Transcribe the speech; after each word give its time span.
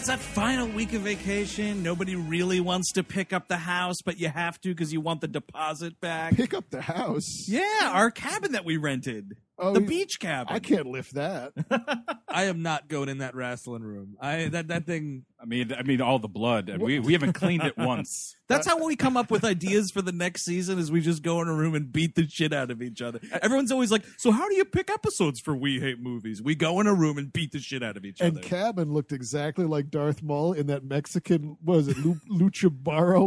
it's 0.00 0.08
that 0.08 0.18
final 0.18 0.66
week 0.66 0.94
of 0.94 1.02
vacation. 1.02 1.82
Nobody 1.82 2.16
really 2.16 2.58
wants 2.58 2.92
to 2.92 3.04
pick 3.04 3.34
up 3.34 3.48
the 3.48 3.58
house, 3.58 3.96
but 4.02 4.18
you 4.18 4.30
have 4.30 4.58
to 4.62 4.70
because 4.70 4.94
you 4.94 5.02
want 5.02 5.20
the 5.20 5.28
deposit 5.28 6.00
back. 6.00 6.34
Pick 6.36 6.54
up 6.54 6.70
the 6.70 6.80
house. 6.80 7.46
Yeah, 7.46 7.90
our 7.92 8.10
cabin 8.10 8.52
that 8.52 8.64
we 8.64 8.78
rented. 8.78 9.36
Oh, 9.60 9.72
the 9.74 9.80
beach 9.80 10.18
cabin. 10.18 10.54
I 10.54 10.58
can't 10.58 10.86
lift 10.86 11.14
that. 11.14 11.52
I 12.28 12.44
am 12.44 12.62
not 12.62 12.88
going 12.88 13.08
in 13.08 13.18
that 13.18 13.34
wrestling 13.34 13.82
room. 13.82 14.16
I 14.20 14.46
that 14.46 14.68
that 14.68 14.86
thing. 14.86 15.24
I 15.40 15.44
mean, 15.46 15.72
I 15.72 15.82
mean, 15.82 16.00
all 16.00 16.18
the 16.18 16.28
blood, 16.28 16.70
we 16.78 16.98
we 16.98 17.12
haven't 17.12 17.34
cleaned 17.34 17.64
it 17.64 17.76
once. 17.76 18.34
That's 18.48 18.66
how 18.66 18.84
we 18.84 18.96
come 18.96 19.16
up 19.16 19.30
with 19.30 19.44
ideas 19.44 19.90
for 19.90 20.02
the 20.02 20.12
next 20.12 20.42
season 20.42 20.78
is 20.78 20.90
we 20.90 21.00
just 21.00 21.22
go 21.22 21.40
in 21.40 21.48
a 21.48 21.54
room 21.54 21.74
and 21.74 21.92
beat 21.92 22.14
the 22.16 22.26
shit 22.28 22.52
out 22.52 22.70
of 22.70 22.82
each 22.82 23.00
other. 23.00 23.20
Everyone's 23.40 23.70
always 23.70 23.92
like, 23.92 24.04
"So 24.16 24.32
how 24.32 24.48
do 24.48 24.54
you 24.56 24.64
pick 24.64 24.90
episodes 24.90 25.40
for 25.40 25.54
We 25.54 25.78
Hate 25.80 26.00
Movies?" 26.00 26.42
We 26.42 26.54
go 26.54 26.80
in 26.80 26.86
a 26.86 26.94
room 26.94 27.16
and 27.18 27.32
beat 27.32 27.52
the 27.52 27.60
shit 27.60 27.82
out 27.82 27.96
of 27.96 28.04
each 28.04 28.20
And 28.20 28.32
other. 28.32 28.40
And 28.40 28.48
Cabin 28.48 28.92
looked 28.92 29.12
exactly 29.12 29.66
like 29.66 29.90
Darth 29.90 30.22
Maul 30.22 30.52
in 30.52 30.66
that 30.66 30.84
Mexican, 30.84 31.56
what 31.62 31.76
was 31.76 31.88
it, 31.88 31.98
Lu- 31.98 32.20
Lucha 32.30 32.70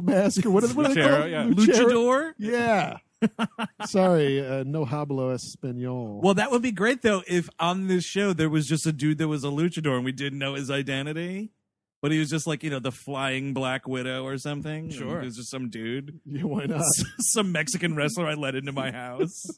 mask 0.04 0.46
or 0.46 0.52
what, 0.52 0.64
what 0.74 0.92
are 0.92 0.94
they 0.94 1.02
Luchero, 1.02 1.20
called? 1.20 1.32
yeah. 1.32 1.46
Luchador? 1.46 2.34
Yeah. 2.38 2.98
Sorry, 3.86 4.46
uh, 4.46 4.64
no 4.66 4.86
hablo 4.86 5.34
español. 5.36 6.22
Well, 6.22 6.34
that 6.36 6.52
would 6.52 6.62
be 6.62 6.72
great 6.72 7.02
though 7.02 7.24
if 7.28 7.50
on 7.60 7.88
this 7.88 8.04
show 8.06 8.34
there 8.34 8.50
was 8.50 8.68
just 8.68 8.86
a 8.86 8.92
dude 8.92 9.18
that 9.20 9.28
was 9.28 9.44
a 9.44 9.48
luchador 9.48 9.96
and 9.96 10.06
we 10.06 10.12
didn't 10.12 10.40
know 10.40 10.56
his 10.56 10.70
identity. 10.72 11.52
But 12.02 12.12
he 12.12 12.20
was 12.20 12.30
just 12.30 12.46
like, 12.48 12.64
you 12.64 12.70
know, 12.70 12.80
the 12.80 12.92
flying 12.92 13.54
Black 13.54 13.88
Widow 13.88 14.26
or 14.26 14.38
something. 14.38 14.90
Sure. 14.90 15.22
He 15.22 15.26
was 15.28 15.38
just 15.38 15.50
some 15.50 15.70
dude. 15.70 16.20
yeah, 16.26 16.44
why 16.44 16.66
not? 16.66 16.84
some 17.20 17.54
Mexican 17.54 17.96
wrestler 17.96 18.28
I 18.28 18.34
let 18.34 18.56
into 18.56 18.74
my 18.74 18.92
house. 18.92 19.42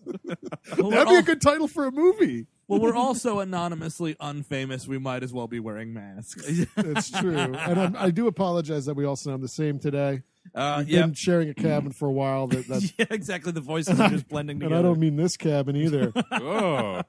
Well, 0.80 0.90
That'd 0.90 1.08
be 1.10 1.14
al- 1.16 1.20
a 1.20 1.24
good 1.24 1.42
title 1.42 1.68
for 1.68 1.86
a 1.86 1.92
movie. 1.92 2.48
well, 2.68 2.80
we're 2.80 2.96
also 2.96 3.40
anonymously 3.40 4.16
unfamous. 4.16 4.88
We 4.88 4.98
might 4.98 5.22
as 5.24 5.32
well 5.32 5.48
be 5.48 5.60
wearing 5.60 5.94
masks. 5.94 6.44
That's 6.76 7.12
true. 7.12 7.38
And 7.38 7.56
I'm, 7.80 7.96
I 7.96 8.10
do 8.10 8.26
apologize 8.26 8.86
that 8.86 8.96
we 8.96 9.06
all 9.06 9.16
sound 9.16 9.44
the 9.44 9.48
same 9.48 9.78
today. 9.78 10.24
Uh, 10.54 10.76
We've 10.80 10.90
yeah. 10.90 11.02
been 11.02 11.14
sharing 11.14 11.50
a 11.50 11.54
cabin 11.54 11.92
for 11.92 12.08
a 12.08 12.12
while. 12.12 12.48
That, 12.48 12.68
that, 12.68 12.94
yeah, 12.98 13.06
exactly. 13.10 13.52
The 13.52 13.62
voices 13.62 14.00
are 14.02 14.10
just 14.10 14.28
blending 14.28 14.62
and. 14.64 14.74
I 14.76 14.82
don't 14.82 15.00
mean 15.00 15.16
this 15.16 15.38
cabin 15.38 15.76
either. 15.76 16.14
Oh, 16.32 17.02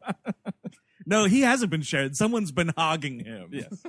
No, 1.09 1.25
he 1.27 1.42
hasn't 1.42 1.70
been 1.70 1.83
shared. 1.83 2.17
Someone's 2.17 2.51
been 2.51 2.73
hogging 2.77 3.20
him. 3.25 3.51
yes. 3.53 3.83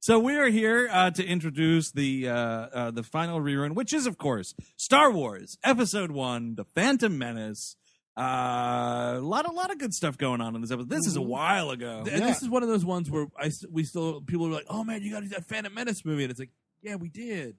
So 0.00 0.18
we 0.18 0.36
are 0.36 0.48
here 0.48 0.88
uh, 0.92 1.10
to 1.12 1.24
introduce 1.24 1.90
the 1.90 2.28
uh, 2.28 2.34
uh, 2.34 2.90
the 2.92 3.02
final 3.02 3.40
rerun, 3.40 3.74
which 3.74 3.92
is, 3.92 4.06
of 4.06 4.16
course, 4.18 4.54
Star 4.76 5.10
Wars 5.10 5.58
Episode 5.64 6.10
One: 6.12 6.54
The 6.54 6.64
Phantom 6.64 7.16
Menace. 7.16 7.76
Uh, 8.16 9.14
a 9.16 9.20
lot, 9.20 9.46
a 9.48 9.52
lot 9.52 9.70
of 9.70 9.78
good 9.78 9.94
stuff 9.94 10.18
going 10.18 10.40
on 10.40 10.54
in 10.56 10.60
this 10.60 10.70
episode. 10.70 10.88
This 10.90 11.06
is 11.06 11.16
a 11.16 11.22
while 11.22 11.70
ago. 11.70 12.04
And 12.10 12.22
this 12.22 12.42
is 12.42 12.48
one 12.48 12.62
of 12.62 12.68
those 12.68 12.84
ones 12.84 13.10
where 13.10 13.26
I 13.38 13.50
we 13.70 13.84
still 13.84 14.20
people 14.22 14.46
are 14.46 14.50
like, 14.50 14.66
"Oh 14.68 14.84
man, 14.84 15.02
you 15.02 15.10
got 15.12 15.20
to 15.20 15.26
do 15.26 15.34
that 15.34 15.46
Phantom 15.46 15.72
Menace 15.72 16.04
movie," 16.04 16.24
and 16.24 16.30
it's 16.30 16.40
like, 16.40 16.50
"Yeah, 16.82 16.96
we 16.96 17.08
did." 17.08 17.56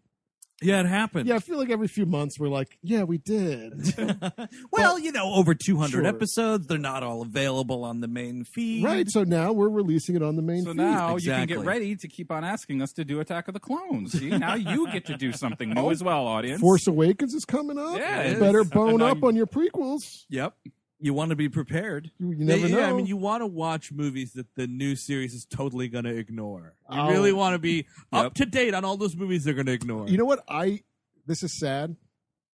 Yeah, 0.61 0.81
it 0.81 0.87
happened. 0.87 1.27
Yeah, 1.27 1.35
I 1.35 1.39
feel 1.39 1.57
like 1.57 1.69
every 1.69 1.87
few 1.87 2.05
months 2.05 2.37
we're 2.37 2.49
like, 2.49 2.77
yeah, 2.81 3.03
we 3.03 3.17
did. 3.17 3.73
well, 4.71 4.99
you 4.99 5.11
know, 5.13 5.33
over 5.33 5.53
200 5.55 5.89
Sure. 5.91 6.05
episodes. 6.05 6.67
They're 6.67 6.77
not 6.77 7.01
all 7.03 7.21
available 7.21 7.83
on 7.85 8.01
the 8.01 8.07
main 8.09 8.43
feed. 8.43 8.83
right. 8.83 9.09
So 9.09 9.23
now 9.23 9.53
we're 9.53 9.69
releasing 9.69 10.15
it 10.15 10.21
on 10.23 10.35
the 10.35 10.41
main 10.41 10.63
So 10.63 10.71
feed. 10.71 10.77
now 10.77 11.15
you 11.15 11.31
can 11.31 11.43
Exactly. 11.43 11.55
get 11.57 11.65
ready 11.65 11.95
to 11.95 12.07
keep 12.07 12.31
on 12.31 12.43
asking 12.43 12.81
us 12.81 12.91
to 12.93 13.05
do 13.05 13.19
Attack 13.21 13.47
of 13.47 13.53
the 13.53 13.59
Clones. 13.59 14.11
See, 14.19 14.29
now 14.29 14.55
you 14.55 14.91
get 14.91 15.05
to 15.05 15.15
do 15.17 15.31
something 15.33 15.69
new 15.69 15.79
oh, 15.81 15.89
as 15.91 16.03
well, 16.03 16.27
audience. 16.27 16.59
Force 16.59 16.87
Awakens 16.87 17.33
is 17.33 17.45
coming 17.45 17.77
up. 17.77 17.97
Yeah, 17.97 18.27
You 18.29 18.35
it 18.35 18.39
better 18.39 18.63
bone 18.63 18.95
And 18.95 19.03
up 19.03 19.15
I'm- 19.17 19.23
on 19.23 19.35
your 19.35 19.47
prequels. 19.47 20.25
Yep. 20.29 20.53
You 21.01 21.13
want 21.13 21.29
to 21.29 21.35
be 21.35 21.47
prepared. 21.47 22.11
You, 22.19 22.31
you 22.31 22.45
never 22.45 22.67
yeah, 22.67 22.75
know. 22.75 22.83
I 22.83 22.93
mean, 22.93 23.05
you 23.05 23.15
want 23.15 23.41
to 23.41 23.47
watch 23.47 23.91
movies 23.91 24.33
that 24.33 24.47
the 24.55 24.67
new 24.67 24.95
series 24.97 25.33
is 25.33 25.45
totally 25.45 25.87
going 25.87 26.03
to 26.03 26.15
ignore. 26.15 26.75
You 26.91 26.99
Oh. 26.99 27.09
really 27.09 27.31
want 27.31 27.53
to 27.55 27.59
be 27.59 27.85
Yep. 28.13 28.25
up 28.25 28.33
to 28.35 28.45
date 28.45 28.73
on 28.73 28.83
all 28.83 28.97
those 28.97 29.15
movies 29.15 29.43
they're 29.45 29.53
going 29.53 29.67
to 29.67 29.71
ignore. 29.71 30.09
You 30.09 30.17
know 30.17 30.25
what? 30.25 30.43
I 30.49 30.81
this 31.25 31.41
is 31.43 31.57
sad, 31.57 31.95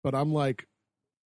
but 0.04 0.14
I'm 0.14 0.32
like, 0.34 0.68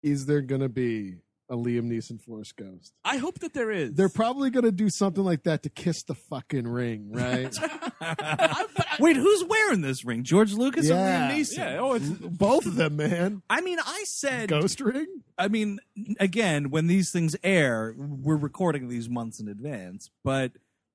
is 0.02 0.26
there 0.26 0.40
gonna 0.40 0.68
be 0.68 1.16
a 1.50 1.56
Liam 1.56 1.84
Neeson 1.90 2.20
Force 2.20 2.52
Ghost? 2.52 2.92
I 3.04 3.18
hope 3.18 3.40
that 3.40 3.52
there 3.54 3.70
is. 3.70 3.92
They're 3.94 4.08
probably 4.08 4.50
gonna 4.50 4.72
do 4.72 4.88
something 4.90 5.22
like 5.24 5.44
that 5.44 5.62
to 5.64 5.68
kiss 5.70 6.02
the 6.02 6.14
fucking 6.14 6.66
ring, 6.66 7.10
right? 7.12 7.54
Wait, 9.00 9.16
who's 9.16 9.44
wearing 9.44 9.80
this 9.80 10.04
ring? 10.04 10.22
George 10.24 10.52
Lucas 10.52 10.86
Yeah. 10.88 10.94
or 10.94 11.30
Liam 11.30 11.36
Neeson? 11.36 11.56
Yeah. 11.58 11.78
Oh, 11.78 11.92
it's 11.94 12.08
Both 12.08 12.66
of 12.66 12.76
them, 12.76 12.96
man. 12.96 13.42
I 13.50 13.60
mean, 13.60 13.78
I 13.84 14.04
said 14.06 14.48
Ghost 14.48 14.80
ring. 14.80 15.06
I 15.36 15.48
mean, 15.48 15.80
again, 16.20 16.70
when 16.70 16.86
these 16.86 17.10
things 17.10 17.36
air, 17.42 17.94
we're 17.96 18.36
recording 18.36 18.88
these 18.88 19.08
months 19.08 19.40
in 19.40 19.48
advance. 19.48 20.10
But 20.22 20.52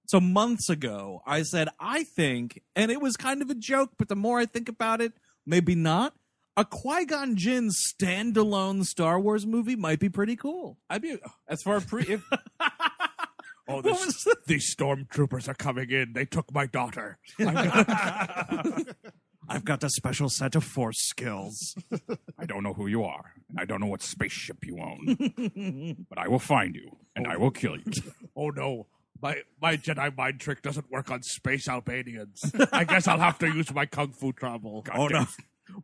so 0.07 0.19
months 0.19 0.69
ago, 0.69 1.21
I 1.25 1.43
said, 1.43 1.67
I 1.79 2.03
think, 2.03 2.61
and 2.75 2.89
it 2.91 3.01
was 3.01 3.15
kind 3.17 3.41
of 3.41 3.49
a 3.49 3.55
joke, 3.55 3.91
but 3.97 4.07
the 4.07 4.15
more 4.15 4.39
I 4.39 4.45
think 4.45 4.69
about 4.69 5.01
it, 5.01 5.13
maybe 5.45 5.75
not. 5.75 6.13
A 6.57 6.65
Qui 6.65 7.05
Gon 7.05 7.35
Jinn 7.35 7.69
standalone 7.69 8.83
Star 8.85 9.19
Wars 9.19 9.45
movie 9.45 9.75
might 9.75 9.99
be 9.99 10.09
pretty 10.09 10.35
cool. 10.35 10.77
I'd 10.89 11.01
be. 11.01 11.13
Oh, 11.25 11.31
as 11.47 11.61
far 11.63 11.79
pre. 11.81 12.03
If, 12.03 12.23
Oh, 13.71 13.81
was 13.81 14.27
these 14.47 14.75
stormtroopers 14.75 15.47
are 15.47 15.53
coming 15.53 15.91
in. 15.91 16.13
They 16.13 16.25
took 16.25 16.51
my 16.51 16.65
daughter. 16.65 17.19
I've 19.47 19.63
got 19.63 19.83
a 19.83 19.89
special 19.91 20.27
set 20.27 20.55
of 20.55 20.63
Force 20.63 20.99
skills. 20.99 21.75
I 22.39 22.45
don't 22.47 22.63
know 22.63 22.73
who 22.73 22.87
you 22.87 23.03
are, 23.03 23.33
and 23.47 23.59
I 23.59 23.65
don't 23.65 23.79
know 23.79 23.85
what 23.85 24.01
spaceship 24.01 24.65
you 24.65 24.79
own, 24.79 26.05
but 26.09 26.17
I 26.17 26.27
will 26.27 26.39
find 26.39 26.73
you 26.75 26.97
and 27.15 27.27
I 27.27 27.37
will 27.37 27.51
kill 27.51 27.77
you. 27.77 27.91
oh 28.35 28.49
no. 28.49 28.87
My 29.21 29.41
my 29.61 29.75
Jedi 29.75 30.15
mind 30.17 30.39
trick 30.39 30.61
doesn't 30.61 30.89
work 30.89 31.11
on 31.11 31.21
space 31.23 31.67
Albanians. 31.67 32.51
I 32.71 32.85
guess 32.85 33.05
I'll 33.07 33.19
have 33.19 33.37
to 33.39 33.47
use 33.47 33.71
my 33.73 33.85
kung 33.85 34.13
fu 34.13 34.31
trouble. 34.31 34.83
oh 34.95 35.07
no. 35.07 35.25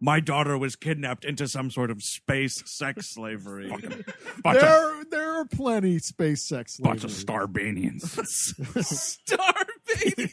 My 0.02 0.20
daughter 0.20 0.58
was 0.58 0.76
kidnapped 0.76 1.26
into 1.26 1.48
some 1.48 1.72
sort 1.72 1.90
of 1.92 2.02
space 2.04 2.62
sex 2.66 3.14
slavery. 3.14 3.70
Bunch 4.44 4.58
of, 4.58 4.62
There, 4.62 5.04
there 5.12 5.34
are 5.40 5.46
plenty 5.46 6.00
space 6.00 6.44
sex. 6.48 6.78
bunch 6.78 7.04
of 7.04 7.12
slavery. 7.12 7.48
Starbanians. 7.48 8.84
Star 8.86 9.66
baby. 9.88 10.32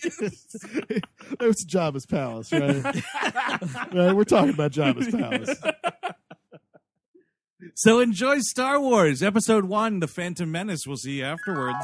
It 1.40 1.46
was 1.46 1.64
Jabba's 1.64 2.06
palace, 2.06 2.52
right? 2.52 2.84
right? 3.94 4.14
We're 4.14 4.24
talking 4.24 4.54
about 4.54 4.72
Jabba's 4.72 5.08
palace. 5.14 5.60
So 7.74 8.00
enjoy 8.00 8.40
Star 8.40 8.80
Wars 8.80 9.22
Episode 9.22 9.64
One: 9.66 10.00
The 10.00 10.08
Phantom 10.08 10.50
Menace. 10.50 10.86
We'll 10.86 10.96
see 10.96 11.18
you 11.18 11.24
afterwards. 11.24 11.78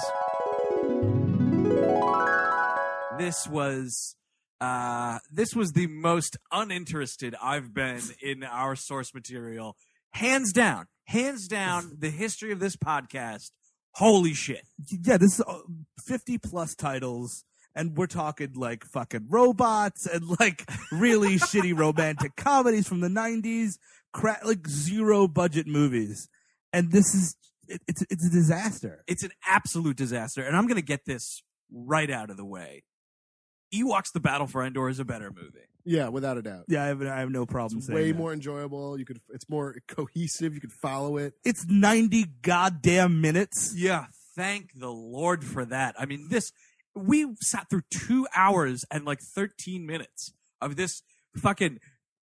This 3.19 3.47
was 3.49 4.17
uh, 4.61 5.19
this 5.31 5.55
was 5.55 5.73
the 5.73 5.87
most 5.87 6.37
uninterested 6.51 7.35
I've 7.41 7.73
been 7.73 8.01
in 8.21 8.43
our 8.43 8.75
source 8.75 9.15
material, 9.15 9.77
hands 10.11 10.53
down, 10.53 10.87
hands 11.05 11.47
down. 11.47 11.97
The 11.99 12.11
history 12.11 12.53
of 12.53 12.61
this 12.61 12.77
podcast. 12.77 13.51
Holy 13.93 14.35
shit! 14.35 14.63
yeah, 14.91 15.17
this 15.17 15.39
is 15.39 15.45
uh, 15.47 15.61
50 16.07 16.39
plus 16.39 16.75
titles, 16.75 17.45
and 17.75 17.97
we're 17.97 18.07
talking 18.07 18.53
like 18.55 18.85
fucking 18.85 19.27
robots 19.29 20.07
and 20.07 20.25
like 20.39 20.69
really 20.93 21.37
shitty 21.39 21.77
romantic 21.77 22.37
comedies 22.37 22.87
from 22.87 23.01
the 23.01 23.09
90s, 23.09 23.79
cra- 24.13 24.41
like 24.45 24.69
zero 24.69 25.27
budget 25.27 25.67
movies. 25.67 26.29
And 26.73 26.93
this 26.93 27.15
is, 27.15 27.35
it, 27.67 27.81
it's, 27.89 28.03
it's 28.11 28.27
a 28.27 28.31
disaster. 28.31 29.03
It's 29.07 29.23
an 29.25 29.33
absolute 29.47 29.97
disaster, 29.97 30.43
and 30.43 30.57
I'm 30.57 30.67
going 30.67 30.77
to 30.77 30.83
get 30.83 31.05
this 31.07 31.43
right 31.73 32.11
out 32.11 32.31
of 32.31 32.37
the 32.37 32.45
way. 32.45 32.85
Ewoks: 33.75 34.13
The 34.13 34.21
Battle 34.21 34.47
for 34.47 34.65
Endor 34.65 34.89
is 34.89 34.99
a 34.99 35.05
better 35.05 35.31
movie. 35.31 35.61
Yeah, 35.85 36.09
without 36.09 36.37
a 36.37 36.43
doubt. 36.43 36.65
Yeah, 36.69 36.85
I 36.85 36.87
have, 36.89 37.01
I 37.03 37.21
have 37.21 37.31
no 37.31 37.47
problem 37.47 37.79
It's 37.79 37.87
saying 37.87 37.95
way 37.97 38.13
that. 38.13 38.19
more 38.19 38.33
enjoyable. 38.33 38.99
You 38.99 39.05
could. 39.07 39.21
It's 39.31 39.49
more 39.49 39.77
cohesive. 39.89 40.55
You 40.55 40.61
could 40.61 40.73
follow 40.73 41.17
it. 41.17 41.35
It's 41.45 41.67
90 41.67 42.25
goddamn 42.43 43.21
minutes. 43.23 43.73
Yeah, 43.75 44.07
thank 44.37 44.79
the 44.79 44.91
Lord 44.91 45.45
for 45.45 45.65
that. 45.65 45.95
I 45.99 46.05
mean, 46.07 46.29
this 46.29 46.53
we 46.95 47.27
sat 47.41 47.71
through 47.71 47.83
two 47.91 48.27
hours 48.35 48.85
and 48.91 49.05
like 49.05 49.21
13 49.21 49.87
minutes 49.87 50.33
of 50.61 50.77
this 50.77 51.03
fucking 51.37 51.79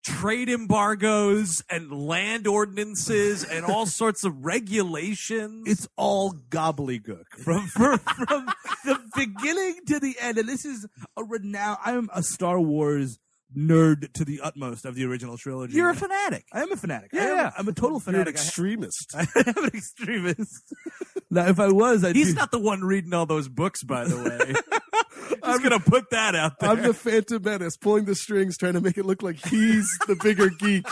trade 0.05 0.49
embargoes 0.49 1.62
and 1.71 1.91
land 1.91 2.47
ordinances 2.47 3.43
and 3.43 3.65
all 3.65 3.87
sorts 4.01 4.23
of 4.25 4.45
regulations. 4.45 5.65
It's 5.67 5.89
all 5.97 6.33
gobbledygook 6.51 7.25
from 7.43 7.67
from, 7.67 7.99
from 7.99 8.47
the 8.85 9.01
beginning 9.17 9.81
to 9.87 9.99
the 9.99 10.17
end. 10.21 10.39
And 10.39 10.49
this 10.49 10.65
is 10.65 10.87
a 11.17 11.25
renowned. 11.25 11.79
I'm 11.85 12.11
a 12.15 12.23
Star 12.23 12.61
Wars 12.61 13.19
nerd 13.56 14.12
to 14.15 14.25
the 14.25 14.41
utmost 14.43 14.85
of 14.85 14.95
the 14.95 15.05
original 15.05 15.37
trilogy. 15.39 15.75
you're 15.77 15.91
a 15.91 15.95
fanatic. 15.95 16.45
I 16.53 16.62
am 16.62 16.73
a 16.73 16.77
fanatic. 16.77 17.11
I 17.12 17.17
Yeah, 17.17 17.23
am, 17.25 17.37
yeah. 17.37 17.51
I'm 17.59 17.69
a 17.69 17.73
total 17.73 18.01
fanatic. 18.01 18.35
You're 18.35 18.67
an. 18.67 18.85
I- 18.85 18.89
extremist. 18.89 19.15
I 19.17 19.27
am 19.47 19.65
an 19.65 19.71
extremist. 19.75 20.75
now, 21.31 21.47
if 21.49 21.61
I 21.61 21.69
was, 21.71 22.05
I'd 22.05 22.17
He's 22.17 22.29
be, 22.29 22.35
not 22.35 22.51
the 22.51 22.59
one 22.59 22.83
reading 22.83 23.12
all 23.15 23.27
those 23.27 23.49
books, 23.49 23.83
by 23.83 24.05
the 24.05 24.17
way. 24.17 24.55
I'm 25.43 25.62
gonna 25.62 25.81
put 25.81 26.11
that 26.11 26.35
out 26.35 26.59
there. 26.59 26.71
I'm 26.71 26.83
the 26.83 26.95
Phantom 26.95 27.43
Menace, 27.43 27.77
pulling 27.77 28.05
the 28.06 28.15
strings, 28.15 28.56
trying 28.56 28.73
to 28.75 28.81
make 28.81 28.97
it 28.99 29.05
look 29.05 29.23
like 29.23 29.37
he's 29.47 29.87
the 30.06 30.17
bigger 30.23 30.49
geek. 30.51 30.87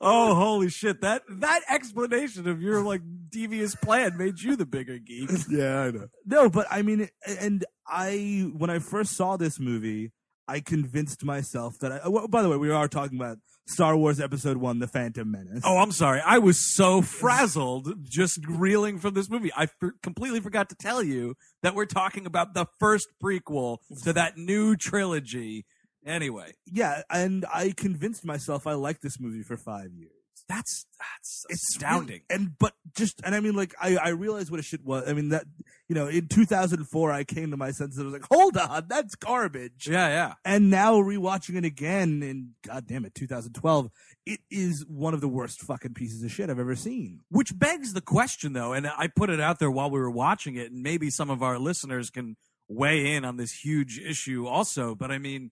Oh, 0.00 0.34
holy 0.34 0.68
shit! 0.68 1.00
That 1.00 1.22
that 1.28 1.60
explanation 1.70 2.46
of 2.48 2.60
your 2.60 2.82
like 2.82 3.00
devious 3.30 3.74
plan 3.74 4.16
made 4.18 4.40
you 4.40 4.54
the 4.56 4.66
bigger 4.66 4.98
geek. 4.98 5.30
Yeah, 5.48 5.80
I 5.80 5.90
know. 5.90 6.06
No, 6.26 6.48
but 6.50 6.66
I 6.70 6.82
mean, 6.82 7.08
and 7.26 7.64
I 7.86 8.50
when 8.56 8.68
I 8.68 8.78
first 8.78 9.12
saw 9.16 9.36
this 9.38 9.58
movie, 9.58 10.12
I 10.46 10.60
convinced 10.60 11.24
myself 11.24 11.78
that. 11.80 11.92
I, 11.92 12.08
well, 12.08 12.28
by 12.28 12.42
the 12.42 12.48
way, 12.50 12.56
we 12.58 12.70
are 12.70 12.88
talking 12.88 13.18
about 13.18 13.38
Star 13.66 13.96
Wars 13.96 14.20
Episode 14.20 14.58
One: 14.58 14.80
The 14.80 14.86
Phantom 14.86 15.30
Menace. 15.30 15.62
Oh, 15.64 15.78
I'm 15.78 15.92
sorry. 15.92 16.20
I 16.20 16.38
was 16.38 16.58
so 16.58 17.00
frazzled 17.00 18.04
just 18.04 18.40
reeling 18.46 18.98
from 18.98 19.14
this 19.14 19.30
movie. 19.30 19.50
I 19.56 19.66
for- 19.80 19.94
completely 20.02 20.40
forgot 20.40 20.68
to 20.68 20.74
tell 20.76 21.02
you 21.02 21.36
that 21.62 21.74
we're 21.74 21.86
talking 21.86 22.26
about 22.26 22.52
the 22.52 22.66
first 22.78 23.08
prequel 23.22 23.78
to 24.04 24.12
that 24.12 24.36
new 24.36 24.76
trilogy. 24.76 25.64
Anyway, 26.06 26.52
yeah, 26.66 27.02
and 27.10 27.44
I 27.52 27.72
convinced 27.76 28.24
myself 28.24 28.66
I 28.66 28.74
liked 28.74 29.02
this 29.02 29.18
movie 29.20 29.42
for 29.42 29.56
five 29.56 29.92
years. 29.92 30.12
that's 30.48 30.86
that's 31.00 31.44
It's 31.48 31.74
astounding. 31.74 32.22
really- 32.30 32.40
and 32.42 32.56
but 32.58 32.74
just 32.96 33.20
and 33.24 33.34
I 33.34 33.40
mean, 33.40 33.54
like 33.56 33.74
I 33.80 33.96
I 33.96 34.08
realized 34.10 34.50
what 34.52 34.60
a 34.60 34.62
shit 34.62 34.84
was. 34.84 35.08
I 35.08 35.12
mean 35.12 35.30
that 35.30 35.44
you 35.88 35.96
know 35.96 36.06
in 36.06 36.28
2004 36.28 37.10
I 37.10 37.24
came 37.24 37.50
to 37.50 37.56
my 37.56 37.72
senses. 37.72 37.98
I 37.98 38.04
was 38.04 38.12
like, 38.12 38.26
hold 38.30 38.56
on, 38.56 38.86
that's 38.88 39.16
garbage. 39.16 39.88
yeah, 39.90 40.06
yeah. 40.08 40.34
And 40.44 40.70
now 40.70 40.94
rewatching 40.94 41.56
it 41.56 41.64
again 41.64 42.22
in 42.22 42.50
God 42.64 42.86
damn 42.86 43.04
it 43.04 43.14
2012, 43.16 43.90
it 44.26 44.38
is 44.48 44.84
one 44.88 45.12
of 45.14 45.20
the 45.20 45.28
worst 45.28 45.60
fucking 45.62 45.94
pieces 45.94 46.22
of 46.22 46.30
shit 46.30 46.48
I've 46.48 46.60
ever 46.60 46.76
seen. 46.76 47.22
Which 47.30 47.58
begs 47.58 47.92
the 47.94 48.00
question, 48.00 48.52
though, 48.52 48.72
and 48.72 48.86
I 48.86 49.08
put 49.08 49.30
it 49.30 49.40
out 49.40 49.58
there 49.58 49.70
while 49.72 49.90
we 49.90 49.98
were 49.98 50.10
watching 50.10 50.54
it, 50.54 50.70
and 50.70 50.82
maybe 50.84 51.10
some 51.10 51.30
of 51.30 51.42
our 51.42 51.58
listeners 51.58 52.10
can 52.10 52.36
weigh 52.68 53.14
in 53.16 53.24
on 53.24 53.36
this 53.36 53.52
huge 53.52 53.98
issue 53.98 54.46
also. 54.46 54.94
But 54.94 55.10
I 55.10 55.18
mean, 55.18 55.50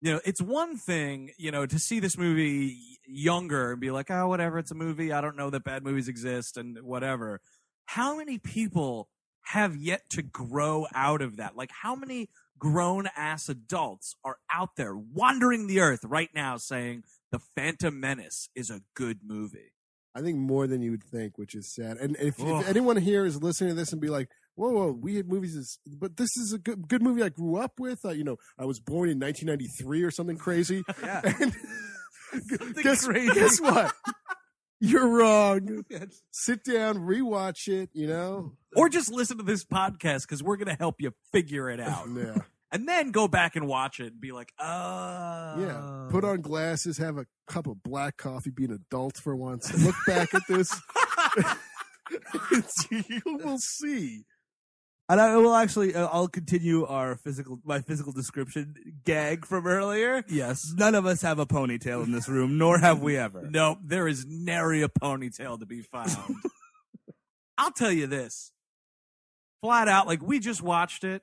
you 0.00 0.12
know, 0.12 0.20
it's 0.24 0.40
one 0.40 0.76
thing, 0.76 1.30
you 1.38 1.50
know, 1.50 1.66
to 1.66 1.78
see 1.78 2.00
this 2.00 2.16
movie 2.16 2.78
younger 3.06 3.72
and 3.72 3.80
be 3.80 3.90
like, 3.90 4.10
oh, 4.10 4.28
whatever, 4.28 4.58
it's 4.58 4.70
a 4.70 4.76
movie. 4.76 5.12
I 5.12 5.20
don't 5.20 5.36
know 5.36 5.50
that 5.50 5.64
bad 5.64 5.82
movies 5.82 6.08
exist 6.08 6.56
and 6.56 6.78
whatever. 6.82 7.40
How 7.86 8.16
many 8.16 8.38
people 8.38 9.08
have 9.46 9.76
yet 9.76 10.08
to 10.10 10.22
grow 10.22 10.86
out 10.94 11.22
of 11.22 11.36
that? 11.38 11.56
Like, 11.56 11.70
how 11.82 11.96
many 11.96 12.28
grown 12.58 13.08
ass 13.16 13.48
adults 13.48 14.14
are 14.24 14.38
out 14.52 14.76
there 14.76 14.96
wandering 14.96 15.66
the 15.66 15.80
earth 15.80 16.04
right 16.04 16.30
now 16.34 16.56
saying 16.56 17.04
The 17.32 17.38
Phantom 17.38 17.98
Menace 17.98 18.50
is 18.54 18.70
a 18.70 18.82
good 18.94 19.20
movie? 19.24 19.72
I 20.14 20.20
think 20.20 20.38
more 20.38 20.66
than 20.66 20.82
you 20.82 20.90
would 20.92 21.04
think, 21.04 21.38
which 21.38 21.54
is 21.54 21.72
sad. 21.72 21.96
And 21.98 22.16
if, 22.20 22.38
if 22.38 22.68
anyone 22.68 22.96
here 22.96 23.24
is 23.24 23.42
listening 23.42 23.70
to 23.70 23.76
this 23.76 23.92
and 23.92 24.00
be 24.00 24.10
like, 24.10 24.28
"Whoa, 24.58 24.70
whoa, 24.70 24.90
We 24.90 25.12
weird 25.14 25.28
movies," 25.28 25.54
is, 25.54 25.78
but 25.86 26.16
this 26.16 26.36
is 26.36 26.52
a 26.52 26.58
good, 26.58 26.88
good 26.88 27.00
movie 27.00 27.22
I 27.22 27.28
grew 27.28 27.56
up 27.56 27.78
with. 27.78 28.04
Uh, 28.04 28.10
you 28.10 28.24
know, 28.24 28.36
I 28.58 28.64
was 28.64 28.80
born 28.80 29.08
in 29.08 29.20
1993 29.20 30.02
or 30.02 30.10
something 30.10 30.36
crazy. 30.36 30.82
Yeah. 31.02 31.22
And 32.30 32.74
guess, 32.82 33.06
crazy. 33.06 33.32
guess 33.32 33.58
what? 33.58 33.94
You're 34.80 35.08
wrong. 35.08 35.82
Sit 36.30 36.62
down, 36.62 36.98
rewatch 36.98 37.68
it. 37.68 37.88
You 37.94 38.06
know, 38.06 38.52
or 38.76 38.90
just 38.90 39.10
listen 39.10 39.38
to 39.38 39.44
this 39.44 39.64
podcast 39.64 40.22
because 40.22 40.42
we're 40.42 40.56
going 40.58 40.68
to 40.68 40.74
help 40.78 40.96
you 40.98 41.14
figure 41.32 41.70
it 41.70 41.80
out. 41.80 42.06
yeah, 42.14 42.36
and 42.70 42.86
then 42.86 43.12
go 43.12 43.28
back 43.28 43.56
and 43.56 43.66
watch 43.66 43.98
it 43.98 44.12
and 44.12 44.20
be 44.20 44.32
like, 44.32 44.52
oh. 44.58 44.64
yeah. 45.58 46.08
Put 46.10 46.22
on 46.24 46.42
glasses, 46.42 46.98
have 46.98 47.16
a 47.16 47.24
cup 47.46 47.66
of 47.66 47.82
black 47.82 48.18
coffee, 48.18 48.50
be 48.50 48.66
an 48.66 48.72
adult 48.72 49.16
for 49.16 49.34
once. 49.34 49.72
Look 49.82 49.96
back 50.06 50.34
at 50.34 50.42
this. 50.48 50.78
You 52.90 53.22
will 53.24 53.58
see. 53.58 54.24
And 55.10 55.20
I 55.20 55.36
will 55.36 55.54
actually, 55.54 55.94
uh, 55.94 56.06
I'll 56.12 56.28
continue 56.28 56.84
our 56.84 57.16
physical, 57.16 57.58
my 57.64 57.80
physical 57.80 58.12
description 58.12 58.74
gag 59.04 59.46
from 59.46 59.66
earlier. 59.66 60.22
Yes. 60.28 60.74
None 60.76 60.94
of 60.94 61.06
us 61.06 61.22
have 61.22 61.38
a 61.38 61.46
ponytail 61.46 62.04
in 62.04 62.12
this 62.12 62.28
room, 62.28 62.58
nor 62.58 62.78
have 62.78 63.00
we 63.00 63.16
ever. 63.16 63.48
No, 63.58 63.78
there 63.82 64.06
is 64.06 64.26
nary 64.28 64.82
a 64.82 64.88
ponytail 64.88 65.58
to 65.60 65.66
be 65.66 65.80
found. 65.80 66.14
I'll 67.58 67.72
tell 67.72 67.90
you 67.90 68.06
this. 68.06 68.52
Flat 69.62 69.88
out, 69.88 70.06
like 70.06 70.22
we 70.22 70.38
just 70.38 70.62
watched 70.62 71.02
it. 71.02 71.22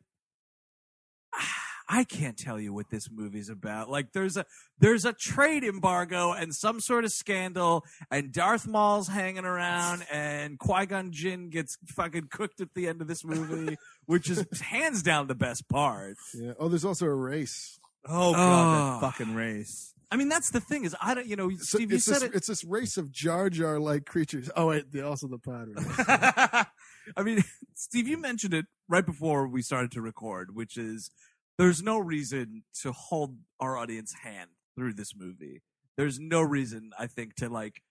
I 1.88 2.04
can't 2.04 2.38
tell 2.38 2.60
you 2.60 2.74
what 2.74 2.90
this 2.90 3.10
movie's 3.12 3.50
about. 3.50 3.90
Like 3.90 4.12
there's 4.14 4.38
a 4.38 4.46
there's 4.80 5.06
a 5.06 5.14
trade 5.14 5.64
embargo 5.64 6.32
and 6.32 6.54
some 6.56 6.80
sort 6.80 7.06
of 7.06 7.12
scandal, 7.12 7.84
and 8.10 8.32
Darth 8.32 8.66
Maul's 8.68 9.08
hanging 9.08 9.46
around, 9.46 10.06
and 10.12 10.58
Qui 10.58 10.86
Gon 10.88 11.12
Jinn 11.12 11.50
gets 11.50 11.78
fucking 11.88 12.28
cooked 12.32 12.60
at 12.62 12.74
the 12.74 12.88
end 12.88 13.02
of 13.02 13.08
this 13.08 13.24
movie, 13.24 13.78
which 14.08 14.30
is 14.30 14.46
hands 14.62 15.04
down 15.04 15.28
the 15.28 15.36
best 15.36 15.70
part. 15.70 16.16
Yeah. 16.34 16.54
Oh, 16.60 16.70
there's 16.70 16.86
also 16.86 17.06
a 17.06 17.14
race. 17.14 17.80
Oh 18.08 18.34
god, 18.34 18.98
Oh. 18.98 19.00
that 19.02 19.12
fucking 19.12 19.36
race. 19.36 19.92
I 20.12 20.18
mean, 20.18 20.30
that's 20.30 20.52
the 20.52 20.60
thing 20.60 20.86
is 20.86 20.96
I 21.02 21.14
don't, 21.16 21.28
you 21.28 21.36
know, 21.36 21.50
So 21.52 21.78
Steve, 21.78 21.90
you 21.92 21.98
it's, 21.98 22.06
said 22.06 22.16
this, 22.16 22.24
it. 22.24 22.36
it's 22.36 22.48
this 22.48 22.64
race 22.64 22.98
of 22.98 23.12
Jar 23.12 23.50
Jar 23.50 23.80
like 23.80 24.06
creatures. 24.06 24.50
Oh, 24.56 24.68
wait, 24.68 24.86
also 25.04 25.28
the 25.28 25.40
pod 25.40 25.68
race. 25.70 26.66
I 27.18 27.24
mean, 27.24 27.44
Steve, 27.76 28.08
you 28.08 28.18
mentioned 28.18 28.54
it 28.54 28.66
right 28.88 29.06
before 29.06 29.48
we 29.48 29.62
started 29.62 29.92
to 29.92 30.02
record, 30.02 30.56
which 30.56 30.78
is 30.78 31.12
there's 31.57 31.81
no 31.81 31.98
reason 31.98 32.63
to 32.81 32.92
hold 32.92 33.38
our 33.60 33.78
audience 33.78 34.13
hand 34.24 34.52
through 34.75 34.94
this 34.94 35.16
movie. 35.16 35.62
There's 35.98 36.19
no 36.19 36.42
reason, 36.42 36.92
I 37.00 37.07
think, 37.07 37.36
to 37.36 37.50
like 37.50 37.81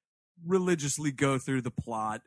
religiously 0.44 1.12
go 1.12 1.38
through 1.38 1.62
the 1.62 1.70
plot. 1.70 2.22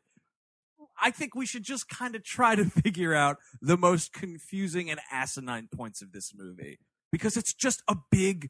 I 1.00 1.12
think 1.12 1.36
we 1.36 1.46
should 1.46 1.64
just 1.64 1.88
kind 1.90 2.16
of 2.16 2.24
try 2.24 2.56
to 2.56 2.66
figure 2.84 3.14
out 3.14 3.38
the 3.62 3.78
most 3.78 4.14
confusing 4.14 4.90
and 4.90 5.00
asinine 5.12 5.70
points 5.74 6.02
of 6.02 6.12
this 6.12 6.34
movie 6.36 6.80
because 7.12 7.38
it's 7.38 7.54
just 7.54 7.84
a 7.88 7.96
big 8.12 8.50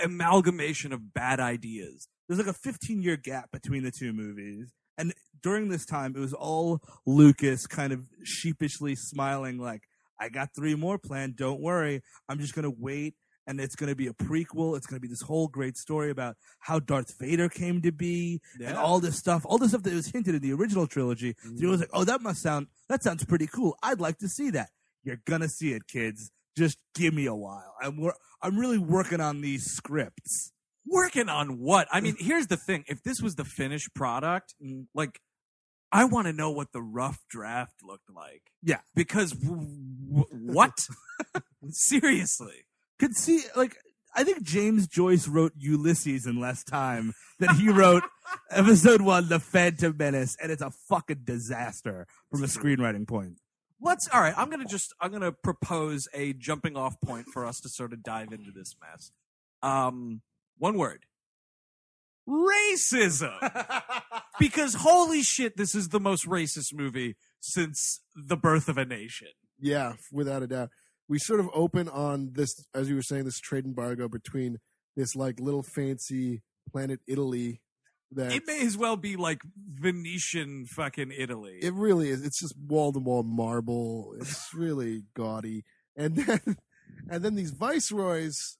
amalgamation 0.00 0.92
of 0.92 1.12
bad 1.12 1.40
ideas. 1.40 2.08
There's 2.28 2.38
like 2.38 2.48
a 2.48 2.58
15 2.58 3.02
year 3.02 3.16
gap 3.16 3.50
between 3.52 3.84
the 3.84 3.92
two 3.92 4.12
movies. 4.12 4.72
And 4.96 5.12
during 5.42 5.68
this 5.68 5.84
time, 5.84 6.14
it 6.16 6.20
was 6.20 6.32
all 6.32 6.80
Lucas 7.04 7.66
kind 7.66 7.92
of 7.92 8.04
sheepishly 8.22 8.94
smiling, 8.94 9.58
like, 9.58 9.82
I 10.24 10.28
got 10.30 10.48
three 10.56 10.74
more 10.74 10.98
planned. 10.98 11.36
Don't 11.36 11.60
worry. 11.60 12.02
I'm 12.28 12.38
just 12.38 12.54
going 12.54 12.64
to 12.64 12.74
wait. 12.76 13.14
And 13.46 13.60
it's 13.60 13.76
going 13.76 13.90
to 13.90 13.94
be 13.94 14.06
a 14.06 14.14
prequel. 14.14 14.74
It's 14.74 14.86
going 14.86 14.96
to 14.96 15.00
be 15.00 15.08
this 15.08 15.20
whole 15.20 15.48
great 15.48 15.76
story 15.76 16.10
about 16.10 16.36
how 16.60 16.78
Darth 16.80 17.14
Vader 17.20 17.50
came 17.50 17.82
to 17.82 17.92
be 17.92 18.40
and 18.64 18.74
all 18.74 19.00
this 19.00 19.18
stuff, 19.18 19.42
all 19.44 19.58
this 19.58 19.68
stuff 19.72 19.82
that 19.82 19.92
was 19.92 20.06
hinted 20.06 20.34
in 20.34 20.40
the 20.40 20.54
original 20.54 20.86
trilogy. 20.86 21.34
So 21.42 21.52
he 21.58 21.66
was 21.66 21.80
like, 21.80 21.90
oh, 21.92 22.04
that 22.04 22.22
must 22.22 22.40
sound, 22.40 22.68
that 22.88 23.02
sounds 23.02 23.22
pretty 23.26 23.46
cool. 23.46 23.76
I'd 23.82 24.00
like 24.00 24.16
to 24.20 24.28
see 24.28 24.48
that. 24.52 24.70
You're 25.02 25.20
going 25.26 25.42
to 25.42 25.48
see 25.50 25.74
it, 25.74 25.86
kids. 25.86 26.30
Just 26.56 26.78
give 26.94 27.12
me 27.12 27.26
a 27.26 27.34
while. 27.34 27.74
I'm, 27.82 27.98
wor- 28.00 28.16
I'm 28.40 28.58
really 28.58 28.78
working 28.78 29.20
on 29.20 29.42
these 29.42 29.64
scripts. 29.66 30.52
working 30.86 31.28
on 31.28 31.58
what? 31.58 31.86
I 31.92 32.00
mean, 32.00 32.16
here's 32.18 32.46
the 32.46 32.56
thing. 32.56 32.84
If 32.88 33.02
this 33.02 33.20
was 33.20 33.34
the 33.34 33.44
finished 33.44 33.94
product, 33.94 34.54
Mm. 34.64 34.86
like, 34.94 35.20
I 35.94 36.04
want 36.06 36.26
to 36.26 36.32
know 36.32 36.50
what 36.50 36.72
the 36.72 36.82
rough 36.82 37.20
draft 37.30 37.76
looked 37.84 38.10
like. 38.12 38.42
Yeah. 38.62 38.80
Because 38.96 39.30
w- 39.30 39.68
w- 40.10 40.52
what? 40.52 40.76
Seriously. 41.70 42.66
could 42.98 43.14
see 43.14 43.42
like 43.54 43.76
I 44.16 44.24
think 44.24 44.42
James 44.42 44.86
Joyce 44.88 45.28
wrote 45.28 45.52
Ulysses 45.56 46.26
in 46.26 46.40
less 46.40 46.64
time 46.64 47.14
than 47.38 47.54
he 47.56 47.68
wrote 47.68 48.02
episode 48.50 49.02
one, 49.02 49.28
The 49.28 49.40
Phantom 49.40 49.94
Menace, 49.96 50.36
and 50.40 50.52
it's 50.52 50.62
a 50.62 50.70
fucking 50.88 51.22
disaster 51.24 52.06
from 52.30 52.44
a 52.44 52.46
screenwriting 52.46 53.08
point. 53.08 53.38
Let's, 53.80 54.08
all 54.12 54.20
right, 54.20 54.34
I'm 54.36 54.50
going 54.50 54.62
to 54.62 54.68
just, 54.70 54.94
I'm 55.00 55.10
going 55.10 55.22
to 55.22 55.32
propose 55.32 56.08
a 56.14 56.32
jumping 56.32 56.76
off 56.76 57.00
point 57.04 57.26
for 57.32 57.44
us 57.44 57.60
to 57.62 57.68
sort 57.68 57.92
of 57.92 58.02
dive 58.04 58.32
into 58.32 58.52
this 58.52 58.76
mess. 58.80 59.10
Um, 59.62 60.22
one 60.58 60.78
word. 60.78 61.06
Racism. 62.28 63.34
because 64.38 64.74
holy 64.74 65.22
shit, 65.22 65.56
this 65.56 65.74
is 65.74 65.88
the 65.88 66.00
most 66.00 66.26
racist 66.26 66.72
movie 66.74 67.16
since 67.40 68.00
the 68.14 68.36
birth 68.36 68.68
of 68.68 68.78
a 68.78 68.84
nation. 68.84 69.28
Yeah, 69.60 69.94
without 70.12 70.42
a 70.42 70.46
doubt. 70.46 70.70
We 71.08 71.18
sort 71.18 71.40
of 71.40 71.50
open 71.54 71.88
on 71.88 72.30
this, 72.32 72.66
as 72.74 72.88
you 72.88 72.94
were 72.94 73.02
saying, 73.02 73.24
this 73.24 73.38
trade 73.38 73.66
embargo 73.66 74.08
between 74.08 74.58
this 74.96 75.14
like 75.14 75.38
little 75.38 75.62
fancy 75.62 76.42
planet 76.70 77.00
Italy. 77.06 77.60
That 78.12 78.32
It 78.32 78.44
may 78.46 78.60
as 78.64 78.76
well 78.76 78.96
be 78.96 79.16
like 79.16 79.40
Venetian 79.56 80.66
fucking 80.66 81.12
Italy. 81.16 81.58
it 81.60 81.74
really 81.74 82.10
is. 82.10 82.24
It's 82.24 82.40
just 82.40 82.54
wall 82.56 82.92
to 82.92 83.00
wall 83.00 83.22
marble. 83.22 84.14
It's 84.18 84.48
really 84.54 85.04
gaudy. 85.16 85.64
And 85.96 86.16
then, 86.16 86.40
and 87.10 87.24
then 87.24 87.34
these 87.34 87.50
viceroys 87.50 88.56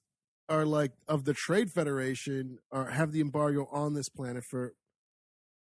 are 0.49 0.65
like 0.65 0.91
of 1.07 1.25
the 1.25 1.33
Trade 1.33 1.71
Federation 1.71 2.59
are 2.71 2.89
have 2.91 3.11
the 3.11 3.21
embargo 3.21 3.67
on 3.71 3.93
this 3.93 4.09
planet 4.09 4.43
for 4.43 4.73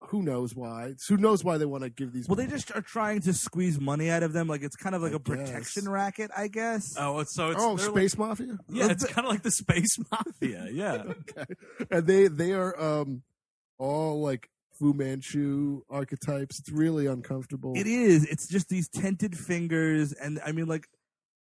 who 0.09 0.23
knows 0.23 0.54
why. 0.54 0.95
Who 1.09 1.16
knows 1.16 1.43
why 1.43 1.59
they 1.59 1.64
want 1.64 1.85
to 1.85 1.90
give 1.90 2.12
these? 2.12 2.28
Well, 2.28 2.37
they 2.37 2.47
just 2.47 2.71
are 2.75 2.83
trying 2.83 3.21
to 3.23 3.33
squeeze 3.33 3.81
money 3.81 4.11
out 4.11 4.23
of 4.23 4.33
them. 4.33 4.49
Like 4.49 4.62
it's 4.62 4.76
kind 4.76 4.95
of 4.95 5.02
like 5.02 5.12
I 5.12 5.16
a 5.16 5.19
protection 5.19 5.85
guess. 5.85 5.88
racket, 5.88 6.31
I 6.37 6.49
guess. 6.49 6.95
oh, 6.99 7.21
it's 7.21 7.35
so 7.35 7.50
it's 7.50 7.61
oh 7.62 7.76
they're 7.76 7.88
space 7.88 8.19
mafia. 8.19 8.59
Yeah, 8.69 8.90
it's 8.90 9.07
kind 9.07 9.26
of 9.26 9.33
like 9.33 9.43
the 9.43 9.50
space 9.50 9.97
mafia. 10.11 10.69
Yeah. 10.73 10.93
okay. 11.38 11.54
And 11.90 12.07
they 12.07 12.28
they 12.28 12.52
are 12.52 12.78
um 12.81 13.23
all 13.78 14.21
like 14.21 14.49
Fu 14.78 14.93
Manchu 14.93 15.83
archetypes. 15.88 16.59
It's 16.59 16.71
really 16.71 17.07
uncomfortable. 17.07 17.75
It 17.76 17.87
is. 17.87 18.25
It's 18.25 18.49
just 18.49 18.69
these 18.69 18.88
tented 18.88 19.37
fingers, 19.37 20.12
and 20.12 20.40
I 20.45 20.52
mean, 20.52 20.66
like, 20.66 20.88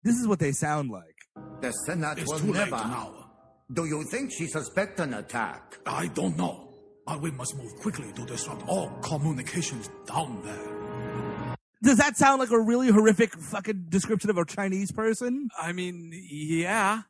this 0.03 0.15
is 0.17 0.27
what 0.27 0.39
they 0.39 0.51
sound 0.51 0.91
like. 0.91 1.16
The 1.61 1.71
Senate 1.71 2.19
It's 2.19 2.31
will 2.31 2.39
too 2.39 2.47
late 2.53 2.69
never. 2.69 2.71
now. 2.71 3.13
Do 3.73 3.85
you 3.85 4.03
think 4.03 4.31
she 4.31 4.47
suspects 4.47 5.01
an 5.01 5.13
attack? 5.13 5.77
I 5.85 6.07
don't 6.07 6.37
know. 6.37 6.63
But 7.05 7.21
we 7.21 7.31
must 7.31 7.55
move 7.57 7.73
quickly 7.75 8.11
to 8.13 8.25
disrupt 8.25 8.67
all 8.67 8.89
communications 9.01 9.89
down 10.05 10.41
there. 10.43 11.55
Does 11.83 11.97
that 11.99 12.17
sound 12.17 12.39
like 12.39 12.51
a 12.51 12.59
really 12.59 12.89
horrific 12.89 13.33
fucking 13.33 13.85
description 13.89 14.29
of 14.29 14.37
a 14.37 14.45
Chinese 14.45 14.91
person? 14.91 15.49
I 15.59 15.73
mean, 15.73 16.11
yeah. 16.13 17.03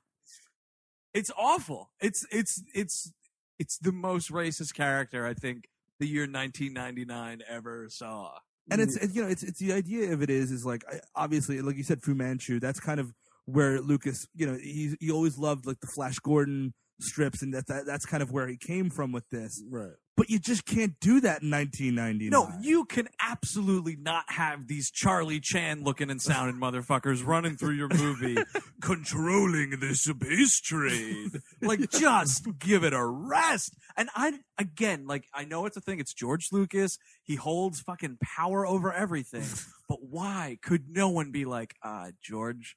It's 1.14 1.32
awful. 1.38 1.90
It's 2.00 2.26
it's 2.32 2.62
it's 2.76 3.12
it's 3.60 3.78
the 3.80 3.92
most 3.92 4.32
racist 4.32 4.76
character 4.76 5.26
I 5.26 5.34
think 5.34 5.68
the 6.00 6.08
year 6.08 6.24
1999 6.24 7.42
ever 7.50 7.88
saw. 7.90 8.34
and 8.70 8.80
it's 8.82 8.96
it's, 8.98 9.16
you 9.16 9.24
know 9.24 9.28
it's 9.30 9.42
it's 9.42 9.60
the 9.60 9.74
idea 9.74 10.14
of 10.14 10.22
it 10.22 10.30
is 10.30 10.52
is 10.52 10.64
like 10.66 10.84
obviously 11.16 11.60
like 11.62 11.76
you 11.76 11.84
said 11.84 12.04
Fu 12.04 12.14
Manchu 12.14 12.60
that's 12.60 12.80
kind 12.80 13.00
of 13.00 13.14
where 13.48 13.82
Lucas 13.82 14.28
you 14.36 14.46
know 14.46 14.54
he 14.62 14.96
he 15.00 15.10
always 15.10 15.38
loved 15.40 15.66
like 15.66 15.80
the 15.80 15.88
Flash 15.88 16.20
Gordon 16.20 16.74
strips 17.00 17.42
and 17.42 17.54
that, 17.54 17.68
that 17.68 17.86
that's 17.86 18.06
kind 18.06 18.22
of 18.24 18.32
where 18.32 18.48
he 18.48 18.58
came 18.58 18.90
from 18.90 19.12
with 19.12 19.24
this 19.30 19.64
Right. 19.70 19.92
but 20.16 20.32
you 20.32 20.40
just 20.40 20.66
can't 20.66 20.94
do 21.00 21.22
that 21.22 21.44
in 21.44 21.52
1999 21.52 22.30
No, 22.32 22.52
you 22.60 22.86
can 22.86 23.08
absolutely 23.22 23.96
not 23.96 24.24
have 24.30 24.68
these 24.68 24.90
Charlie 24.90 25.40
Chan 25.40 25.84
looking 25.84 26.10
and 26.10 26.20
sounding 26.20 26.60
motherfuckers 26.60 27.24
running 27.24 27.56
through 27.56 27.76
your 27.76 27.90
movie 27.90 28.38
controlling 28.82 29.80
the 29.80 29.94
space 29.94 30.60
trade. 30.60 31.40
Like 31.62 31.90
just 31.92 32.48
give 32.60 32.84
it 32.84 32.94
a 32.94 33.06
rest. 33.06 33.76
And 33.96 34.10
I 34.16 34.40
again, 34.58 35.06
like 35.06 35.26
I 35.34 35.46
know 35.46 35.68
it's 35.68 35.78
a 35.78 35.82
thing, 35.82 36.00
it's 36.00 36.14
George 36.16 36.48
Lucas. 36.52 36.98
He 37.24 37.36
holds 37.36 37.80
fucking 37.82 38.18
power 38.38 38.66
over 38.66 38.92
everything. 38.92 39.46
But 39.90 40.00
why 40.02 40.58
could 40.62 40.90
no 40.90 41.08
one 41.08 41.32
be 41.32 41.46
like, 41.46 41.74
uh, 41.82 42.12
George, 42.22 42.76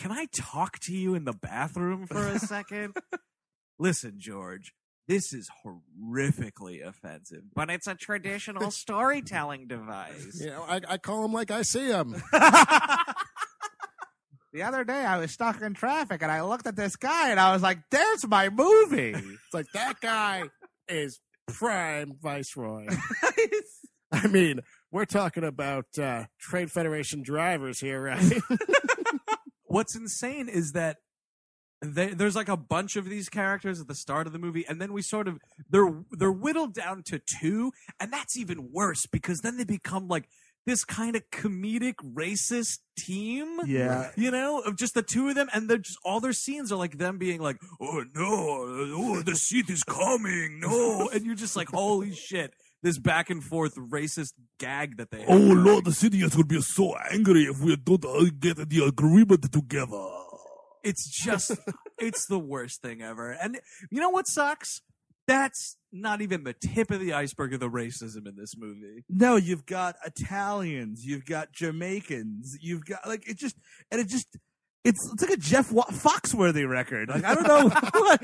can 0.00 0.12
I 0.12 0.26
talk 0.32 0.78
to 0.80 0.96
you 0.96 1.14
in 1.14 1.24
the 1.24 1.34
bathroom 1.34 2.06
for 2.06 2.26
a 2.26 2.38
second? 2.38 2.96
Listen, 3.78 4.14
George, 4.16 4.72
this 5.06 5.34
is 5.34 5.50
horrifically 5.64 6.82
offensive, 6.82 7.42
but 7.54 7.68
it's 7.68 7.86
a 7.86 7.94
traditional 7.94 8.70
storytelling 8.70 9.66
device. 9.66 10.40
You 10.40 10.46
know, 10.46 10.64
I, 10.66 10.80
I 10.88 10.96
call 10.96 11.20
them 11.20 11.34
like 11.34 11.50
I 11.50 11.60
see 11.62 11.88
them. 11.88 12.22
the 12.32 13.14
other 14.62 14.84
day 14.84 15.04
I 15.04 15.18
was 15.18 15.32
stuck 15.32 15.60
in 15.60 15.74
traffic 15.74 16.22
and 16.22 16.32
I 16.32 16.40
looked 16.42 16.66
at 16.66 16.76
this 16.76 16.96
guy 16.96 17.30
and 17.30 17.38
I 17.38 17.52
was 17.52 17.60
like 17.60 17.80
there's 17.90 18.26
my 18.26 18.48
movie 18.48 19.12
It's 19.14 19.52
like 19.52 19.66
that 19.74 20.00
guy 20.00 20.44
is 20.88 21.20
prime 21.46 22.14
viceroy. 22.22 22.86
I 24.12 24.28
mean, 24.28 24.60
we're 24.90 25.04
talking 25.04 25.44
about 25.44 25.86
uh, 25.98 26.24
Trade 26.40 26.72
Federation 26.72 27.22
drivers 27.22 27.78
here, 27.78 28.02
right? 28.02 28.40
What's 29.80 29.96
insane 29.96 30.50
is 30.50 30.72
that 30.72 30.98
they, 31.80 32.08
there's 32.08 32.36
like 32.36 32.50
a 32.50 32.56
bunch 32.58 32.96
of 32.96 33.08
these 33.08 33.30
characters 33.30 33.80
at 33.80 33.88
the 33.88 33.94
start 33.94 34.26
of 34.26 34.34
the 34.34 34.38
movie, 34.38 34.66
and 34.68 34.78
then 34.78 34.92
we 34.92 35.00
sort 35.00 35.26
of 35.26 35.38
they're 35.70 36.04
they're 36.10 36.30
whittled 36.30 36.74
down 36.74 37.02
to 37.04 37.18
two, 37.18 37.72
and 37.98 38.12
that's 38.12 38.36
even 38.36 38.72
worse 38.72 39.06
because 39.06 39.40
then 39.40 39.56
they 39.56 39.64
become 39.64 40.06
like 40.06 40.28
this 40.66 40.84
kind 40.84 41.16
of 41.16 41.22
comedic 41.30 41.94
racist 41.94 42.80
team. 42.98 43.58
yeah 43.64 44.10
You 44.16 44.30
know, 44.30 44.60
of 44.60 44.76
just 44.76 44.92
the 44.92 45.02
two 45.02 45.30
of 45.30 45.34
them, 45.34 45.48
and 45.54 45.70
they're 45.70 45.78
just 45.78 45.96
all 46.04 46.20
their 46.20 46.34
scenes 46.34 46.70
are 46.70 46.76
like 46.76 46.98
them 46.98 47.16
being 47.16 47.40
like, 47.40 47.56
"Oh 47.80 48.04
no, 48.14 48.26
oh 48.28 49.22
the 49.22 49.34
seat 49.34 49.70
is 49.70 49.82
coming, 49.82 50.60
no," 50.60 51.08
and 51.08 51.24
you're 51.24 51.34
just 51.34 51.56
like, 51.56 51.70
"Holy 51.70 52.14
shit!" 52.14 52.52
This 52.82 52.98
back 52.98 53.28
and 53.28 53.44
forth 53.44 53.74
racist 53.76 54.32
gag 54.58 54.96
that 54.96 55.10
they. 55.10 55.24
oh 55.26 55.38
going. 55.38 55.64
lord 55.64 55.84
the 55.84 55.92
citizens 55.92 56.36
would 56.36 56.48
be 56.48 56.60
so 56.62 56.94
angry 57.10 57.42
if 57.44 57.60
we 57.60 57.76
don't 57.76 58.04
uh, 58.04 58.24
get 58.38 58.56
the 58.68 58.84
agreement 58.84 59.52
together 59.52 60.06
It's 60.82 61.08
just, 61.08 61.52
it's 61.98 62.26
the 62.26 62.38
worst 62.38 62.80
thing 62.80 63.02
ever. 63.02 63.30
And 63.30 63.60
you 63.90 64.00
know 64.00 64.08
what 64.10 64.26
sucks? 64.26 64.80
That's 65.26 65.76
not 65.92 66.22
even 66.22 66.44
the 66.44 66.54
tip 66.54 66.90
of 66.90 67.00
the 67.00 67.12
iceberg 67.12 67.54
of 67.54 67.60
the 67.60 67.68
racism 67.68 68.26
in 68.26 68.34
this 68.36 68.56
movie. 68.56 69.04
No, 69.08 69.36
you've 69.36 69.66
got 69.66 69.94
Italians, 70.04 71.04
you've 71.04 71.26
got 71.26 71.52
Jamaicans, 71.52 72.56
you've 72.60 72.84
got 72.84 73.06
like 73.06 73.28
it 73.28 73.36
just 73.38 73.56
and 73.90 74.00
it 74.00 74.08
just 74.08 74.26
it's 74.84 75.10
it's 75.12 75.22
like 75.22 75.30
a 75.30 75.36
Jeff 75.36 75.70
Foxworthy 75.70 76.68
record. 76.68 77.08
Like 77.08 77.24
I 77.24 77.34
don't 77.34 77.46
know 77.46 77.68
what 77.92 78.20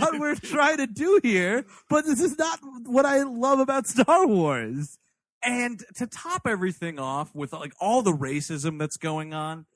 what 0.00 0.18
we're 0.18 0.34
trying 0.36 0.78
to 0.78 0.86
do 0.86 1.20
here, 1.22 1.64
but 1.90 2.06
this 2.06 2.20
is 2.20 2.38
not 2.38 2.60
what 2.84 3.04
I 3.04 3.22
love 3.22 3.58
about 3.58 3.86
Star 3.86 4.26
Wars. 4.26 4.98
And 5.44 5.84
to 5.96 6.06
top 6.06 6.42
everything 6.46 6.98
off 6.98 7.34
with 7.34 7.52
like 7.52 7.72
all 7.80 8.02
the 8.02 8.12
racism 8.12 8.78
that's 8.78 8.96
going 8.96 9.32
on, 9.34 9.66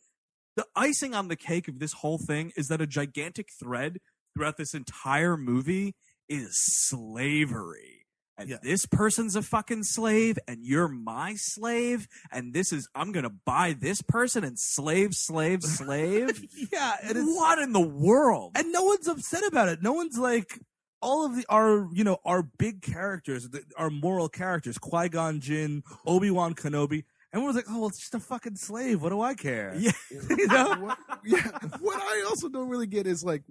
the 0.56 0.66
icing 0.74 1.14
on 1.14 1.28
the 1.28 1.36
cake 1.36 1.68
of 1.68 1.78
this 1.78 1.92
whole 1.92 2.18
thing 2.18 2.52
is 2.56 2.68
that 2.68 2.80
a 2.80 2.86
gigantic 2.86 3.48
thread 3.62 3.98
throughout 4.34 4.56
this 4.56 4.74
entire 4.74 5.36
movie 5.36 5.94
is 6.28 6.50
slavery. 6.88 8.01
And 8.42 8.50
Yeah. 8.50 8.56
this 8.62 8.86
person's 8.86 9.34
a 9.36 9.42
fucking 9.42 9.84
slave, 9.84 10.38
and 10.46 10.64
you're 10.64 10.88
my 10.88 11.34
slave, 11.36 12.06
and 12.30 12.52
this 12.54 12.72
is 12.72 12.88
I'm 12.94 13.12
gonna 13.12 13.30
buy 13.30 13.72
this 13.78 14.02
person 14.02 14.44
and 14.44 14.58
slave, 14.58 15.14
slave, 15.14 15.62
slave. 15.62 16.44
Yeah, 16.72 16.96
and 17.02 17.18
it's 17.18 17.26
what 17.26 17.58
in 17.58 17.72
the 17.72 17.80
world? 17.80 18.52
and 18.54 18.70
no 18.72 18.82
one's 18.84 19.08
upset 19.08 19.44
about 19.46 19.68
it. 19.68 19.82
No 19.82 19.92
one's 19.92 20.18
like 20.18 20.60
all 21.00 21.24
of 21.26 21.34
the 21.36 21.44
our 21.48 21.88
you 21.92 22.04
know 22.04 22.18
our 22.24 22.42
big 22.42 22.82
characters, 22.82 23.48
our 23.76 23.90
moral 23.90 24.28
characters, 24.28 24.78
Qui 24.78 25.08
Gon 25.08 25.40
Jinn, 25.40 25.82
Obi 26.06 26.30
Wan 26.30 26.54
Kenobi. 26.54 27.04
Everyone's 27.34 27.56
like, 27.56 27.64
oh, 27.70 27.78
well, 27.80 27.88
it's 27.88 27.98
just 27.98 28.14
a 28.14 28.20
fucking 28.20 28.56
slave. 28.56 29.00
What 29.00 29.08
do 29.08 29.22
I 29.22 29.32
care? 29.34 29.74
Yeah. 29.78 29.92
you 30.10 30.46
know. 30.48 30.74
what, 30.80 30.98
yeah. 31.24 31.48
What 31.80 31.96
I 31.98 32.24
also 32.28 32.48
don't 32.50 32.68
really 32.68 32.86
get 32.86 33.06
is 33.06 33.24
like 33.24 33.42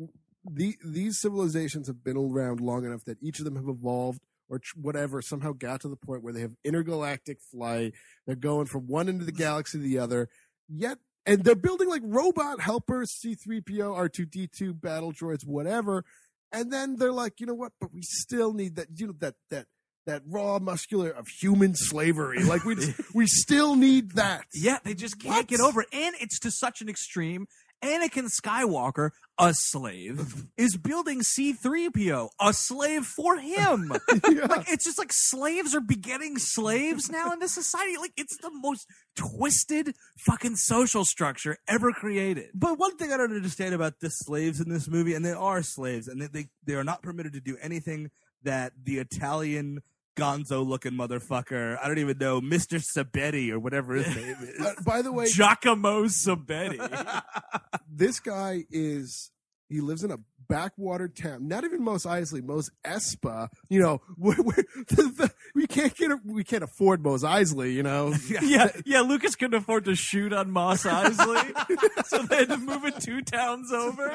the 0.49 0.75
these 0.85 1.19
civilizations 1.19 1.87
have 1.87 2.03
been 2.03 2.15
around 2.17 2.61
long 2.61 2.85
enough 2.85 3.03
that 3.05 3.17
each 3.21 3.39
of 3.39 3.45
them 3.45 3.55
have 3.55 3.67
evolved 3.67 4.21
or 4.51 4.59
ch- 4.59 4.75
whatever 4.75 5.21
somehow 5.21 5.53
got 5.53 5.79
to 5.81 5.87
the 5.87 5.95
point 5.95 6.21
where 6.21 6.33
they 6.33 6.41
have 6.41 6.51
intergalactic 6.63 7.39
flight. 7.39 7.93
They're 8.27 8.35
going 8.35 8.65
from 8.67 8.85
one 8.85 9.07
end 9.07 9.21
of 9.21 9.25
the 9.25 9.31
galaxy 9.31 9.77
to 9.79 9.83
the 9.83 9.97
other. 9.97 10.27
Yet, 10.67 10.97
and 11.25 11.43
they're 11.43 11.55
building 11.55 11.89
like 11.89 12.01
robot 12.03 12.59
helpers, 12.59 13.17
C3PO, 13.25 13.63
R2D2, 13.69 14.79
battle 14.79 15.13
droids, 15.13 15.45
whatever. 15.47 16.03
And 16.51 16.71
then 16.71 16.97
they're 16.97 17.13
like, 17.13 17.39
you 17.39 17.45
know 17.45 17.53
what? 17.53 17.71
But 17.79 17.93
we 17.93 18.01
still 18.03 18.53
need 18.53 18.75
that, 18.75 18.87
you 18.93 19.07
know, 19.07 19.15
that, 19.19 19.35
that, 19.51 19.67
that 20.05 20.23
raw 20.27 20.59
muscular 20.59 21.09
of 21.09 21.27
human 21.39 21.73
slavery. 21.75 22.43
Like 22.43 22.65
we, 22.65 22.75
just, 22.75 22.99
we 23.15 23.27
still 23.27 23.75
need 23.75 24.11
that. 24.15 24.45
Yeah, 24.53 24.79
they 24.83 24.95
just 24.95 25.17
can't 25.19 25.35
What? 25.35 25.47
get 25.47 25.61
over 25.61 25.81
it. 25.81 25.87
And 25.93 26.13
it's 26.19 26.39
to 26.39 26.51
such 26.51 26.81
an 26.81 26.89
extreme. 26.89 27.47
Anakin 27.83 28.29
Skywalker, 28.29 29.11
a 29.37 29.53
slave, 29.53 30.45
is 30.57 30.77
building 30.77 31.21
C3PO, 31.21 32.29
a 32.39 32.53
slave 32.53 33.05
for 33.05 33.37
him. 33.37 33.93
Yeah. 34.29 34.45
like 34.45 34.69
it's 34.69 34.85
just 34.85 34.97
like 34.99 35.11
slaves 35.11 35.73
are 35.75 35.81
begetting 35.81 36.37
slaves 36.37 37.09
now 37.09 37.31
in 37.33 37.39
this 37.39 37.53
society. 37.53 37.97
Like 37.97 38.13
it's 38.17 38.37
the 38.37 38.51
most 38.53 38.87
twisted 39.15 39.95
fucking 40.19 40.55
social 40.57 41.03
structure 41.05 41.57
ever 41.67 41.91
created. 41.91 42.49
But 42.53 42.77
one 42.77 42.97
thing 42.97 43.11
I 43.11 43.17
don't 43.17 43.33
understand 43.33 43.73
about 43.73 43.99
the 43.99 44.09
slaves 44.09 44.61
in 44.61 44.69
this 44.69 44.87
movie, 44.87 45.13
and 45.15 45.25
they 45.25 45.31
are 45.31 45.63
slaves, 45.63 46.07
and 46.07 46.21
they 46.21 46.27
they, 46.27 46.47
they 46.65 46.75
are 46.75 46.83
not 46.83 47.01
permitted 47.01 47.33
to 47.33 47.41
do 47.41 47.57
anything 47.61 48.11
that 48.43 48.73
the 48.83 48.99
Italian 48.99 49.81
gonzo 50.15 50.65
looking 50.65 50.93
motherfucker, 50.93 51.77
I 51.81 51.87
don't 51.87 51.99
even 51.99 52.17
know, 52.17 52.41
Mr. 52.41 52.81
Sabetti 52.81 53.51
or 53.51 53.59
whatever 53.59 53.95
his 53.95 54.15
name 54.15 54.37
is. 54.41 54.59
Uh, 54.59 54.73
by 54.85 55.01
the 55.01 55.11
way, 55.11 55.27
Giacomo 55.27 56.05
Sabetti. 56.05 57.23
this 57.89 58.19
guy 58.19 58.65
is 58.69 59.31
he 59.69 59.79
lives 59.79 60.03
in 60.03 60.11
a 60.11 60.17
backwater 60.49 61.07
town 61.07 61.47
not 61.47 61.63
even 61.63 61.81
Mos 61.81 62.05
Eisley 62.05 62.43
Mos 62.43 62.69
Espa 62.85 63.47
you 63.69 63.79
know 63.79 64.01
we 64.17 64.33
the, 64.35 65.13
the, 65.15 65.31
we 65.55 65.65
can't 65.65 65.95
get 65.95 66.11
a, 66.11 66.19
we 66.25 66.43
can't 66.43 66.63
afford 66.63 67.01
Mos 67.01 67.23
Eisley 67.23 67.73
you 67.73 67.83
know 67.83 68.13
yeah, 68.41 68.67
yeah. 68.85 68.99
Lucas 68.99 69.37
couldn't 69.37 69.53
afford 69.53 69.85
to 69.85 69.95
shoot 69.95 70.33
on 70.33 70.51
Mos 70.51 70.83
Eisley, 70.83 72.05
so 72.05 72.23
they 72.23 72.37
had 72.37 72.49
to 72.49 72.57
move 72.57 72.83
it 72.83 72.99
two 72.99 73.21
towns 73.21 73.71
over. 73.71 74.09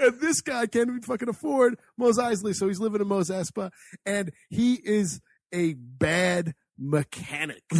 and 0.00 0.20
this 0.20 0.40
guy 0.40 0.66
can't 0.66 0.88
even 0.88 1.02
fucking 1.02 1.28
afford 1.28 1.78
Mos 1.96 2.18
Eisley 2.18 2.52
so 2.52 2.66
he's 2.66 2.80
living 2.80 3.00
in 3.00 3.06
Mos 3.06 3.30
Espa 3.30 3.70
and 4.04 4.32
he 4.50 4.74
is 4.74 5.20
a 5.52 5.74
bad 5.74 6.54
mechanic 6.78 7.62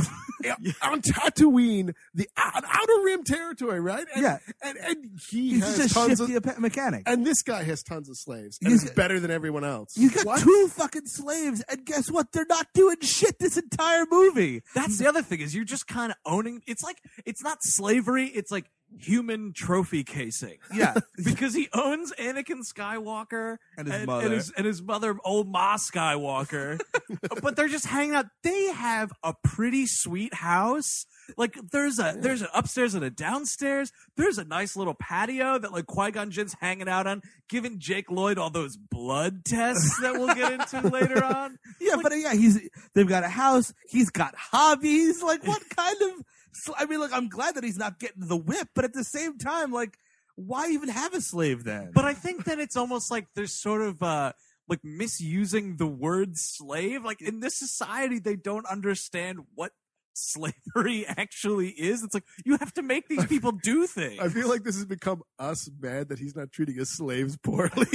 on 0.83 1.03
Tatooine 1.03 1.93
the 2.15 2.27
out- 2.37 2.65
outer 2.65 3.03
rim 3.05 3.25
territory 3.25 3.79
right 3.79 4.07
and, 4.15 4.23
Yeah. 4.25 4.39
and 4.63 4.79
and 4.79 5.11
he 5.31 5.51
He's 5.51 5.65
has 5.65 5.77
just 5.77 5.91
a 5.91 5.95
tons 5.95 6.21
of 6.21 6.29
shifty 6.31 6.61
mechanic. 6.61 7.03
and 7.07 7.27
this 7.27 7.43
guy 7.43 7.63
has 7.65 7.83
tons 7.83 8.09
of 8.09 8.17
slaves 8.17 8.59
and 8.63 8.73
He's 8.73 8.85
is 8.85 8.91
better 8.93 9.21
than 9.21 9.31
everyone 9.31 9.65
else 9.65 9.91
You 9.99 10.11
got 10.11 10.25
What? 10.25 10.41
two 10.41 10.69
fucking 10.69 11.07
slaves, 11.07 11.63
and 11.69 11.85
guess 11.85 12.11
what? 12.11 12.33
They're 12.33 12.47
not 12.49 12.69
doing 12.75 12.97
shit 13.03 13.39
this 13.39 13.59
entire 13.59 14.07
movie. 14.11 14.63
That's 14.75 14.97
the 14.99 15.07
other 15.09 15.21
thing 15.23 15.41
is 15.41 15.55
you're 15.55 15.65
just 15.65 15.87
kind 15.87 16.11
of 16.11 16.17
owning. 16.25 16.63
It's 16.67 16.83
like 16.83 16.97
it's 17.27 17.43
not 17.43 17.59
slavery. 17.63 18.27
It's 18.29 18.51
like 18.51 18.71
human 18.99 19.53
trophy 19.53 20.05
casing. 20.05 20.59
Yeah. 20.75 20.95
because 21.25 21.55
he 21.55 21.69
owns 21.73 22.13
Anakin 22.19 22.61
Skywalker 22.67 23.57
And 23.77 23.87
his 23.89 23.97
and, 23.97 24.07
mother. 24.07 24.25
and 24.25 24.35
his, 24.35 24.51
and 24.57 24.67
his 24.67 24.83
mother, 24.83 25.17
old 25.25 25.49
Ma 25.49 25.77
Skywalker. 25.77 26.81
but 27.43 27.57
they're 27.57 27.69
just 27.69 27.87
hanging 27.87 28.15
out. 28.15 28.27
They 28.43 28.67
have 28.73 29.13
a 29.23 29.35
pretty 29.45 29.87
sweet 29.87 30.35
house. 30.35 31.07
Like 31.37 31.57
there's 31.73 31.99
a 31.99 32.15
there's 32.17 32.43
an 32.43 32.49
upstairs 32.55 32.95
and 32.95 33.03
a 33.05 33.11
downstairs. 33.11 33.91
There's 34.17 34.39
a 34.39 34.45
nice 34.45 34.77
little 34.77 34.95
patio 34.95 35.59
that 35.59 35.73
like 35.73 35.87
Qui 35.87 36.13
Gon 36.13 36.31
Jinn's 36.31 36.55
hanging 36.61 36.89
out 36.89 37.09
on, 37.09 37.21
giving 37.49 37.81
Jake 37.81 38.11
Lloyd 38.13 38.39
all 38.39 38.51
those 38.51 38.77
blood 38.77 39.45
tests 39.45 39.99
that 40.03 40.13
we'll 40.15 40.35
get 40.37 40.53
into 40.53 40.89
later 40.89 41.25
on. 41.25 41.59
Yeah, 41.81 41.97
but 42.01 42.13
uh, 42.13 42.17
yeah, 42.17 42.35
he's 42.35 42.61
they've 42.95 43.09
got 43.09 43.25
a 43.25 43.29
house. 43.29 43.75
He's 43.89 44.11
got 44.11 44.37
hobbies. 44.37 45.21
Like 45.21 45.45
what 45.45 45.63
kind 45.77 45.97
of? 46.03 46.11
Sl- 46.57 46.73
I 46.77 46.87
mean, 46.87 47.01
like 47.01 47.13
I'm 47.13 47.29
glad 47.29 47.55
that 47.57 47.65
he's 47.65 47.79
not 47.79 47.99
getting 47.99 48.27
the 48.27 48.37
whip, 48.37 48.69
but 48.75 48.85
at 48.85 48.93
the 48.93 49.05
same 49.05 49.39
time, 49.39 49.71
like 49.73 49.99
why 50.35 50.69
even 50.71 50.89
have 50.89 51.15
a 51.15 51.21
slave 51.21 51.65
then? 51.65 51.91
But 51.95 52.05
I 52.05 52.15
think 52.15 52.45
that 52.45 52.59
it's 52.59 52.77
almost 52.77 53.11
like 53.11 53.27
there's 53.35 53.53
sort 53.53 53.83
of 53.83 54.03
uh 54.03 54.33
like 54.69 54.81
misusing 54.83 55.77
the 55.77 55.87
word 55.87 56.37
slave. 56.37 57.05
Like 57.05 57.23
in 57.23 57.41
this 57.41 57.55
society, 57.57 58.19
they 58.19 58.37
don't 58.37 58.67
understand 58.67 59.39
what 59.55 59.73
slavery 60.13 61.07
actually 61.17 61.69
is. 61.69 62.03
It's 62.03 62.15
like 62.15 62.25
you 62.45 62.57
have 62.59 62.75
to 62.75 62.83
make 62.83 63.09
these 63.09 63.25
people 63.27 63.53
do 63.53 63.87
things. 63.87 64.19
I 64.21 64.29
feel 64.29 64.49
like 64.49 64.65
this 64.65 64.75
has 64.77 64.85
become 64.87 65.23
us 65.39 65.71
mad 65.81 66.09
that 66.09 66.19
he's 66.19 66.35
not 66.35 66.51
treating 66.53 66.75
his 66.77 66.91
slaves 66.91 67.37
poorly. 67.43 67.87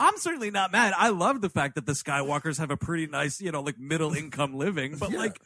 I'm 0.00 0.16
certainly 0.18 0.50
not 0.50 0.70
mad. 0.72 0.92
I 0.96 1.08
love 1.08 1.40
the 1.40 1.48
fact 1.48 1.74
that 1.76 1.86
the 1.86 1.92
Skywalkers 1.92 2.58
have 2.58 2.70
a 2.70 2.76
pretty 2.76 3.06
nice, 3.06 3.40
you 3.40 3.50
know, 3.52 3.62
like 3.62 3.78
middle 3.78 4.12
income 4.14 4.54
living. 4.54 4.96
But 4.96 5.10
Yeah. 5.10 5.18
like, 5.18 5.40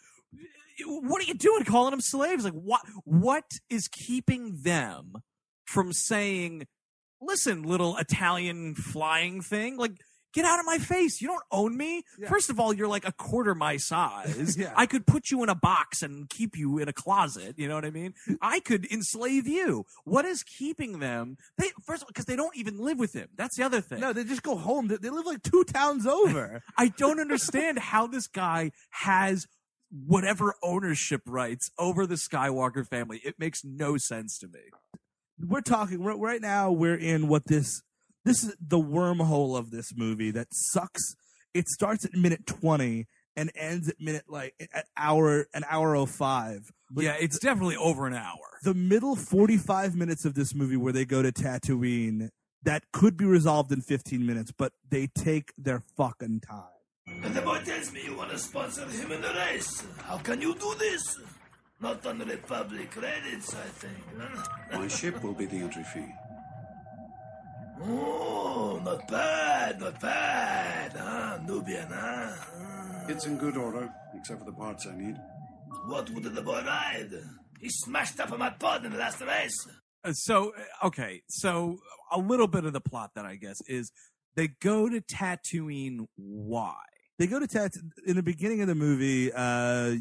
what 0.86 1.20
are 1.22 1.26
you 1.26 1.34
doing 1.34 1.64
calling 1.64 1.90
them 1.90 2.00
slaves? 2.00 2.44
Like, 2.44 2.52
what 2.54 2.82
what 3.04 3.44
is 3.70 3.88
keeping 3.88 4.58
them 4.62 5.14
from 5.64 5.92
saying, 5.92 6.66
"Listen, 7.20 7.62
little 7.62 7.96
Italian 7.96 8.74
flying 8.74 9.40
thing, 9.40 9.76
like." 9.76 9.92
Get 10.34 10.46
out 10.46 10.58
of 10.58 10.64
my 10.64 10.78
face. 10.78 11.20
You 11.20 11.28
don't 11.28 11.42
own 11.50 11.76
me. 11.76 12.04
Yeah. 12.18 12.26
First 12.30 12.48
of 12.48 12.58
all, 12.58 12.72
you're 12.72 12.88
like 12.88 13.06
a 13.06 13.12
quarter 13.12 13.54
my 13.54 13.76
size. 13.76 14.56
Yeah. 14.62 14.72
I 14.74 14.86
could 14.86 15.06
put 15.06 15.30
you 15.30 15.42
in 15.42 15.50
a 15.50 15.54
box 15.54 16.02
and 16.02 16.26
keep 16.28 16.56
you 16.56 16.78
in 16.78 16.88
a 16.88 16.92
closet. 16.94 17.58
You 17.58 17.68
know 17.68 17.74
what 17.74 17.84
I 17.84 17.90
mean? 17.90 18.14
I 18.40 18.60
could 18.60 18.90
enslave 18.90 19.46
you. 19.46 19.84
What 20.04 20.24
is 20.24 20.42
keeping 20.42 21.00
them? 21.00 21.36
They 21.58 21.70
first 21.84 22.00
of 22.00 22.06
all, 22.06 22.08
because 22.08 22.24
they 22.24 22.36
don't 22.36 22.56
even 22.56 22.78
live 22.78 22.98
with 22.98 23.12
him. 23.12 23.28
That's 23.36 23.56
the 23.58 23.64
other 23.64 23.82
thing. 23.82 24.00
no, 24.00 24.14
they 24.14 24.24
just 24.24 24.42
go 24.42 24.56
home. 24.56 24.88
They, 24.88 24.96
they 24.96 25.10
live 25.10 25.26
like 25.26 25.42
two 25.42 25.64
towns 25.64 26.06
over. 26.06 26.62
I 26.78 26.88
don't 26.88 27.20
understand 27.20 27.78
how 27.78 28.06
this 28.06 28.26
guy 28.26 28.70
has 28.88 29.46
whatever 29.92 30.54
ownership 30.62 31.20
rights 31.26 31.70
over 31.78 32.06
the 32.06 32.14
Skywalker 32.14 32.86
family. 32.86 33.20
It 33.24 33.36
makes 33.38 33.62
no 33.64 33.96
sense 33.98 34.38
to 34.38 34.48
me. 34.48 34.60
we're 35.38 35.60
talking 35.60 36.02
right, 36.02 36.18
right 36.18 36.40
now. 36.40 36.72
We're 36.72 36.96
in 36.96 37.28
what 37.28 37.46
this 37.46 37.82
this 38.24 38.44
is 38.44 38.54
the 38.60 38.80
wormhole 38.80 39.58
of 39.58 39.70
this 39.70 39.92
movie 39.96 40.30
that 40.30 40.48
sucks. 40.50 41.14
It 41.54 41.68
starts 41.68 42.04
at 42.04 42.14
minute 42.14 42.46
twenty 42.46 43.06
and 43.36 43.50
ends 43.54 43.88
at 43.88 43.96
minute 44.00 44.24
like 44.28 44.54
at 44.72 44.86
hour 44.96 45.46
an 45.54 45.64
hour 45.68 45.94
oh 45.96 46.06
five. 46.06 46.70
Like, 46.94 47.04
yeah, 47.04 47.16
it's 47.18 47.38
definitely 47.38 47.76
over 47.76 48.06
an 48.06 48.14
hour. 48.14 48.58
the 48.62 48.74
middle 48.74 49.16
45 49.16 49.96
minutes 49.96 50.26
of 50.26 50.34
this 50.34 50.54
movie 50.54 50.76
where 50.76 50.92
they 50.92 51.06
go 51.06 51.22
to 51.22 51.32
Tatooine 51.32 52.28
that 52.64 52.84
could 52.92 53.16
be 53.16 53.24
resolved 53.24 53.72
in 53.72 53.80
15 53.80 54.24
minutes, 54.24 54.52
but 54.52 54.72
they 54.90 55.06
take 55.06 55.52
their 55.56 55.82
fucking 55.96 56.40
time. 56.40 56.71
And 57.06 57.34
the 57.34 57.42
boy 57.42 57.58
tells 57.64 57.92
me 57.92 58.04
you 58.04 58.16
want 58.16 58.30
to 58.30 58.38
sponsor 58.38 58.86
him 58.86 59.12
in 59.12 59.20
the 59.20 59.28
race. 59.34 59.84
How 60.02 60.18
can 60.18 60.40
you 60.40 60.54
do 60.54 60.74
this? 60.78 61.18
Not 61.80 62.06
on 62.06 62.18
Republic 62.20 62.90
credits, 62.92 63.54
I 63.54 63.66
think. 63.80 63.96
My 64.72 64.88
ship 64.88 65.22
will 65.22 65.34
be 65.34 65.46
the 65.46 65.56
entry 65.56 65.82
fee. 65.84 66.06
Oh, 67.84 68.80
not 68.84 69.08
bad, 69.08 69.80
not 69.80 70.00
bad. 70.00 70.92
Huh? 70.92 71.38
Nubian, 71.44 71.88
huh? 71.90 72.32
Uh, 72.56 73.06
It's 73.08 73.26
in 73.26 73.36
good 73.36 73.56
order, 73.56 73.92
except 74.14 74.38
for 74.40 74.44
the 74.46 74.52
parts 74.52 74.86
I 74.86 74.96
need. 74.96 75.16
What 75.86 76.08
would 76.10 76.22
the 76.22 76.42
boy 76.42 76.62
ride? 76.64 77.10
He 77.60 77.68
smashed 77.68 78.20
up 78.20 78.30
on 78.30 78.38
my 78.38 78.50
pod 78.50 78.84
in 78.84 78.92
the 78.92 78.98
last 78.98 79.20
race. 79.20 79.66
Uh, 80.04 80.12
So, 80.12 80.52
uh, 80.82 80.86
okay, 80.86 81.22
so 81.28 81.78
a 82.12 82.18
little 82.18 82.46
bit 82.46 82.64
of 82.64 82.72
the 82.72 82.80
plot 82.80 83.10
then, 83.16 83.26
I 83.26 83.34
guess, 83.34 83.60
is 83.66 83.90
they 84.36 84.48
go 84.48 84.88
to 84.88 85.00
Tatooine. 85.00 86.06
Why? 86.16 86.76
They 87.18 87.26
go 87.26 87.38
to 87.38 87.46
Tat 87.46 87.74
in 88.06 88.16
the 88.16 88.22
beginning 88.22 88.62
of 88.62 88.68
the 88.68 88.74
movie, 88.74 89.30
uh, 89.32 89.96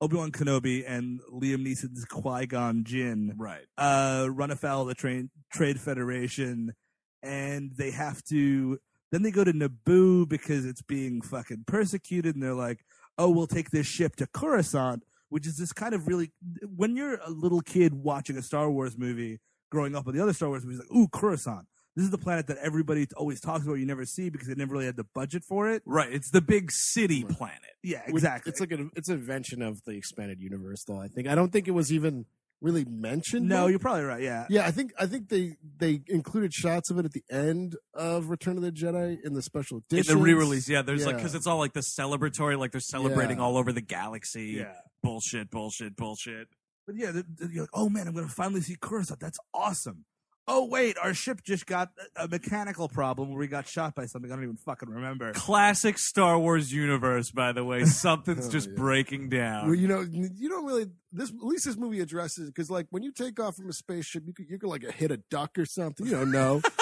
Obi-Wan 0.00 0.30
Kenobi 0.32 0.84
and 0.86 1.20
Liam 1.32 1.64
Neeson's 1.66 2.04
Qui-Gon 2.04 2.84
Jinn 2.84 3.34
Right. 3.36 3.64
uh, 3.76 4.28
run 4.30 4.50
afoul 4.50 4.82
of 4.82 4.88
the 4.88 4.94
train, 4.94 5.30
Trade 5.52 5.80
Federation, 5.80 6.74
and 7.22 7.72
they 7.76 7.90
have 7.90 8.22
to. 8.24 8.78
Then 9.10 9.22
they 9.22 9.30
go 9.30 9.42
to 9.44 9.52
Naboo 9.52 10.28
because 10.28 10.66
it's 10.66 10.82
being 10.82 11.22
fucking 11.22 11.64
persecuted, 11.66 12.34
and 12.34 12.42
they're 12.44 12.54
like, 12.54 12.84
"Oh, 13.16 13.30
we'll 13.30 13.46
take 13.46 13.70
this 13.70 13.86
ship 13.86 14.14
to 14.16 14.26
Coruscant," 14.26 15.02
which 15.30 15.46
is 15.46 15.56
this 15.56 15.72
kind 15.72 15.94
of 15.94 16.06
really. 16.06 16.32
When 16.62 16.94
you're 16.96 17.16
a 17.24 17.30
little 17.30 17.60
kid 17.62 17.94
watching 17.94 18.36
a 18.36 18.42
Star 18.42 18.70
Wars 18.70 18.98
movie, 18.98 19.40
growing 19.70 19.96
up 19.96 20.04
with 20.06 20.14
the 20.14 20.22
other 20.22 20.34
Star 20.34 20.48
Wars 20.50 20.64
movies, 20.64 20.80
like, 20.80 20.92
"Ooh, 20.96 21.08
Coruscant." 21.08 21.66
This 21.98 22.04
is 22.04 22.10
the 22.12 22.18
planet 22.18 22.46
that 22.46 22.58
everybody 22.58 23.08
always 23.16 23.40
talks 23.40 23.64
about. 23.64 23.74
You 23.74 23.84
never 23.86 24.04
see 24.06 24.30
because 24.30 24.46
they 24.46 24.54
never 24.54 24.72
really 24.72 24.86
had 24.86 24.94
the 24.96 25.06
budget 25.16 25.42
for 25.42 25.68
it. 25.68 25.82
Right. 25.84 26.12
It's 26.12 26.30
the 26.30 26.40
big 26.40 26.70
city 26.70 27.24
planet. 27.24 27.58
Yeah, 27.82 28.02
exactly. 28.06 28.50
It's 28.50 28.60
like 28.60 28.70
an 28.70 28.92
it's 28.94 29.08
an 29.08 29.16
invention 29.16 29.62
of 29.62 29.82
the 29.84 29.92
expanded 29.96 30.40
universe, 30.40 30.84
though. 30.84 31.00
I 31.00 31.08
think 31.08 31.26
I 31.26 31.34
don't 31.34 31.50
think 31.52 31.66
it 31.66 31.72
was 31.72 31.92
even 31.92 32.26
really 32.60 32.84
mentioned. 32.84 33.48
no, 33.48 33.62
though. 33.62 33.66
you're 33.66 33.78
probably 33.80 34.04
right. 34.04 34.22
Yeah, 34.22 34.46
Yeah, 34.48 34.64
I 34.64 34.70
think 34.70 34.92
I 34.98 35.06
think 35.06 35.28
they 35.28 35.56
they 35.78 36.02
included 36.06 36.54
shots 36.54 36.88
of 36.90 36.98
it 37.00 37.04
at 37.04 37.12
the 37.12 37.24
end 37.30 37.74
of 37.94 38.30
Return 38.30 38.56
of 38.56 38.62
the 38.62 38.70
Jedi 38.70 39.18
in 39.24 39.34
the 39.34 39.42
special 39.42 39.78
In 39.90 39.98
edition. 39.98 40.18
the 40.18 40.22
re-release, 40.22 40.68
yeah, 40.68 40.82
there's 40.82 41.04
like 41.04 41.16
because 41.16 41.34
it's 41.34 41.48
all 41.48 41.58
like 41.58 41.72
the 41.72 41.80
celebratory, 41.80 42.56
like 42.56 42.70
they're 42.70 42.80
celebrating 42.80 43.38
Yeah. 43.38 43.42
all 43.44 43.56
over 43.56 43.72
the 43.72 43.80
galaxy. 43.80 44.54
yeah. 44.58 44.72
Bullshit, 45.02 45.50
bullshit, 45.50 45.96
bullshit. 45.96 46.46
But 46.86 46.96
yeah, 46.96 47.12
th- 47.12 47.24
th- 47.38 47.50
you're 47.52 47.64
like, 47.64 47.70
oh 47.74 47.88
man, 47.88 48.08
I'm 48.08 48.14
gonna 48.14 48.28
finally 48.28 48.60
see 48.60 48.76
Coruscant. 48.80 49.20
That's 49.20 49.38
awesome. 49.52 50.04
Oh 50.50 50.64
wait, 50.66 50.96
our 50.96 51.12
ship 51.12 51.42
just 51.44 51.66
got 51.66 51.90
a- 52.16 52.24
a 52.24 52.28
mechanical 52.28 52.88
problem 52.88 53.28
where 53.28 53.38
we 53.38 53.46
got 53.48 53.68
shot 53.68 53.94
by 53.94 54.06
something 54.06 54.32
I 54.32 54.34
don't 54.34 54.44
even 54.44 54.56
fucking 54.56 54.88
remember. 54.88 55.32
Classic 55.34 55.98
Star 55.98 56.38
Wars 56.38 56.72
universe, 56.72 57.30
by 57.30 57.52
the 57.52 57.62
way. 57.64 57.84
Something's 57.84 58.46
Oh, 58.48 58.50
just 58.50 58.68
yeah. 58.70 58.74
breaking 58.76 59.28
Well, 59.30 59.40
down. 59.40 59.78
you 59.78 59.86
know, 59.86 60.00
you 60.00 60.48
don't 60.48 60.64
really. 60.64 60.86
This 61.12 61.28
at 61.30 61.36
least 61.42 61.66
this 61.66 61.76
movie 61.76 62.00
addresses 62.00 62.48
because, 62.50 62.70
like, 62.70 62.86
when 62.90 63.02
you 63.02 63.12
take 63.12 63.38
off 63.38 63.56
from 63.56 63.68
a 63.68 63.72
spaceship, 63.72 64.24
you 64.26 64.32
could 64.32 64.46
you 64.48 64.58
could 64.58 64.68
like 64.70 64.82
hit 64.94 65.10
a 65.10 65.18
duck 65.30 65.58
or 65.58 65.66
something. 65.66 66.06
You 66.06 66.12
don't 66.12 66.32
know. 66.32 66.62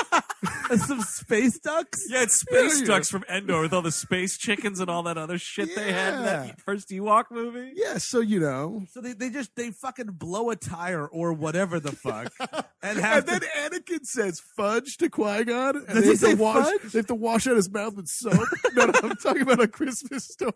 Some 0.77 1.01
space 1.03 1.59
ducks. 1.59 2.05
Yeah, 2.09 2.22
it's 2.22 2.40
space 2.40 2.81
Yeah, 2.81 2.87
ducks 2.87 3.09
from 3.11 3.25
Endor 3.29 3.62
with 3.62 3.72
all 3.72 3.83
the 3.83 3.90
space 3.92 4.37
chickens 4.37 4.81
and 4.81 4.90
all 4.90 5.03
that 5.05 5.16
other 5.16 5.38
shit 5.38 5.75
they 5.75 5.92
had 5.92 6.14
in 6.14 6.20
Yeah. 6.20 6.27
that 6.46 6.61
first 6.61 6.90
Ewok 6.90 7.25
movie. 7.31 7.72
yeah, 7.75 7.99
so 7.99 8.20
you 8.20 8.40
know. 8.40 8.85
So 8.90 9.01
they, 9.01 9.12
they 9.12 9.31
just 9.31 9.55
they 9.57 9.70
fucking 9.70 10.07
blow 10.12 10.51
a 10.51 10.57
tire 10.57 11.07
or 11.07 11.33
whatever 11.33 11.81
the 11.81 11.92
fuck, 11.92 12.33
and 12.83 12.99
have 12.99 13.29
And 13.29 13.40
to- 13.42 13.49
then 13.57 13.70
Anakin 13.72 14.05
says 14.05 14.40
fudge 14.57 14.96
to 14.99 15.09
Qui 15.09 15.44
Gon, 15.44 15.77
and 15.77 15.87
Does 15.87 15.94
they 15.96 16.03
he 16.03 16.09
have, 16.09 16.18
say 16.18 16.35
to 16.35 16.42
wash, 16.42 16.64
fudge? 16.66 16.92
they 16.92 16.99
have 16.99 17.07
to 17.07 17.14
wash 17.14 17.46
out 17.46 17.57
his 17.57 17.70
mouth 17.70 17.94
with 17.96 18.09
soap. 18.09 18.35
no, 18.75 18.87
no, 18.87 18.92
I'm 19.03 19.16
talking 19.16 19.42
about 19.42 19.61
a 19.61 19.68
Christmas 19.68 20.25
story. 20.25 20.53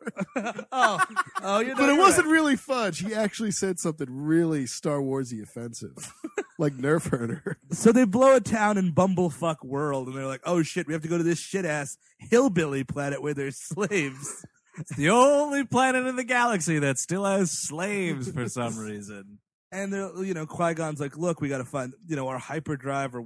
oh 0.73 1.01
oh 1.43 1.61
you 1.61 1.69
know 1.69 1.75
But 1.77 1.85
it 1.89 1.95
you're 1.95 1.99
wasn't 1.99 2.27
right. 2.27 2.33
really 2.33 2.57
fudge. 2.57 2.99
He 3.01 3.15
actually 3.15 3.51
said 3.53 3.79
something 3.79 4.09
really 4.11 4.67
Star 4.67 4.99
Warsy 4.99 5.43
offensive, 5.43 6.13
like 6.59 6.75
Nerf 6.77 7.09
herder. 7.09 7.59
So 7.73 7.93
they 7.93 8.05
blow 8.05 8.37
a 8.37 8.41
town 8.41 8.77
in 8.79 8.93
bumblefuck 8.93 9.57
world, 9.71 10.09
and 10.09 10.17
they're 10.17 10.27
like, 10.27 10.43
oh 10.45 10.63
shit, 10.63 10.87
we 10.87 10.93
have 10.93 11.03
to 11.03 11.09
go 11.09 11.17
to 11.17 11.25
this 11.25 11.39
shit 11.39 11.65
ass 11.65 11.97
hillbilly 12.19 12.85
planet 12.85 13.23
where 13.23 13.35
there's 13.35 13.57
slaves. 13.57 14.45
It's 14.79 14.97
the 14.97 15.11
only 15.11 15.65
planet 15.65 16.07
in 16.07 16.17
the 16.17 16.25
galaxy 16.25 16.79
that 16.79 16.99
still 16.99 17.25
has 17.25 17.51
slaves 17.51 18.31
for 18.31 18.49
some 18.49 18.79
reason. 18.79 19.39
And 19.73 19.93
they're, 19.93 20.25
you 20.25 20.35
know, 20.35 20.47
Qui 20.47 20.75
Gon's 20.75 21.01
like, 21.01 21.17
look, 21.17 21.41
we 21.41 21.49
got 21.49 21.59
to 21.59 21.65
find, 21.65 21.93
you 22.07 22.17
know, 22.17 22.29
our 22.29 22.39
hyperdrive 22.39 23.15
or 23.15 23.25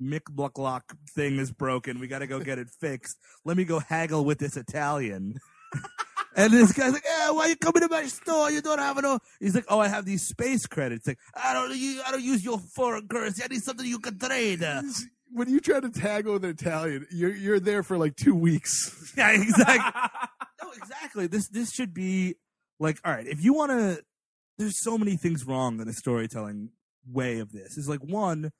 Mick 0.00 0.22
Blocklock 0.30 0.82
thing 1.10 1.38
is 1.38 1.52
broken. 1.52 1.98
We 2.00 2.08
got 2.08 2.20
to 2.20 2.26
go 2.26 2.40
get 2.40 2.58
it 2.58 2.68
fixed. 2.80 3.18
Let 3.44 3.56
me 3.56 3.64
go 3.64 3.78
haggle 3.78 4.24
with 4.24 4.38
this 4.38 4.56
Italian. 4.56 5.34
and 6.36 6.52
this 6.52 6.72
guy's 6.72 6.92
like, 6.92 7.04
yeah, 7.04 7.30
why 7.30 7.46
you 7.46 7.56
coming 7.56 7.82
to 7.82 7.88
my 7.88 8.06
store? 8.06 8.50
You 8.50 8.62
don't 8.62 8.78
have 8.78 9.00
no. 9.02 9.18
He's 9.40 9.54
like, 9.54 9.66
oh, 9.68 9.80
I 9.80 9.88
have 9.88 10.04
these 10.04 10.26
space 10.26 10.66
credits. 10.66 11.06
Like, 11.06 11.18
I 11.34 11.52
don't, 11.52 11.76
you, 11.76 12.00
I 12.06 12.10
don't 12.10 12.22
use 12.22 12.44
your 12.44 12.58
foreign 12.58 13.06
currency. 13.08 13.42
I 13.42 13.48
need 13.48 13.62
something 13.62 13.86
you 13.86 13.98
can 13.98 14.18
trade. 14.18 14.62
When 15.34 15.48
you 15.48 15.60
try 15.60 15.80
to 15.80 15.90
tag 15.90 16.26
with 16.26 16.44
an 16.44 16.50
Italian, 16.50 17.06
you're 17.10 17.34
you're 17.34 17.60
there 17.60 17.82
for 17.82 17.96
like 17.96 18.16
two 18.16 18.34
weeks. 18.34 19.12
yeah, 19.16 19.32
exactly. 19.32 20.00
no, 20.62 20.70
exactly. 20.76 21.26
This 21.26 21.48
this 21.48 21.70
should 21.70 21.94
be 21.94 22.36
like, 22.78 22.98
all 23.04 23.12
right, 23.12 23.26
if 23.26 23.42
you 23.42 23.54
want 23.54 23.70
to, 23.70 24.02
there's 24.58 24.82
so 24.82 24.98
many 24.98 25.16
things 25.16 25.46
wrong 25.46 25.80
in 25.80 25.86
the 25.86 25.92
storytelling 25.92 26.70
way 27.10 27.38
of 27.38 27.52
this. 27.52 27.78
Is 27.78 27.88
like 27.88 28.00
one, 28.00 28.50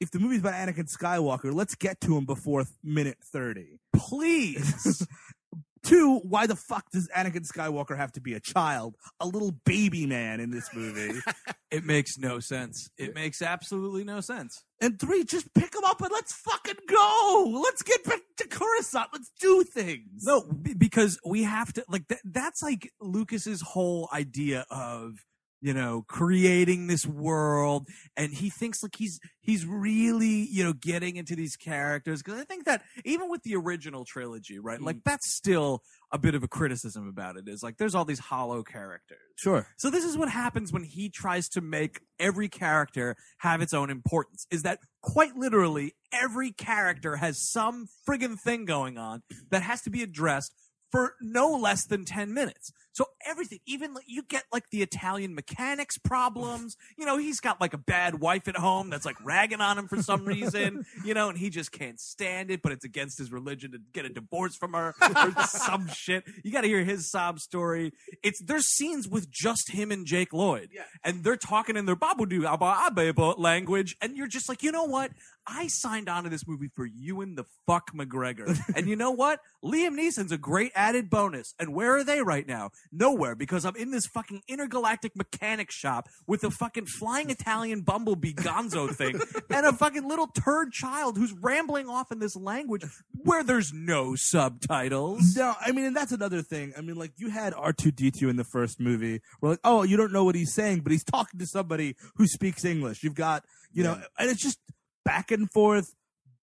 if 0.00 0.10
the 0.10 0.18
movie's 0.18 0.40
about 0.40 0.54
Anakin 0.54 0.88
Skywalker, 0.88 1.52
let's 1.52 1.74
get 1.74 2.00
to 2.02 2.16
him 2.16 2.24
before 2.24 2.64
minute 2.82 3.18
thirty. 3.32 3.78
Please. 3.94 5.06
Two, 5.84 6.20
why 6.20 6.46
the 6.46 6.56
fuck 6.56 6.90
does 6.90 7.08
Anakin 7.08 7.46
Skywalker 7.46 7.96
have 7.96 8.10
to 8.12 8.20
be 8.20 8.32
a 8.32 8.40
child, 8.40 8.96
a 9.20 9.26
little 9.26 9.52
baby 9.66 10.06
man 10.06 10.40
in 10.40 10.50
this 10.50 10.68
movie? 10.74 11.20
It 11.70 11.84
makes 11.84 12.18
no 12.18 12.38
sense. 12.38 12.88
It 12.96 13.16
makes 13.16 13.42
absolutely 13.42 14.04
no 14.04 14.20
sense. 14.20 14.62
And 14.80 14.96
three, 14.96 15.24
just 15.24 15.52
pick 15.54 15.74
him 15.74 15.82
up 15.82 16.00
and 16.00 16.12
let's 16.12 16.32
fucking 16.32 16.76
go. 16.86 17.50
Let's 17.64 17.82
get 17.82 18.04
back 18.04 18.20
to 18.36 18.46
Coruscant. 18.46 19.08
Let's 19.12 19.32
do 19.40 19.64
things. 19.64 20.22
No, 20.22 20.42
because 20.78 21.18
we 21.26 21.42
have 21.42 21.72
to 21.72 21.84
like 21.88 22.06
th- 22.06 22.20
that's 22.24 22.62
like 22.62 22.92
Lucas's 23.00 23.60
whole 23.60 24.08
idea 24.12 24.66
of 24.70 25.24
you 25.64 25.72
know 25.72 26.04
creating 26.06 26.88
this 26.88 27.06
world 27.06 27.88
and 28.18 28.34
he 28.34 28.50
thinks 28.50 28.82
like 28.82 28.94
he's 28.96 29.18
he's 29.40 29.64
really 29.64 30.46
you 30.50 30.62
know 30.62 30.74
getting 30.74 31.16
into 31.16 31.34
these 31.34 31.56
characters 31.56 32.22
because 32.22 32.38
i 32.38 32.44
think 32.44 32.66
that 32.66 32.82
even 33.04 33.30
with 33.30 33.42
the 33.44 33.56
original 33.56 34.04
trilogy 34.04 34.58
right 34.58 34.82
like 34.82 34.96
mm-hmm. 34.96 35.10
that's 35.10 35.34
still 35.34 35.82
a 36.12 36.18
bit 36.18 36.34
of 36.34 36.42
a 36.42 36.48
criticism 36.48 37.08
about 37.08 37.36
it 37.38 37.48
is 37.48 37.62
like 37.62 37.78
there's 37.78 37.94
all 37.94 38.04
these 38.04 38.18
hollow 38.18 38.62
characters 38.62 39.18
Sure. 39.36 39.66
so 39.78 39.90
this 39.90 40.04
is 40.04 40.18
what 40.18 40.28
happens 40.28 40.70
when 40.70 40.84
he 40.84 41.08
tries 41.08 41.48
to 41.48 41.62
make 41.62 42.00
every 42.18 42.48
character 42.48 43.16
have 43.38 43.60
its 43.60 43.74
own 43.74 43.90
importance. 43.90 44.46
Is 44.50 44.62
that 44.62 44.78
quite 45.02 45.36
literally 45.36 45.94
every 46.12 46.52
character 46.52 47.16
has 47.16 47.50
some 47.50 47.86
friggin' 48.08 48.38
thing 48.38 48.64
going 48.64 48.96
on 48.98 49.22
that 49.50 49.62
has 49.62 49.82
to 49.82 49.90
be 49.90 50.02
addressed 50.02 50.54
for 50.94 51.16
no 51.20 51.50
less 51.50 51.84
than 51.86 52.04
10 52.04 52.32
minutes. 52.32 52.72
So 52.92 53.06
everything, 53.26 53.58
even 53.66 53.94
like 53.94 54.04
you 54.06 54.22
get 54.22 54.44
like 54.52 54.70
the 54.70 54.80
Italian 54.80 55.34
mechanics 55.34 55.98
problems, 55.98 56.76
you 56.96 57.04
know, 57.04 57.18
he's 57.18 57.40
got 57.40 57.60
like 57.60 57.74
a 57.74 57.78
bad 57.78 58.20
wife 58.20 58.46
at 58.46 58.56
home 58.56 58.90
that's 58.90 59.04
like 59.04 59.16
ragging 59.24 59.60
on 59.60 59.76
him 59.76 59.88
for 59.88 60.00
some 60.00 60.24
reason, 60.34 60.86
you 61.04 61.12
know, 61.12 61.28
and 61.28 61.36
he 61.36 61.50
just 61.50 61.72
can't 61.72 61.98
stand 61.98 62.52
it, 62.52 62.62
but 62.62 62.70
it's 62.70 62.84
against 62.84 63.18
his 63.18 63.32
religion 63.32 63.72
to 63.72 63.78
get 63.92 64.04
a 64.04 64.08
divorce 64.08 64.54
from 64.54 64.74
her 64.74 64.94
or 65.02 65.42
some 65.46 65.88
shit. 65.88 66.22
You 66.44 66.52
got 66.52 66.60
to 66.60 66.68
hear 66.68 66.84
his 66.84 67.10
sob 67.10 67.40
story. 67.40 67.92
It's 68.22 68.40
there's 68.40 68.68
scenes 68.68 69.08
with 69.08 69.28
just 69.28 69.72
him 69.72 69.90
and 69.90 70.06
Jake 70.06 70.32
Lloyd. 70.32 70.68
Yeah. 70.72 70.82
And 71.02 71.24
they're 71.24 71.34
talking 71.34 71.76
in 71.76 71.86
their 71.86 71.96
babudu 71.96 72.46
aba 72.46 73.34
language 73.36 73.96
and 74.00 74.16
you're 74.16 74.28
just 74.28 74.48
like, 74.48 74.62
"You 74.62 74.70
know 74.70 74.84
what? 74.84 75.10
I 75.46 75.66
signed 75.68 76.08
on 76.08 76.24
to 76.24 76.30
this 76.30 76.46
movie 76.46 76.68
for 76.74 76.86
Ewan 76.86 77.34
the 77.34 77.44
fuck 77.66 77.92
McGregor. 77.94 78.58
and 78.76 78.88
you 78.88 78.96
know 78.96 79.10
what? 79.10 79.40
Liam 79.64 79.98
Neeson's 79.98 80.32
a 80.32 80.38
great 80.38 80.72
added 80.74 81.10
bonus. 81.10 81.54
And 81.58 81.74
where 81.74 81.96
are 81.96 82.04
they 82.04 82.22
right 82.22 82.46
now? 82.46 82.70
Nowhere, 82.92 83.34
because 83.34 83.64
I'm 83.64 83.76
in 83.76 83.90
this 83.90 84.06
fucking 84.06 84.42
intergalactic 84.48 85.16
mechanic 85.16 85.70
shop 85.70 86.08
with 86.26 86.44
a 86.44 86.50
fucking 86.50 86.86
flying 86.86 87.30
Italian 87.34 87.82
bumblebee 87.82 88.34
gonzo 88.34 88.94
thing 88.94 89.20
and 89.50 89.66
a 89.66 89.72
fucking 89.72 90.06
little 90.08 90.28
turd 90.28 90.72
child 90.72 91.16
who's 91.16 91.32
rambling 91.32 91.88
off 91.88 92.10
in 92.10 92.18
this 92.18 92.36
language 92.36 92.84
where 93.12 93.42
there's 93.42 93.72
no 93.72 94.14
subtitles. 94.14 95.34
No, 95.36 95.54
I 95.60 95.72
mean, 95.72 95.84
and 95.86 95.96
that's 95.96 96.12
another 96.12 96.42
thing. 96.42 96.72
I 96.76 96.80
mean, 96.80 96.96
like 96.96 97.12
you 97.16 97.30
had 97.30 97.54
R 97.54 97.72
two 97.72 97.90
D 97.90 98.10
two 98.10 98.28
in 98.28 98.36
the 98.36 98.44
first 98.44 98.80
movie. 98.80 99.20
We're 99.40 99.50
like, 99.50 99.60
oh, 99.64 99.82
you 99.82 99.96
don't 99.96 100.12
know 100.12 100.24
what 100.24 100.34
he's 100.34 100.54
saying, 100.54 100.80
but 100.80 100.92
he's 100.92 101.04
talking 101.04 101.40
to 101.40 101.46
somebody 101.46 101.96
who 102.16 102.26
speaks 102.26 102.64
English. 102.64 103.02
You've 103.02 103.14
got, 103.14 103.44
you 103.72 103.82
know, 103.82 104.00
and 104.18 104.30
it's 104.30 104.42
just 104.42 104.58
back 105.04 105.30
and 105.30 105.50
forth, 105.50 105.94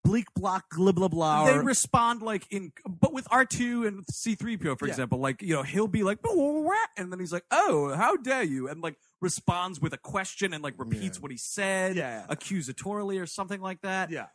bleak 0.03 0.27
block, 0.35 0.65
blah 0.75 0.91
blah 0.91 1.07
blah. 1.07 1.45
they 1.45 1.53
or- 1.55 1.63
respond 1.63 2.21
like 2.21 2.45
in 2.51 2.71
but 2.87 3.13
with 3.13 3.25
r2 3.29 3.87
and 3.87 4.03
c3po 4.07 4.75
for 4.77 4.85
Yeah. 4.87 4.91
example 4.93 5.19
like 5.19 5.41
you 5.41 5.53
know 5.55 5.63
he'll 5.63 5.87
be 5.87 6.03
like 6.03 6.19
and 6.97 7.11
then 7.11 7.19
he's 7.19 7.31
like 7.31 7.45
oh 7.51 7.93
how 7.95 8.15
dare 8.17 8.43
you 8.43 8.67
and 8.67 8.81
like 8.81 8.95
responds 9.21 9.79
with 9.79 9.93
a 9.93 9.97
question 9.97 10.53
and 10.53 10.63
like 10.63 10.73
repeats 10.77 11.17
Yeah. 11.17 11.21
what 11.21 11.31
he 11.31 11.37
said 11.37 11.95
Yeah. 11.95 12.25
accusatorily 12.29 13.21
or 13.21 13.27
something 13.27 13.61
like 13.61 13.81
that 13.81 14.09
yeah. 14.09 14.27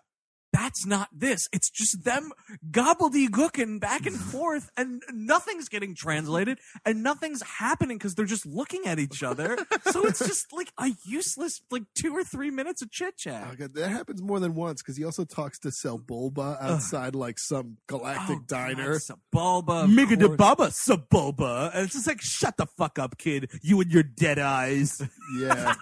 That's 0.56 0.86
not 0.86 1.08
this 1.12 1.48
it's 1.52 1.68
just 1.70 2.04
them 2.04 2.32
gobbledygooking 2.70 3.78
back 3.80 4.06
and 4.06 4.16
forth 4.16 4.70
and 4.76 5.02
nothing's 5.12 5.68
getting 5.68 5.94
translated 5.94 6.58
and 6.84 7.02
nothing's 7.02 7.42
happening 7.42 7.98
because 7.98 8.14
they're 8.14 8.24
just 8.24 8.46
looking 8.46 8.86
at 8.86 8.98
each 8.98 9.22
other 9.22 9.58
so 9.90 10.06
it's 10.06 10.18
just 10.26 10.46
like 10.52 10.72
a 10.78 10.88
useless 11.04 11.60
like 11.70 11.82
two 11.94 12.16
or 12.16 12.24
three 12.24 12.50
minutes 12.50 12.80
of 12.82 12.90
chit 12.90 13.16
chat 13.18 13.48
Oh, 13.60 13.66
that 13.74 13.88
happens 13.90 14.22
more 14.22 14.40
than 14.40 14.54
once 14.54 14.82
because 14.82 14.96
he 14.96 15.04
also 15.04 15.24
talks 15.24 15.58
to 15.60 15.68
Sebulba 15.68 16.56
outside 16.60 17.14
like 17.14 17.38
some 17.38 17.76
galactic 17.86 18.38
Oh, 18.38 18.44
diner. 18.46 18.92
God, 18.92 19.18
Sebulba, 19.34 19.84
of 19.84 19.90
Miga 19.90 20.18
de. 20.18 20.28
Baba 20.30 20.68
Sabulba. 20.68 21.70
And 21.74 21.84
it's 21.84 21.94
just 21.94 22.06
like, 22.06 22.20
shut 22.22 22.56
the 22.56 22.66
fuck 22.66 22.98
up, 22.98 23.18
kid. 23.18 23.50
You 23.62 23.80
and 23.80 23.90
your 23.90 24.02
dead 24.02 24.38
eyes. 24.38 25.00
Yeah, 25.38 25.74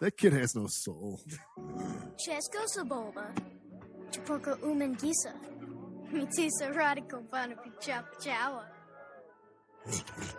that 0.00 0.16
kid 0.16 0.32
has 0.32 0.54
no 0.54 0.66
soul. 0.68 1.20
Chesko 2.16 2.64
Saboba. 2.76 3.26
Chapoko 4.10 4.62
Uman 4.62 4.96
Gisa. 4.96 5.32
Mitisa 6.12 6.74
Radical 6.74 7.22
Banapi 7.32 7.70
Chapa 7.80 8.08
Chawa. 8.20 8.62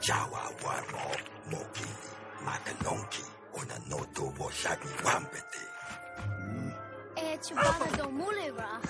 Jawa 0.02 0.52
warmo 0.62 1.16
moki 1.52 1.86
makanonki 2.44 3.24
ona 3.58 3.80
noto 3.90 4.34
wo 4.38 4.50
shabi 4.50 4.88
wampete. 5.04 5.64
Chabana 7.40 7.98
do 7.98 8.04
Mulera. 8.04 8.82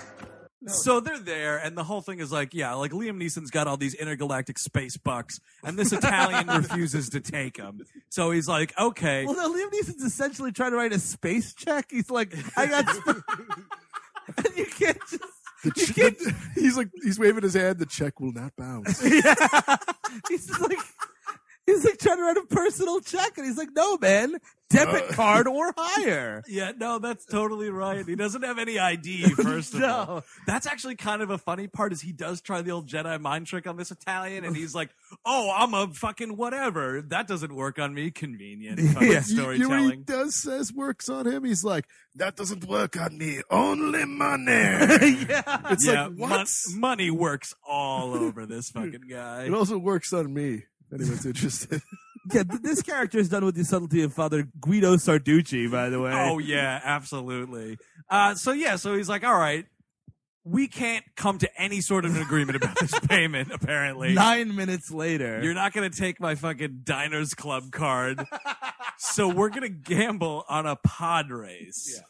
So 0.66 0.98
they're 1.00 1.20
there, 1.20 1.56
and 1.58 1.78
the 1.78 1.84
whole 1.84 2.00
thing 2.00 2.18
is 2.18 2.32
like, 2.32 2.52
yeah, 2.52 2.74
like 2.74 2.90
Liam 2.90 3.16
Neeson's 3.22 3.50
got 3.50 3.68
all 3.68 3.76
these 3.76 3.94
intergalactic 3.94 4.58
space 4.58 4.96
bucks, 4.96 5.38
and 5.62 5.78
this 5.78 5.92
Italian 5.92 6.46
refuses 6.62 7.10
to 7.10 7.20
take 7.20 7.58
them. 7.58 7.80
So 8.10 8.32
he's 8.32 8.48
like, 8.48 8.76
okay, 8.78 9.24
Well, 9.24 9.36
no, 9.36 9.52
Liam 9.54 9.70
Neeson's 9.70 10.02
essentially 10.02 10.50
trying 10.50 10.72
to 10.72 10.76
write 10.76 10.92
a 10.92 10.98
space 10.98 11.54
check. 11.54 11.86
He's 11.90 12.10
like, 12.10 12.34
I 12.56 12.66
got. 12.66 12.88
Sp- 12.90 13.06
and 13.06 13.64
you 14.56 14.66
can't 14.66 14.98
just. 15.10 15.22
The 15.64 15.72
You 15.76 15.86
can't- 15.94 16.18
the- 16.18 16.34
he's 16.54 16.76
like 16.76 16.88
he's 17.02 17.18
waving 17.18 17.42
his 17.42 17.54
hand. 17.54 17.78
The 17.78 17.86
check 17.86 18.20
will 18.20 18.32
not 18.32 18.52
bounce. 18.56 19.02
Yeah. 19.04 19.34
He's 20.28 20.48
like. 20.60 20.78
He's 21.68 21.84
like 21.84 21.98
trying 21.98 22.16
to 22.16 22.22
write 22.22 22.36
a 22.38 22.46
personal 22.46 23.00
check, 23.00 23.36
and 23.36 23.46
he's 23.46 23.58
like, 23.58 23.68
"No, 23.74 23.98
man, 23.98 24.36
debit 24.70 25.08
card 25.10 25.46
or 25.46 25.74
higher." 25.78 26.42
yeah, 26.48 26.72
no, 26.76 26.98
that's 26.98 27.26
totally 27.26 27.68
right. 27.68 28.06
He 28.06 28.16
doesn't 28.16 28.42
have 28.42 28.58
any 28.58 28.78
ID, 28.78 29.22
first 29.34 29.74
of 29.74 29.82
all. 29.82 30.06
No. 30.06 30.22
That's 30.46 30.66
actually 30.66 30.96
kind 30.96 31.20
of 31.20 31.28
a 31.28 31.36
funny 31.36 31.66
part 31.68 31.92
is 31.92 32.00
he 32.00 32.12
does 32.12 32.40
try 32.40 32.62
the 32.62 32.70
old 32.70 32.88
Jedi 32.88 33.20
mind 33.20 33.46
trick 33.48 33.66
on 33.66 33.76
this 33.76 33.90
Italian, 33.90 34.44
and 34.46 34.56
he's 34.56 34.74
like, 34.74 34.88
oh, 35.26 35.52
I'm 35.54 35.74
a 35.74 35.88
fucking 35.92 36.36
whatever. 36.38 37.02
That 37.02 37.28
doesn't 37.28 37.54
work 37.54 37.78
on 37.78 37.92
me. 37.92 38.10
Convenient 38.10 38.80
fucking 38.94 39.02
Yeah. 39.08 39.08
You, 39.08 39.14
you 39.16 39.22
storytelling. 39.22 39.68
know 39.68 39.88
he 39.90 39.96
does 39.96 40.34
says 40.42 40.72
works 40.72 41.08
on 41.10 41.26
him. 41.26 41.44
He's 41.44 41.64
like 41.64 41.86
that 42.14 42.34
doesn't 42.34 42.64
work 42.64 42.96
on 42.98 43.18
me. 43.18 43.42
Only 43.50 44.06
money. 44.06 44.52
yeah. 44.52 45.60
It's 45.70 45.86
yeah, 45.86 46.06
like 46.06 46.16
mon- 46.16 46.46
money 46.76 47.10
works 47.10 47.54
all 47.68 48.14
over 48.14 48.46
this 48.46 48.70
fucking 48.70 49.04
guy. 49.08 49.44
It 49.44 49.52
also 49.54 49.76
works 49.78 50.12
on 50.14 50.32
me. 50.32 50.64
If 50.90 51.00
anyone's 51.00 51.26
interested. 51.26 51.82
yeah, 52.32 52.42
this 52.62 52.82
character 52.82 53.18
is 53.18 53.28
done 53.28 53.44
with 53.44 53.54
the 53.54 53.64
subtlety 53.64 54.02
of 54.02 54.12
Father 54.12 54.48
Guido 54.60 54.96
Sarducci, 54.96 55.70
by 55.70 55.88
the 55.90 56.00
way. 56.00 56.12
Oh 56.12 56.38
yeah, 56.38 56.80
absolutely. 56.82 57.78
Uh, 58.10 58.34
so 58.34 58.52
yeah, 58.52 58.76
so 58.76 58.96
he's 58.96 59.08
like, 59.08 59.24
all 59.24 59.38
right, 59.38 59.66
we 60.44 60.66
can't 60.66 61.04
come 61.16 61.38
to 61.38 61.60
any 61.60 61.80
sort 61.80 62.04
of 62.04 62.16
an 62.16 62.22
agreement 62.22 62.56
about 62.56 62.78
this 62.80 62.98
payment. 63.08 63.52
Apparently, 63.52 64.14
Nine 64.14 64.54
minutes 64.56 64.90
later, 64.90 65.40
you're 65.42 65.54
not 65.54 65.72
gonna 65.72 65.90
take 65.90 66.20
my 66.20 66.34
fucking 66.34 66.80
Diners 66.84 67.34
Club 67.34 67.70
card. 67.70 68.24
so 68.98 69.28
we're 69.28 69.50
gonna 69.50 69.68
gamble 69.68 70.44
on 70.48 70.66
a 70.66 70.76
pod 70.76 71.30
race. 71.30 72.00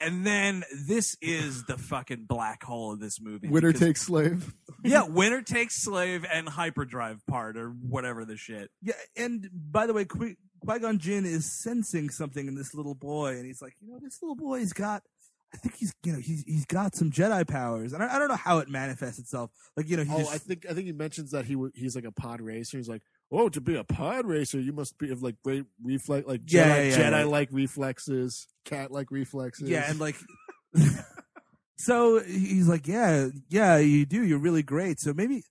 And 0.00 0.26
then 0.26 0.62
this 0.86 1.16
is 1.22 1.64
the 1.64 1.78
fucking 1.78 2.26
black 2.28 2.62
hole 2.62 2.92
of 2.92 3.00
this 3.00 3.20
movie. 3.20 3.48
Winner 3.48 3.68
because- 3.72 3.80
takes 3.80 4.02
slave. 4.02 4.52
yeah, 4.84 5.04
winner 5.08 5.40
takes 5.42 5.82
slave 5.82 6.24
and 6.30 6.48
hyperdrive 6.48 7.24
part 7.26 7.56
or 7.56 7.70
whatever 7.70 8.24
the 8.24 8.36
shit. 8.36 8.70
Yeah, 8.82 8.94
and 9.16 9.48
by 9.52 9.86
the 9.86 9.94
way, 9.94 10.04
Qui 10.04 10.36
Gon 10.66 10.98
Jinn 10.98 11.24
is 11.24 11.50
sensing 11.50 12.10
something 12.10 12.46
in 12.46 12.54
this 12.56 12.74
little 12.74 12.94
boy, 12.94 13.36
and 13.36 13.46
he's 13.46 13.62
like, 13.62 13.74
you 13.80 13.90
know, 13.90 13.98
this 14.02 14.18
little 14.22 14.36
boy's 14.36 14.72
got. 14.72 15.02
I 15.54 15.58
think 15.58 15.76
he's, 15.76 15.94
you 16.04 16.12
know, 16.12 16.18
he's 16.18 16.42
he's 16.44 16.66
got 16.66 16.94
some 16.96 17.10
Jedi 17.10 17.46
powers, 17.46 17.92
and 17.92 18.02
I, 18.02 18.16
I 18.16 18.18
don't 18.18 18.28
know 18.28 18.34
how 18.36 18.58
it 18.58 18.68
manifests 18.68 19.18
itself. 19.18 19.50
Like, 19.76 19.88
you 19.88 19.96
know, 19.96 20.02
he 20.04 20.12
Oh, 20.12 20.18
just, 20.18 20.32
I 20.34 20.38
think 20.38 20.66
I 20.68 20.74
think 20.74 20.86
he 20.86 20.92
mentions 20.92 21.30
that 21.30 21.44
he 21.46 21.54
w- 21.54 21.72
he's 21.74 21.94
like 21.94 22.04
a 22.04 22.10
pod 22.12 22.40
racer. 22.40 22.76
He's 22.76 22.88
like, 22.88 23.02
oh, 23.32 23.48
to 23.48 23.60
be 23.60 23.76
a 23.76 23.84
pod 23.84 24.26
racer, 24.26 24.60
you 24.60 24.72
must 24.72 24.98
be 24.98 25.10
of 25.10 25.22
like 25.22 25.36
great 25.44 25.64
reflex, 25.82 26.26
like 26.26 26.42
Jedi, 26.42 26.52
Yeah, 26.54 26.76
yeah, 26.76 26.82
yeah, 26.82 26.96
Jedi 26.96 27.18
yeah. 27.20 27.24
like 27.24 27.48
reflexes, 27.52 28.46
cat 28.64 28.90
like 28.90 29.10
reflexes. 29.10 29.68
yeah, 29.68 29.90
and 29.90 29.98
like, 30.00 30.16
so 31.76 32.20
he's 32.22 32.68
like, 32.68 32.86
yeah, 32.86 33.28
yeah, 33.48 33.76
you 33.78 34.06
do. 34.06 34.24
You're 34.24 34.38
really 34.38 34.62
great. 34.62 35.00
So 35.00 35.12
maybe, 35.12 35.42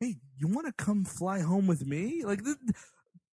hey, 0.00 0.16
you 0.38 0.48
want 0.48 0.66
to 0.66 0.72
come 0.72 1.04
fly 1.04 1.40
home 1.40 1.66
with 1.66 1.86
me? 1.86 2.22
Like, 2.24 2.44
th- 2.44 2.56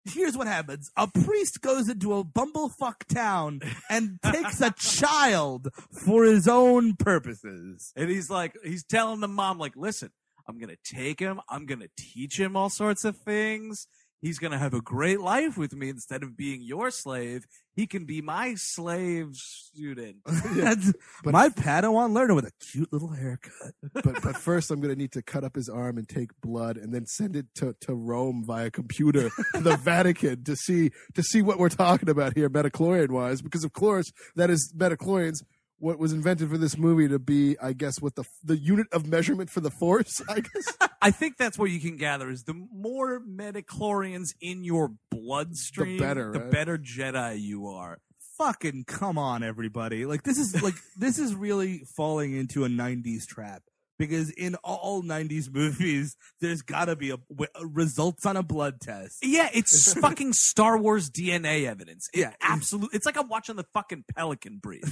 here's 0.05 0.37
what 0.37 0.47
happens: 0.47 0.89
a 0.95 1.07
priest 1.07 1.61
goes 1.61 1.89
into 1.89 2.13
a 2.13 2.23
bumblefuck 2.23 3.05
town 3.13 3.61
and 3.89 4.19
takes 4.23 4.61
a 4.61 4.71
child 4.77 5.69
for 6.05 6.23
his 6.23 6.47
own 6.47 6.95
purposes. 6.95 7.91
And 7.95 8.09
he's 8.09 8.29
like, 8.29 8.55
he's 8.63 8.83
telling 8.83 9.19
the 9.19 9.27
mom, 9.27 9.57
like, 9.57 9.73
listen, 9.75 10.11
I'm 10.49 10.57
gonna 10.57 10.73
take 10.83 11.19
him. 11.19 11.39
I'm 11.47 11.65
gonna 11.67 11.89
teach 11.95 12.39
him 12.39 12.55
all 12.55 12.69
sorts 12.69 13.05
of 13.05 13.15
things. 13.17 13.87
he's 14.21 14.37
going 14.39 14.51
to 14.51 14.57
have 14.57 14.73
a 14.73 14.81
great 14.81 15.21
life 15.21 15.57
with 15.57 15.73
me 15.73 15.87
instead 15.87 16.23
of 16.23 16.35
being 16.35 16.61
your 16.61 16.91
slave. 16.91 17.45
He 17.73 17.87
can 17.87 18.03
be 18.03 18.21
my 18.21 18.55
slave 18.57 19.29
student. 19.35 20.17
That's 20.25 20.91
But- 21.23 21.31
my 21.31 21.47
Padawan 21.47 22.11
learner 22.11 22.33
with 22.33 22.43
a 22.45 22.51
cute 22.59 22.91
little 22.91 23.13
haircut. 23.13 23.71
but 23.93 24.21
but 24.21 24.35
first 24.35 24.71
I'm 24.71 24.81
gonna 24.81 24.97
need 24.97 25.13
to 25.13 25.21
cut 25.21 25.45
up 25.45 25.55
his 25.55 25.69
arm 25.69 25.97
and 25.97 26.09
take 26.09 26.31
blood 26.41 26.75
and 26.75 26.93
then 26.93 27.05
send 27.05 27.37
it 27.37 27.45
to, 27.59 27.73
to 27.81 27.93
Rome 27.95 28.43
via 28.45 28.69
computer 28.71 29.29
to 29.55 29.61
the 29.61 29.77
Vatican 29.77 30.43
to 30.43 30.55
see 30.57 30.91
to 31.13 31.23
see 31.23 31.41
what 31.41 31.57
we're 31.57 31.69
talking 31.69 32.09
about 32.09 32.35
here 32.35 32.49
metachlorian 32.49 33.11
wise 33.11 33.41
because 33.41 33.63
of 33.63 33.71
course 33.71 34.11
that 34.35 34.49
is 34.49 34.73
metachlorians 34.75 35.43
what 35.79 35.97
was 35.97 36.13
invented 36.13 36.49
for 36.49 36.57
this 36.57 36.77
movie 36.77 37.07
to 37.07 37.19
be 37.19 37.57
I 37.61 37.73
guess 37.73 38.01
what 38.01 38.15
the 38.15 38.25
the 38.43 38.57
unit 38.57 38.87
of 38.91 39.07
measurement 39.07 39.49
for 39.49 39.61
the 39.61 39.71
force 39.71 40.21
I 40.29 40.41
guess 40.41 40.77
I 41.01 41.11
think 41.11 41.37
that's 41.37 41.57
what 41.57 41.71
you 41.71 41.79
can 41.79 41.97
gather 41.97 42.29
is 42.29 42.43
the 42.43 42.53
more 42.53 43.21
metachlorians 43.21 44.33
in 44.41 44.63
your 44.63 44.91
bloodstream, 45.09 45.99
better, 45.99 46.31
the 46.31 46.39
right? 46.39 46.51
better 46.51 46.77
Jedi 46.77 47.41
you 47.41 47.67
are. 47.67 47.99
Fucking 48.37 48.85
come 48.85 49.17
on, 49.17 49.43
everybody! 49.43 50.05
Like 50.05 50.23
this 50.23 50.37
is 50.37 50.61
like 50.61 50.75
this 50.97 51.19
is 51.19 51.35
really 51.35 51.83
falling 51.97 52.35
into 52.35 52.63
a 52.63 52.69
'90s 52.69 53.25
trap 53.27 53.63
because 53.99 54.31
in 54.31 54.55
all 54.63 55.03
'90s 55.03 55.53
movies, 55.53 56.15
there's 56.41 56.63
got 56.63 56.85
to 56.85 56.95
be 56.95 57.11
a 57.11 57.17
results 57.63 58.25
on 58.25 58.35
a 58.37 58.41
blood 58.41 58.81
test. 58.81 59.17
Yeah, 59.21 59.49
it's 59.53 59.93
fucking 59.99 60.33
Star 60.33 60.77
Wars 60.79 61.11
DNA 61.11 61.67
evidence. 61.67 62.09
It 62.13 62.21
Yeah. 62.21 62.33
absolutely. 62.41 62.95
It's 62.95 63.05
like 63.05 63.17
I'm 63.17 63.29
watching 63.29 63.57
the 63.57 63.65
fucking 63.73 64.05
pelican 64.15 64.57
breathe. 64.57 64.89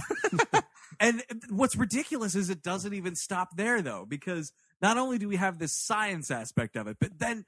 and 0.99 1.23
what's 1.49 1.75
ridiculous 1.75 2.35
is 2.35 2.49
it 2.51 2.61
doesn't 2.61 2.93
even 2.93 3.15
stop 3.15 3.55
there 3.55 3.81
though, 3.81 4.05
because 4.07 4.51
not 4.81 4.97
only 4.97 5.17
do 5.17 5.27
we 5.27 5.37
have 5.37 5.57
this 5.57 5.73
science 5.73 6.29
aspect 6.29 6.75
of 6.75 6.87
it, 6.87 6.97
but 6.99 7.17
then 7.17 7.45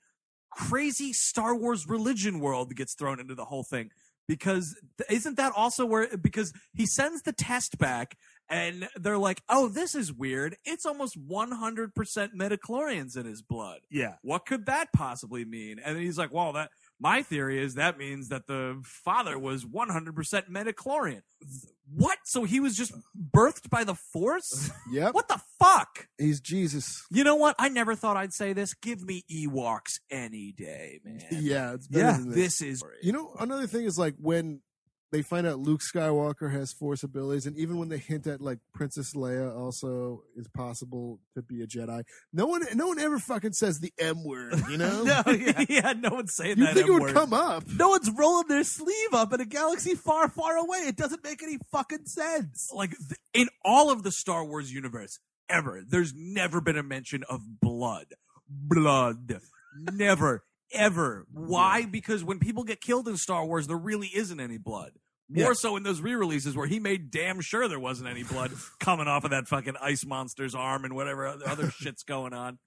crazy 0.52 1.14
Star 1.14 1.56
Wars 1.56 1.88
religion 1.88 2.40
world 2.40 2.76
gets 2.76 2.96
thrown 2.96 3.20
into 3.20 3.36
the 3.36 3.46
whole 3.46 3.64
thing. 3.64 3.92
Because 4.30 4.80
isn't 5.10 5.38
that 5.38 5.54
also 5.56 5.86
where 5.86 6.16
because 6.16 6.54
he 6.74 6.86
sends 6.86 7.24
the 7.24 7.34
test 7.34 7.80
back 7.80 8.16
and 8.48 8.88
they're 8.96 9.18
like, 9.18 9.42
"Oh, 9.50 9.68
this 9.68 9.96
is 9.96 10.14
weird. 10.14 10.56
It's 10.66 10.86
almost 10.86 11.18
100% 11.18 11.92
metachlorians 12.36 13.18
in 13.18 13.26
his 13.26 13.42
blood." 13.42 13.80
Yeah, 13.90 14.16
what 14.22 14.46
could 14.46 14.68
that 14.68 14.90
possibly 14.94 15.46
mean? 15.46 15.80
And 15.84 15.98
he's 15.98 16.18
like, 16.18 16.32
well, 16.32 16.54
that 16.54 16.70
my 17.00 17.22
theory 17.24 17.62
is 17.64 17.76
that 17.76 17.98
means 17.98 18.30
that 18.30 18.48
the 18.48 18.82
father 18.84 19.38
was 19.40 19.66
100% 19.66 20.50
metachlorian. 20.50 21.22
What? 21.92 22.20
So 22.26 22.44
he 22.44 22.60
was 22.60 22.76
just 22.76 22.94
birthed 23.18 23.70
by 23.70 23.84
the 23.84 23.96
force? 23.96 24.70
yep 24.92 25.14
What 25.14 25.28
the 25.28 25.42
fuck? 25.60 26.08
he's 26.18 26.40
Jesus 26.40 27.04
You 27.10 27.24
know 27.24 27.36
what? 27.36 27.56
I 27.58 27.70
never 27.70 27.96
thought 27.96 28.18
I'd 28.18 28.34
say 28.34 28.54
this. 28.54 28.74
Give 28.76 29.02
me 29.04 29.24
Ewoks 29.32 30.00
any 30.12 30.52
day, 30.52 31.00
man. 31.04 31.22
yeah 31.32 31.74
it's 31.74 31.88
better 31.88 32.06
Yeah, 32.06 32.18
than 32.18 32.32
This 32.32 32.62
is 32.62 32.84
You 33.02 33.14
know, 33.14 33.34
another 33.40 33.66
thing 33.66 33.86
is 33.86 33.98
like 33.98 34.16
when 34.20 34.62
they 35.12 35.22
find 35.24 35.48
out 35.48 35.60
Luke 35.60 35.82
Skywalker 35.82 36.52
has 36.52 36.72
force 36.72 37.02
abilities, 37.04 37.46
and 37.48 37.58
even 37.58 37.78
when 37.78 37.90
they 37.90 37.98
hint 37.98 38.28
at 38.28 38.42
like 38.42 38.60
Princess 38.74 39.14
Leia 39.16 39.56
also 39.58 40.24
is 40.36 40.48
possible 40.50 41.20
to 41.36 41.42
be 41.42 41.62
a 41.62 41.68
Jedi, 41.68 42.04
no 42.32 42.46
one, 42.46 42.62
no 42.76 42.88
one 42.88 43.00
ever 43.00 43.18
fucking 43.20 43.54
says 43.54 43.80
the 43.80 43.92
M 44.00 44.24
word. 44.24 44.54
You 44.70 44.78
know, 44.84 45.04
no, 45.04 45.24
yeah. 45.32 45.66
yeah, 45.68 45.94
no 45.98 46.10
one's 46.12 46.34
saying 46.36 46.58
you 46.60 46.66
that. 46.66 46.76
think 46.76 46.88
it 46.88 46.92
would 46.92 47.02
M-word. 47.02 47.14
come 47.16 47.34
up? 47.34 47.64
No 47.68 47.90
one's 47.90 48.10
rolling 48.12 48.48
their 48.48 48.64
sleeve 48.64 49.14
up 49.14 49.34
in 49.34 49.42
a 49.42 49.46
galaxy 49.46 49.96
far, 49.96 50.30
far 50.30 50.58
away. 50.58 50.80
It 50.80 50.96
doesn't 50.96 51.24
make 51.24 51.42
any 51.42 51.58
fucking 51.72 52.06
sense. 52.06 52.70
like 52.74 52.92
th- 52.92 53.20
in 53.34 53.48
all 53.66 53.92
of 53.92 54.04
the 54.04 54.12
Star 54.12 54.46
Wars 54.46 54.72
universe 54.72 55.20
ever, 55.50 55.82
there's 55.88 56.14
never 56.16 56.62
been 56.62 56.78
a 56.78 56.84
mention 56.84 57.24
of 57.30 57.60
blood. 57.60 58.14
Blood. 58.48 59.40
never, 59.92 60.44
ever. 60.72 61.26
Why? 61.32 61.86
Because 61.86 62.24
when 62.24 62.40
people 62.40 62.64
get 62.64 62.82
killed 62.82 63.08
in 63.08 63.18
Star 63.18 63.46
Wars, 63.46 63.68
there 63.68 63.78
really 63.78 64.08
isn't 64.14 64.40
any 64.40 64.58
blood. 64.58 64.94
More 65.30 65.50
Yeah. 65.50 65.54
so 65.54 65.76
in 65.76 65.84
those 65.84 66.02
re-releases 66.02 66.56
where 66.56 66.66
he 66.68 66.80
made 66.80 67.12
damn 67.12 67.40
sure 67.42 67.68
there 67.68 67.80
wasn't 67.80 68.10
any 68.10 68.24
blood 68.24 68.52
coming 68.80 69.08
off 69.08 69.24
of 69.24 69.32
that 69.32 69.48
fucking 69.48 69.76
ice 69.82 70.06
monster's 70.06 70.56
arm 70.56 70.86
and 70.86 70.96
whatever 70.96 71.28
other, 71.28 71.48
other 71.48 71.72
shit's 71.80 72.04
going 72.04 72.34
on. 72.34 72.58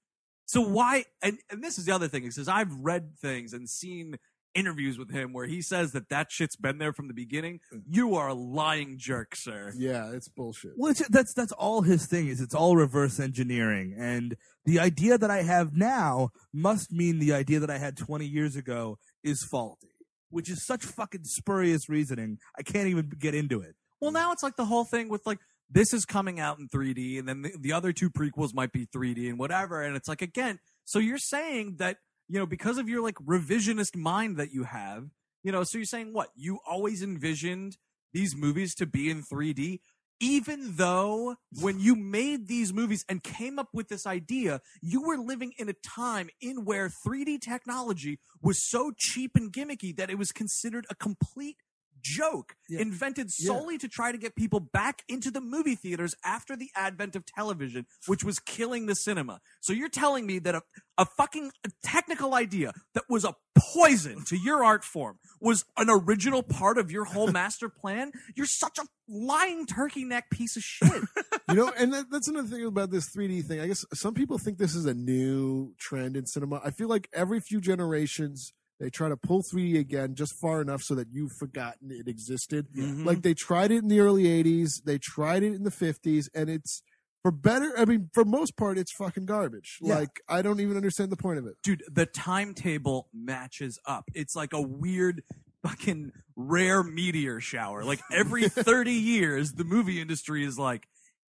So 0.46 0.60
why? 0.60 1.04
And, 1.22 1.38
and 1.50 1.62
this 1.62 1.78
is 1.78 1.86
the 1.86 1.92
other 1.94 2.08
thing. 2.08 2.22
He 2.22 2.30
says 2.30 2.48
I've 2.48 2.72
read 2.80 3.16
things 3.20 3.52
and 3.52 3.68
seen 3.68 4.16
interviews 4.54 4.98
with 4.98 5.10
him 5.10 5.32
where 5.32 5.46
he 5.46 5.62
says 5.62 5.92
that 5.92 6.08
that 6.08 6.30
shit's 6.30 6.56
been 6.56 6.78
there 6.78 6.92
from 6.92 7.08
the 7.08 7.14
beginning. 7.14 7.60
Mm. 7.72 7.82
You 7.88 8.14
are 8.16 8.28
a 8.28 8.34
lying 8.34 8.98
jerk, 8.98 9.34
sir. 9.34 9.72
Yeah, 9.76 10.10
it's 10.12 10.28
bullshit. 10.28 10.72
Well, 10.76 10.90
it's, 10.90 11.06
that's 11.08 11.34
that's 11.34 11.52
all 11.52 11.82
his 11.82 12.06
thing 12.06 12.28
is. 12.28 12.40
It's 12.40 12.54
all 12.54 12.76
reverse 12.76 13.18
engineering, 13.20 13.94
and 13.98 14.36
the 14.64 14.78
idea 14.80 15.18
that 15.18 15.30
I 15.30 15.42
have 15.42 15.76
now 15.76 16.30
must 16.52 16.92
mean 16.92 17.18
the 17.18 17.32
idea 17.32 17.60
that 17.60 17.70
I 17.70 17.78
had 17.78 17.96
20 17.96 18.24
years 18.26 18.56
ago 18.56 18.98
is 19.24 19.44
faulty, 19.44 19.88
which 20.30 20.50
is 20.50 20.64
such 20.64 20.84
fucking 20.84 21.24
spurious 21.24 21.88
reasoning. 21.88 22.38
I 22.58 22.62
can't 22.62 22.88
even 22.88 23.10
get 23.18 23.34
into 23.34 23.60
it. 23.60 23.74
Well, 24.00 24.12
now 24.12 24.32
it's 24.32 24.42
like 24.42 24.56
the 24.56 24.64
whole 24.64 24.84
thing 24.84 25.08
with 25.08 25.26
like 25.26 25.38
this 25.70 25.94
is 25.94 26.04
coming 26.04 26.38
out 26.38 26.58
in 26.58 26.68
3D, 26.68 27.18
and 27.18 27.28
then 27.28 27.42
the, 27.42 27.52
the 27.58 27.72
other 27.72 27.92
two 27.92 28.10
prequels 28.10 28.54
might 28.54 28.72
be 28.72 28.86
3D 28.86 29.28
and 29.28 29.38
whatever. 29.38 29.82
And 29.82 29.96
it's 29.96 30.08
like 30.08 30.22
again, 30.22 30.58
so 30.84 30.98
you're 30.98 31.18
saying 31.18 31.76
that 31.78 31.96
you 32.32 32.38
know 32.38 32.46
because 32.46 32.78
of 32.78 32.88
your 32.88 33.02
like 33.02 33.16
revisionist 33.16 33.94
mind 33.94 34.38
that 34.38 34.52
you 34.54 34.64
have, 34.64 35.10
you 35.44 35.52
know, 35.52 35.64
so 35.64 35.76
you're 35.76 35.84
saying 35.84 36.14
what 36.14 36.30
you 36.34 36.60
always 36.66 37.02
envisioned 37.02 37.76
these 38.14 38.34
movies 38.34 38.74
to 38.76 38.86
be 38.86 39.10
in 39.10 39.22
3D. 39.22 39.80
Even 40.18 40.76
though 40.76 41.36
when 41.60 41.78
you 41.78 41.94
made 41.94 42.48
these 42.48 42.72
movies 42.72 43.04
and 43.06 43.22
came 43.22 43.58
up 43.58 43.68
with 43.74 43.88
this 43.88 44.06
idea, 44.06 44.60
you 44.80 45.02
were 45.02 45.18
living 45.18 45.52
in 45.58 45.68
a 45.68 45.74
time 45.84 46.30
in 46.40 46.64
where 46.64 46.88
3D 46.88 47.40
technology 47.42 48.18
was 48.40 48.62
so 48.62 48.92
cheap 48.96 49.32
and 49.34 49.52
gimmicky 49.52 49.94
that 49.94 50.08
it 50.08 50.16
was 50.16 50.32
considered 50.32 50.86
a 50.88 50.94
complete 50.94 51.56
joke 52.02 52.54
Yeah. 52.68 52.80
invented 52.80 53.30
Yeah. 53.38 53.46
solely 53.46 53.78
to 53.78 53.88
try 53.88 54.12
to 54.12 54.18
get 54.18 54.34
people 54.36 54.60
back 54.60 55.02
into 55.08 55.30
the 55.30 55.40
movie 55.40 55.74
theaters 55.76 56.14
after 56.24 56.56
the 56.56 56.70
advent 56.74 57.16
of 57.16 57.24
television, 57.24 57.86
which 58.06 58.24
was 58.24 58.38
killing 58.38 58.86
the 58.86 58.94
cinema. 58.94 59.40
So 59.60 59.72
you're 59.72 59.88
telling 59.88 60.26
me 60.26 60.38
that 60.40 60.54
a, 60.54 60.62
a 60.98 61.04
fucking 61.06 61.52
technical 61.82 62.34
idea 62.34 62.72
that 62.94 63.04
was 63.08 63.24
a 63.24 63.34
poison 63.74 64.24
to 64.24 64.36
your 64.36 64.64
art 64.64 64.84
form 64.84 65.18
was 65.40 65.64
an 65.76 65.88
original 65.90 66.42
part 66.42 66.78
of 66.78 66.90
your 66.90 67.04
whole 67.04 67.26
master 67.32 67.68
plan? 67.68 68.12
You're 68.34 68.46
such 68.46 68.78
a 68.78 68.84
lying 69.08 69.66
turkey 69.66 70.04
neck 70.04 70.30
piece 70.30 70.56
of 70.56 70.62
shit. 70.62 71.02
you 71.48 71.54
know, 71.54 71.72
and 71.78 71.92
that, 71.92 72.10
that's 72.10 72.28
another 72.28 72.48
thing 72.48 72.64
about 72.64 72.90
this 72.90 73.10
3D 73.14 73.44
thing. 73.46 73.60
I 73.60 73.66
guess 73.66 73.84
some 73.94 74.14
people 74.14 74.38
think 74.38 74.58
this 74.58 74.74
is 74.74 74.86
a 74.86 74.94
new 74.94 75.74
trend 75.78 76.16
in 76.16 76.26
cinema. 76.26 76.60
I 76.64 76.70
feel 76.70 76.88
like 76.88 77.08
every 77.12 77.40
few 77.40 77.60
generations 77.60 78.52
they 78.82 78.90
try 78.90 79.08
to 79.08 79.16
pull 79.16 79.42
3D 79.44 79.78
again 79.78 80.16
just 80.16 80.34
far 80.40 80.60
enough 80.60 80.82
so 80.82 80.96
that 80.96 81.06
you've 81.12 81.30
forgotten 81.32 81.92
it 81.92 82.08
existed. 82.08 82.66
Mhm. 82.74 83.04
Like 83.06 83.22
they 83.22 83.32
tried 83.32 83.70
it 83.70 83.78
in 83.78 83.86
the 83.88 84.00
early 84.00 84.26
80s, 84.26 84.82
they 84.84 84.98
tried 84.98 85.44
it 85.44 85.54
in 85.54 85.62
the 85.62 85.70
50s, 85.70 86.28
and 86.34 86.50
it's 86.50 86.82
for 87.22 87.30
better. 87.30 87.72
I 87.78 87.84
mean, 87.84 88.10
for 88.12 88.24
most 88.24 88.56
part, 88.56 88.76
it's 88.78 88.90
fucking 88.90 89.26
garbage. 89.26 89.78
Yeah. 89.80 90.00
Like 90.00 90.20
I 90.28 90.42
don't 90.42 90.58
even 90.58 90.76
understand 90.76 91.12
the 91.12 91.16
point 91.16 91.38
of 91.38 91.46
it. 91.46 91.54
dude, 91.62 91.84
the 91.88 92.06
timetable 92.06 93.08
matches 93.14 93.78
up. 93.86 94.10
It's 94.14 94.34
like 94.34 94.52
a 94.52 94.60
weird 94.60 95.22
fucking 95.62 96.10
rare 96.34 96.82
meteor 96.82 97.38
shower. 97.40 97.84
Like 97.84 98.00
every 98.12 98.48
30 98.48 98.92
years, 98.92 99.52
the 99.52 99.62
movie 99.64 100.00
industry 100.00 100.44
is 100.44 100.58
like, 100.58 100.88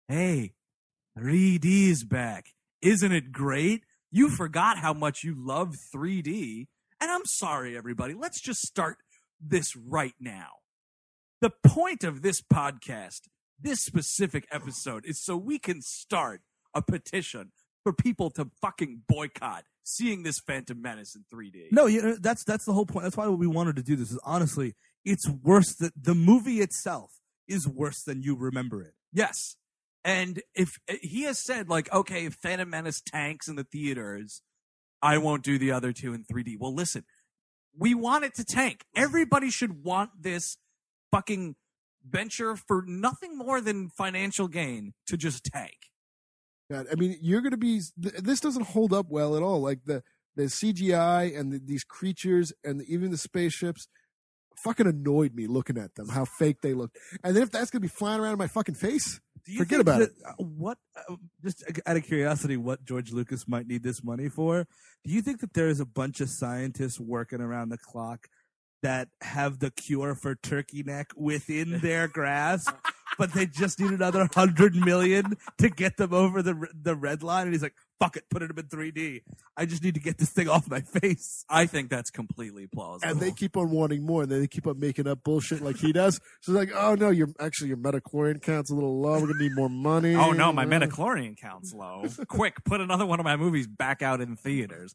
hey, 0.08 0.54
3D's 1.18 2.04
back. 2.04 2.46
Isn't 2.80 3.12
it 3.12 3.30
great? 3.30 3.82
You 4.10 4.30
forgot 4.30 4.78
how 4.78 4.94
much 4.94 5.22
you 5.22 5.34
love 5.36 5.76
3D. 5.94 6.68
And 7.02 7.10
I'm 7.10 7.24
sorry, 7.24 7.76
everybody. 7.76 8.14
Let's 8.14 8.40
just 8.40 8.60
start 8.60 8.98
this 9.40 9.74
right 9.74 10.14
now. 10.20 10.50
The 11.40 11.50
point 11.66 12.04
of 12.04 12.22
this 12.22 12.40
podcast, 12.40 13.22
this 13.60 13.80
specific 13.80 14.46
episode, 14.52 15.04
is 15.04 15.20
so 15.20 15.36
we 15.36 15.58
can 15.58 15.82
start 15.82 16.42
a 16.72 16.80
petition 16.80 17.50
for 17.82 17.92
people 17.92 18.30
to 18.30 18.52
fucking 18.60 19.02
boycott 19.08 19.64
seeing 19.82 20.22
this 20.22 20.38
Phantom 20.46 20.80
Menace 20.80 21.16
in 21.16 21.24
3D. 21.36 21.72
No, 21.72 21.86
you 21.86 22.02
know, 22.02 22.16
that's 22.20 22.44
that's 22.44 22.66
the 22.66 22.72
whole 22.72 22.86
point. 22.86 23.02
That's 23.02 23.16
why 23.16 23.26
we 23.26 23.48
wanted 23.48 23.74
to 23.74 23.82
do 23.82 23.96
this. 23.96 24.12
Is 24.12 24.20
honestly, 24.24 24.76
it's 25.04 25.28
worse 25.28 25.74
that 25.80 25.94
the 26.00 26.14
movie 26.14 26.60
itself 26.60 27.10
is 27.48 27.66
worse 27.66 28.00
than 28.04 28.22
you 28.22 28.36
remember 28.36 28.80
it. 28.80 28.94
Yes. 29.12 29.56
And 30.04 30.40
if 30.54 30.68
eh, 30.86 30.98
he 31.02 31.24
has 31.24 31.42
said, 31.44 31.68
like, 31.68 31.92
okay, 31.92 32.26
if 32.26 32.34
Phantom 32.34 32.70
Menace 32.70 33.02
tanks 33.04 33.48
in 33.48 33.56
the 33.56 33.64
theaters, 33.64 34.40
I 35.02 35.18
won't 35.18 35.42
do 35.42 35.58
the 35.58 35.72
other 35.72 35.92
two 35.92 36.14
in 36.14 36.24
3D. 36.24 36.56
Well, 36.58 36.74
listen, 36.74 37.04
we 37.76 37.94
want 37.94 38.24
it 38.24 38.34
to 38.36 38.44
tank. 38.44 38.84
Everybody 38.94 39.50
should 39.50 39.82
want 39.84 40.10
this 40.20 40.56
fucking 41.10 41.56
venture 42.08 42.56
for 42.56 42.84
nothing 42.86 43.36
more 43.36 43.60
than 43.60 43.88
financial 43.90 44.48
gain 44.48 44.92
to 45.06 45.16
just 45.16 45.44
tank. 45.44 45.76
God, 46.70 46.86
I 46.90 46.94
mean, 46.94 47.16
you're 47.20 47.40
gonna 47.42 47.56
be. 47.56 47.80
th- 48.02 48.14
This 48.22 48.40
doesn't 48.40 48.68
hold 48.68 48.92
up 48.92 49.06
well 49.10 49.36
at 49.36 49.42
all. 49.42 49.60
Like 49.60 49.84
the 49.84 50.02
the 50.36 50.44
CGI 50.44 51.38
and 51.38 51.52
the, 51.52 51.58
these 51.62 51.84
creatures 51.84 52.52
and 52.64 52.80
the, 52.80 52.84
even 52.92 53.10
the 53.10 53.18
spaceships, 53.18 53.88
fucking 54.64 54.86
annoyed 54.86 55.34
me 55.34 55.46
looking 55.46 55.76
at 55.76 55.94
them. 55.96 56.08
How 56.08 56.24
fake 56.24 56.62
they 56.62 56.72
looked. 56.72 56.96
And 57.22 57.36
then 57.36 57.42
if 57.42 57.50
that's 57.50 57.70
gonna 57.70 57.80
be 57.80 57.88
flying 57.88 58.20
around 58.20 58.32
in 58.32 58.38
my 58.38 58.46
fucking 58.46 58.76
face, 58.76 59.20
Forget 59.56 59.80
about 59.80 59.98
that- 60.00 60.10
it. 60.10 60.44
What, 60.44 60.78
uh, 61.08 61.16
just 61.42 61.64
out 61.86 61.96
of 61.96 62.04
curiosity, 62.04 62.56
what 62.56 62.84
George 62.84 63.12
Lucas 63.12 63.48
might 63.48 63.66
need 63.66 63.82
this 63.82 64.04
money 64.04 64.28
for? 64.28 64.66
Do 65.04 65.12
you 65.12 65.20
think 65.20 65.40
that 65.40 65.52
there 65.54 65.68
is 65.68 65.80
a 65.80 65.84
bunch 65.86 66.20
of 66.20 66.30
scientists 66.30 67.00
working 67.00 67.40
around 67.40 67.70
the 67.70 67.78
clock 67.78 68.28
that 68.82 69.08
have 69.20 69.58
the 69.58 69.70
cure 69.70 70.14
for 70.14 70.34
turkey 70.34 70.82
neck 70.82 71.12
within 71.16 71.80
their 71.80 72.08
grasp, 72.08 72.74
but 73.18 73.32
they 73.32 73.46
just 73.46 73.78
need 73.80 73.90
another 73.92 74.28
hundred 74.34 74.74
million 74.74 75.36
to 75.58 75.68
get 75.70 75.96
them 75.96 76.12
over 76.12 76.42
the 76.42 76.66
the 76.74 76.94
red 76.94 77.22
line? 77.22 77.46
And 77.46 77.54
he's 77.54 77.62
like, 77.62 77.74
"Fuck 78.00 78.16
it, 78.16 78.24
put 78.30 78.42
it 78.42 78.50
up 78.50 78.58
in 78.58 78.66
3D. 78.66 79.22
I 79.56 79.66
just 79.66 79.82
need 79.84 79.94
to 79.94 80.00
get 80.00 80.18
this 80.18 80.30
thing 80.30 80.48
off 80.48 80.68
my 80.68 80.80
face." 80.80 81.44
I 81.48 81.66
think 81.66 81.90
that's 81.90 82.10
completely 82.10 82.66
plausible. 82.66 83.10
and 83.10 83.20
they 83.20 83.30
keep 83.30 83.56
on 83.56 83.70
wanting 83.70 84.02
more, 84.04 84.22
and 84.22 84.30
then 84.32 84.40
they 84.40 84.46
keep 84.48 84.66
on 84.66 84.80
making 84.80 85.06
up 85.06 85.22
bullshit 85.24 85.60
like 85.62 85.76
he 85.76 85.92
does. 85.92 86.16
So 86.40 86.52
it's 86.52 86.58
like, 86.58 86.72
oh 86.74 86.94
no, 86.94 87.10
your 87.10 87.28
actually 87.38 87.68
your 87.68 87.76
metachlorian 87.76 88.42
count's 88.42 88.70
a 88.70 88.74
little 88.74 89.00
low. 89.00 89.20
We're 89.20 89.28
gonna 89.28 89.38
need 89.42 89.54
more 89.54 89.70
money. 89.70 90.14
Oh 90.16 90.32
no, 90.32 90.52
my 90.52 90.64
Uh, 90.64 90.68
metachlorian 90.68 91.36
count's 91.40 91.72
low. 91.72 92.04
Quick, 92.28 92.64
put 92.64 92.80
another 92.80 93.06
one 93.06 93.20
of 93.20 93.24
my 93.24 93.36
movies 93.36 93.66
back 93.68 94.02
out 94.02 94.20
in 94.20 94.36
theaters. 94.36 94.94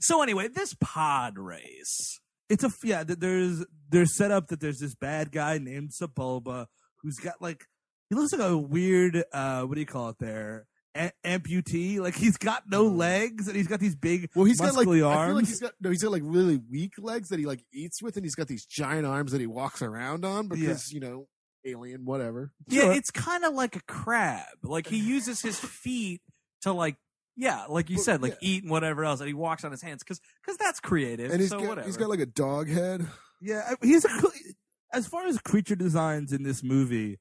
So 0.00 0.20
anyway, 0.22 0.48
this 0.48 0.74
pod 0.78 1.38
race. 1.38 2.20
It's 2.48 2.64
a 2.64 2.70
yeah. 2.84 3.04
There's 3.06 3.64
there's 3.90 4.16
set 4.16 4.30
up 4.30 4.48
that 4.48 4.60
there's 4.60 4.78
this 4.78 4.94
bad 4.94 5.32
guy 5.32 5.58
named 5.58 5.90
Sebulba 6.00 6.66
who's 7.02 7.16
got 7.16 7.40
like 7.40 7.64
he 8.10 8.16
looks 8.16 8.32
like 8.32 8.40
a 8.50 8.56
weird 8.56 9.24
uh 9.32 9.62
what 9.62 9.74
do 9.74 9.80
you 9.80 9.86
call 9.86 10.08
it 10.10 10.16
there 10.18 10.66
a- 10.94 11.12
amputee. 11.24 12.00
Like 12.00 12.14
he's 12.16 12.36
got 12.36 12.64
no 12.68 12.84
legs 12.86 13.46
and 13.48 13.56
he's 13.56 13.68
got 13.68 13.80
these 13.80 13.94
big 13.94 14.30
Well, 14.34 14.44
he's 14.46 14.58
got 14.60 14.74
like 14.74 14.88
muscly 14.88 15.06
I 15.06 15.14
arms. 15.14 15.28
feel 15.28 15.36
like 15.36 15.46
he's 15.46 15.60
got 15.60 15.72
no, 15.80 15.90
he's 15.90 16.02
got 16.02 16.12
like 16.12 16.22
really 16.24 16.60
weak 16.70 16.92
legs 16.98 17.28
that 17.28 17.38
he 17.38 17.46
like 17.46 17.64
eats 17.72 18.02
with, 18.02 18.16
and 18.16 18.24
he's 18.24 18.34
got 18.34 18.48
these 18.48 18.64
giant 18.66 19.06
arms 19.06 19.32
that 19.32 19.40
he 19.40 19.46
walks 19.46 19.82
around 19.82 20.24
on 20.24 20.48
because 20.48 20.90
you 20.92 21.00
know 21.00 21.28
alien 21.64 22.04
whatever. 22.04 22.52
Yeah, 22.68 22.82
Sure. 22.82 22.92
it's 22.92 23.10
kind 23.10 23.44
of 23.44 23.52
like 23.54 23.76
a 23.76 23.82
crab. 23.86 24.46
Like 24.62 24.86
he 24.86 24.96
uses 24.98 25.42
his 25.42 25.58
feet 25.60 26.22
to 26.62 26.72
like 26.72 26.96
yeah, 27.38 27.64
like 27.68 27.88
you 27.88 27.96
Well, 27.96 28.04
said, 28.04 28.20
like 28.22 28.32
yeah. 28.42 28.48
eat 28.50 28.62
and 28.64 28.70
whatever 28.70 29.04
else, 29.04 29.20
and 29.20 29.28
he 29.28 29.34
walks 29.34 29.64
on 29.64 29.70
his 29.70 29.80
hands 29.80 30.02
because 30.02 30.20
because 30.42 30.56
that's 30.58 30.80
creative. 30.80 31.30
And 31.30 31.40
he's 31.40 31.50
so 31.50 31.60
got 31.60 31.68
whatever. 31.68 31.86
he's 31.86 31.96
got 31.96 32.10
like 32.10 32.20
a 32.20 32.26
dog 32.26 32.68
head. 32.68 33.06
yeah, 33.40 33.74
he's 33.82 34.04
a, 34.04 34.08
as 34.92 35.06
far 35.06 35.26
as 35.26 35.38
creature 35.38 35.76
designs 35.76 36.32
in 36.32 36.42
this 36.42 36.62
movie, 36.62 37.18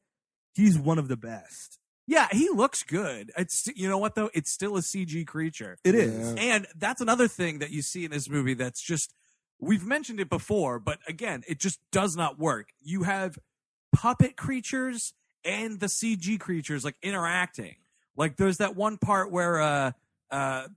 he's 0.56 0.78
one 0.80 0.98
of 0.98 1.08
the 1.08 1.18
best. 1.18 1.78
yeah, 2.08 2.28
he 2.32 2.50
looks 2.50 2.82
good. 2.84 3.32
It's 3.38 3.68
you 3.76 3.88
know 3.88 3.98
what 4.00 4.16
though, 4.16 4.30
it's 4.34 4.52
still 4.52 4.76
a 4.76 4.82
CG 4.82 5.28
creature. 5.28 5.78
It 5.84 5.94
is. 5.96 6.34
Yeah. 6.34 6.42
And 6.56 6.68
that's 6.76 7.00
another 7.02 7.28
thing 7.28 7.60
that 7.60 7.70
you 7.72 7.82
see 7.82 8.04
in 8.06 8.12
this 8.12 8.28
movie 8.30 8.56
that's 8.56 8.82
just 8.82 9.14
we've 9.60 9.86
mentioned 9.86 10.20
it 10.20 10.30
before, 10.30 10.80
but 10.80 11.00
again, 11.08 11.44
it 11.48 11.60
just 11.60 11.80
does 11.92 12.16
not 12.16 12.40
work. 12.40 12.70
You 12.82 13.04
have 13.04 13.38
puppet 13.94 14.36
creatures 14.38 15.14
and 15.44 15.80
the 15.80 15.88
CG 15.88 16.40
creatures 16.40 16.84
like 16.86 16.96
interacting. 17.04 17.76
Like 18.16 18.38
there's 18.38 18.58
that 18.58 18.76
one 18.76 18.98
part 18.98 19.32
where 19.32 19.60
uh 19.62 19.92
uh 20.32 20.68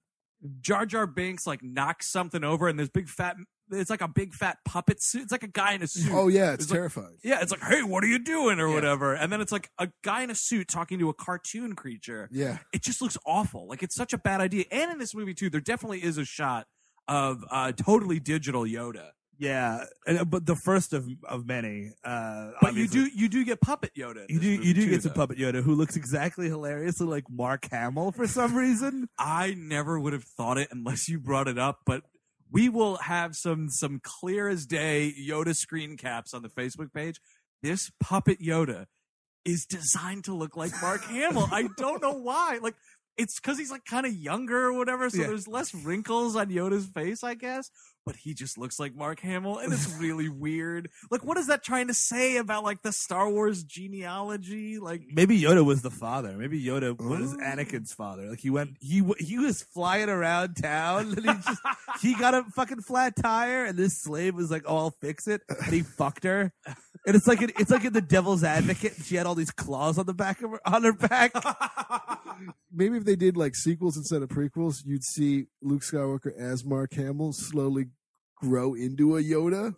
Jar 0.63 0.87
Jar 0.87 1.07
Binks 1.07 1.47
like 1.47 1.63
knocks 1.63 2.09
something 2.11 2.43
over 2.45 2.69
and 2.69 2.79
there's 2.79 2.89
big 2.89 3.09
fat 3.09 3.37
it's 3.73 3.91
like 3.91 4.01
a 4.01 4.09
big 4.09 4.35
fat 4.35 4.59
puppet 4.65 5.01
suit. 5.01 5.23
It's 5.23 5.31
like 5.31 5.45
a 5.45 5.49
guy 5.49 5.75
in 5.75 5.83
a 5.83 5.87
suit. 5.87 6.11
Oh 6.13 6.27
yeah, 6.27 6.53
it's, 6.55 6.65
It's 6.65 6.73
like- 6.73 6.79
terrifying. 6.79 7.19
Yeah, 7.23 7.39
it's 7.41 7.53
like, 7.53 7.63
hey, 7.63 7.85
what 7.85 8.03
are 8.03 8.09
you 8.09 8.19
doing 8.19 8.59
or 8.59 8.67
Yeah. 8.69 8.75
whatever. 8.75 9.15
And 9.15 9.31
then 9.31 9.41
it's 9.41 9.53
like 9.53 9.71
a 9.79 9.91
guy 10.03 10.23
in 10.23 10.31
a 10.31 10.35
suit 10.35 10.67
talking 10.67 10.99
to 10.99 11.09
a 11.09 11.15
cartoon 11.15 11.75
creature 11.77 12.29
yeah, 12.33 12.59
it 12.73 12.83
just 12.83 13.01
looks 13.01 13.17
awful. 13.25 13.69
Like 13.69 13.83
it's 13.85 13.95
such 13.95 14.13
a 14.13 14.19
bad 14.19 14.41
idea. 14.41 14.65
And 14.73 14.91
in 14.91 14.99
this 14.99 15.15
movie 15.15 15.35
too, 15.35 15.51
there 15.51 15.61
definitely 15.61 16.03
is 16.03 16.19
a 16.19 16.25
shot 16.25 16.67
of 17.07 17.45
uh 17.51 17.71
totally 17.73 18.19
digital 18.19 18.63
Yoda. 18.65 19.11
Yeah, 19.41 19.85
and, 20.07 20.31
but 20.31 20.45
the 20.45 20.55
first 20.55 20.93
of 20.93 21.09
of 21.27 21.47
many. 21.47 21.93
Uh, 22.05 22.51
But 22.61 22.75
you 22.75 22.87
do 22.87 23.07
you 23.07 23.27
do 23.27 23.43
get 23.43 23.59
puppet 23.63 23.93
Yoda. 23.95 24.27
You 24.29 24.39
do 24.39 24.47
you 24.47 24.75
do 24.75 24.85
too, 24.85 24.91
get 24.91 25.03
some 25.03 25.15
puppet 25.15 25.39
Yoda 25.39 25.63
who 25.63 25.75
looks 25.75 25.97
exactly 25.97 26.47
hilariously 26.47 27.07
like 27.07 27.25
Mark 27.31 27.67
Hamill 27.71 28.13
for 28.13 28.27
some 28.27 28.55
reason. 28.55 29.09
I 29.19 29.55
never 29.57 29.99
would 29.99 30.13
have 30.13 30.25
thought 30.25 30.59
it 30.59 30.69
unless 30.71 31.09
you 31.09 31.19
brought 31.19 31.49
it 31.49 31.59
up, 31.59 31.81
but 31.87 32.03
we 32.53 32.69
will 32.69 32.97
have 32.97 33.35
some 33.35 33.71
some 33.71 33.99
clear 34.03 34.47
as 34.47 34.67
day 34.67 35.15
Yoda 35.19 35.57
screen 35.57 35.97
caps 35.97 36.35
on 36.35 36.43
the 36.43 36.51
Facebook 36.51 36.93
page. 36.93 37.19
This 37.63 37.91
puppet 37.99 38.41
Yoda 38.43 38.87
is 39.47 39.65
designed 39.65 40.25
to 40.25 40.35
look 40.35 40.55
like 40.55 40.73
Mark 40.83 41.03
Hamill. 41.05 41.49
I 41.51 41.69
don't 41.79 42.03
know 42.03 42.13
why. 42.13 42.59
Like 42.61 42.75
it's 43.21 43.39
because 43.39 43.59
he's 43.59 43.71
like 43.71 43.85
kind 43.85 44.07
of 44.07 44.13
younger 44.13 44.67
or 44.67 44.73
whatever, 44.73 45.09
so 45.11 45.21
Yeah. 45.21 45.27
there's 45.29 45.47
less 45.49 45.75
wrinkles 45.75 46.37
on 46.37 46.49
Yoda's 46.49 46.87
face, 46.87 47.23
I 47.23 47.35
guess. 47.35 47.71
But 48.07 48.17
he 48.17 48.33
just 48.33 48.57
looks 48.57 48.81
like 48.81 48.95
Mark 48.97 49.21
Hamill, 49.21 49.59
and 49.59 49.73
it's 49.75 49.87
really 49.99 50.29
weird. 50.47 50.89
Like, 51.11 51.23
what 51.23 51.37
is 51.37 51.49
that 51.49 51.63
trying 51.63 51.89
to 51.89 51.95
say 51.95 52.39
about 52.39 52.65
like 52.65 52.81
the 52.83 52.93
Star 52.93 53.29
Wars 53.29 53.63
genealogy? 53.63 54.79
Like, 54.79 55.03
Maybe 55.13 55.39
Yoda 55.39 55.63
was 55.65 55.83
the 55.83 55.91
father. 55.91 56.33
Maybe 56.39 56.63
Yoda 56.65 56.99
was 56.99 57.35
Oh. 57.35 57.37
Anakin's 57.37 57.93
father. 57.93 58.31
Like 58.31 58.41
he 58.41 58.49
went, 58.49 58.79
he 58.81 59.03
he 59.19 59.39
was 59.39 59.63
flying 59.63 60.09
around 60.09 60.55
town, 60.55 61.09
and 61.13 61.19
he 61.19 61.27
just 61.45 61.61
he 62.01 62.15
got 62.15 62.33
a 62.35 62.45
fucking 62.55 62.81
flat 62.81 63.17
tire, 63.17 63.67
and 63.67 63.79
this 63.79 64.01
slave 64.01 64.35
was 64.35 64.51
like, 64.51 64.63
"Oh, 64.67 64.77
I'll 64.79 64.91
fix 65.03 65.29
it," 65.29 65.43
and 65.49 65.71
he 65.73 65.83
fucked 65.83 66.25
her. 66.25 66.53
And 67.07 67.15
it's 67.17 67.27
like 67.27 67.43
in, 67.43 67.51
it's 67.59 67.71
like 67.71 67.85
in 67.85 67.93
the 67.93 68.01
Devil's 68.01 68.45
Advocate. 68.45 68.95
She 69.05 69.17
had 69.17 69.27
all 69.27 69.35
these 69.35 69.51
claws 69.51 69.99
on 69.99 70.07
the 70.07 70.15
back 70.15 70.43
of 70.43 70.51
her 70.53 70.61
on 70.67 70.83
her 70.85 70.93
back. 70.95 71.33
maybe 72.73 72.97
if 72.97 73.05
they 73.05 73.17
did 73.17 73.37
like 73.37 73.55
sequels 73.55 73.97
instead 73.97 74.23
of 74.23 74.29
prequels, 74.29 74.77
you'd 74.85 75.05
see 75.05 75.47
Luke 75.63 75.83
Skywalker 75.83 76.37
as 76.39 76.65
Mark 76.65 76.95
Hamill 76.95 77.33
slowly 77.33 77.87
grow 78.37 78.75
into 78.75 79.17
a 79.17 79.23
Yoda. 79.23 79.75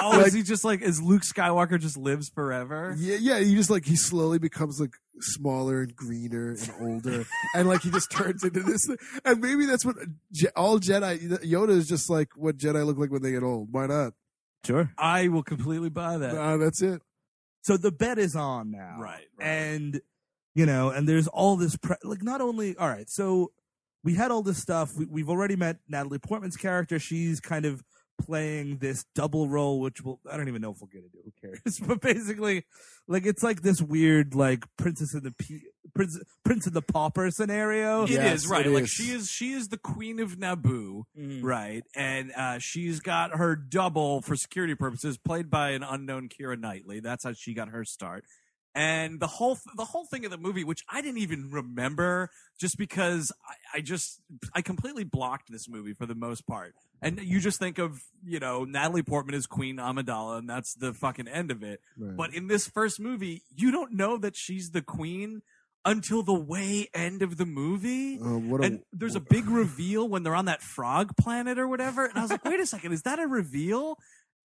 oh, 0.00 0.10
Like- 0.10 0.28
is 0.28 0.32
he 0.34 0.42
just 0.42 0.64
like 0.64 0.80
is 0.82 1.00
Luke 1.02 1.22
Skywalker 1.22 1.78
just 1.80 1.96
lives 1.96 2.28
forever? 2.34 2.94
Yeah, 2.98 3.16
yeah. 3.20 3.40
He 3.40 3.54
just 3.54 3.70
like 3.70 3.84
he 3.84 3.96
slowly 3.96 4.38
becomes 4.38 4.80
like 4.80 4.92
smaller 5.20 5.80
and 5.82 5.96
greener 5.96 6.50
and 6.50 6.70
older, 6.80 7.26
and 7.54 7.68
like 7.68 7.82
he 7.82 7.90
just 7.90 8.10
turns 8.10 8.44
into 8.44 8.62
this. 8.62 8.86
thing. 8.86 8.96
And 9.24 9.40
maybe 9.40 9.66
that's 9.66 9.84
what 9.84 9.96
Je- 10.32 10.48
all 10.54 10.78
Jedi 10.78 11.18
Yoda 11.44 11.70
is 11.70 11.88
just 11.88 12.08
like 12.08 12.28
what 12.36 12.56
Jedi 12.56 12.84
look 12.86 12.98
like 12.98 13.10
when 13.10 13.22
they 13.22 13.32
get 13.32 13.42
old. 13.42 13.68
Why 13.72 13.86
not? 13.86 14.12
Sure. 14.64 14.90
I 14.98 15.28
will 15.28 15.42
completely 15.42 15.88
buy 15.88 16.18
that. 16.18 16.34
Nah, 16.34 16.56
that's 16.56 16.82
it. 16.82 17.02
So 17.62 17.76
the 17.76 17.90
bet 17.92 18.18
is 18.18 18.34
on 18.36 18.70
now, 18.70 18.96
Right, 19.00 19.26
right. 19.38 19.46
And 19.46 20.00
you 20.58 20.66
know, 20.66 20.90
and 20.90 21.08
there's 21.08 21.28
all 21.28 21.56
this 21.56 21.76
pre- 21.76 21.96
like 22.02 22.22
not 22.22 22.40
only 22.40 22.76
all 22.76 22.88
right. 22.88 23.08
So 23.08 23.52
we 24.02 24.14
had 24.14 24.30
all 24.32 24.42
this 24.42 24.58
stuff. 24.58 24.90
We, 24.96 25.06
we've 25.06 25.28
already 25.30 25.54
met 25.56 25.76
Natalie 25.88 26.18
Portman's 26.18 26.56
character. 26.56 26.98
She's 26.98 27.38
kind 27.40 27.64
of 27.64 27.82
playing 28.20 28.78
this 28.78 29.04
double 29.14 29.48
role, 29.48 29.78
which 29.80 30.02
will 30.02 30.18
I 30.30 30.36
don't 30.36 30.48
even 30.48 30.60
know 30.62 30.72
if 30.72 30.78
we'll 30.80 30.88
get 30.92 31.04
into. 31.04 31.18
It. 31.18 31.24
Who 31.26 31.48
cares? 31.48 31.78
but 31.86 32.00
basically, 32.00 32.64
like 33.06 33.24
it's 33.24 33.42
like 33.44 33.62
this 33.62 33.80
weird 33.80 34.34
like 34.34 34.64
Princess 34.76 35.14
and 35.14 35.22
the 35.22 35.30
P- 35.30 35.62
Prince 35.94 36.18
Prince 36.44 36.66
and 36.66 36.74
the 36.74 36.82
Pauper 36.82 37.30
scenario. 37.30 38.02
It 38.02 38.10
is 38.10 38.16
Yes, 38.16 38.46
right. 38.48 38.66
it 38.66 38.70
like 38.72 38.84
is. 38.84 38.90
she 38.90 39.12
is 39.12 39.30
she 39.30 39.52
is 39.52 39.68
the 39.68 39.78
queen 39.78 40.18
of 40.18 40.36
Naboo, 40.38 41.02
Mm. 41.16 41.44
right? 41.44 41.84
And 41.94 42.32
uh, 42.36 42.58
she's 42.58 42.98
got 42.98 43.36
her 43.36 43.54
double 43.54 44.22
for 44.22 44.34
security 44.34 44.74
purposes, 44.74 45.18
played 45.18 45.50
by 45.50 45.70
an 45.70 45.84
unknown 45.84 46.28
Keira 46.28 46.58
Knightley. 46.58 46.98
That's 46.98 47.22
how 47.22 47.32
she 47.34 47.54
got 47.54 47.68
her 47.68 47.84
start. 47.84 48.24
And 48.78 49.18
the 49.18 49.26
whole 49.26 49.56
th- 49.56 49.74
the 49.76 49.84
whole 49.84 50.04
thing 50.04 50.24
of 50.24 50.30
the 50.30 50.38
movie, 50.38 50.62
which 50.62 50.84
I 50.88 51.02
didn't 51.02 51.18
even 51.18 51.50
remember, 51.50 52.30
just 52.60 52.78
because 52.78 53.32
I, 53.44 53.78
I 53.78 53.80
just 53.80 54.20
I 54.54 54.62
completely 54.62 55.02
blocked 55.02 55.50
this 55.50 55.68
movie 55.68 55.94
for 55.94 56.06
the 56.06 56.14
most 56.14 56.46
part. 56.46 56.74
And 57.02 57.18
you 57.20 57.40
just 57.40 57.58
think 57.58 57.78
of 57.78 58.00
you 58.24 58.38
know 58.38 58.64
Natalie 58.64 59.02
Portman 59.02 59.34
as 59.34 59.46
Queen 59.46 59.78
Amidala, 59.78 60.38
and 60.38 60.48
that's 60.48 60.74
the 60.74 60.94
fucking 60.94 61.26
end 61.26 61.50
of 61.50 61.64
it. 61.64 61.80
Right. 61.98 62.16
But 62.16 62.34
in 62.34 62.46
this 62.46 62.68
first 62.68 63.00
movie, 63.00 63.42
you 63.52 63.72
don't 63.72 63.94
know 63.94 64.16
that 64.16 64.36
she's 64.36 64.70
the 64.70 64.82
queen 64.82 65.42
until 65.84 66.22
the 66.22 66.34
way 66.34 66.88
end 66.94 67.22
of 67.22 67.36
the 67.36 67.46
movie. 67.46 68.20
Uh, 68.20 68.38
what 68.38 68.60
a, 68.60 68.64
And 68.64 68.82
there's 68.92 69.16
a 69.16 69.20
big 69.20 69.48
reveal 69.48 70.08
when 70.08 70.22
they're 70.22 70.36
on 70.36 70.44
that 70.44 70.62
frog 70.62 71.16
planet 71.16 71.58
or 71.58 71.66
whatever. 71.66 72.06
And 72.06 72.16
I 72.16 72.22
was 72.22 72.30
like, 72.30 72.44
wait 72.44 72.60
a 72.60 72.66
second, 72.66 72.92
is 72.92 73.02
that 73.02 73.18
a 73.18 73.26
reveal? 73.26 73.98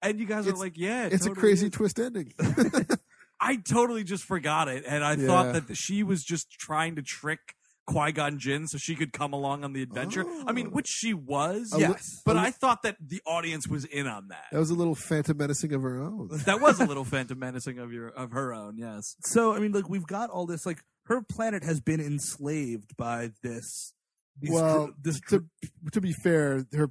And 0.03 0.19
you 0.19 0.27
guys 0.27 0.47
are 0.47 0.53
like, 0.53 0.77
yeah, 0.77 1.07
it 1.07 1.13
it's 1.13 1.25
a 1.25 1.31
crazy 1.31 1.67
is. 1.67 1.73
twist 1.73 1.99
ending. 1.99 2.33
I 3.41 3.55
totally 3.57 4.03
just 4.03 4.23
forgot 4.23 4.67
it. 4.67 4.83
And 4.87 5.03
I 5.03 5.13
Yeah. 5.13 5.27
thought 5.27 5.67
that 5.67 5.75
she 5.77 6.03
was 6.03 6.23
just 6.23 6.51
trying 6.51 6.95
to 6.95 7.01
trick 7.01 7.39
Qui 7.87 8.11
Gon 8.11 8.37
Jinn 8.37 8.67
so 8.67 8.77
she 8.77 8.95
could 8.95 9.11
come 9.13 9.33
along 9.33 9.63
on 9.63 9.73
the 9.73 9.81
adventure. 9.81 10.23
I 10.45 10.51
mean, 10.51 10.67
Oh. 10.67 10.71
which 10.71 10.87
she 10.87 11.13
was, 11.13 11.71
A 11.73 11.77
li- 11.77 11.81
yes. 11.83 12.21
But 12.23 12.35
li- 12.35 12.43
I 12.43 12.51
thought 12.51 12.83
that 12.83 12.97
the 12.99 13.19
audience 13.25 13.67
was 13.67 13.83
in 13.85 14.05
on 14.05 14.27
that. 14.27 14.45
that 14.51 14.59
was 14.59 14.69
a 14.69 14.75
little 14.75 14.93
phantom 14.93 15.37
menacing 15.37 15.73
of 15.73 15.81
her 15.81 15.99
own. 15.99 16.29
That 16.45 16.61
was 16.61 16.79
a 16.79 16.85
little 16.85 17.03
phantom 17.05 17.39
menacing 17.39 17.79
of 17.79 17.91
your 17.91 18.09
of 18.09 18.31
her 18.33 18.53
own, 18.53 18.77
yes. 18.77 19.15
So 19.21 19.55
I 19.55 19.59
mean, 19.59 19.71
like 19.71 19.89
we've 19.89 20.05
got 20.05 20.29
all 20.29 20.45
this. 20.45 20.65
Like 20.67 20.83
her 21.05 21.23
planet 21.23 21.63
has 21.63 21.79
been 21.81 21.99
enslaved 21.99 22.95
by 22.95 23.31
this. 23.41 23.93
These 24.39 24.51
well, 24.51 24.85
dr- 24.87 24.95
this 25.01 25.19
to 25.29 25.45
to 25.91 25.99
be 25.99 26.13
fair, 26.13 26.65
her 26.73 26.87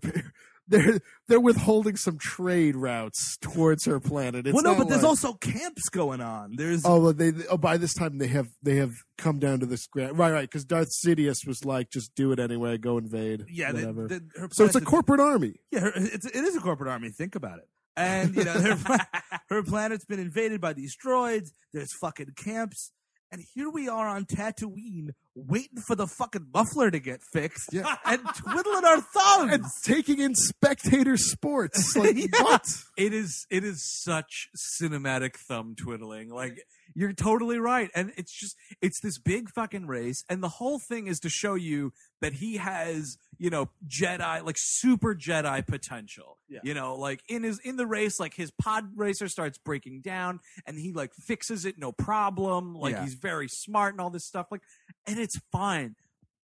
they're 0.69 1.01
they're 1.29 1.41
withholding 1.41 1.97
some 1.97 2.19
trade 2.19 2.77
routes 2.77 3.37
towards 3.39 3.85
her 3.87 3.99
planet. 4.01 4.47
It's 4.47 4.55
well, 4.55 4.63
no, 4.63 4.77
but 4.77 4.89
there's 4.89 5.05
also 5.05 5.33
camps 5.35 5.89
going 5.89 6.21
on. 6.21 6.55
There's 6.57 6.85
Oh, 6.85 7.01
well, 7.01 7.13
they 7.13 7.33
oh 7.51 7.57
by 7.57 7.77
this 7.77 7.95
time 7.95 8.19
they 8.19 8.29
have 8.29 8.49
they 8.63 8.77
have 8.77 8.95
come 9.17 9.39
down 9.39 9.61
to 9.61 9.67
this 9.67 9.87
grand 9.87 10.19
right 10.19 10.33
right 10.33 10.43
because 10.43 10.65
Darth 10.65 10.91
Sidious 10.91 11.47
was 11.47 11.65
like 11.65 11.91
just 11.91 12.15
do 12.15 12.33
it 12.33 12.39
anyway, 12.39 12.79
go 12.79 12.99
invade, 12.99 13.47
yeah, 13.51 13.73
whatever. 13.73 14.09
they- 14.09 14.21
so 14.53 14.65
it's 14.65 14.75
a 14.77 14.81
corporate 14.81 15.21
army. 15.21 15.55
Yeah, 15.73 15.81
her, 15.81 15.93
it's 15.95 16.27
it 16.27 16.37
is 16.45 16.55
a 16.57 16.61
corporate 16.61 16.91
army. 16.91 17.11
Think 17.11 17.35
about 17.35 17.59
it. 17.59 17.69
And 17.97 18.37
you 18.37 18.45
know, 18.45 18.53
her, 18.53 19.07
her 19.49 19.63
planet's 19.65 20.05
been 20.05 20.21
invaded 20.21 20.61
by 20.61 20.73
these 20.73 20.97
droids. 20.97 21.51
There's 21.73 21.93
fucking 21.93 22.35
camps, 22.37 22.93
And 23.33 23.43
here 23.55 23.69
we 23.71 23.89
are 23.89 24.07
on 24.09 24.25
Tatooine, 24.25 25.11
waiting 25.47 25.81
for 25.87 25.95
the 25.95 26.07
fucking 26.07 26.47
muffler 26.53 26.91
to 26.91 26.99
get 26.99 27.21
fixed, 27.33 27.69
Yeah. 27.73 27.97
and 28.05 28.21
twiddling 28.35 28.85
our 28.85 29.01
thumbs. 29.01 29.53
and 29.53 29.65
taking 29.85 30.19
in 30.21 30.35
spectator 30.35 31.17
sports. 31.17 31.95
Like 31.97 32.17
Yeah. 32.17 32.43
what? 32.43 32.67
it 32.97 33.13
is 33.13 33.47
it 33.51 33.65
is 33.65 33.85
such 34.03 34.49
cinematic 34.81 35.37
thumb 35.37 35.75
twiddling 35.77 36.31
like 36.31 36.59
you're 36.95 37.13
totally 37.13 37.59
right 37.59 37.91
and 37.95 38.13
it's 38.17 38.33
just 38.33 38.57
it's 38.81 39.01
this 39.01 39.19
big 39.19 39.49
fucking 39.51 39.87
race 39.87 40.25
and 40.29 40.43
the 40.43 40.49
whole 40.49 40.79
thing 40.89 41.07
is 41.07 41.21
to 41.21 41.29
show 41.29 41.55
you 41.55 41.93
that 42.21 42.33
he 42.35 42.57
has 42.57 43.17
you 43.39 43.51
know 43.51 43.69
jedi 43.87 44.43
like 44.45 44.57
super 44.59 45.15
jedi 45.15 45.65
potential 45.67 46.39
Yeah. 46.49 46.61
you 46.65 46.75
know 46.75 46.97
like 46.97 47.21
in 47.29 47.43
his 47.45 47.61
in 47.63 47.77
the 47.77 47.87
race 47.87 48.19
like 48.19 48.35
his 48.35 48.51
pod 48.51 48.91
racer 48.97 49.29
starts 49.29 49.59
breaking 49.59 50.01
down 50.01 50.41
and 50.67 50.79
he 50.79 50.93
like 50.93 51.13
fixes 51.15 51.65
it 51.65 51.79
no 51.79 51.93
problem 51.93 52.75
like 52.75 52.95
Yeah. 52.95 53.05
he's 53.05 53.15
very 53.15 53.49
smart 53.49 53.95
and 53.95 54.01
all 54.01 54.11
this 54.11 54.27
stuff 54.27 54.47
like 54.51 54.63
and 55.07 55.19
it's 55.19 55.28
fine 55.53 55.95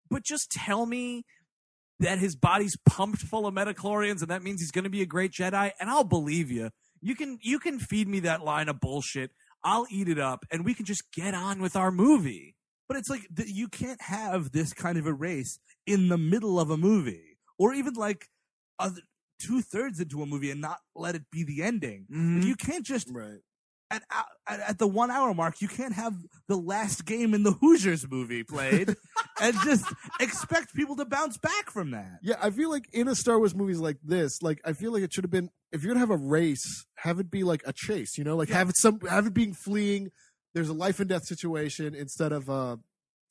but 0.09 0.23
just 0.23 0.51
tell 0.51 0.86
me 0.86 1.25
that 1.99 2.19
his 2.19 2.36
body's 2.36 2.77
pumped 2.88 3.21
full 3.21 3.47
of 3.47 3.53
midi-chlorians 3.53 4.21
and 4.21 4.29
that 4.29 4.43
means 4.43 4.61
he's 4.61 4.71
going 4.71 4.84
to 4.84 4.89
be 4.89 5.01
a 5.01 5.05
great 5.05 5.31
Jedi, 5.31 5.71
and 5.79 5.89
I'll 5.89 6.03
believe 6.03 6.51
you. 6.51 6.69
You 7.01 7.15
can 7.15 7.39
you 7.41 7.59
can 7.59 7.79
feed 7.79 8.07
me 8.07 8.21
that 8.21 8.43
line 8.43 8.69
of 8.69 8.79
bullshit. 8.79 9.31
I'll 9.63 9.88
eat 9.89 10.07
it 10.07 10.19
up, 10.19 10.45
and 10.51 10.63
we 10.63 10.73
can 10.73 10.86
just 10.86 11.11
get 11.11 11.34
on 11.34 11.61
with 11.61 11.75
our 11.75 11.91
movie. 11.91 12.55
But 12.88 12.97
it's 12.97 13.09
like 13.09 13.27
you 13.45 13.67
can't 13.67 14.01
have 14.01 14.51
this 14.51 14.73
kind 14.73 14.97
of 14.97 15.07
a 15.07 15.13
race 15.13 15.59
in 15.88 16.09
the 16.09 16.17
middle 16.17 16.59
of 16.59 16.69
a 16.69 16.77
movie, 16.77 17.38
or 17.57 17.73
even 17.73 17.93
like 17.93 18.27
two 19.39 19.61
thirds 19.61 19.99
into 19.99 20.21
a 20.21 20.25
movie 20.25 20.51
and 20.51 20.61
not 20.61 20.79
let 20.95 21.15
it 21.15 21.23
be 21.31 21.43
the 21.43 21.63
ending. 21.63 22.05
Mm-hmm. 22.11 22.41
You 22.41 22.55
can't 22.55 22.86
just 22.86 23.07
Right. 23.11 23.39
At, 23.91 24.03
at 24.47 24.59
at 24.59 24.79
the 24.79 24.88
one 24.88 25.11
hour 25.11 25.34
mark. 25.34 25.61
You 25.61 25.67
can't 25.67 25.93
have 25.93 26.15
the 26.47 26.55
last 26.55 27.05
game 27.05 27.34
in 27.34 27.43
the 27.43 27.51
Hoosiers 27.51 28.09
movie 28.09 28.43
played 28.43 28.95
and 29.41 29.55
just 29.63 29.86
expect 30.19 30.73
people 30.73 30.95
to 30.97 31.05
bounce 31.05 31.38
back 31.38 31.69
from 31.69 31.91
that. 31.91 32.19
Yeah, 32.21 32.36
I 32.41 32.49
feel 32.49 32.69
like 32.69 32.86
in 32.93 33.07
a 33.07 33.15
Star 33.15 33.38
Wars 33.38 33.55
movies 33.55 33.79
like 33.79 33.97
this, 34.03 34.41
like 34.41 34.59
I 34.65 34.73
feel 34.73 34.91
like 34.91 35.03
it 35.03 35.13
should 35.13 35.23
have 35.23 35.31
been 35.31 35.49
if 35.71 35.84
you're 35.84 35.93
gonna 35.93 35.99
have 35.99 36.09
a 36.09 36.17
race, 36.17 36.86
have 36.95 37.19
it 37.19 37.29
be 37.29 37.43
like 37.43 37.61
a 37.65 37.73
chase, 37.73 38.17
you 38.17 38.23
know, 38.23 38.36
like 38.36 38.49
have 38.49 38.69
it 38.69 38.77
some 38.77 38.99
have 39.01 39.27
it 39.27 39.34
being 39.34 39.53
fleeing. 39.53 40.11
There's 40.53 40.69
a 40.69 40.73
life 40.73 40.99
and 40.99 41.09
death 41.09 41.25
situation 41.25 41.95
instead 41.95 42.31
of 42.31 42.47
a 42.49 42.79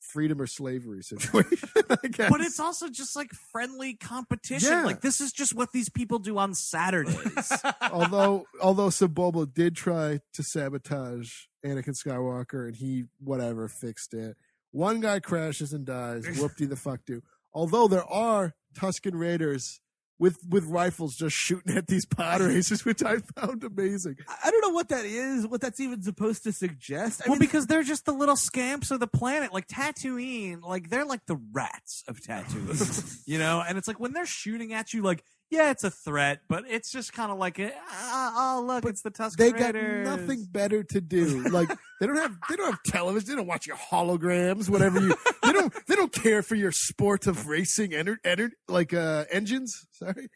freedom 0.03 0.41
or 0.41 0.47
slavery 0.47 1.01
situation. 1.03 1.69
I 1.89 2.07
guess. 2.07 2.29
But 2.29 2.41
it's 2.41 2.59
also 2.59 2.89
just 2.89 3.15
like 3.15 3.31
friendly 3.51 3.95
competition. 3.95 4.71
Yeah. 4.71 4.85
Like 4.85 5.01
this 5.01 5.21
is 5.21 5.31
just 5.31 5.55
what 5.55 5.71
these 5.71 5.89
people 5.89 6.19
do 6.19 6.37
on 6.37 6.53
Saturdays. 6.53 7.51
although 7.91 8.45
although 8.61 8.89
Sebulba 8.89 9.51
did 9.51 9.75
try 9.75 10.19
to 10.33 10.43
sabotage 10.43 11.45
Anakin 11.65 11.95
Skywalker 11.95 12.67
and 12.67 12.75
he 12.75 13.05
whatever 13.19 13.67
fixed 13.67 14.13
it. 14.13 14.37
One 14.71 14.99
guy 14.99 15.19
crashes 15.19 15.71
and 15.73 15.85
dies. 15.85 16.25
Whoop-de 16.39 16.65
the 16.65 16.75
fuck 16.75 17.01
do. 17.05 17.21
Although 17.53 17.87
there 17.87 18.05
are 18.05 18.55
Tusken 18.75 19.13
Raiders 19.13 19.79
with 20.19 20.37
with 20.47 20.63
rifles 20.65 21.15
just 21.15 21.35
shooting 21.35 21.75
at 21.75 21.87
these 21.87 22.05
pod 22.05 22.41
racers, 22.41 22.85
which 22.85 23.03
I 23.03 23.17
found 23.35 23.63
amazing. 23.63 24.15
I- 24.27 24.37
I 24.45 24.51
don't 24.51 24.61
know 24.61 24.69
what 24.73 24.89
that 24.89 25.05
is, 25.05 25.47
what 25.47 25.61
that's 25.61 25.79
even 25.79 26.01
supposed 26.03 26.43
to 26.43 26.51
suggest. 26.51 27.21
I 27.21 27.29
well, 27.29 27.33
mean, 27.35 27.39
because 27.39 27.67
they're 27.67 27.83
just 27.83 28.05
the 28.05 28.13
little 28.13 28.35
scamps 28.35 28.91
of 28.91 28.99
the 28.99 29.07
planet. 29.07 29.53
Like 29.53 29.67
Tatooine, 29.67 30.61
like 30.61 30.89
they're 30.89 31.05
like 31.05 31.25
the 31.25 31.39
rats 31.51 32.03
of 32.07 32.19
Tatooine, 32.21 33.21
you 33.25 33.39
know. 33.39 33.63
And 33.67 33.77
it's 33.77 33.87
like 33.87 33.99
when 33.99 34.13
they're 34.13 34.25
shooting 34.25 34.73
at 34.73 34.93
you, 34.93 35.01
like 35.01 35.23
yeah, 35.53 35.69
it's 35.69 35.83
a 35.83 35.91
threat, 35.91 36.41
but 36.49 36.63
it's 36.67 36.91
just 36.91 37.13
kind 37.13 37.31
of 37.31 37.37
like, 37.37 37.59
oh 37.59 38.63
look, 38.65 38.85
it's 38.85 39.03
the 39.03 39.11
Tusken 39.11 39.39
Raiders. 39.39 39.61
They 39.61 40.03
got 40.03 40.19
nothing 40.19 40.47
better 40.49 40.83
to 40.83 40.99
do. 40.99 41.43
Like 41.53 41.69
they 41.99 42.07
don't 42.07 42.15
have 42.17 42.35
they 42.49 42.55
don't 42.55 42.71
have 42.71 42.81
television. 42.83 43.29
They 43.29 43.35
don't 43.35 43.47
watch 43.47 43.67
your 43.67 43.75
holograms, 43.75 44.69
whatever 44.69 44.99
you. 44.99 45.15
They 45.43 45.51
don't 45.51 45.71
they 45.87 45.95
don't 45.95 46.11
care 46.11 46.41
for 46.41 46.55
your 46.55 46.71
sport 46.71 47.27
of 47.27 47.47
racing 47.47 47.91
ener, 47.91 48.17
ener, 48.25 48.49
like 48.67 48.93
uh 48.93 49.25
engines. 49.31 49.85
Sorry. 49.91 50.29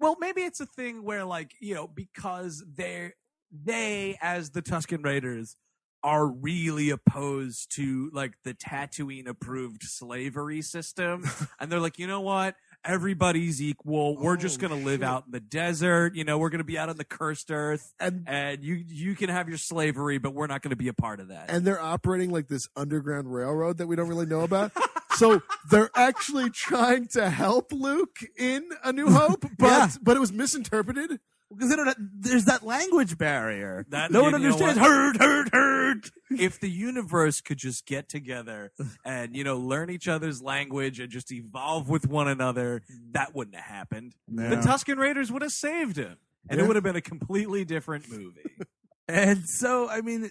Well, 0.00 0.16
maybe 0.18 0.40
it's 0.42 0.60
a 0.60 0.66
thing 0.66 1.04
where, 1.04 1.24
like, 1.24 1.52
you 1.60 1.74
know, 1.74 1.86
because 1.86 2.64
they're 2.66 3.14
they 3.52 4.18
as 4.20 4.50
the 4.50 4.62
Tusken 4.62 5.04
Raiders 5.04 5.56
are 6.02 6.26
really 6.26 6.90
opposed 6.90 7.70
to 7.76 8.10
like 8.12 8.32
the 8.42 8.54
Tatooine 8.54 9.28
approved 9.28 9.82
slavery 9.84 10.62
system, 10.62 11.24
and 11.60 11.70
they're 11.70 11.80
like, 11.80 11.98
you 11.98 12.08
know 12.08 12.22
what? 12.22 12.56
Everybody's 12.84 13.60
equal. 13.62 14.16
We're 14.16 14.36
just 14.36 14.58
Oh, 14.62 14.68
gonna 14.68 14.82
live 14.82 15.00
shit. 15.00 15.08
out 15.08 15.24
in 15.26 15.32
the 15.32 15.40
desert. 15.40 16.14
You 16.14 16.24
know, 16.24 16.38
we're 16.38 16.48
gonna 16.50 16.64
be 16.64 16.78
out 16.78 16.88
on 16.88 16.96
the 16.96 17.04
cursed 17.04 17.50
earth, 17.50 17.92
And 18.00 18.24
and 18.26 18.64
you 18.64 18.74
you 18.88 19.14
can 19.14 19.28
have 19.28 19.48
your 19.48 19.58
slavery, 19.58 20.18
but 20.18 20.34
we're 20.34 20.46
not 20.46 20.62
gonna 20.62 20.76
be 20.76 20.88
a 20.88 20.94
part 20.94 21.20
of 21.20 21.28
that. 21.28 21.50
and 21.50 21.64
they're 21.66 21.80
operating 21.80 22.30
like 22.30 22.48
this 22.48 22.68
underground 22.76 23.32
railroad 23.32 23.78
that 23.78 23.86
we 23.86 23.96
don't 23.96 24.08
really 24.08 24.26
know 24.26 24.40
about. 24.40 24.72
so 25.16 25.42
they're 25.70 25.90
actually 25.94 26.48
trying 26.50 27.06
to 27.08 27.28
help 27.28 27.70
Luke 27.72 28.18
in 28.38 28.68
A 28.82 28.92
New 28.92 29.10
Hope, 29.10 29.42
but 29.58 29.66
Yeah. 29.66 29.88
but 30.02 30.16
it 30.16 30.20
was 30.20 30.32
misinterpreted. 30.32 31.20
Because 31.50 31.70
they 31.70 31.76
don't. 31.76 31.96
There's 32.22 32.44
that 32.44 32.64
language 32.64 33.18
barrier. 33.18 33.84
That- 33.88 34.10
no 34.12 34.22
one 34.22 34.34
understands. 34.34 34.78
Hurt, 34.78 35.16
hurt, 35.18 35.48
hurt. 35.52 36.10
if 36.30 36.60
the 36.60 36.70
universe 36.70 37.40
could 37.40 37.58
just 37.58 37.86
get 37.86 38.08
together 38.08 38.72
and 39.04 39.34
you 39.34 39.42
know 39.44 39.58
learn 39.58 39.90
each 39.90 40.06
other's 40.08 40.40
language 40.40 41.00
and 41.00 41.10
just 41.10 41.32
evolve 41.32 41.88
with 41.88 42.06
one 42.06 42.28
another, 42.28 42.82
that 43.12 43.34
wouldn't 43.34 43.56
have 43.56 43.64
happened. 43.64 44.14
The 44.28 44.56
Tusken 44.56 44.96
Raiders 44.98 45.32
would 45.32 45.42
have 45.42 45.52
saved 45.52 45.96
him, 45.96 46.18
and 46.48 46.58
Yeah. 46.58 46.64
it 46.64 46.66
would 46.68 46.76
have 46.76 46.84
been 46.84 46.96
a 46.96 47.00
completely 47.02 47.64
different 47.64 48.08
movie. 48.10 48.42
And 49.08 49.48
so, 49.48 49.88
I 49.88 50.02
mean, 50.02 50.30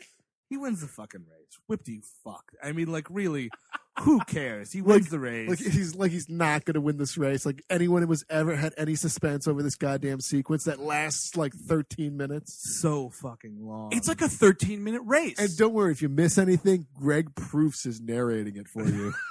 he 0.50 0.58
wins 0.58 0.82
the 0.82 0.88
fucking 0.88 1.22
race. 1.22 1.58
Whipped 1.68 1.88
you 1.88 2.02
fuck. 2.24 2.44
I 2.64 2.72
mean, 2.72 2.92
like, 2.92 3.06
really, 3.10 3.50
who 4.00 4.20
cares? 4.28 4.72
He 4.74 4.82
wins 4.82 5.04
Like- 5.04 5.12
the 5.12 5.20
race. 5.20 5.50
Like 5.50 5.60
he's 5.60 5.96
like 5.96 6.12
he's 6.12 6.28
not 6.30 6.66
going 6.66 6.74
to 6.76 6.82
win 6.82 6.98
this 6.98 7.18
race. 7.18 7.46
Like 7.46 7.64
anyone 7.70 8.02
who 8.02 8.10
has 8.10 8.24
ever 8.30 8.56
had 8.56 8.74
any 8.78 8.96
suspense 8.96 9.48
over 9.48 9.62
this 9.64 9.76
goddamn 9.76 10.20
sequence 10.22 10.64
that 10.66 10.80
lasts 10.80 11.36
like 11.38 11.54
13 11.54 12.18
minutes. 12.18 12.80
so 12.82 13.10
fucking 13.10 13.58
long. 13.66 13.90
it's 13.94 14.08
like 14.08 14.22
a 14.22 14.28
13 14.30 14.84
minute 14.84 15.02
race. 15.06 15.38
And 15.40 15.56
don't 15.58 15.74
worry 15.74 15.92
if 15.92 16.02
you 16.02 16.10
miss 16.10 16.38
anything, 16.38 16.88
Greg 16.94 17.36
Proops 17.36 17.86
is 17.86 18.02
narrating 18.02 18.56
it 18.58 18.68
for 18.68 18.84
you. 18.86 19.14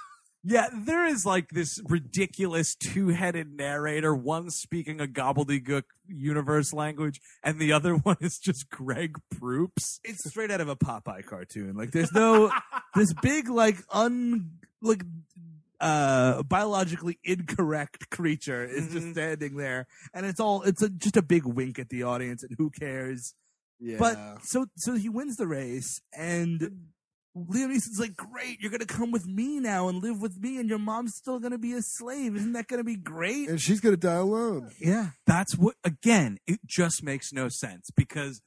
yeah, 0.44 0.68
there 0.72 1.04
is 1.06 1.26
like 1.26 1.48
this 1.50 1.80
ridiculous 1.88 2.74
two 2.74 3.08
headed 3.08 3.56
narrator, 3.56 4.14
one 4.14 4.50
speaking 4.50 5.00
a 5.00 5.06
gobbledygook 5.06 5.82
universe 6.06 6.72
language, 6.72 7.20
and 7.42 7.58
the 7.58 7.72
other 7.72 7.94
one 8.04 8.16
is 8.20 8.38
just 8.38 8.68
Greg 8.70 9.16
Proops. 9.30 10.00
it's 10.04 10.28
straight 10.28 10.50
out 10.50 10.60
of 10.60 10.68
a 10.68 10.76
Popeye 10.76 11.24
cartoon. 11.26 11.76
Like, 11.76 11.90
there's 11.90 12.12
no 12.12 12.50
this 12.94 13.12
big, 13.22 13.48
like, 13.48 13.76
un 13.90 14.52
like 14.80 15.02
uh 15.80 16.42
biologically 16.42 17.18
incorrect 17.24 18.10
creature 18.10 18.64
is 18.64 18.88
just 18.92 19.06
Mhm. 19.06 19.12
standing 19.12 19.56
there, 19.56 19.86
and 20.12 20.26
it's 20.26 20.40
all 20.40 20.62
it's 20.62 20.82
a, 20.82 20.88
just 20.88 21.16
a 21.16 21.22
big 21.22 21.44
wink 21.46 21.78
at 21.78 21.88
the 21.88 22.02
audience, 22.02 22.42
and 22.42 22.54
who 22.58 22.70
cares? 22.70 23.34
yeah. 23.80 23.96
But 23.98 24.18
so 24.44 24.66
so 24.76 24.94
he 24.94 25.08
wins 25.08 25.36
the 25.36 25.46
race, 25.46 26.00
and 26.12 26.88
Liam 27.36 27.70
Neeson's 27.70 28.00
like, 28.00 28.16
"Great, 28.16 28.60
you're 28.60 28.70
gonna 28.70 28.86
come 28.86 29.12
with 29.12 29.26
me 29.26 29.60
now 29.60 29.88
and 29.88 30.02
live 30.02 30.20
with 30.20 30.38
me, 30.38 30.58
and 30.58 30.68
your 30.68 30.78
mom's 30.78 31.14
still 31.14 31.38
gonna 31.38 31.58
be 31.58 31.72
a 31.72 31.82
slave. 31.82 32.34
Isn't 32.34 32.52
that 32.52 32.66
gonna 32.68 32.84
be 32.84 32.96
great?" 32.96 33.48
and 33.48 33.60
she's 33.60 33.80
going 33.80 33.94
to 33.94 34.00
die 34.00 34.14
alone. 34.14 34.70
Yeah, 34.80 35.10
that's 35.26 35.56
what 35.56 35.76
again 35.84 36.38
it 36.46 36.60
just 36.66 37.02
makes 37.02 37.32
no 37.32 37.48
sense 37.48 37.90
because 37.94 38.42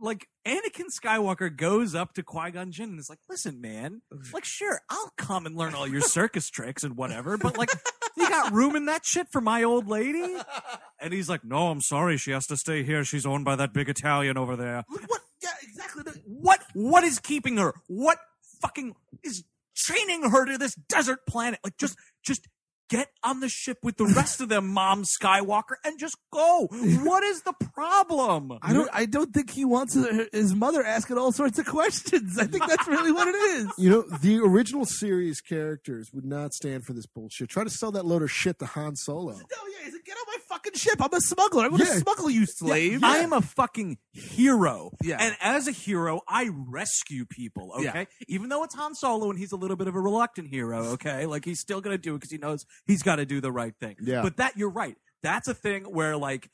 like 0.00 0.28
Anakin 0.46 0.86
Skywalker 0.92 1.54
goes 1.54 1.94
up 1.94 2.12
to 2.14 2.22
Qui-Gon 2.22 2.72
Jinn 2.72 2.90
and 2.90 2.98
is 2.98 3.08
like 3.08 3.18
listen 3.28 3.60
man 3.60 4.02
like 4.32 4.44
sure 4.44 4.80
I'll 4.90 5.12
come 5.16 5.46
and 5.46 5.56
learn 5.56 5.74
all 5.74 5.86
your 5.86 6.00
circus 6.00 6.50
tricks 6.50 6.82
and 6.84 6.96
whatever 6.96 7.36
but 7.38 7.56
like 7.56 7.70
you 8.16 8.28
got 8.28 8.52
room 8.52 8.76
in 8.76 8.86
that 8.86 9.04
shit 9.04 9.28
for 9.30 9.40
my 9.40 9.62
old 9.62 9.88
lady 9.88 10.36
and 11.00 11.12
he's 11.12 11.28
like 11.28 11.44
no 11.44 11.68
I'm 11.68 11.80
sorry 11.80 12.16
she 12.16 12.32
has 12.32 12.46
to 12.48 12.56
stay 12.56 12.82
here 12.82 13.04
she's 13.04 13.26
owned 13.26 13.44
by 13.44 13.56
that 13.56 13.72
big 13.72 13.88
Italian 13.88 14.36
over 14.36 14.56
there 14.56 14.84
what? 14.88 15.20
Yeah, 15.46 15.68
exactly. 15.68 16.02
what 16.26 16.60
what 16.74 17.04
is 17.04 17.18
keeping 17.20 17.56
her 17.58 17.74
what 17.86 18.18
fucking 18.60 18.94
is 19.22 19.44
training 19.76 20.30
her 20.30 20.44
to 20.46 20.58
this 20.58 20.74
desert 20.74 21.20
planet 21.26 21.60
like 21.62 21.76
just 21.76 21.96
just 22.24 22.48
get 22.88 23.08
on 23.24 23.40
the 23.40 23.48
ship 23.48 23.78
with 23.82 23.96
the 23.96 24.06
rest 24.06 24.40
of 24.40 24.48
them 24.48 24.68
mom 24.72 25.02
skywalker 25.04 25.74
and 25.84 25.98
just 25.98 26.16
go 26.32 26.68
what 27.02 27.22
is 27.24 27.42
the 27.42 27.52
problem 27.74 28.58
I 28.62 28.72
don't. 28.72 28.88
I 28.92 29.06
don't 29.06 29.32
think 29.34 29.50
he 29.50 29.64
wants 29.64 29.94
his 30.32 30.54
mother 30.54 30.82
asking 30.84 31.18
all 31.18 31.32
sorts 31.32 31.58
of 31.58 31.66
questions. 31.66 32.38
I 32.38 32.44
think 32.46 32.66
that's 32.66 32.86
really 32.88 33.12
what 33.12 33.28
it 33.28 33.34
is. 33.34 33.66
You 33.78 33.90
know, 33.90 34.02
the 34.22 34.38
original 34.40 34.84
series 34.86 35.40
characters 35.40 36.10
would 36.12 36.24
not 36.24 36.54
stand 36.54 36.84
for 36.84 36.92
this 36.92 37.06
bullshit. 37.06 37.48
Try 37.50 37.64
to 37.64 37.70
sell 37.70 37.92
that 37.92 38.04
load 38.06 38.22
of 38.22 38.30
shit 38.30 38.58
to 38.60 38.66
Han 38.66 38.96
Solo. 38.96 39.32
Oh 39.34 39.68
yeah, 39.72 39.84
he's 39.84 39.92
like, 39.92 40.04
get 40.04 40.16
on 40.16 40.24
my 40.26 40.36
fucking 40.48 40.72
ship. 40.74 40.96
I'm 41.00 41.12
a 41.12 41.20
smuggler. 41.20 41.64
I'm 41.64 41.70
gonna 41.72 41.84
Yeah. 41.84 41.98
smuggle 41.98 42.30
you, 42.30 42.46
slave. 42.46 43.04
I 43.04 43.18
am 43.18 43.32
a 43.32 43.40
fucking 43.42 43.98
hero. 44.12 44.92
Yeah. 45.02 45.18
And 45.20 45.36
as 45.40 45.68
a 45.68 45.72
hero, 45.72 46.20
I 46.28 46.48
rescue 46.52 47.24
people, 47.26 47.72
okay? 47.76 48.06
Yeah. 48.20 48.26
Even 48.28 48.48
though 48.48 48.64
it's 48.64 48.74
Han 48.74 48.94
Solo 48.94 49.30
and 49.30 49.38
he's 49.38 49.52
a 49.52 49.56
little 49.56 49.76
bit 49.76 49.88
of 49.88 49.94
a 49.94 50.00
reluctant 50.00 50.48
hero, 50.48 50.78
okay? 50.94 51.26
Like 51.26 51.44
he's 51.44 51.60
still 51.60 51.80
going 51.80 51.94
to 51.94 51.98
do 52.00 52.14
it 52.14 52.18
because 52.18 52.30
he 52.30 52.38
knows 52.38 52.64
he's 52.84 53.02
got 53.02 53.16
to 53.16 53.26
do 53.26 53.40
the 53.40 53.52
right 53.52 53.74
thing. 53.80 53.96
Yeah. 54.00 54.22
But 54.22 54.36
that, 54.38 54.56
you're 54.56 54.70
right. 54.70 54.96
That's 55.22 55.48
a 55.48 55.54
thing 55.54 55.84
where 55.84 56.16
like 56.16 56.48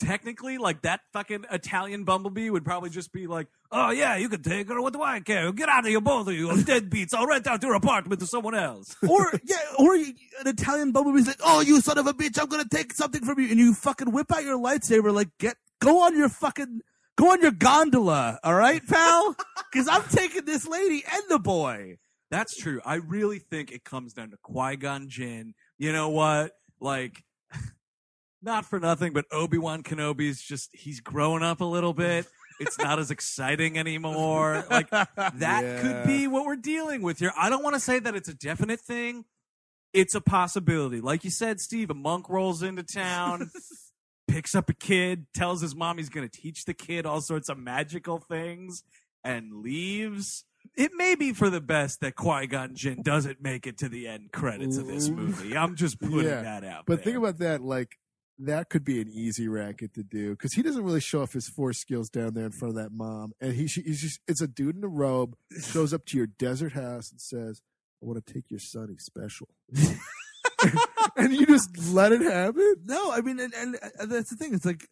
technically, 0.00 0.58
like 0.58 0.82
that 0.82 1.00
fucking 1.12 1.44
Italian 1.50 2.04
bumblebee 2.04 2.50
would 2.50 2.64
probably 2.64 2.90
just 2.90 3.12
be 3.12 3.26
like, 3.26 3.48
"Oh 3.72 3.90
yeah, 3.90 4.16
you 4.16 4.28
can 4.28 4.42
take 4.42 4.68
her. 4.68 4.80
What 4.80 4.92
do 4.92 5.02
I 5.02 5.20
care? 5.20 5.50
Get 5.52 5.68
out 5.68 5.80
of 5.80 5.86
here, 5.86 6.00
both 6.00 6.28
of 6.28 6.34
you, 6.34 6.48
deadbeats! 6.48 7.14
I'll 7.14 7.26
rent 7.26 7.46
out 7.46 7.62
your 7.62 7.74
apartment 7.74 8.20
to 8.20 8.26
someone 8.26 8.54
else." 8.54 8.94
or 9.08 9.32
yeah, 9.44 9.56
or 9.78 9.96
you- 9.96 10.14
an 10.40 10.46
Italian 10.48 10.92
bumblebee's 10.92 11.26
like, 11.26 11.40
"Oh, 11.42 11.60
you 11.60 11.80
son 11.80 11.98
of 11.98 12.06
a 12.06 12.12
bitch! 12.12 12.40
I'm 12.40 12.46
gonna 12.48 12.64
take 12.70 12.92
something 12.92 13.24
from 13.24 13.38
you," 13.40 13.48
and 13.50 13.58
you 13.58 13.74
fucking 13.74 14.12
whip 14.12 14.32
out 14.32 14.44
your 14.44 14.58
lightsaber, 14.58 15.12
like, 15.12 15.30
get 15.38 15.56
go 15.80 16.02
on 16.04 16.16
your 16.16 16.28
fucking 16.28 16.80
go 17.16 17.32
on 17.32 17.40
your 17.42 17.50
gondola, 17.52 18.38
all 18.44 18.54
right, 18.54 18.86
pal? 18.86 19.36
Because 19.70 19.86
I'm 19.86 20.04
taking 20.04 20.46
this 20.46 20.66
lady 20.66 21.04
and 21.12 21.22
the 21.28 21.38
boy. 21.38 21.98
That's 22.30 22.56
true. 22.56 22.80
I 22.84 22.96
really 22.96 23.38
think 23.38 23.72
it 23.72 23.84
comes 23.84 24.12
down 24.12 24.30
to 24.30 24.36
Qui 24.42 24.76
Gon 24.76 25.08
Jinn. 25.08 25.54
You 25.78 25.92
know 25.92 26.10
what? 26.10 26.52
Like, 26.80 27.24
not 28.42 28.64
for 28.66 28.78
nothing, 28.78 29.12
but 29.12 29.24
Obi 29.32 29.58
Wan 29.58 29.82
Kenobi's 29.82 30.40
just 30.42 30.70
he's 30.72 31.00
growing 31.00 31.42
up 31.42 31.60
a 31.60 31.64
little 31.64 31.94
bit. 31.94 32.26
It's 32.60 32.78
not 32.78 32.98
as 32.98 33.10
exciting 33.10 33.78
anymore. 33.78 34.64
Like 34.70 34.90
that 35.16 35.36
Yeah. 35.36 35.80
could 35.82 36.06
be 36.06 36.26
what 36.26 36.44
we're 36.44 36.56
dealing 36.56 37.02
with 37.02 37.18
here. 37.20 37.32
I 37.36 37.48
don't 37.50 37.62
want 37.62 37.74
to 37.74 37.80
say 37.80 37.98
that 37.98 38.14
it's 38.14 38.28
a 38.28 38.34
definite 38.34 38.80
thing. 38.80 39.24
It's 39.94 40.14
a 40.14 40.20
possibility. 40.20 41.00
Like 41.00 41.24
you 41.24 41.30
said, 41.30 41.60
Steve, 41.60 41.88
a 41.90 41.94
monk 41.94 42.28
rolls 42.28 42.62
into 42.62 42.82
town, 42.82 43.50
picks 44.28 44.54
up 44.54 44.68
a 44.68 44.74
kid, 44.74 45.26
tells 45.34 45.62
his 45.62 45.74
mom 45.74 45.96
he's 45.98 46.10
going 46.10 46.28
to 46.28 46.40
teach 46.40 46.64
the 46.66 46.74
kid 46.74 47.06
all 47.06 47.20
sorts 47.22 47.48
of 47.48 47.58
magical 47.58 48.18
things, 48.18 48.82
and 49.24 49.62
leaves. 49.62 50.44
It 50.76 50.92
may 50.94 51.14
be 51.14 51.32
for 51.32 51.50
the 51.50 51.60
best 51.60 52.00
that 52.00 52.14
Qui 52.16 52.46
Gon 52.46 52.74
Jinn 52.74 53.02
doesn't 53.02 53.42
make 53.42 53.66
it 53.66 53.78
to 53.78 53.88
the 53.88 54.06
end 54.08 54.30
credits 54.32 54.76
of 54.76 54.86
this 54.86 55.08
movie. 55.08 55.56
I'm 55.56 55.74
just 55.76 56.00
putting 56.00 56.20
Yeah, 56.26 56.42
that 56.42 56.64
out. 56.64 56.84
But 56.86 56.96
there. 56.96 57.04
think 57.04 57.16
about 57.18 57.38
that, 57.38 57.62
like 57.62 57.96
that 58.38 58.68
could 58.70 58.84
be 58.84 59.00
an 59.00 59.08
easy 59.08 59.48
racket 59.48 59.94
to 59.94 60.02
do 60.04 60.30
because 60.30 60.52
he 60.52 60.62
doesn't 60.62 60.84
really 60.84 61.00
show 61.00 61.22
off 61.22 61.32
his 61.32 61.48
force 61.48 61.78
skills 61.80 62.08
down 62.08 62.34
there 62.34 62.46
in 62.46 62.52
front 62.52 62.70
of 62.76 62.82
that 62.82 62.92
mom, 62.92 63.32
and 63.40 63.52
he 63.54 63.62
he's 63.66 64.00
just 64.00 64.20
it's 64.28 64.40
a 64.40 64.46
dude 64.46 64.76
in 64.76 64.84
a 64.84 64.88
robe 64.88 65.34
shows 65.60 65.92
up 65.92 66.04
to 66.06 66.16
your 66.16 66.26
desert 66.28 66.72
house 66.74 67.10
and 67.10 67.20
says, 67.20 67.60
"I 68.02 68.06
want 68.06 68.24
to 68.24 68.32
take 68.32 68.44
your 68.50 68.60
son. 68.60 68.88
He's 68.90 69.02
special," 69.04 69.48
and 71.16 71.32
you 71.32 71.46
just 71.46 71.76
let 71.92 72.12
it 72.12 72.20
happen. 72.22 72.76
No, 72.84 73.10
I 73.12 73.20
mean, 73.20 73.40
and, 73.40 73.52
and 73.54 73.76
that's 74.10 74.30
the 74.30 74.36
thing. 74.36 74.54
It's 74.54 74.64
like 74.64 74.86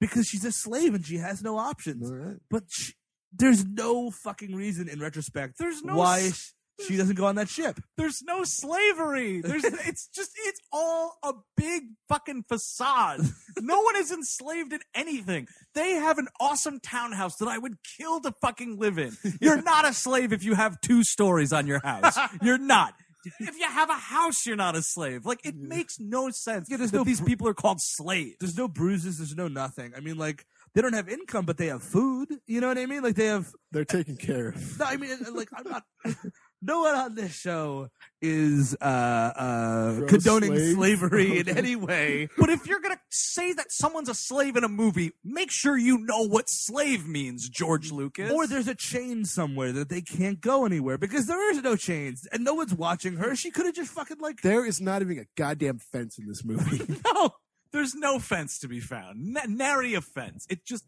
because 0.00 0.26
she's 0.26 0.44
a 0.44 0.52
slave 0.52 0.94
and 0.94 1.04
she 1.06 1.16
has 1.16 1.42
no 1.42 1.58
options. 1.58 2.10
Right. 2.10 2.36
But 2.50 2.64
sh 2.68 2.92
there's 3.32 3.64
no 3.64 4.10
fucking 4.10 4.54
reason 4.54 4.88
in 4.88 5.00
retrospect 5.00 5.54
There's 5.58 5.82
no 5.82 5.96
why 5.96 6.20
s- 6.20 6.52
she 6.86 6.96
doesn't 6.96 7.16
go 7.16 7.26
on 7.26 7.34
that 7.34 7.48
ship. 7.50 7.78
There's 7.98 8.22
no 8.22 8.42
slavery. 8.42 9.40
There's 9.42 9.64
it's 9.86 10.08
just 10.14 10.30
it's 10.46 10.60
all 10.72 11.18
a 11.22 11.34
big 11.56 11.82
fucking 12.08 12.44
facade. 12.48 13.20
No 13.60 13.82
one 13.82 13.96
is 13.96 14.10
enslaved 14.10 14.72
in 14.72 14.80
anything. 14.94 15.46
They 15.74 15.90
have 15.92 16.16
an 16.18 16.28
awesome 16.40 16.80
townhouse 16.80 17.36
that 17.36 17.48
I 17.48 17.58
would 17.58 17.74
kill 17.98 18.20
to 18.22 18.32
fucking 18.40 18.78
live 18.78 18.98
in. 18.98 19.16
You're 19.40 19.60
not 19.60 19.86
a 19.86 19.92
slave 19.92 20.32
if 20.32 20.42
you 20.42 20.54
have 20.54 20.80
two 20.80 21.04
stories 21.04 21.52
on 21.52 21.66
your 21.66 21.80
house. 21.80 22.16
You're 22.42 22.58
not. 22.58 22.94
If 23.38 23.58
you 23.58 23.66
have 23.68 23.90
a 23.90 23.92
house, 23.92 24.46
you're 24.46 24.56
not 24.56 24.74
a 24.76 24.80
slave. 24.80 25.26
Like 25.26 25.44
it 25.44 25.54
makes 25.54 26.00
no 26.00 26.30
sense 26.30 26.68
Yeah, 26.70 26.78
there's 26.78 26.90
that 26.92 26.96
no 26.96 27.04
these 27.04 27.20
people 27.20 27.46
are 27.48 27.52
called 27.52 27.78
slaves. 27.82 28.36
There's 28.40 28.56
no 28.56 28.66
bruises. 28.66 29.18
There's 29.18 29.36
no 29.36 29.46
nothing. 29.46 29.92
I 29.94 30.00
mean, 30.00 30.16
like 30.16 30.46
they 30.74 30.82
don't 30.82 30.92
have 30.92 31.08
income, 31.08 31.46
but 31.46 31.56
they 31.56 31.66
have 31.66 31.82
food. 31.82 32.28
You 32.46 32.60
know 32.60 32.68
what 32.68 32.78
I 32.78 32.86
mean? 32.86 33.02
Like 33.02 33.16
they 33.16 33.26
have. 33.26 33.52
They're 33.72 33.84
taken 33.84 34.16
care 34.16 34.48
of. 34.48 34.78
No, 34.78 34.84
I 34.84 34.96
mean, 34.96 35.10
like 35.34 35.48
I'm 35.56 35.70
not. 35.70 35.84
No 36.62 36.80
one 36.80 36.94
on 36.94 37.14
this 37.14 37.32
show 37.32 37.88
is 38.20 38.76
uh, 38.82 38.84
uh, 38.84 40.06
condoning 40.06 40.54
slave? 40.54 40.74
slavery 40.74 41.38
in 41.38 41.48
any 41.48 41.74
way. 41.74 42.28
But 42.36 42.50
if 42.50 42.66
you're 42.66 42.80
gonna 42.80 43.00
say 43.08 43.54
that 43.54 43.72
someone's 43.72 44.10
a 44.10 44.14
slave 44.14 44.56
in 44.56 44.64
a 44.64 44.68
movie, 44.68 45.12
make 45.24 45.50
sure 45.50 45.78
you 45.78 45.96
know 45.98 46.26
what 46.26 46.50
slave 46.50 47.06
means, 47.08 47.48
George 47.48 47.90
Lucas. 47.90 48.30
Or 48.30 48.46
there's 48.46 48.68
a 48.68 48.74
chain 48.74 49.24
somewhere 49.24 49.72
that 49.72 49.88
they 49.88 50.02
can't 50.02 50.38
go 50.40 50.66
anywhere 50.66 50.98
because 50.98 51.26
there 51.26 51.50
is 51.50 51.62
no 51.62 51.76
chains 51.76 52.28
and 52.30 52.44
no 52.44 52.52
one's 52.52 52.74
watching 52.74 53.16
her. 53.16 53.34
She 53.34 53.50
could 53.50 53.64
have 53.64 53.74
just 53.74 53.92
fucking 53.92 54.18
like. 54.20 54.42
There 54.42 54.66
is 54.66 54.82
not 54.82 55.00
even 55.00 55.18
a 55.18 55.24
goddamn 55.36 55.78
fence 55.78 56.18
in 56.18 56.26
this 56.26 56.44
movie. 56.44 57.00
No, 57.12 57.30
there's 57.72 57.94
no 57.94 58.18
fence 58.18 58.58
to 58.60 58.68
be 58.68 58.80
found. 58.80 59.36
N- 59.36 59.56
nary 59.56 59.94
a 59.94 60.00
fence. 60.00 60.46
It 60.50 60.64
just 60.66 60.84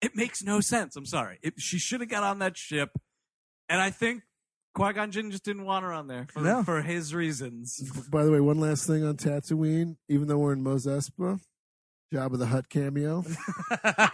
it 0.00 0.14
makes 0.14 0.42
no 0.42 0.60
sense. 0.60 0.94
I'm 0.96 1.06
sorry. 1.06 1.38
It, 1.42 1.54
she 1.58 1.78
should 1.78 2.00
have 2.00 2.08
got 2.10 2.22
on 2.22 2.38
that 2.40 2.56
ship, 2.56 2.90
and 3.68 3.80
I 3.80 3.90
think 3.90 4.22
Qui 4.74 4.92
Gon 4.92 5.10
Jinn 5.10 5.30
just 5.30 5.44
didn't 5.44 5.64
want 5.64 5.84
her 5.84 5.92
on 5.92 6.06
there 6.06 6.26
for, 6.32 6.40
No. 6.40 6.62
for 6.62 6.82
his 6.82 7.12
reasons. 7.14 7.80
By 8.10 8.24
the 8.24 8.30
way, 8.30 8.40
one 8.40 8.60
last 8.60 8.86
thing 8.86 9.04
on 9.04 9.16
Tatooine. 9.16 9.96
Even 10.08 10.28
though 10.28 10.38
we're 10.38 10.52
in 10.52 10.62
Mos 10.62 10.86
Espa, 10.86 11.40
Jabba 12.14 12.38
the 12.38 12.46
Hutt 12.46 12.68
cameo. 12.68 13.24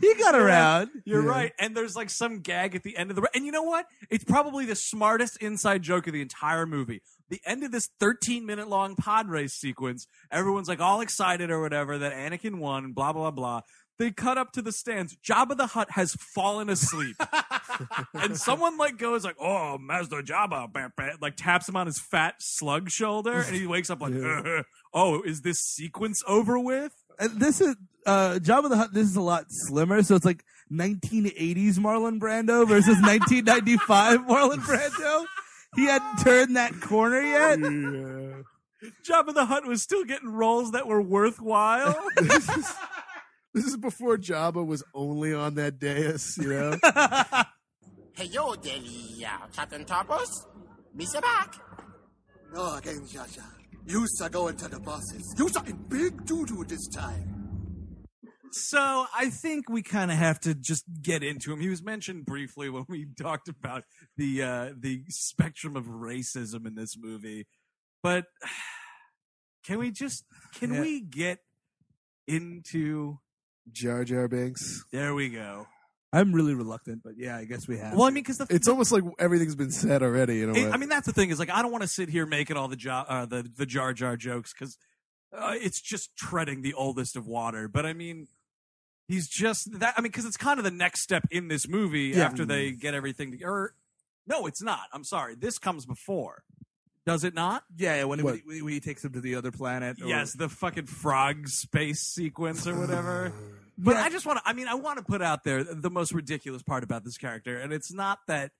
He 0.00 0.14
got 0.14 0.34
around. 0.34 0.90
You're 1.04 1.22
Yeah. 1.22 1.28
right. 1.28 1.52
And 1.58 1.76
there's 1.76 1.94
like 1.96 2.10
some 2.10 2.40
gag 2.40 2.74
at 2.74 2.82
the 2.82 2.96
end 2.96 3.10
of 3.10 3.16
the. 3.16 3.28
And 3.34 3.44
you 3.46 3.52
know 3.52 3.62
what? 3.62 3.86
It's 4.10 4.24
probably 4.24 4.64
the 4.66 4.74
smartest 4.76 5.36
inside 5.42 5.82
joke 5.82 6.06
of 6.06 6.12
the 6.12 6.22
entire 6.22 6.66
movie. 6.66 7.02
The 7.30 7.40
end 7.46 7.64
of 7.64 7.72
this 7.72 7.88
13 8.00 8.44
minute 8.46 8.68
long 8.68 8.96
pod 8.96 9.28
race 9.28 9.54
sequence, 9.54 10.06
everyone's 10.30 10.68
like 10.68 10.80
all 10.80 11.00
excited 11.00 11.50
or 11.50 11.60
whatever 11.60 11.98
that 11.98 12.12
Anakin 12.12 12.58
won, 12.58 12.92
blah, 12.92 13.12
blah, 13.12 13.30
blah. 13.30 13.60
They 13.96 14.10
cut 14.10 14.36
up 14.38 14.50
to 14.54 14.62
the 14.62 14.72
stands. 14.72 15.16
Jabba 15.24 15.56
the 15.56 15.68
Hutt 15.68 15.92
has 15.92 16.14
fallen 16.34 16.68
asleep. 16.68 17.14
and 18.14 18.36
someone 18.36 18.76
like 18.76 18.98
goes 18.98 19.24
like, 19.24 19.36
"Oh, 19.40 19.78
Master 19.78 20.20
Jabba," 20.20 20.72
bah, 20.72 20.88
bah," 20.96 21.10
like 21.20 21.36
taps 21.36 21.68
him 21.68 21.76
on 21.76 21.86
his 21.86 22.00
fat 22.00 22.34
slug 22.40 22.90
shoulder, 22.90 23.32
and 23.46 23.54
he 23.54 23.68
wakes 23.68 23.90
up 23.90 24.00
like, 24.00 24.12
Yeah. 24.14 24.42
Uh, 24.44 24.48
uh, 24.58 24.62
"Oh, 24.92 25.22
is 25.22 25.42
this 25.42 25.60
sequence 25.60 26.24
over 26.26 26.58
with?" 26.58 26.92
And 27.20 27.38
this 27.40 27.60
is 27.60 27.76
uh 28.06 28.38
Jabba 28.40 28.68
the 28.68 28.76
Hutt. 28.76 28.92
This 28.92 29.08
is 29.08 29.16
a 29.16 29.20
lot 29.22 29.46
slimmer, 29.48 30.02
so 30.02 30.16
it's 30.16 30.24
like 30.24 30.44
1980s 30.72 31.78
Marlon 31.78 32.18
Brando 32.18 32.66
versus 32.66 32.96
1995 33.02 34.20
Marlon 34.20 34.58
Brando. 34.58 35.26
He 35.74 35.86
hadn't 35.86 36.18
turned 36.18 36.56
that 36.56 36.80
corner 36.80 37.20
yet. 37.20 37.58
yeah. 37.58 38.42
Jabba 39.08 39.34
the 39.34 39.46
Hutt 39.46 39.66
was 39.66 39.82
still 39.82 40.04
getting 40.04 40.30
roles 40.30 40.72
that 40.72 40.86
were 40.86 41.00
worthwhile. 41.00 41.96
this, 42.16 42.48
is, 42.48 42.72
this 43.54 43.64
is 43.64 43.76
before 43.76 44.16
Jabba 44.16 44.64
was 44.64 44.84
only 44.94 45.32
on 45.32 45.54
that 45.54 45.78
dais, 45.78 46.36
you 46.40 46.48
know? 46.48 46.78
Hey, 48.16 48.26
yo, 48.26 48.54
Deli, 48.54 49.26
uh, 49.26 49.48
Captain 49.52 49.84
Tarpals. 49.84 50.46
Misa 50.96 51.20
back. 51.20 51.56
No, 52.54 52.76
again, 52.76 53.00
Jaja. 53.00 53.42
You 53.86 54.06
are 54.22 54.28
going 54.28 54.56
to 54.56 54.68
the 54.68 54.78
bosses. 54.78 55.34
You 55.36 55.48
are 55.56 55.66
in 55.66 55.76
big 55.88 56.24
doo-doo 56.24 56.64
this 56.68 56.86
time. 56.94 57.33
So 58.54 59.06
I 59.14 59.30
think 59.30 59.68
we 59.68 59.82
kind 59.82 60.10
of 60.10 60.16
have 60.16 60.40
to 60.40 60.54
just 60.54 60.84
get 61.02 61.22
into 61.22 61.52
him. 61.52 61.60
He 61.60 61.68
was 61.68 61.82
mentioned 61.82 62.24
briefly 62.26 62.68
when 62.70 62.84
we 62.88 63.06
talked 63.20 63.48
about 63.48 63.84
the 64.16 64.42
uh, 64.42 64.70
the 64.78 65.02
spectrum 65.08 65.76
of 65.76 65.84
racism 65.86 66.66
in 66.66 66.74
this 66.74 66.96
movie, 66.96 67.46
but 68.02 68.26
can 69.64 69.78
we 69.78 69.90
just 69.90 70.24
can 70.54 70.74
Yeah. 70.74 70.80
we 70.80 71.00
get 71.00 71.38
into? 72.26 73.18
Jar 73.72 74.04
Jar 74.04 74.28
Binks. 74.28 74.84
There 74.92 75.14
we 75.14 75.30
go. 75.30 75.66
I'm 76.12 76.32
really 76.32 76.54
reluctant, 76.54 77.02
but 77.02 77.14
yeah, 77.16 77.36
I 77.36 77.44
guess 77.44 77.66
we 77.66 77.78
have. 77.78 77.94
Well, 77.94 78.04
I 78.04 78.10
mean, 78.10 78.22
because 78.22 78.36
the 78.38 78.46
It's 78.50 78.68
almost 78.68 78.92
like 78.92 79.02
everything's 79.18 79.56
been 79.56 79.70
said 79.72 80.02
already, 80.02 80.42
in 80.42 80.50
a 80.50 80.52
way. 80.52 80.70
I 80.70 80.76
mean, 80.76 80.88
that's 80.90 81.06
the 81.06 81.12
thing 81.14 81.30
is 81.30 81.38
like 81.38 81.50
I 81.50 81.62
don't 81.62 81.72
want 81.72 81.82
to 81.82 81.88
sit 81.88 82.08
here 82.10 82.26
making 82.26 82.56
all 82.58 82.68
the 82.68 82.76
jo- 82.76 83.04
uh, 83.08 83.24
the 83.26 83.42
the 83.56 83.64
Jar 83.66 83.92
Jar 83.94 84.16
jokes 84.18 84.52
because 84.52 84.76
uh, 85.36 85.54
it's 85.56 85.80
just 85.80 86.14
treading 86.14 86.60
the 86.62 86.74
oldest 86.74 87.16
of 87.16 87.26
water. 87.26 87.66
But 87.68 87.86
I 87.86 87.94
mean, 87.94 88.28
he's 89.08 89.28
just 89.28 89.78
that. 89.80 89.94
I 89.96 90.00
mean, 90.00 90.10
because 90.10 90.24
it's 90.24 90.36
kind 90.36 90.58
of 90.58 90.64
the 90.64 90.70
next 90.70 91.00
step 91.02 91.24
in 91.30 91.48
this 91.48 91.68
movie 91.68 92.12
Yeah. 92.14 92.24
after 92.26 92.44
they 92.44 92.72
get 92.72 92.94
everything. 92.94 93.38
To, 93.38 93.44
or 93.44 93.74
no, 94.26 94.46
it's 94.46 94.62
not. 94.62 94.80
I'm 94.92 95.04
sorry. 95.04 95.34
This 95.34 95.58
comes 95.58 95.86
before. 95.86 96.42
Does 97.06 97.22
it 97.24 97.34
not? 97.34 97.64
yeah, 97.76 97.96
yeah 97.96 98.04
when, 98.04 98.18
he, 98.18 98.24
when, 98.24 98.40
he, 98.50 98.62
when 98.62 98.72
he 98.72 98.80
takes 98.80 99.04
him 99.04 99.12
to 99.12 99.20
the 99.20 99.34
other 99.34 99.50
planet. 99.52 100.00
or- 100.02 100.06
Yes, 100.06 100.32
the 100.32 100.48
fucking 100.48 100.86
frog 100.86 101.48
space 101.48 102.00
sequence 102.00 102.66
or 102.66 102.78
whatever. 102.78 103.32
But 103.76 103.96
Yeah. 103.96 104.04
I 104.04 104.08
just 104.08 104.24
want 104.24 104.38
to, 104.38 104.48
I 104.48 104.52
mean, 104.52 104.68
I 104.68 104.74
want 104.74 104.98
to 104.98 105.04
put 105.04 105.20
out 105.20 105.42
there 105.42 105.64
the 105.64 105.90
most 105.90 106.12
ridiculous 106.12 106.62
part 106.62 106.84
about 106.84 107.02
this 107.02 107.18
character. 107.18 107.58
And 107.58 107.72
it's 107.72 107.92
not 107.92 108.20
that, 108.28 108.52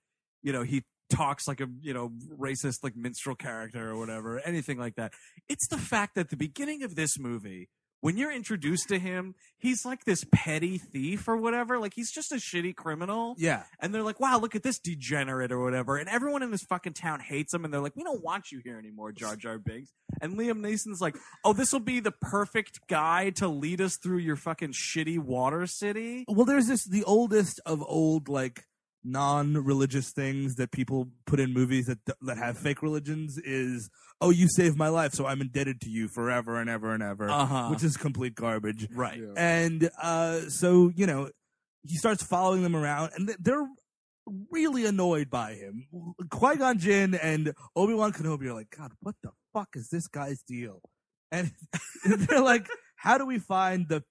you 0.43 0.51
know, 0.51 0.63
he 0.63 0.83
talks 1.09 1.47
like 1.47 1.61
a, 1.61 1.67
you 1.79 1.93
know, 1.93 2.11
racist, 2.37 2.83
like 2.83 2.97
minstrel 2.97 3.33
character 3.33 3.89
or 3.91 3.97
whatever, 3.97 4.39
anything 4.41 4.77
like 4.77 4.95
that. 4.95 5.13
It's 5.47 5.67
the 5.67 5.77
fact 5.77 6.15
that 6.15 6.31
the 6.31 6.35
beginning 6.35 6.83
of 6.83 6.95
this 6.95 7.17
movie, 7.17 7.69
when 8.05 8.17
you're 8.17 8.31
introduced 8.31 8.89
to 8.89 8.99
him, 8.99 9.33
he's 9.57 9.83
like 9.83 10.05
this 10.05 10.23
petty 10.31 10.77
thief 10.77 11.27
or 11.27 11.37
whatever. 11.37 11.79
Like 11.79 11.95
he's 11.95 12.11
just 12.11 12.31
a 12.31 12.35
shitty 12.35 12.75
criminal. 12.75 13.33
yeah. 13.39 13.63
And 13.79 13.95
they're 13.95 14.03
like, 14.03 14.19
wow, 14.19 14.37
look 14.37 14.53
at 14.53 14.61
this 14.61 14.77
degenerate 14.77 15.51
or 15.51 15.59
whatever. 15.59 15.97
And 15.97 16.07
everyone 16.07 16.43
in 16.43 16.51
this 16.51 16.61
fucking 16.61 16.93
town 16.93 17.19
hates 17.19 17.51
him. 17.51 17.65
And 17.65 17.73
they're 17.73 17.81
like, 17.81 17.95
we 17.95 18.03
don't 18.03 18.23
want 18.23 18.51
you 18.51 18.61
here 18.63 18.77
anymore, 18.77 19.11
Jar 19.11 19.35
Jar 19.35 19.57
Binks. 19.57 19.91
And 20.21 20.37
Liam 20.37 20.59
Neeson's 20.59 21.01
like, 21.01 21.15
oh, 21.43 21.53
this 21.53 21.73
will 21.73 21.79
be 21.79 21.99
the 21.99 22.11
perfect 22.11 22.79
guy 22.87 23.31
to 23.37 23.47
lead 23.47 23.81
us 23.81 23.97
through 23.97 24.19
your 24.19 24.35
fucking 24.35 24.73
shitty 24.73 25.17
water 25.17 25.65
city. 25.65 26.25
Well, 26.27 26.45
there's 26.45 26.67
this 26.67 26.85
the 26.85 27.03
oldest 27.05 27.59
of 27.65 27.81
old 27.81 28.29
like 28.29 28.65
non-religious 29.05 30.11
things 30.11 30.55
that 30.55 30.71
people 30.71 31.07
put 31.25 31.39
in 31.39 31.53
movies 31.53 31.85
that 31.85 31.99
that 32.21 32.37
have 32.37 32.57
fake 32.57 32.81
religions 32.81 33.37
is 33.37 33.89
oh 34.21 34.29
you 34.29 34.47
saved 34.49 34.77
my 34.77 34.87
life 34.89 35.13
so 35.13 35.25
I'm 35.25 35.41
indebted 35.41 35.79
to 35.81 35.89
you 35.89 36.07
forever 36.07 36.59
and 36.59 36.69
ever 36.69 36.93
and 36.93 37.03
ever 37.03 37.29
Uh-huh. 37.29 37.67
which 37.69 37.83
is 37.83 37.95
complete 37.97 38.35
garbage 38.35 38.87
Right. 38.91 39.19
Yeah. 39.19 39.33
and 39.37 39.89
uh, 40.01 40.41
so 40.49 40.91
you 40.95 41.05
know 41.05 41.29
he 41.83 41.95
starts 41.97 42.23
following 42.23 42.63
them 42.63 42.75
around 42.75 43.11
and 43.15 43.29
they're 43.39 43.67
really 44.51 44.85
annoyed 44.85 45.29
by 45.29 45.53
him 45.53 45.85
Qui 46.31 46.55
Gon 46.57 46.79
Jinn 46.79 47.13
and 47.13 47.53
Obi 47.75 47.93
Wan 47.93 48.11
Kenobi 48.11 48.45
are 48.47 48.53
like 48.53 48.75
God 48.75 48.91
what 49.01 49.15
the 49.21 49.29
fuck 49.53 49.69
is 49.75 49.89
this 49.91 50.07
guy's 50.07 50.41
deal 50.41 50.81
and 51.31 51.51
they're 52.05 52.41
like 52.41 52.67
how 52.95 53.17
do 53.19 53.25
we 53.25 53.37
find 53.39 53.87
the 53.87 54.03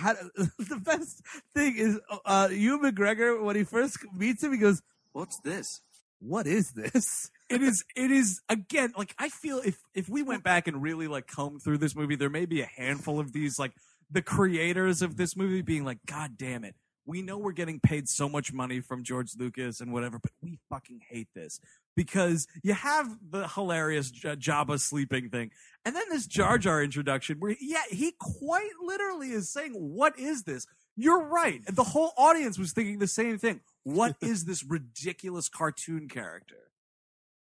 how 0.00 0.14
the 0.34 0.80
best 0.82 1.22
thing 1.54 1.76
is 1.76 2.00
uh 2.24 2.48
Ewan 2.50 2.92
McGregor 2.92 3.42
when 3.42 3.56
he 3.56 3.64
first 3.64 3.98
meets 4.14 4.42
him 4.42 4.52
he 4.52 4.58
goes 4.58 4.82
What's 5.12 5.38
this? 5.40 5.80
what 6.20 6.46
is 6.46 6.72
this? 6.72 7.30
It 7.50 7.62
is 7.62 7.82
it 7.96 8.12
is 8.12 8.40
again 8.48 8.92
like 8.96 9.12
i 9.18 9.28
feel 9.28 9.58
if 9.58 9.76
if 9.92 10.08
we 10.08 10.22
went 10.22 10.44
back 10.44 10.68
and 10.68 10.80
really 10.80 11.08
like 11.08 11.26
combed 11.26 11.64
through 11.64 11.78
this 11.78 11.96
movie 11.96 12.14
there 12.14 12.30
may 12.30 12.46
be 12.46 12.60
a 12.60 12.70
handful 12.76 13.18
of 13.18 13.32
these 13.32 13.58
like 13.58 13.72
the 14.08 14.22
creators 14.22 15.02
of 15.02 15.16
this 15.16 15.36
movie 15.36 15.60
being 15.60 15.84
like 15.84 15.98
god 16.06 16.38
damn 16.38 16.62
it. 16.62 16.76
We 17.06 17.22
know 17.22 17.38
we're 17.38 17.50
getting 17.50 17.80
paid 17.80 18.08
so 18.08 18.28
much 18.28 18.52
money 18.52 18.78
from 18.78 19.02
george 19.02 19.30
lucas 19.36 19.80
and 19.80 19.92
whatever 19.92 20.20
but 20.20 20.30
we 20.40 20.60
fucking 20.70 21.00
hate 21.10 21.26
this 21.34 21.58
because 22.00 22.46
you 22.62 22.72
have 22.72 23.18
the 23.30 23.46
hilarious 23.46 24.10
J- 24.10 24.34
jabba 24.34 24.80
sleeping 24.80 25.28
thing. 25.28 25.50
And 25.84 25.94
then 25.94 26.04
this 26.08 26.26
jar 26.26 26.54
mm-hmm. 26.54 26.62
jar 26.62 26.82
introduction 26.82 27.36
where 27.40 27.54
yeah 27.60 27.82
he 27.90 28.14
quite 28.18 28.70
literally 28.82 29.32
is 29.32 29.52
saying 29.52 29.74
what 29.74 30.18
is 30.18 30.44
this? 30.44 30.64
You're 30.96 31.22
right. 31.28 31.60
And 31.66 31.76
the 31.76 31.84
whole 31.84 32.12
audience 32.16 32.58
was 32.58 32.72
thinking 32.72 33.00
the 33.00 33.06
same 33.06 33.36
thing. 33.36 33.60
What 33.82 34.16
is 34.22 34.44
this 34.44 34.64
ridiculous 34.64 35.50
cartoon 35.50 36.08
character? 36.08 36.70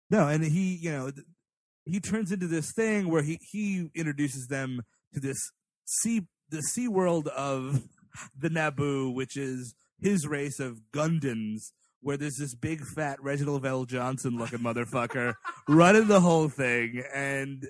No, 0.10 0.28
and 0.28 0.44
he, 0.44 0.76
you 0.76 0.92
know, 0.92 1.12
he 1.86 2.02
turns 2.02 2.34
into 2.34 2.48
this 2.48 2.74
thing 2.74 3.10
where 3.10 3.24
he 3.24 3.40
he 3.50 3.90
introduces 3.96 4.48
them 4.48 4.82
to 5.14 5.22
this 5.22 5.40
sea 5.86 6.28
the 6.50 6.62
sea 6.64 6.90
world 6.90 7.30
of 7.30 7.84
the 8.38 8.50
Naboo, 8.50 9.14
which 9.14 9.38
is 9.38 9.74
his 10.02 10.28
race 10.28 10.60
of 10.60 10.82
Gungans, 10.94 11.72
where 12.04 12.18
there's 12.18 12.38
this 12.38 12.54
big 12.54 12.82
fat 12.82 13.22
Reginald 13.24 13.64
VelJohnson 13.64 14.38
looking 14.38 14.60
motherfucker 14.60 15.36
running 15.68 16.08
the 16.08 16.20
whole 16.20 16.50
thing, 16.50 17.04
and 17.14 17.68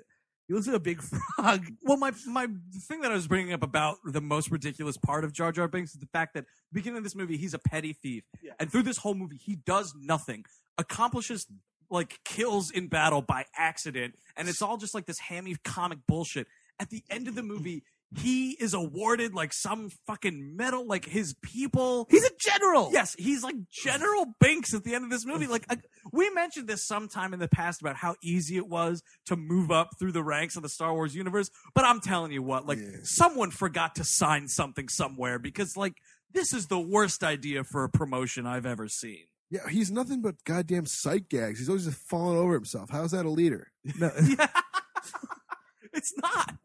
he 0.48 0.54
looks 0.54 0.68
like 0.68 0.76
a 0.76 0.80
big 0.80 1.02
frog. 1.36 1.66
Well, 1.84 1.98
my 1.98 2.12
my 2.28 2.48
thing 2.88 3.02
that 3.02 3.12
I 3.12 3.16
was 3.16 3.28
bringing 3.28 3.54
up 3.54 3.64
about 3.64 3.98
the 4.04 4.22
most 4.22 4.52
ridiculous 4.52 4.98
part 4.98 5.24
of 5.24 5.34
Jar 5.34 5.52
Jar 5.52 5.68
Binks 5.68 5.94
is 5.94 6.00
the 6.00 6.08
fact 6.08 6.34
that 6.34 6.46
the 6.46 6.80
beginning 6.80 6.98
of 6.98 7.04
this 7.04 7.16
movie 7.16 7.38
he's 7.38 7.54
a 7.54 7.60
petty 7.60 7.94
thief, 7.94 8.24
and 8.60 8.72
through 8.72 8.84
this 8.84 8.98
whole 8.98 9.16
movie 9.16 9.38
he 9.38 9.56
does 9.56 9.94
nothing, 9.98 10.46
accomplishes 10.78 11.48
like 11.90 12.20
kills 12.26 12.72
in 12.72 12.88
battle 12.88 13.22
by 13.22 13.46
accident, 13.56 14.16
and 14.36 14.50
it's 14.50 14.62
all 14.62 14.78
just 14.78 14.94
like 14.96 15.06
this 15.06 15.20
hammy 15.20 15.56
comic 15.64 16.00
bullshit. 16.08 16.48
At 16.80 16.90
the 16.90 17.04
end 17.10 17.28
of 17.28 17.36
the 17.36 17.44
movie, 17.44 17.84
he 18.18 18.52
is 18.52 18.74
awarded 18.74 19.34
like 19.34 19.54
some 19.54 19.90
fucking 20.08 20.56
medal, 20.56 20.86
like 20.86 21.06
his 21.06 21.36
people. 21.42 22.08
He's 22.10 22.26
a 22.26 22.32
general. 22.40 22.90
Yes, 22.92 23.16
he's 23.18 23.44
like 23.44 23.56
General 23.72 24.36
Banks 24.40 24.74
at 24.74 24.84
the 24.84 24.94
end 24.96 25.04
of 25.04 25.10
this 25.10 25.26
movie. 25.26 25.48
Like 25.48 25.66
uh, 25.70 25.78
we 26.12 26.30
mentioned 26.32 26.68
this 26.68 26.86
sometime 26.86 27.34
in 27.34 27.40
the 27.40 27.48
past 27.48 27.82
about 27.82 27.96
how 27.96 28.16
easy 28.24 28.58
it 28.58 28.68
was 28.68 29.02
to 29.26 29.36
move 29.36 29.72
up 29.72 29.92
through 30.00 30.12
the 30.12 30.24
ranks 30.24 30.56
of 30.56 30.64
the 30.64 30.70
Star 30.70 30.94
Wars 30.94 31.16
universe, 31.16 31.50
but 31.74 31.86
I'm 31.86 32.02
telling 32.02 32.32
you 32.32 32.44
what, 32.44 32.68
like 32.68 32.80
someone 33.04 33.52
forgot 33.52 33.96
to 33.96 34.04
sign 34.04 34.48
something 34.48 34.90
somewhere 34.90 35.40
because 35.40 35.76
like 35.78 35.94
this 36.34 36.54
is 36.54 36.68
the 36.68 36.80
worst 36.80 37.24
idea 37.24 37.64
for 37.64 37.84
a 37.84 37.90
promotion 37.90 38.46
I've 38.46 38.66
ever 38.66 38.88
seen. 38.88 39.26
Yeah, 39.50 39.70
he's 39.70 39.92
nothing 39.92 40.22
but 40.22 40.44
goddamn 40.46 40.88
sight 40.88 41.30
gags. 41.30 41.60
He's 41.60 41.70
always 41.70 41.86
just 41.86 41.98
falling 41.98 42.38
over 42.40 42.56
himself. 42.56 42.90
How's 42.90 43.12
that 43.12 43.26
a 43.26 43.30
leader? 43.30 43.72
No, 44.00 44.10
It's 45.94 46.14
not. 46.22 46.56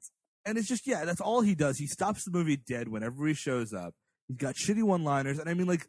And 0.48 0.58
it's 0.58 0.68
just 0.68 0.86
yeah, 0.86 1.04
that's 1.04 1.20
all 1.20 1.42
he 1.42 1.54
does. 1.54 1.78
He 1.78 1.86
stops 1.86 2.24
the 2.24 2.30
movie 2.30 2.56
dead 2.56 2.88
whenever 2.88 3.26
he 3.26 3.34
shows 3.34 3.72
up. 3.72 3.94
He's 4.26 4.38
got 4.38 4.54
shitty 4.54 4.82
one-liners, 4.82 5.38
and 5.38 5.48
I 5.48 5.54
mean, 5.54 5.66
like 5.66 5.86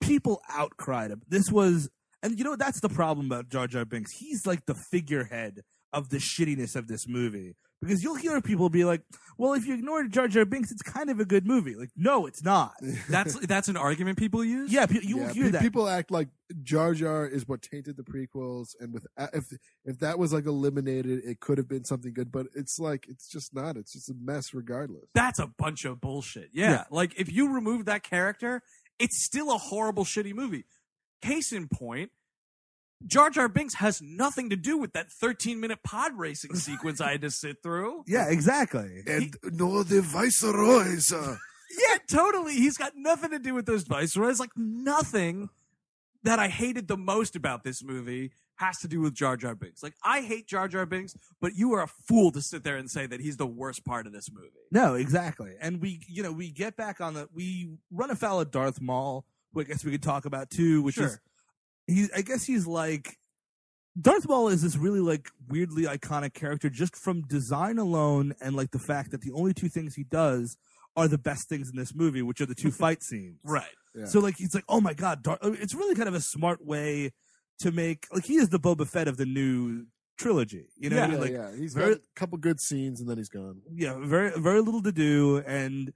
people 0.00 0.40
outcried 0.50 1.10
him. 1.10 1.22
This 1.28 1.50
was, 1.50 1.88
and 2.22 2.38
you 2.38 2.44
know 2.44 2.56
that's 2.56 2.80
the 2.80 2.88
problem 2.88 3.26
about 3.26 3.48
Jar 3.48 3.66
Jar 3.66 3.84
Binks. 3.84 4.12
He's 4.18 4.46
like 4.46 4.66
the 4.66 4.76
figurehead 4.90 5.62
of 5.92 6.10
the 6.10 6.18
shittiness 6.18 6.76
of 6.76 6.88
this 6.88 7.08
movie 7.08 7.54
because 7.82 8.02
you'll 8.02 8.14
hear 8.14 8.40
people 8.40 8.70
be 8.70 8.84
like, 8.84 9.02
"Well, 9.36 9.52
if 9.52 9.66
you 9.66 9.74
ignore 9.74 10.04
Jar 10.04 10.28
Jar 10.28 10.44
Binks, 10.46 10.70
it's 10.72 10.80
kind 10.82 11.10
of 11.10 11.20
a 11.20 11.24
good 11.26 11.46
movie." 11.46 11.74
Like, 11.74 11.90
no, 11.96 12.26
it's 12.26 12.42
not. 12.42 12.72
That's 13.10 13.38
that's 13.46 13.68
an 13.68 13.76
argument 13.76 14.16
people 14.18 14.42
use. 14.44 14.72
Yeah, 14.72 14.86
you 14.90 15.16
will 15.18 15.26
Yeah, 15.26 15.32
hear 15.32 15.44
pe- 15.46 15.50
that. 15.50 15.62
People 15.62 15.88
act 15.88 16.10
like 16.10 16.28
Jar 16.62 16.94
Jar 16.94 17.26
is 17.26 17.46
what 17.46 17.60
tainted 17.62 17.96
the 17.96 18.02
prequels, 18.04 18.68
and 18.80 18.94
with 18.94 19.06
uh, 19.18 19.26
if 19.34 19.44
if 19.84 19.98
that 19.98 20.18
was 20.18 20.32
like 20.32 20.46
eliminated, 20.46 21.20
it 21.24 21.40
could 21.40 21.58
have 21.58 21.68
been 21.68 21.84
something 21.84 22.14
good. 22.14 22.30
But 22.32 22.46
it's 22.54 22.78
like 22.78 23.06
it's 23.08 23.28
just 23.28 23.54
not. 23.54 23.76
It's 23.76 23.92
just 23.92 24.08
a 24.08 24.14
mess, 24.18 24.54
regardless. 24.54 25.04
That's 25.14 25.38
a 25.38 25.48
bunch 25.58 25.84
of 25.84 26.00
bullshit. 26.00 26.50
Yeah. 26.52 26.70
Yeah. 26.70 26.84
Like 26.90 27.18
if 27.18 27.30
you 27.30 27.52
remove 27.52 27.84
that 27.86 28.02
character, 28.02 28.62
it's 28.98 29.24
still 29.24 29.50
a 29.52 29.58
horrible, 29.58 30.04
shitty 30.04 30.34
movie. 30.34 30.64
Case 31.22 31.52
in 31.52 31.68
point, 31.68 32.10
Jar 33.06 33.30
Jar 33.30 33.48
Binks 33.48 33.74
has 33.74 34.00
nothing 34.02 34.50
to 34.50 34.56
do 34.56 34.78
with 34.78 34.92
that 34.92 35.10
13 35.10 35.60
minute 35.60 35.82
pod 35.82 36.12
racing 36.16 36.54
sequence 36.54 37.00
I 37.00 37.12
had 37.12 37.20
to 37.22 37.30
sit 37.30 37.62
through. 37.62 38.04
yeah, 38.08 38.28
exactly. 38.28 39.02
And 39.06 39.34
nor 39.44 39.84
the 39.84 40.00
viceroys. 40.02 41.12
Uh, 41.12 41.36
Yeah, 41.88 41.96
totally. 42.06 42.52
He's 42.52 42.76
got 42.76 42.92
nothing 42.96 43.30
to 43.30 43.38
do 43.38 43.54
with 43.54 43.64
those 43.64 43.84
viceroys. 43.84 44.38
Like 44.38 44.50
nothing 44.56 45.48
that 46.22 46.38
I 46.38 46.48
hated 46.48 46.86
the 46.86 46.98
most 46.98 47.34
about 47.34 47.64
this 47.64 47.82
movie 47.82 48.32
has 48.56 48.76
to 48.80 48.88
do 48.88 49.00
with 49.00 49.14
Jar 49.14 49.38
Jar 49.38 49.54
Binks. 49.54 49.82
Like 49.82 49.94
I 50.04 50.20
hate 50.20 50.46
Jar 50.46 50.68
Jar 50.68 50.84
Binks, 50.84 51.16
but 51.40 51.54
you 51.54 51.72
are 51.72 51.82
a 51.82 51.86
fool 51.88 52.30
to 52.32 52.42
sit 52.42 52.62
there 52.62 52.76
and 52.76 52.90
say 52.90 53.06
that 53.06 53.20
he's 53.20 53.38
the 53.38 53.46
worst 53.46 53.86
part 53.86 54.06
of 54.06 54.12
this 54.12 54.30
movie. 54.30 54.50
No, 54.70 54.96
exactly. 54.96 55.54
And 55.62 55.80
we, 55.80 56.00
you 56.06 56.22
know, 56.22 56.30
we 56.30 56.50
get 56.50 56.76
back 56.76 57.00
on 57.00 57.14
the, 57.14 57.26
we 57.32 57.70
run 57.90 58.10
afoul 58.10 58.40
of 58.42 58.50
Darth 58.50 58.82
Maul, 58.82 59.24
who 59.54 59.62
I 59.62 59.64
guess 59.64 59.82
we 59.82 59.92
could 59.92 60.02
talk 60.02 60.26
about 60.26 60.50
too, 60.50 60.82
which 60.82 60.98
is, 60.98 61.12
Sure. 61.12 61.20
He, 61.86 62.08
I 62.14 62.22
guess 62.22 62.44
he's 62.44 62.66
like, 62.66 63.16
Darth 64.00 64.26
Maul 64.28 64.48
is 64.48 64.62
this 64.62 64.76
really 64.76 65.00
like 65.00 65.28
weirdly 65.48 65.84
iconic 65.84 66.32
character 66.32 66.70
just 66.70 66.96
from 66.96 67.22
design 67.22 67.78
alone 67.78 68.34
and 68.40 68.56
like 68.56 68.70
the 68.70 68.78
fact 68.78 69.10
that 69.10 69.20
the 69.20 69.32
only 69.32 69.52
two 69.52 69.68
things 69.68 69.94
he 69.94 70.04
does 70.04 70.56
are 70.96 71.08
the 71.08 71.18
best 71.18 71.48
things 71.48 71.70
in 71.70 71.76
this 71.76 71.94
movie, 71.94 72.22
which 72.22 72.40
are 72.40 72.46
the 72.46 72.54
two 72.54 72.70
fight 72.82 73.02
scenes. 73.02 73.38
Right. 73.44 73.64
Yeah. 73.94 74.06
So 74.06 74.20
like, 74.20 74.36
he's 74.36 74.54
like, 74.54 74.64
oh 74.68 74.80
my 74.80 74.94
God, 74.94 75.22
Darth, 75.22 75.40
it's 75.42 75.74
really 75.74 75.94
kind 75.94 76.08
of 76.08 76.14
a 76.14 76.20
smart 76.20 76.64
way 76.64 77.12
to 77.60 77.70
make, 77.70 78.06
like, 78.12 78.24
he 78.24 78.36
is 78.36 78.48
the 78.48 78.58
Boba 78.58 78.88
Fett 78.88 79.08
of 79.08 79.18
the 79.18 79.26
new 79.26 79.86
trilogy. 80.18 80.68
You 80.76 80.90
know 80.90 80.96
what 80.96 81.02
I 81.02 81.06
yeah, 81.06 81.12
mean? 81.12 81.20
Like, 81.20 81.32
yeah, 81.32 81.56
he's 81.56 81.74
very- 81.74 81.94
got 81.94 81.98
a 81.98 82.02
couple 82.16 82.38
good 82.38 82.60
scenes, 82.60 83.00
and 83.00 83.08
then 83.08 83.18
he's 83.18 83.28
gone. 83.28 83.60
yeah, 83.72 83.96
very 84.00 84.32
very 84.40 84.60
little 84.60 84.82
to 84.82 84.92
do, 84.92 85.42
and 85.46 85.92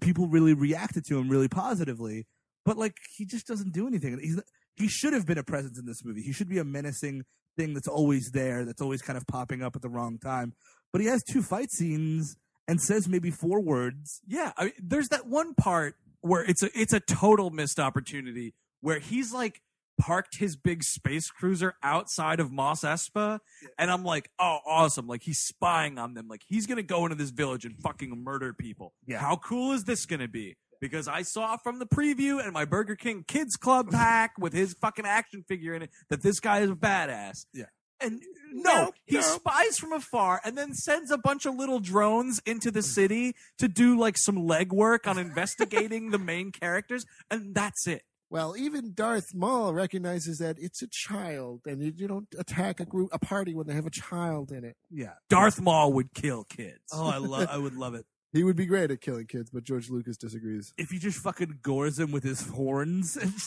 people 0.00 0.26
really 0.26 0.54
reacted 0.54 1.04
to 1.06 1.18
him 1.18 1.28
really 1.28 1.48
positively. 1.48 2.26
But 2.64 2.76
like, 2.78 2.96
he 3.16 3.24
just 3.24 3.46
doesn't 3.46 3.72
do 3.72 3.86
anything. 3.86 4.18
He's 4.20 4.40
he 4.76 4.88
should 4.88 5.12
have 5.12 5.26
been 5.26 5.38
a 5.38 5.42
presence 5.42 5.78
in 5.78 5.86
this 5.86 6.04
movie. 6.04 6.22
He 6.22 6.32
should 6.32 6.48
be 6.48 6.58
a 6.58 6.64
menacing 6.64 7.24
thing 7.56 7.74
that's 7.74 7.88
always 7.88 8.30
there, 8.32 8.64
that's 8.64 8.82
always 8.82 9.02
kind 9.02 9.16
of 9.16 9.26
popping 9.26 9.62
up 9.62 9.74
at 9.74 9.82
the 9.82 9.88
wrong 9.88 10.18
time. 10.18 10.52
But 10.92 11.00
he 11.00 11.06
has 11.08 11.22
two 11.22 11.42
fight 11.42 11.70
scenes 11.70 12.36
and 12.68 12.80
says 12.80 13.08
maybe 13.08 13.30
four 13.30 13.60
words. 13.60 14.20
Yeah, 14.26 14.52
I 14.56 14.64
mean, 14.64 14.72
there's 14.78 15.08
that 15.08 15.26
one 15.26 15.54
part 15.54 15.96
where 16.20 16.42
it's 16.42 16.62
a 16.62 16.70
it's 16.78 16.92
a 16.92 17.00
total 17.00 17.50
missed 17.50 17.78
opportunity 17.78 18.54
where 18.80 18.98
he's 18.98 19.32
like 19.32 19.62
parked 19.98 20.36
his 20.36 20.56
big 20.56 20.82
space 20.82 21.30
cruiser 21.30 21.74
outside 21.82 22.40
of 22.40 22.52
Mos 22.52 22.82
Espa, 22.82 23.40
and 23.78 23.90
I'm 23.90 24.04
like, 24.04 24.30
oh, 24.38 24.58
awesome! 24.66 25.06
Like 25.06 25.22
he's 25.22 25.38
spying 25.38 25.98
on 25.98 26.14
them. 26.14 26.28
Like 26.28 26.42
he's 26.46 26.66
gonna 26.66 26.82
go 26.82 27.04
into 27.04 27.16
this 27.16 27.30
village 27.30 27.64
and 27.64 27.76
fucking 27.78 28.22
murder 28.22 28.52
people. 28.52 28.92
Yeah. 29.06 29.18
How 29.18 29.36
cool 29.36 29.72
is 29.72 29.84
this 29.84 30.06
gonna 30.06 30.28
be? 30.28 30.56
Because 30.80 31.08
I 31.08 31.22
saw 31.22 31.56
from 31.56 31.78
the 31.78 31.86
preview 31.86 32.42
and 32.42 32.52
my 32.52 32.64
Burger 32.64 32.96
King 32.96 33.24
Kids 33.26 33.56
Club 33.56 33.90
pack 33.90 34.32
with 34.38 34.52
his 34.52 34.74
fucking 34.74 35.06
action 35.06 35.44
figure 35.48 35.74
in 35.74 35.82
it 35.82 35.90
that 36.10 36.22
this 36.22 36.40
guy 36.40 36.60
is 36.60 36.70
a 36.70 36.74
badass. 36.74 37.46
Yeah. 37.52 37.64
And 37.98 38.20
no, 38.52 38.84
Nope, 38.84 38.94
he 39.06 39.14
nope. 39.16 39.24
spies 39.24 39.78
from 39.78 39.92
afar 39.94 40.40
and 40.44 40.56
then 40.56 40.74
sends 40.74 41.10
a 41.10 41.16
bunch 41.16 41.46
of 41.46 41.54
little 41.54 41.80
drones 41.80 42.42
into 42.44 42.70
the 42.70 42.82
city 42.82 43.34
to 43.58 43.68
do 43.68 43.98
like 43.98 44.18
some 44.18 44.36
legwork 44.36 45.06
on 45.06 45.18
investigating 45.18 46.10
the 46.10 46.18
main 46.18 46.52
characters, 46.52 47.06
and 47.30 47.54
that's 47.54 47.86
it. 47.86 48.02
Well, 48.28 48.54
even 48.56 48.92
Darth 48.92 49.34
Maul 49.34 49.72
recognizes 49.72 50.38
that 50.38 50.56
it's 50.58 50.82
a 50.82 50.88
child, 50.90 51.60
and 51.64 51.80
you, 51.80 51.92
you 51.96 52.08
don't 52.08 52.26
attack 52.36 52.80
a 52.80 52.84
group, 52.84 53.08
a 53.12 53.18
party 53.18 53.54
when 53.54 53.66
they 53.66 53.72
have 53.74 53.86
a 53.86 53.90
child 53.90 54.50
in 54.52 54.64
it. 54.64 54.76
Yeah. 54.90 55.12
Darth 55.30 55.60
Maul 55.60 55.92
would 55.94 56.12
kill 56.12 56.44
kids. 56.44 56.80
Oh, 56.92 57.06
I 57.08 57.18
love. 57.18 57.48
I 57.50 57.56
would 57.56 57.76
love 57.76 57.94
it. 57.94 58.04
He 58.36 58.44
would 58.44 58.56
be 58.56 58.66
great 58.66 58.90
at 58.90 59.00
killing 59.00 59.26
kids, 59.26 59.48
but 59.50 59.64
George 59.64 59.88
Lucas 59.88 60.16
disagrees. 60.18 60.74
If 60.76 60.90
he 60.90 60.98
just 60.98 61.18
fucking 61.18 61.60
gores 61.62 61.98
him 61.98 62.12
with 62.12 62.22
his 62.22 62.46
horns, 62.46 63.14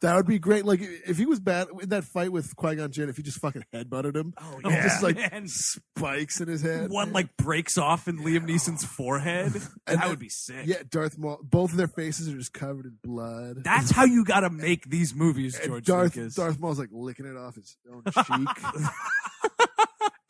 That 0.00 0.14
would 0.14 0.26
be 0.26 0.38
great. 0.38 0.64
Like 0.64 0.80
if 0.80 1.18
he 1.18 1.26
was 1.26 1.40
bad 1.40 1.66
in 1.82 1.88
that 1.88 2.04
fight 2.04 2.30
with 2.30 2.54
Qui 2.54 2.76
Gon 2.76 2.92
Jinn, 2.92 3.08
if 3.08 3.16
he 3.16 3.22
just 3.24 3.38
fucking 3.40 3.64
headbutted 3.74 4.14
him, 4.16 4.32
oh 4.40 4.60
yeah. 4.64 4.82
just 4.84 5.02
like 5.02 5.16
man. 5.16 5.48
spikes 5.48 6.40
in 6.40 6.48
his 6.48 6.62
head. 6.62 6.90
One 6.90 7.12
like 7.12 7.36
breaks 7.36 7.76
off 7.76 8.06
in 8.06 8.18
Liam 8.18 8.48
Neeson's 8.48 8.84
forehead. 8.84 9.52
And 9.86 9.98
that 9.98 10.00
then- 10.00 10.08
would 10.10 10.18
be 10.20 10.28
sick. 10.28 10.66
yeah, 10.66 10.82
Darth 10.88 11.18
Maul. 11.18 11.40
Both 11.42 11.72
of 11.72 11.76
their 11.76 11.88
faces 11.88 12.28
are 12.28 12.36
just 12.36 12.52
covered 12.52 12.86
in 12.86 12.96
blood. 13.02 13.64
That's 13.64 13.90
how 13.90 14.04
you 14.04 14.24
got 14.24 14.40
to 14.40 14.50
make 14.50 14.88
these 14.88 15.14
movies, 15.14 15.58
And 15.58 15.68
George 15.70 15.84
Darth 15.84 16.16
Lucas. 16.16 16.34
Darth 16.36 16.60
Maul's 16.60 16.78
like 16.78 16.90
licking 16.92 17.26
it 17.26 17.36
off 17.36 17.56
his 17.56 17.76
own 17.92 18.04
cheek. 18.04 18.48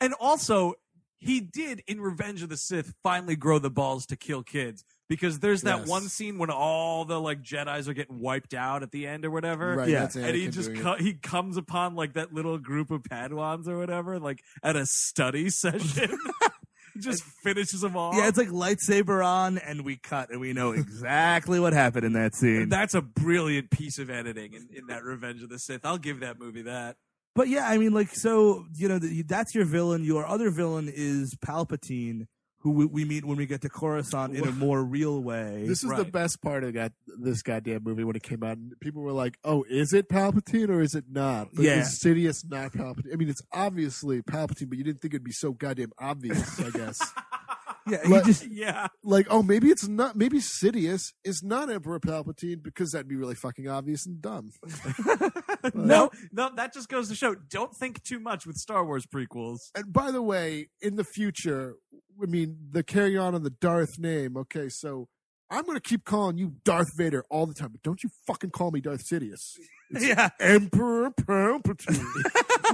And 0.01 0.13
also, 0.19 0.73
he 1.25 1.39
did 1.41 1.81
in 1.87 1.99
Revenge 1.99 2.41
of 2.43 2.49
the 2.49 2.57
Sith 2.57 2.93
finally 3.03 3.35
grow 3.35 3.59
the 3.59 3.69
balls 3.69 4.05
to 4.07 4.15
kill 4.15 4.43
kids 4.43 4.83
because 5.09 5.39
there's 5.39 5.63
that 5.63 5.79
Yes. 5.79 5.87
one 5.87 6.03
scene 6.09 6.37
when 6.37 6.49
all 6.49 7.03
the 7.05 7.19
like 7.19 7.41
Jedi's 7.41 7.89
are 7.89 7.93
getting 7.93 8.19
wiped 8.19 8.53
out 8.53 8.83
at 8.83 8.91
the 8.91 9.05
end 9.07 9.25
or 9.25 9.31
whatever. 9.31 9.75
right, 9.75 9.89
Yeah. 9.89 10.01
that's 10.01 10.15
And 10.15 10.35
he 10.35 10.47
Anakin 10.47 10.51
just 10.53 10.69
doing 10.73 10.81
co- 10.83 10.95
he 10.97 11.13
comes 11.13 11.57
upon 11.57 11.95
like 11.95 12.13
that 12.13 12.33
little 12.33 12.57
group 12.57 12.91
of 12.91 13.03
Padawans 13.03 13.67
or 13.67 13.77
whatever, 13.77 14.19
like 14.19 14.41
at 14.63 14.75
a 14.75 14.85
study 14.85 15.49
session. 15.49 16.17
he 16.93 16.99
just 17.01 17.23
finishes 17.23 17.81
them 17.81 17.97
all. 17.97 18.15
yeah, 18.15 18.27
it's 18.27 18.37
like 18.37 18.47
lightsaber 18.49 19.25
on, 19.25 19.57
and 19.57 19.83
we 19.83 19.97
cut, 19.97 20.29
and 20.31 20.39
we 20.39 20.53
know 20.53 20.71
exactly 20.71 21.59
what 21.59 21.73
happened 21.73 22.05
in 22.05 22.13
that 22.13 22.33
scene. 22.35 22.61
And 22.63 22.71
that's 22.71 22.93
a 22.93 23.01
brilliant 23.01 23.69
piece 23.69 23.99
of 23.99 24.09
editing 24.09 24.53
in, 24.53 24.67
in 24.73 24.87
that 24.87 25.03
Revenge 25.03 25.43
of 25.43 25.49
the 25.49 25.59
Sith. 25.59 25.85
I'll 25.85 25.97
give 25.97 26.21
that 26.21 26.39
movie 26.39 26.61
that. 26.63 26.95
But 27.35 27.49
yeah, 27.49 27.67
I 27.67 27.77
mean, 27.77 27.93
like, 27.93 28.15
so 28.15 28.65
you 28.75 28.87
know, 28.87 28.97
that's 28.97 29.53
your 29.53 29.65
villain. 29.65 30.03
Your 30.05 30.25
other 30.25 30.49
villain 30.51 30.89
is 30.93 31.35
Palpatine, 31.45 32.27
who 32.59 32.71
we, 32.71 32.85
we 32.85 33.03
meet 33.05 33.25
when 33.25 33.37
we 33.37 33.45
get 33.45 33.61
to 33.61 33.69
Coruscant 33.69 34.35
in 34.35 34.47
a 34.47 34.51
more 34.53 34.81
real 34.81 35.21
way. 35.21 35.65
This 35.67 35.83
is 35.83 35.91
the 35.91 36.05
best 36.05 36.41
part 36.41 36.63
of 36.63 36.73
that 36.75 36.93
this 37.19 37.41
goddamn 37.41 37.83
movie 37.83 38.05
when 38.05 38.15
it 38.15 38.23
came 38.23 38.41
out. 38.41 38.57
And 38.57 38.73
people 38.79 39.01
were 39.01 39.11
like, 39.11 39.37
"Oh, 39.43 39.65
is 39.69 39.91
it 39.93 40.07
Palpatine 40.07 40.69
or 40.69 40.81
is 40.81 40.95
it 40.95 41.05
not?" 41.09 41.49
But 41.53 41.65
Yeah. 41.65 41.81
is 41.81 41.99
Sidious 42.01 42.49
not 42.49 42.71
Palpatine? 42.71 43.11
I 43.13 43.17
mean, 43.17 43.29
it's 43.29 43.41
obviously 43.51 44.21
Palpatine, 44.21 44.69
but 44.69 44.77
you 44.77 44.83
didn't 44.85 45.01
think 45.01 45.13
it'd 45.13 45.23
be 45.23 45.31
so 45.33 45.51
goddamn 45.51 45.91
obvious. 45.99 46.59
I 46.59 46.69
guess. 46.69 46.99
yeah, 47.87 47.97
he 48.03 48.09
Like- 48.09 48.25
just 48.25 48.47
Yeah. 48.49 48.87
like, 49.03 49.27
oh, 49.29 49.43
maybe 49.43 49.69
it's 49.69 49.87
not. 49.87 50.15
Maybe 50.15 50.39
Sidious 50.39 51.13
is 51.23 51.41
not 51.43 51.69
Emperor 51.69 51.99
Palpatine 51.99 52.61
because 52.63 52.91
that'd 52.91 53.07
be 53.07 53.15
really 53.15 53.35
fucking 53.35 53.67
obvious 53.67 54.05
and 54.05 54.21
dumb. 54.21 54.51
No, 55.73 56.11
no, 56.31 56.51
that 56.55 56.73
just 56.73 56.89
goes 56.89 57.09
to 57.09 57.15
show 57.15 57.33
don't 57.35 57.75
think 57.75 58.03
too 58.03 58.19
much 58.19 58.45
with 58.45 58.55
Star 58.55 58.85
Wars 58.85 59.05
prequels. 59.07 59.57
And 59.73 59.91
by 59.91 60.11
the 60.11 60.21
way, 60.21 60.69
in 60.81 60.95
the 60.95 61.03
future, 61.03 61.75
I 62.21 62.27
mean, 62.27 62.57
the 62.71 62.83
carry 62.83 63.17
on 63.17 63.33
on 63.33 63.41
the 63.43 63.49
Darth 63.49 63.97
name. 63.97 64.37
Okay, 64.37 64.69
so 64.69 65.07
I'm 65.49 65.63
going 65.65 65.75
to 65.77 65.81
keep 65.81 66.05
calling 66.05 66.37
you 66.37 66.55
Darth 66.63 66.95
Vader 66.95 67.23
all 67.31 67.45
the 67.47 67.53
time, 67.55 67.69
but 67.71 67.81
don't 67.81 68.03
you 68.03 68.09
fucking 68.27 68.51
call 68.51 68.71
me 68.71 68.79
Darth 68.81 69.03
Sidious. 69.05 69.57
Yeah. 69.91 70.29
Emperor 70.39 71.11
Palpatine. 71.11 72.05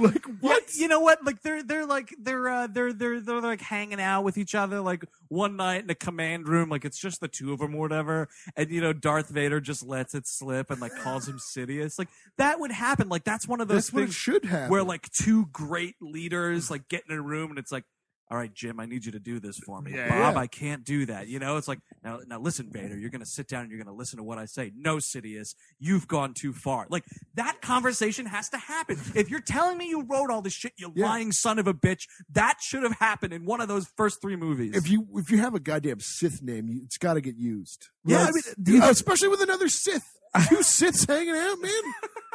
like 0.00 0.24
Yeah, 0.26 0.32
what? 0.40 0.74
you 0.74 0.88
know 0.88 1.00
what? 1.00 1.24
Like 1.24 1.42
they're 1.42 1.62
they're 1.62 1.86
like 1.86 2.14
they're 2.18 2.48
uh 2.48 2.66
they're 2.66 2.92
they're 2.92 3.20
they're 3.20 3.40
like 3.40 3.60
hanging 3.60 4.00
out 4.00 4.24
with 4.24 4.38
each 4.38 4.54
other 4.54 4.80
like 4.80 5.04
one 5.28 5.56
night 5.56 5.84
in 5.84 5.90
a 5.90 5.94
command 5.94 6.48
room, 6.48 6.68
like 6.68 6.84
it's 6.84 6.98
just 6.98 7.20
the 7.20 7.28
two 7.28 7.52
of 7.52 7.58
them 7.60 7.74
or 7.74 7.78
whatever. 7.80 8.28
And 8.56 8.70
you 8.70 8.80
know, 8.80 8.92
Darth 8.92 9.28
Vader 9.28 9.60
just 9.60 9.84
lets 9.86 10.14
it 10.14 10.26
slip 10.26 10.70
and 10.70 10.80
like 10.80 10.94
calls 10.96 11.28
him 11.28 11.38
Sidious. 11.38 11.98
Like 11.98 12.08
that 12.38 12.60
would 12.60 12.72
happen. 12.72 13.08
Like 13.08 13.24
that's 13.24 13.46
one 13.46 13.60
of 13.60 13.68
those 13.68 13.88
That's 13.88 14.04
things 14.06 14.14
should 14.14 14.44
happen. 14.44 14.70
where 14.70 14.82
like 14.82 15.10
two 15.10 15.46
great 15.52 15.96
leaders 16.00 16.70
like 16.70 16.88
get 16.88 17.04
in 17.08 17.16
a 17.16 17.22
room 17.22 17.50
and 17.50 17.58
it's 17.58 17.72
like. 17.72 17.84
All 18.32 18.38
right, 18.38 18.54
Jim, 18.54 18.80
I 18.80 18.86
need 18.86 19.04
you 19.04 19.12
to 19.12 19.20
do 19.20 19.40
this 19.40 19.58
for 19.58 19.82
me. 19.82 19.92
Yeah, 19.94 20.08
Bob, 20.08 20.34
yeah. 20.36 20.40
I 20.40 20.46
can't 20.46 20.84
do 20.84 21.04
that. 21.04 21.28
You 21.28 21.38
know, 21.38 21.58
it's 21.58 21.68
like 21.68 21.80
now, 22.02 22.20
now 22.26 22.38
listen, 22.40 22.70
Vader. 22.72 22.96
You're 22.98 23.10
going 23.10 23.20
to 23.20 23.26
sit 23.26 23.46
down 23.46 23.60
and 23.60 23.70
you're 23.70 23.76
going 23.78 23.94
to 23.94 23.98
listen 23.98 24.16
to 24.16 24.22
what 24.22 24.38
I 24.38 24.46
say. 24.46 24.72
No, 24.74 24.96
Sidious, 24.96 25.54
you've 25.78 26.08
gone 26.08 26.32
too 26.32 26.54
far. 26.54 26.86
Like 26.88 27.04
that 27.34 27.60
conversation 27.60 28.24
has 28.24 28.48
to 28.48 28.56
happen. 28.56 28.98
If 29.14 29.28
you're 29.28 29.42
telling 29.42 29.76
me 29.76 29.90
you 29.90 30.06
wrote 30.08 30.30
all 30.30 30.40
this 30.40 30.54
shit, 30.54 30.72
you 30.78 30.90
Yeah. 30.96 31.08
lying 31.08 31.30
son 31.30 31.58
of 31.58 31.66
a 31.66 31.74
bitch, 31.74 32.04
that 32.30 32.56
should 32.62 32.84
have 32.84 32.96
happened 32.98 33.34
in 33.34 33.44
one 33.44 33.60
of 33.60 33.68
those 33.68 33.86
first 33.98 34.22
three 34.22 34.36
movies. 34.36 34.74
if 34.74 34.88
you 34.90 35.06
if 35.16 35.30
you 35.30 35.36
have 35.36 35.54
a 35.54 35.60
goddamn 35.60 36.00
Sith 36.00 36.40
name, 36.42 36.70
it's 36.84 36.96
got 36.96 37.14
to 37.14 37.20
get 37.20 37.36
used. 37.36 37.90
Yeah, 38.06 38.28
I 38.28 38.30
mean, 38.56 38.82
especially 38.82 39.28
with 39.28 39.42
another 39.42 39.68
Sith. 39.68 40.06
Two 40.48 40.56
Siths 40.62 41.06
hanging 41.06 41.34
out, 41.34 41.56
man. 41.60 41.72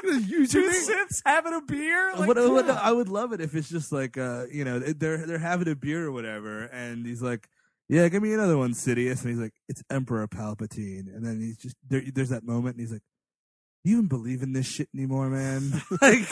You're 0.03 0.19
use 0.19 0.51
two 0.51 0.61
your 0.61 0.71
name. 0.71 1.07
Having 1.25 1.53
a 1.53 1.61
beer, 1.61 2.13
like, 2.15 2.27
what, 2.27 2.37
what- 2.37 2.69
I 2.69 2.91
would 2.91 3.09
love 3.09 3.33
it 3.33 3.41
if 3.41 3.55
it's 3.55 3.69
just 3.69 3.91
like 3.91 4.17
uh, 4.17 4.45
you 4.51 4.63
know, 4.63 4.79
they're 4.79 5.25
they're 5.25 5.39
having 5.39 5.67
a 5.67 5.75
beer 5.75 6.05
or 6.05 6.11
whatever, 6.11 6.65
and 6.65 7.05
he's 7.05 7.21
like, 7.23 7.47
"Yeah, 7.89 8.07
give 8.09 8.21
me 8.21 8.33
another 8.33 8.57
one, 8.57 8.73
Sidious," 8.73 9.21
and 9.21 9.31
he's 9.31 9.39
like, 9.39 9.53
"It's 9.67 9.81
Emperor 9.89 10.27
Palpatine," 10.27 11.07
and 11.13 11.25
then 11.25 11.41
he's 11.41 11.57
just 11.57 11.75
there, 11.89 12.03
there's 12.13 12.29
that 12.29 12.43
moment, 12.43 12.75
and 12.75 12.81
he's 12.81 12.91
like, 12.91 13.01
"Do 13.83 13.89
you 13.89 13.97
even 13.97 14.07
believe 14.07 14.43
in 14.43 14.53
this 14.53 14.67
shit 14.67 14.89
anymore, 14.93 15.29
man? 15.29 15.81
like, 16.01 16.29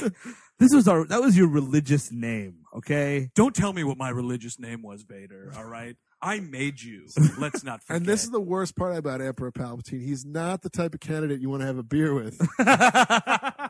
this 0.59 0.71
was 0.71 0.87
our 0.87 1.05
that 1.07 1.21
was 1.21 1.35
your 1.35 1.47
religious 1.47 2.11
name, 2.11 2.59
okay? 2.77 3.31
Don't 3.33 3.55
tell 3.55 3.73
me 3.73 3.83
what 3.83 3.97
my 3.97 4.09
religious 4.09 4.59
name 4.59 4.83
was, 4.83 5.01
Vader. 5.01 5.51
All 5.57 5.65
right, 5.65 5.95
I 6.21 6.39
made 6.39 6.81
you. 6.81 7.07
Let's 7.37 7.63
not 7.63 7.83
forget. 7.83 7.97
And 7.97 8.05
this 8.05 8.23
is 8.23 8.31
the 8.31 8.39
worst 8.41 8.75
part 8.75 8.95
about 8.95 9.21
Emperor 9.21 9.51
Palpatine. 9.51 10.01
He's 10.03 10.25
not 10.25 10.61
the 10.63 10.69
type 10.69 10.93
of 10.93 10.99
candidate 10.99 11.39
you 11.41 11.49
want 11.49 11.61
to 11.61 11.67
have 11.67 11.77
a 11.77 11.83
beer 11.83 12.13
with. 12.13 12.39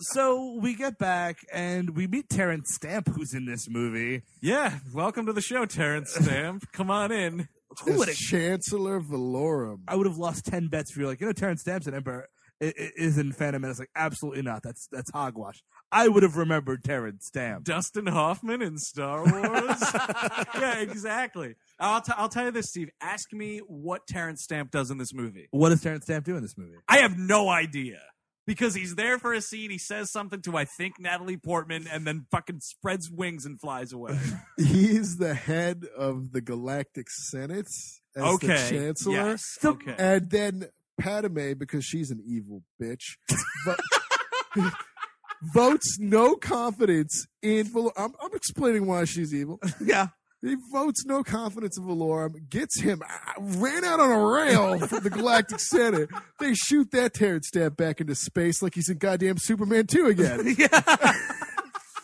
So 0.00 0.56
we 0.60 0.76
get 0.76 0.96
back 0.96 1.38
and 1.52 1.96
we 1.96 2.06
meet 2.06 2.28
Terence 2.30 2.72
Stamp, 2.72 3.08
who's 3.08 3.34
in 3.34 3.46
this 3.46 3.68
movie. 3.68 4.22
yeah. 4.40 4.78
Welcome 4.94 5.26
to 5.26 5.32
the 5.32 5.40
show, 5.40 5.66
Terence 5.66 6.14
Stamp. 6.14 6.70
Come 6.72 6.88
on 6.88 7.10
in. 7.10 7.48
Who 7.84 7.92
As 7.94 7.98
would 7.98 8.08
Chancellor 8.14 9.00
Valorum. 9.00 9.80
I 9.88 9.96
would 9.96 10.06
have 10.06 10.16
lost 10.16 10.46
ten 10.46 10.68
bets 10.68 10.92
if 10.92 10.96
you're 10.96 11.08
like, 11.08 11.20
you 11.20 11.26
know, 11.26 11.32
Terence 11.32 11.62
Stamp's 11.62 11.88
an 11.88 11.94
emperor 11.94 12.22
i- 12.22 12.26
i- 12.26 12.37
is 12.60 13.18
in 13.18 13.32
Phantom 13.32 13.62
Menace. 13.62 13.78
Like, 13.78 13.90
absolutely 13.94 14.42
not. 14.42 14.62
That's 14.62 14.88
that's 14.90 15.10
hogwash. 15.10 15.62
I 15.90 16.08
would 16.08 16.22
have 16.22 16.36
remembered 16.36 16.84
Terence 16.84 17.26
Stamp. 17.26 17.64
Dustin 17.64 18.06
Hoffman 18.06 18.60
in 18.60 18.76
Star 18.78 19.24
Wars. 19.24 19.82
yeah, 20.54 20.80
exactly. 20.80 21.54
I'll, 21.80 22.02
t- 22.02 22.12
I'll 22.14 22.28
tell 22.28 22.44
you 22.44 22.50
this, 22.50 22.68
Steve. 22.68 22.90
Ask 23.00 23.32
me 23.32 23.60
what 23.66 24.06
Terence 24.06 24.42
Stamp 24.42 24.70
does 24.70 24.90
in 24.90 24.98
this 24.98 25.14
movie. 25.14 25.48
What 25.50 25.70
does 25.70 25.80
Terence 25.82 26.04
Stamp 26.04 26.26
do 26.26 26.36
in 26.36 26.42
this 26.42 26.58
movie? 26.58 26.76
I 26.88 26.98
have 26.98 27.16
no 27.16 27.48
idea. 27.48 28.00
Because 28.46 28.74
he's 28.74 28.94
there 28.94 29.18
for 29.18 29.34
a 29.34 29.42
scene, 29.42 29.70
he 29.70 29.76
says 29.76 30.10
something 30.10 30.40
to 30.42 30.56
I 30.56 30.64
think 30.64 30.94
Natalie 30.98 31.36
Portman, 31.36 31.86
and 31.86 32.06
then 32.06 32.24
fucking 32.30 32.60
spreads 32.60 33.10
wings 33.10 33.44
and 33.44 33.60
flies 33.60 33.92
away. 33.92 34.18
He's 34.56 35.18
the 35.18 35.34
head 35.34 35.84
of 35.94 36.32
the 36.32 36.40
Galactic 36.40 37.10
Senate 37.10 37.66
as 37.66 38.00
okay, 38.16 38.46
the 38.46 38.70
Chancellor. 38.70 39.12
Yes. 39.12 39.58
Okay. 39.62 39.94
And 39.98 40.30
then 40.30 40.68
Padme, 40.98 41.52
because 41.56 41.84
she's 41.84 42.10
an 42.10 42.22
evil 42.26 42.62
bitch, 42.82 43.16
vo- 43.64 44.70
votes 45.54 45.98
no 45.98 46.34
confidence 46.36 47.26
in 47.42 47.66
Val- 47.66 47.92
I'm, 47.96 48.12
I'm 48.22 48.34
explaining 48.34 48.86
why 48.86 49.04
she's 49.04 49.32
evil. 49.34 49.60
Yeah. 49.80 50.08
He 50.40 50.54
votes 50.72 51.04
no 51.04 51.24
confidence 51.24 51.76
in 51.76 51.84
Valorum, 51.84 52.48
gets 52.48 52.80
him, 52.80 53.02
uh, 53.02 53.32
ran 53.40 53.84
out 53.84 53.98
on 53.98 54.10
a 54.12 54.24
rail 54.24 54.78
from 54.86 55.02
the 55.02 55.10
Galactic 55.10 55.58
Senate. 55.58 56.08
They 56.38 56.54
shoot 56.54 56.92
that 56.92 57.14
Terence 57.14 57.48
Stamp 57.48 57.76
back 57.76 58.00
into 58.00 58.14
space 58.14 58.62
like 58.62 58.76
he's 58.76 58.88
in 58.88 58.98
goddamn 58.98 59.38
Superman 59.38 59.88
2 59.88 60.06
again. 60.06 60.46
yeah. 60.56 60.68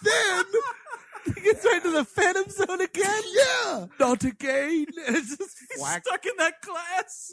then, 0.03 0.45
he 1.27 1.41
gets 1.43 1.65
right 1.65 1.81
to 1.85 1.91
the 1.93 2.05
Phantom 2.05 2.45
Zone 2.51 2.81
again. 2.81 3.23
yeah, 3.37 3.87
Not 4.01 4.25
again. 4.25 4.87
It's 4.97 5.37
just 5.37 5.57
He's 5.73 5.81
stuck 5.87 6.27
in 6.27 6.33
that 6.39 6.61
class. 6.61 7.31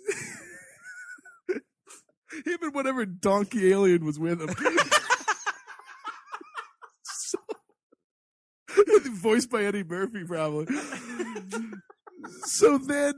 Him 2.45 2.57
and 2.61 2.73
whatever 2.73 3.05
donkey 3.05 3.71
alien 3.71 4.05
was 4.05 4.19
with 4.19 4.41
him. 4.41 4.49
So- 7.03 7.37
voiced 9.11 9.49
by 9.49 9.63
Eddie 9.63 9.83
Murphy, 9.83 10.23
probably. 10.25 10.67
So 12.45 12.77
then 12.77 13.13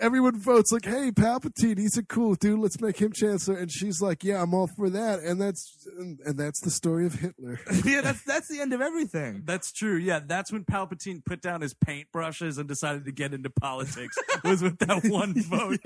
everyone 0.00 0.38
votes 0.38 0.72
like, 0.72 0.84
"Hey, 0.84 1.10
Palpatine, 1.10 1.78
he's 1.78 1.96
a 1.96 2.02
cool 2.04 2.34
dude. 2.34 2.58
Let's 2.58 2.80
make 2.80 2.98
him 2.98 3.12
chancellor." 3.12 3.56
And 3.56 3.70
she's 3.70 4.00
like, 4.00 4.24
"Yeah, 4.24 4.42
I'm 4.42 4.54
all 4.54 4.66
for 4.66 4.90
that." 4.90 5.20
And 5.20 5.40
that's 5.40 5.86
and, 5.98 6.18
and 6.24 6.38
that's 6.38 6.60
the 6.60 6.70
story 6.70 7.06
of 7.06 7.14
Hitler. 7.14 7.60
yeah. 7.84 8.00
That's 8.00 8.22
that's 8.24 8.48
the 8.48 8.60
end 8.60 8.72
of 8.72 8.80
everything. 8.80 9.42
That's 9.44 9.72
true. 9.72 9.96
Yeah, 9.96 10.20
that's 10.24 10.52
when 10.52 10.64
Palpatine 10.64 11.24
put 11.24 11.40
down 11.40 11.60
his 11.60 11.74
paintbrushes 11.74 12.58
and 12.58 12.68
decided 12.68 13.04
to 13.06 13.12
get 13.12 13.32
into 13.34 13.50
politics. 13.50 14.16
was 14.44 14.62
with 14.62 14.78
that 14.80 15.04
one 15.08 15.34
vote. 15.42 15.80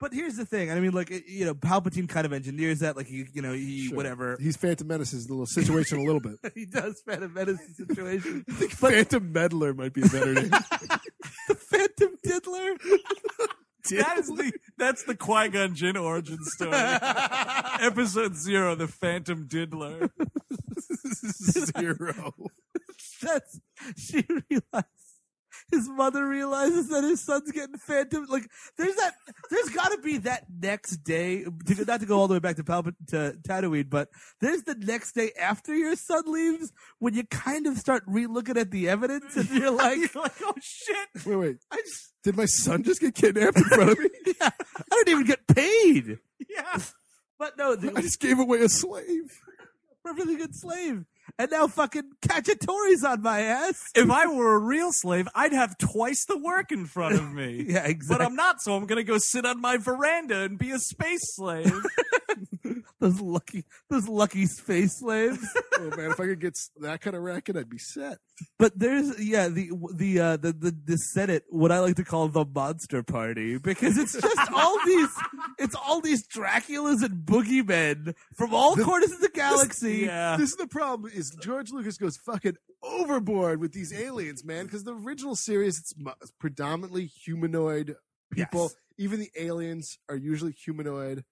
But 0.00 0.12
here's 0.14 0.36
the 0.36 0.46
thing. 0.46 0.70
I 0.70 0.80
mean, 0.80 0.92
like 0.92 1.10
you 1.10 1.44
know, 1.44 1.54
Palpatine 1.54 2.08
kind 2.08 2.24
of 2.26 2.32
engineers 2.32 2.78
that. 2.80 2.96
Like 2.96 3.06
he, 3.06 3.26
you 3.32 3.42
know, 3.42 3.52
he 3.52 3.88
Sure. 3.88 3.96
whatever. 3.96 4.36
He's 4.40 4.56
Phantom 4.56 4.86
Menace's 4.86 5.28
little 5.30 5.46
situation 5.46 5.98
a 5.98 6.02
little 6.02 6.20
bit. 6.20 6.36
he 6.54 6.66
does 6.66 7.02
Phantom 7.06 7.32
Menace 7.32 7.58
situation. 7.76 8.44
I 8.48 8.52
think 8.52 8.72
Phantom 8.72 9.32
Meddler 9.32 9.74
might 9.74 9.92
be 9.92 10.02
a 10.02 10.06
better 10.08 10.34
name. 10.34 10.50
Phantom 11.80 12.18
Diddler. 12.24 12.76
That 13.88 14.18
is 14.18 14.26
the 14.26 14.52
that's 14.76 15.04
the 15.04 15.16
Qui 15.16 15.48
Gon 15.48 15.74
Jinn 15.74 15.96
origin 15.96 16.36
story. 16.42 16.72
Episode 17.80 18.36
zero, 18.36 18.74
the 18.74 18.86
Phantom 18.86 19.48
Diddler. 19.48 20.10
Zero. 21.74 22.34
That's 23.22 23.60
she 23.96 24.26
realized 24.28 25.09
his 25.70 25.88
mother 25.88 26.26
realizes 26.26 26.88
that 26.88 27.04
his 27.04 27.24
son's 27.24 27.50
getting 27.52 27.76
phantom. 27.76 28.26
Like, 28.28 28.48
there's 28.76 28.94
that. 28.96 29.14
There's 29.50 29.68
got 29.70 29.90
to 29.92 29.98
be 29.98 30.18
that 30.18 30.46
next 30.60 30.98
day. 30.98 31.44
To, 31.44 31.84
not 31.84 32.00
to 32.00 32.06
go 32.06 32.18
all 32.18 32.28
the 32.28 32.34
way 32.34 32.40
back 32.40 32.56
to 32.56 32.64
Palpa, 32.64 32.94
to 33.08 33.36
Tatooine, 33.46 33.88
but 33.88 34.08
there's 34.40 34.62
the 34.64 34.74
next 34.74 35.12
day 35.12 35.32
after 35.40 35.74
your 35.74 35.96
son 35.96 36.22
leaves 36.26 36.72
when 36.98 37.14
you 37.14 37.24
kind 37.24 37.66
of 37.66 37.78
start 37.78 38.02
re-looking 38.06 38.56
at 38.56 38.70
the 38.70 38.88
evidence 38.88 39.36
and 39.36 39.48
you're 39.50 39.70
like, 39.76 39.98
You're 39.98 40.22
like, 40.22 40.32
oh 40.42 40.54
shit. 40.60 41.26
Wait, 41.26 41.36
wait. 41.36 41.56
I 41.70 41.76
just, 41.76 42.12
Did 42.24 42.36
my 42.36 42.46
son 42.46 42.82
just 42.82 43.00
get 43.00 43.14
kidnapped 43.14 43.56
in 43.56 43.64
front 43.64 43.90
of 43.90 43.98
me? 43.98 44.08
I 44.40 44.50
don't 44.90 45.08
even 45.08 45.24
get 45.26 45.46
paid. 45.46 46.18
Yeah. 46.48 46.78
But 47.38 47.56
no, 47.56 47.74
the, 47.76 47.92
I 47.96 48.02
just 48.02 48.20
gave 48.20 48.38
away 48.38 48.60
a 48.60 48.68
slave. 48.68 49.30
perfectly 50.04 50.36
good 50.36 50.54
slave. 50.54 51.04
And 51.38 51.50
now 51.50 51.66
fucking 51.66 52.12
Cacciatore's 52.22 53.04
on 53.04 53.22
my 53.22 53.40
ass. 53.40 53.90
If 53.94 54.10
I 54.10 54.26
were 54.26 54.54
a 54.54 54.58
real 54.58 54.92
slave, 54.92 55.28
I'd 55.34 55.52
have 55.52 55.78
twice 55.78 56.24
the 56.26 56.36
work 56.38 56.72
in 56.72 56.86
front 56.86 57.14
of 57.14 57.32
me. 57.32 57.66
Yeah, 57.70 57.86
exactly. 57.86 58.24
But. 58.24 58.26
I'm 58.26 58.34
not, 58.34 58.60
so 58.60 58.74
I'm 58.74 58.86
gonna 58.86 59.04
go 59.04 59.18
sit 59.18 59.46
on 59.46 59.60
my 59.60 59.76
veranda 59.76 60.40
and 60.40 60.58
be 60.58 60.70
a 60.72 60.78
space 60.78 61.34
slave. 61.34 61.72
those 63.00 63.20
lucky, 63.20 63.64
those 63.88 64.06
lucky 64.08 64.46
space 64.46 64.98
slaves. 64.98 65.38
Oh 65.82 65.96
man, 65.96 66.10
if 66.10 66.20
I 66.20 66.26
could 66.26 66.40
get 66.40 66.58
that 66.82 67.00
kind 67.00 67.16
of 67.16 67.22
racket, 67.22 67.56
I'd 67.56 67.70
be 67.70 67.78
set. 67.78 68.18
But 68.58 68.78
there's 68.78 69.18
yeah 69.18 69.48
the 69.48 69.70
the 69.94 70.20
uh 70.20 70.36
the 70.36 70.52
the, 70.52 70.76
the 70.84 70.98
Senate 70.98 71.44
what 71.48 71.72
I 71.72 71.78
like 71.78 71.96
to 71.96 72.04
call 72.04 72.28
the 72.28 72.44
monster 72.44 73.02
party 73.02 73.56
because 73.56 73.96
it's 73.96 74.12
just 74.12 74.52
all 74.54 74.76
these 74.84 75.08
it's 75.58 75.74
all 75.74 76.02
these 76.02 76.28
Draculas 76.28 77.02
and 77.02 77.24
boogeymen 77.24 78.14
from 78.36 78.52
all 78.52 78.76
The- 78.76 78.84
corners 78.84 79.10
of 79.12 79.20
the 79.22 79.30
galaxy. 79.30 80.00
yeah. 80.04 80.36
This 80.36 80.50
is 80.50 80.56
the 80.56 80.66
problem: 80.66 81.10
is 81.14 81.30
George 81.40 81.70
Lucas 81.72 81.96
goes 81.96 82.18
fucking 82.18 82.56
overboard 82.82 83.58
with 83.58 83.72
these 83.72 83.90
aliens, 83.98 84.44
man. 84.44 84.66
Because 84.66 84.84
the 84.84 84.92
original 84.94 85.34
series, 85.34 85.78
it's 85.78 85.94
predominantly 86.38 87.06
humanoid 87.06 87.96
people. 88.32 88.64
Yes. 88.64 88.74
Even 88.98 89.20
the 89.20 89.30
aliens 89.38 89.96
are 90.10 90.16
usually 90.16 90.52
humanoid. 90.52 91.24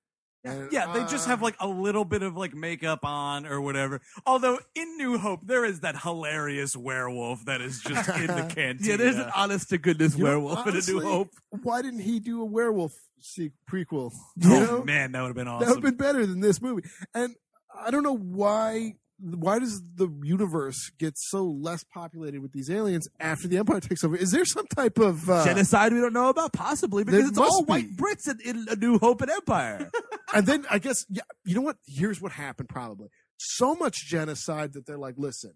And, 0.49 0.72
Yeah, 0.72 0.92
they 0.92 1.01
just 1.01 1.26
uh, 1.26 1.30
have 1.30 1.42
like 1.42 1.57
a 1.61 1.68
little 1.68 2.05
bit 2.05 2.22
of 2.22 2.36
like 2.36 2.55
makeup 2.55 3.01
on 3.05 3.46
or 3.46 3.61
whatever. 3.61 4.01
Although 4.26 4.59
in 4.74 4.96
New 4.96 5.18
Hope, 5.18 5.40
there 5.44 5.64
is 5.64 5.80
that 5.80 6.01
hilarious 6.03 6.76
werewolf 6.76 7.44
that 7.46 7.61
is 7.61 7.80
just 7.80 8.09
in 8.09 8.26
the 8.26 8.51
cantina. 8.55 8.88
Yeah, 8.90 8.96
there's 8.96 9.16
an 9.16 9.30
honest 9.34 9.68
to 9.70 9.78
goodness 9.78 10.16
You 10.16 10.24
know, 10.24 10.30
werewolf 10.30 10.66
in 10.66 10.76
A 10.76 10.80
New 10.80 11.01
Hope. 11.01 11.30
Why 11.62 11.82
didn't 11.82 12.01
he 12.01 12.20
do 12.20 12.42
a 12.42 12.44
werewolf 12.44 12.92
se- 13.20 13.53
prequel? 13.70 14.12
oh 14.44 14.49
know? 14.49 14.84
man, 14.84 15.12
that 15.12 15.20
would 15.22 15.28
have 15.28 15.36
been 15.36 15.49
awesome. 15.49 15.66
That 15.68 15.74
would 15.76 15.84
have 15.84 15.96
been 15.99 16.07
better 16.07 16.26
than 16.26 16.40
this 16.40 16.61
movie. 16.61 16.88
And 17.14 17.34
I 17.78 17.90
don't 17.90 18.03
know 18.03 18.16
why. 18.16 18.94
Why 19.20 19.59
does 19.59 19.82
the 19.96 20.09
universe 20.22 20.92
get 20.96 21.14
so 21.18 21.42
less 21.42 21.82
populated 21.82 22.40
with 22.40 22.53
these 22.53 22.70
aliens 22.70 23.09
after 23.18 23.49
the 23.49 23.59
Empire 23.59 23.80
takes 23.80 24.05
over? 24.05 24.14
Is 24.14 24.30
there 24.30 24.44
some 24.44 24.68
type 24.68 24.96
of 25.01 25.28
uh, 25.28 25.44
Genocide 25.44 25.92
we 25.92 26.01
don't 26.01 26.12
know 26.12 26.28
about 26.28 26.53
possibly 26.53 27.03
because 27.03 27.28
it's 27.28 27.36
all 27.36 27.64
must 27.64 27.68
white. 27.68 27.96
Brits 27.96 28.28
in, 28.28 28.38
in 28.49 28.66
A 28.70 28.76
New 28.76 28.96
Hope 29.01 29.20
and 29.22 29.30
Empire. 29.32 29.90
and 30.35 30.47
then 30.47 30.64
I 30.70 30.79
guess 30.79 31.05
yeah, 31.09 31.22
you 31.45 31.55
know 31.55 31.61
what? 31.62 31.76
Here's 31.87 32.20
what 32.20 32.33
happened. 32.33 32.68
Probably 32.68 33.09
so 33.39 33.74
much 33.74 34.07
genocide 34.07 34.72
that 34.74 34.87
they're 34.87 34.99
like, 34.99 35.14
listen, 35.16 35.55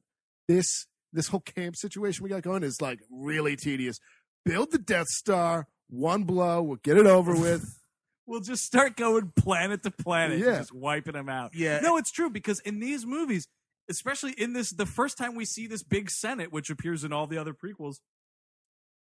this 0.48 0.86
this 1.12 1.28
whole 1.28 1.40
camp 1.40 1.76
situation 1.76 2.22
we 2.24 2.30
got 2.30 2.42
going 2.42 2.62
is 2.62 2.80
like 2.80 3.00
really 3.10 3.56
tedious. 3.56 3.98
Build 4.44 4.72
the 4.72 4.78
Death 4.78 5.06
Star, 5.08 5.68
one 5.88 6.24
blow, 6.24 6.62
we'll 6.62 6.76
get 6.82 6.96
it 6.96 7.06
over 7.06 7.32
with. 7.34 7.64
We'll 8.24 8.40
just 8.40 8.62
start 8.62 8.96
going 8.96 9.32
planet 9.36 9.82
to 9.82 9.90
planet, 9.90 10.38
Yeah. 10.38 10.58
just 10.58 10.72
wiping 10.72 11.14
them 11.14 11.28
out. 11.28 11.50
Yeah. 11.54 11.80
No, 11.80 11.96
it's 11.96 12.12
true 12.12 12.30
because 12.30 12.60
in 12.60 12.78
these 12.78 13.04
movies, 13.04 13.48
especially 13.90 14.30
in 14.38 14.52
this, 14.52 14.70
the 14.70 14.86
first 14.86 15.18
time 15.18 15.34
we 15.34 15.44
see 15.44 15.66
this 15.66 15.82
big 15.82 16.08
Senate, 16.08 16.52
which 16.52 16.70
appears 16.70 17.02
in 17.02 17.12
all 17.12 17.26
the 17.26 17.36
other 17.36 17.52
prequels, 17.52 17.96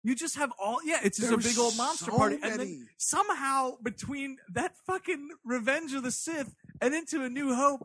you 0.08 0.14
just 0.14 0.36
have 0.36 0.50
all. 0.58 0.78
Yeah, 0.84 1.00
it's 1.04 1.18
just 1.18 1.30
a 1.30 1.36
big 1.36 1.58
old 1.58 1.76
monster 1.76 2.06
so 2.06 2.16
party, 2.16 2.38
and 2.42 2.58
then 2.58 2.88
somehow 2.96 3.72
between 3.82 4.38
that 4.54 4.72
fucking 4.86 5.28
Revenge 5.44 5.92
of 5.92 6.02
the 6.02 6.10
Sith 6.10 6.54
and 6.80 6.94
into 6.94 7.22
A 7.22 7.28
New 7.28 7.54
Hope. 7.54 7.82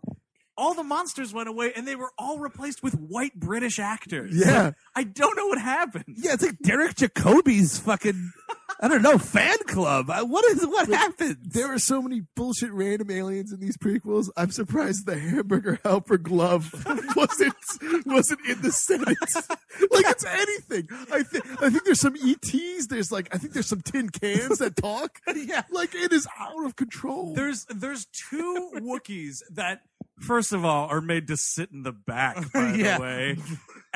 All 0.56 0.76
the 0.76 0.84
monsters 0.84 1.34
went 1.34 1.50
away, 1.50 1.74
and 1.76 1.88
they 1.88 1.96
were 1.96 2.12
all 2.16 2.38
replaced 2.38 2.84
with 2.84 2.94
white 2.94 3.34
British 3.34 3.80
actors. 3.80 4.34
Yeah. 4.36 4.66
Like, 4.66 4.76
I 4.96 5.04
don't 5.04 5.36
know 5.36 5.48
what 5.48 5.58
happened. 5.60 6.06
yeah, 6.16 6.34
it's 6.34 6.44
like 6.44 6.60
Derek 6.60 6.96
Jacobi's 6.96 7.80
fucking 7.80 8.32
I 8.80 8.88
don't 8.88 9.02
know 9.02 9.18
fan 9.18 9.58
club. 9.68 10.10
I- 10.10 10.24
What 10.24 10.46
is 10.46 10.66
what 10.66 10.88
happened? 10.90 11.38
There 11.44 11.72
are 11.74 11.80
so 11.80 12.02
many 12.02 12.24
bullshit 12.36 12.72
random 12.72 13.12
aliens 13.12 13.52
in 13.54 13.60
these 13.60 13.78
prequels. 13.78 14.30
I'm 14.36 14.52
surprised 14.52 15.06
the 15.06 15.18
hamburger 15.18 15.80
helper 15.84 16.18
glove 16.18 16.72
wasn't 17.16 17.56
wasn't 18.06 18.40
in 18.48 18.62
the 18.62 18.72
Senate. 18.72 19.18
like 19.92 20.06
it's 20.08 20.26
anything. 20.26 20.88
I 21.12 21.24
think 21.24 21.46
I 21.62 21.70
think 21.70 21.86
there's 21.86 22.02
some 22.02 22.16
ETs. 22.16 22.88
There's 22.88 23.12
like 23.12 23.34
I 23.34 23.38
think 23.38 23.54
there's 23.54 23.68
some 23.68 23.82
tin 23.82 24.10
cans 24.10 24.60
that 24.60 24.76
talk. 24.76 25.20
Yeah. 25.36 25.64
Like 25.72 25.94
it 25.96 26.14
is 26.14 26.28
out 26.40 26.66
of 26.66 26.76
control. 26.76 27.34
There's 27.34 27.66
there's 27.70 28.06
two 28.30 28.72
Wookiees 28.76 29.40
that 29.52 29.82
first 30.20 30.53
of 30.53 30.64
all 30.66 30.88
are 30.88 31.01
made 31.01 31.28
to 31.28 31.38
sit 31.38 31.72
in 31.72 31.84
the 31.84 31.91
back, 31.91 32.51
by 32.53 32.74
Yeah. 32.76 32.97
the 32.97 33.01
way. 33.01 33.38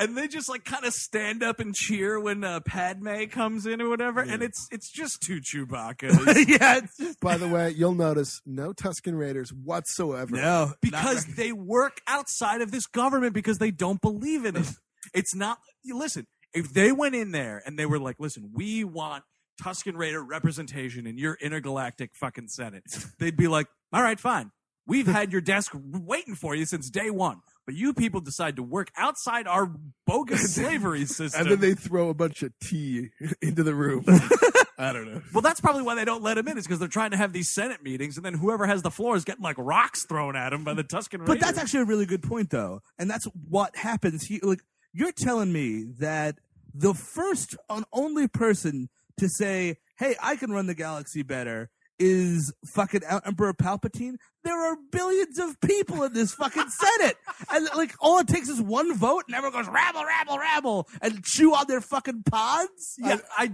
And 0.00 0.16
they 0.16 0.28
just 0.28 0.48
like 0.48 0.64
kind 0.64 0.84
of 0.84 0.92
stand 0.92 1.42
up 1.42 1.58
and 1.58 1.74
cheer 1.74 2.20
when 2.20 2.44
uh, 2.44 2.60
Padme 2.60 3.24
comes 3.24 3.66
in 3.66 3.82
or 3.82 3.88
whatever, 3.88 4.20
and 4.20 4.42
it's 4.42 4.68
it's 4.70 4.88
just 4.90 5.20
two 5.22 5.40
Chewbacca's 5.40 6.16
yeah, 6.48 6.78
it's 6.78 6.96
just 6.96 7.20
By 7.22 7.36
the 7.36 7.48
way, 7.48 7.70
you'll 7.70 7.94
notice 7.94 8.40
no 8.46 8.72
Tusken 8.72 9.18
Raiders 9.18 9.52
whatsoever. 9.52 10.36
no 10.36 10.72
because 10.80 11.24
they 11.34 11.50
work 11.52 12.00
outside 12.06 12.60
of 12.60 12.70
this 12.70 12.86
government 12.86 13.32
because 13.34 13.58
they 13.58 13.70
don't 13.72 14.00
believe 14.00 14.44
in 14.44 14.56
it. 14.56 14.66
It's 15.14 15.34
not. 15.34 15.58
You 15.82 15.98
listen, 15.98 16.26
if 16.54 16.72
they 16.72 16.92
went 16.92 17.14
in 17.16 17.32
there 17.32 17.60
and 17.66 17.76
they 17.78 17.86
were 17.86 17.98
like, 17.98 18.16
"Listen, 18.20 18.50
we 18.54 18.84
want 18.84 19.24
Tuscan 19.62 19.96
Raider 19.96 20.22
representation 20.22 21.06
in 21.08 21.18
your 21.18 21.36
intergalactic 21.40 22.10
fucking 22.14 22.48
Senate," 22.48 22.84
they'd 23.18 23.36
be 23.36 23.48
like, 23.48 23.66
"All 23.92 24.02
right, 24.02 24.20
fine. 24.20 24.52
We've 24.88 25.06
had 25.06 25.30
your 25.30 25.40
desk 25.40 25.72
waiting 25.74 26.34
for 26.34 26.56
you 26.56 26.64
since 26.64 26.90
day 26.90 27.10
one." 27.10 27.42
But 27.66 27.74
you 27.74 27.92
people 27.92 28.22
decide 28.22 28.56
to 28.56 28.62
work 28.62 28.90
outside 28.96 29.46
our 29.46 29.70
bogus 30.06 30.54
slavery 30.54 31.04
system. 31.04 31.42
And 31.42 31.50
then 31.50 31.60
they 31.60 31.74
throw 31.74 32.08
a 32.08 32.14
bunch 32.14 32.42
of 32.42 32.58
tea 32.60 33.10
into 33.42 33.62
the 33.62 33.74
room. 33.74 34.06
I 34.78 34.92
don't 34.94 35.12
know. 35.12 35.20
well, 35.34 35.42
that's 35.42 35.60
probably 35.60 35.82
why 35.82 35.94
they 35.94 36.06
don't 36.06 36.22
let 36.22 36.38
him 36.38 36.48
in. 36.48 36.56
Is 36.56 36.64
because 36.64 36.78
they're 36.78 36.88
trying 36.88 37.10
to 37.10 37.18
have 37.18 37.34
these 37.34 37.52
Senate 37.52 37.82
meetings, 37.82 38.16
and 38.16 38.24
then 38.24 38.32
whoever 38.32 38.66
has 38.66 38.80
the 38.80 38.90
floor 38.90 39.16
is 39.16 39.24
getting 39.24 39.42
like 39.42 39.56
rocks 39.58 40.06
thrown 40.06 40.34
at 40.34 40.54
him 40.54 40.64
by 40.64 40.72
the 40.72 40.82
Tusken 40.82 41.20
Raiders. 41.20 41.26
But 41.26 41.40
that's 41.40 41.58
actually 41.58 41.80
a 41.80 41.84
really 41.84 42.06
good 42.06 42.22
point, 42.22 42.48
though, 42.48 42.80
and 42.98 43.10
that's 43.10 43.26
what 43.48 43.76
happens 43.76 44.24
here. 44.24 44.40
Like 44.42 44.62
you're 44.94 45.12
telling 45.12 45.52
me 45.52 45.84
that 45.98 46.38
the 46.72 46.94
first 46.94 47.54
and 47.68 47.84
only 47.92 48.28
person 48.28 48.88
to 49.18 49.28
say, 49.28 49.76
"Hey, 49.98 50.14
I 50.22 50.36
can 50.36 50.50
run 50.52 50.66
the 50.66 50.74
galaxy 50.74 51.22
better," 51.22 51.68
is 51.98 52.52
fucking 52.66 53.02
Emperor 53.24 53.52
Palpatine. 53.54 54.14
There 54.44 54.56
are 54.58 54.76
billions 54.92 55.38
of 55.38 55.60
people 55.60 56.02
in 56.04 56.12
this 56.12 56.32
fucking 56.34 56.68
Senate, 56.68 57.16
and 57.52 57.68
like 57.76 57.94
all 58.00 58.18
it 58.20 58.28
takes 58.28 58.48
is 58.48 58.60
one 58.60 58.94
vote, 58.94 59.24
and 59.26 59.34
everyone 59.36 59.62
goes 59.62 59.72
rabble, 59.72 60.04
rabble, 60.04 60.38
rabble, 60.38 60.88
and 61.02 61.22
chew 61.24 61.54
on 61.54 61.66
their 61.68 61.80
fucking 61.80 62.22
pods. 62.24 62.94
Yeah, 62.98 63.18
I, 63.36 63.52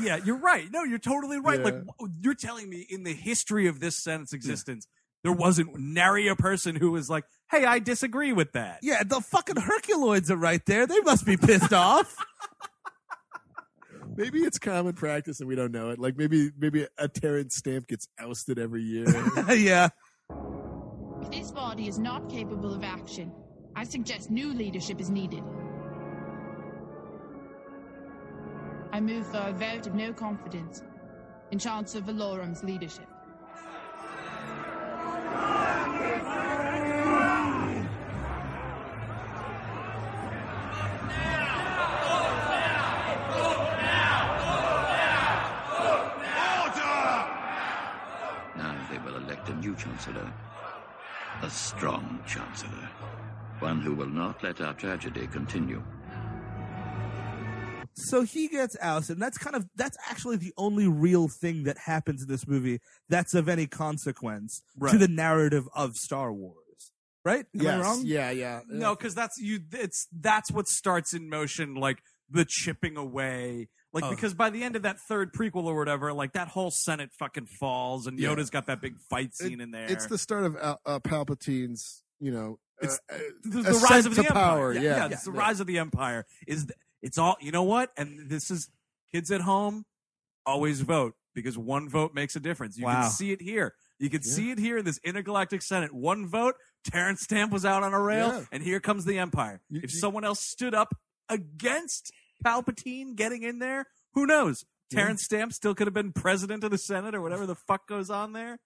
yeah, 0.00 0.18
you're 0.24 0.38
right. 0.38 0.66
No, 0.70 0.82
you're 0.84 0.98
totally 0.98 1.38
right. 1.38 1.62
Like 1.62 1.74
Yeah. 1.74 1.80
w- 1.98 2.14
you're 2.20 2.34
telling 2.34 2.68
me 2.68 2.86
in 2.88 3.04
the 3.04 3.14
history 3.14 3.66
of 3.68 3.80
this 3.80 3.96
Senate's 4.02 4.32
existence, 4.32 4.86
there 5.22 5.32
wasn't 5.32 5.78
nary 5.78 6.28
a 6.28 6.36
person 6.36 6.76
who 6.76 6.90
was 6.90 7.08
like, 7.08 7.24
"Hey, 7.50 7.64
I 7.64 7.78
disagree 7.78 8.32
with 8.32 8.52
that." 8.52 8.80
Yeah, 8.82 9.02
the 9.04 9.20
fucking 9.20 9.56
Herculoids 9.56 10.30
are 10.30 10.36
right 10.36 10.60
there. 10.66 10.86
They 10.86 11.00
must 11.00 11.24
be 11.24 11.36
pissed 11.36 11.72
off. 11.72 12.14
Maybe 14.16 14.40
it's 14.40 14.58
common 14.58 14.94
practice 14.94 15.40
and 15.40 15.48
we 15.48 15.56
don't 15.56 15.72
know 15.72 15.90
it. 15.90 15.98
Like 15.98 16.16
maybe 16.16 16.50
maybe 16.58 16.86
a 16.98 17.08
Terence 17.08 17.56
stamp 17.56 17.88
gets 17.88 18.08
ousted 18.18 18.58
every 18.58 18.82
year. 18.82 19.06
yeah. 19.54 19.88
If 21.22 21.30
this 21.30 21.50
body 21.50 21.88
is 21.88 21.98
not 21.98 22.28
capable 22.28 22.72
of 22.72 22.84
action, 22.84 23.32
I 23.74 23.84
suggest 23.84 24.30
new 24.30 24.52
leadership 24.52 25.00
is 25.00 25.10
needed. 25.10 25.42
I 28.92 29.00
move 29.00 29.26
for 29.26 29.38
a 29.38 29.52
vote 29.52 29.88
of 29.88 29.94
no 29.94 30.12
confidence 30.12 30.82
in 31.50 31.58
Chancellor 31.58 32.02
Valorum's 32.02 32.62
leadership. 32.62 33.08
Chancellor. 50.04 50.32
A 51.42 51.50
strong 51.50 52.20
Chancellor. 52.26 52.90
One 53.60 53.80
who 53.80 53.94
will 53.94 54.08
not 54.08 54.42
let 54.42 54.60
our 54.60 54.74
tragedy 54.74 55.26
continue. 55.28 55.82
So 57.94 58.22
he 58.22 58.48
gets 58.48 58.76
ousted, 58.82 59.16
and 59.16 59.22
that's 59.22 59.38
kind 59.38 59.54
of 59.56 59.66
that's 59.76 59.96
actually 60.10 60.36
the 60.36 60.52
only 60.56 60.88
real 60.88 61.28
thing 61.28 61.62
that 61.64 61.78
happens 61.78 62.22
in 62.22 62.28
this 62.28 62.46
movie 62.46 62.80
that's 63.08 63.34
of 63.34 63.48
any 63.48 63.66
consequence 63.66 64.62
to 64.90 64.98
the 64.98 65.08
narrative 65.08 65.68
of 65.74 65.94
Star 65.94 66.32
Wars. 66.32 66.56
Right? 67.24 67.46
Am 67.54 67.60
I 67.60 67.64
yes. 67.64 67.82
wrong? 67.82 68.02
Yeah, 68.04 68.30
yeah. 68.30 68.60
No, 68.68 68.94
because 68.94 69.14
that's 69.14 69.38
you. 69.38 69.60
It's 69.72 70.08
that's 70.12 70.50
what 70.50 70.66
starts 70.66 71.14
in 71.14 71.30
motion, 71.30 71.76
like 71.76 72.00
the 72.28 72.44
chipping 72.44 72.96
away. 72.96 73.68
Like 73.94 74.04
Oh. 74.04 74.10
because 74.10 74.34
by 74.34 74.50
the 74.50 74.62
end 74.64 74.74
of 74.76 74.82
that 74.82 74.98
third 75.00 75.32
prequel 75.32 75.64
or 75.64 75.76
whatever, 75.78 76.12
like 76.12 76.32
that 76.32 76.48
whole 76.48 76.70
Senate 76.72 77.12
fucking 77.18 77.46
falls, 77.46 78.06
and 78.08 78.18
Yeah. 78.18 78.30
Yoda's 78.34 78.50
got 78.50 78.66
that 78.66 78.80
big 78.82 78.98
fight 79.08 79.34
scene 79.34 79.60
in 79.60 79.70
there. 79.70 79.86
It's 79.90 80.06
the 80.06 80.18
start 80.18 80.44
of 80.44 80.56
Al- 80.56 80.80
uh, 80.84 80.98
Palpatine's, 80.98 82.02
you 82.20 82.32
know, 82.32 82.58
It's 82.82 82.98
uh, 83.10 83.14
uh, 83.14 83.18
the, 83.44 83.62
the 83.62 83.86
rise 83.88 84.04
of 84.04 84.14
to 84.16 84.22
the 84.22 84.28
power. 84.28 84.72
empire. 84.72 84.84
Yeah, 84.84 85.06
it's 85.12 85.22
the 85.24 85.30
rise 85.30 85.60
of 85.60 85.68
the 85.68 85.78
empire. 85.78 86.26
Is 86.48 86.64
th- 86.66 86.76
it's 87.02 87.18
all 87.18 87.36
you 87.40 87.52
know 87.52 87.62
what? 87.62 87.92
And 87.96 88.28
this 88.28 88.50
is 88.50 88.68
kids 89.12 89.30
at 89.30 89.42
home 89.42 89.84
always 90.44 90.80
vote 90.80 91.14
because 91.32 91.56
one 91.56 91.88
vote 91.88 92.14
makes 92.14 92.34
a 92.34 92.40
difference. 92.40 92.76
You 92.76 92.86
Wow. 92.86 93.02
can 93.02 93.10
see 93.12 93.30
it 93.30 93.40
here. 93.40 93.76
You 94.00 94.10
can 94.10 94.22
Yeah. 94.24 94.32
see 94.32 94.50
it 94.50 94.58
here 94.58 94.76
in 94.78 94.84
this 94.84 94.98
intergalactic 95.04 95.62
senate. 95.62 95.92
One 95.92 96.26
vote, 96.26 96.56
Terence 96.84 97.20
Stamp 97.22 97.52
was 97.52 97.64
out 97.64 97.84
on 97.84 97.94
a 97.94 98.00
rail, 98.00 98.28
Yeah. 98.40 98.44
and 98.50 98.60
here 98.62 98.80
comes 98.80 99.04
the 99.04 99.18
empire. 99.20 99.62
You- 99.70 99.82
if 99.84 99.92
you- 99.92 100.00
someone 100.00 100.24
else 100.24 100.40
stood 100.40 100.74
up 100.74 100.94
against 101.28 102.12
Palpatine 102.44 103.14
getting 103.16 103.42
in 103.42 103.58
there, 103.58 103.86
who 104.14 104.26
knows? 104.26 104.64
Yeah. 104.90 105.00
Terence 105.00 105.22
Stamp 105.24 105.52
still 105.52 105.74
could 105.74 105.86
have 105.86 105.94
been 105.94 106.12
president 106.12 106.62
of 106.64 106.70
the 106.70 106.78
Senate 106.78 107.14
or 107.14 107.20
whatever 107.20 107.46
the 107.46 107.54
fuck 107.54 107.86
goes 107.88 108.10
on 108.10 108.32
there. 108.32 108.58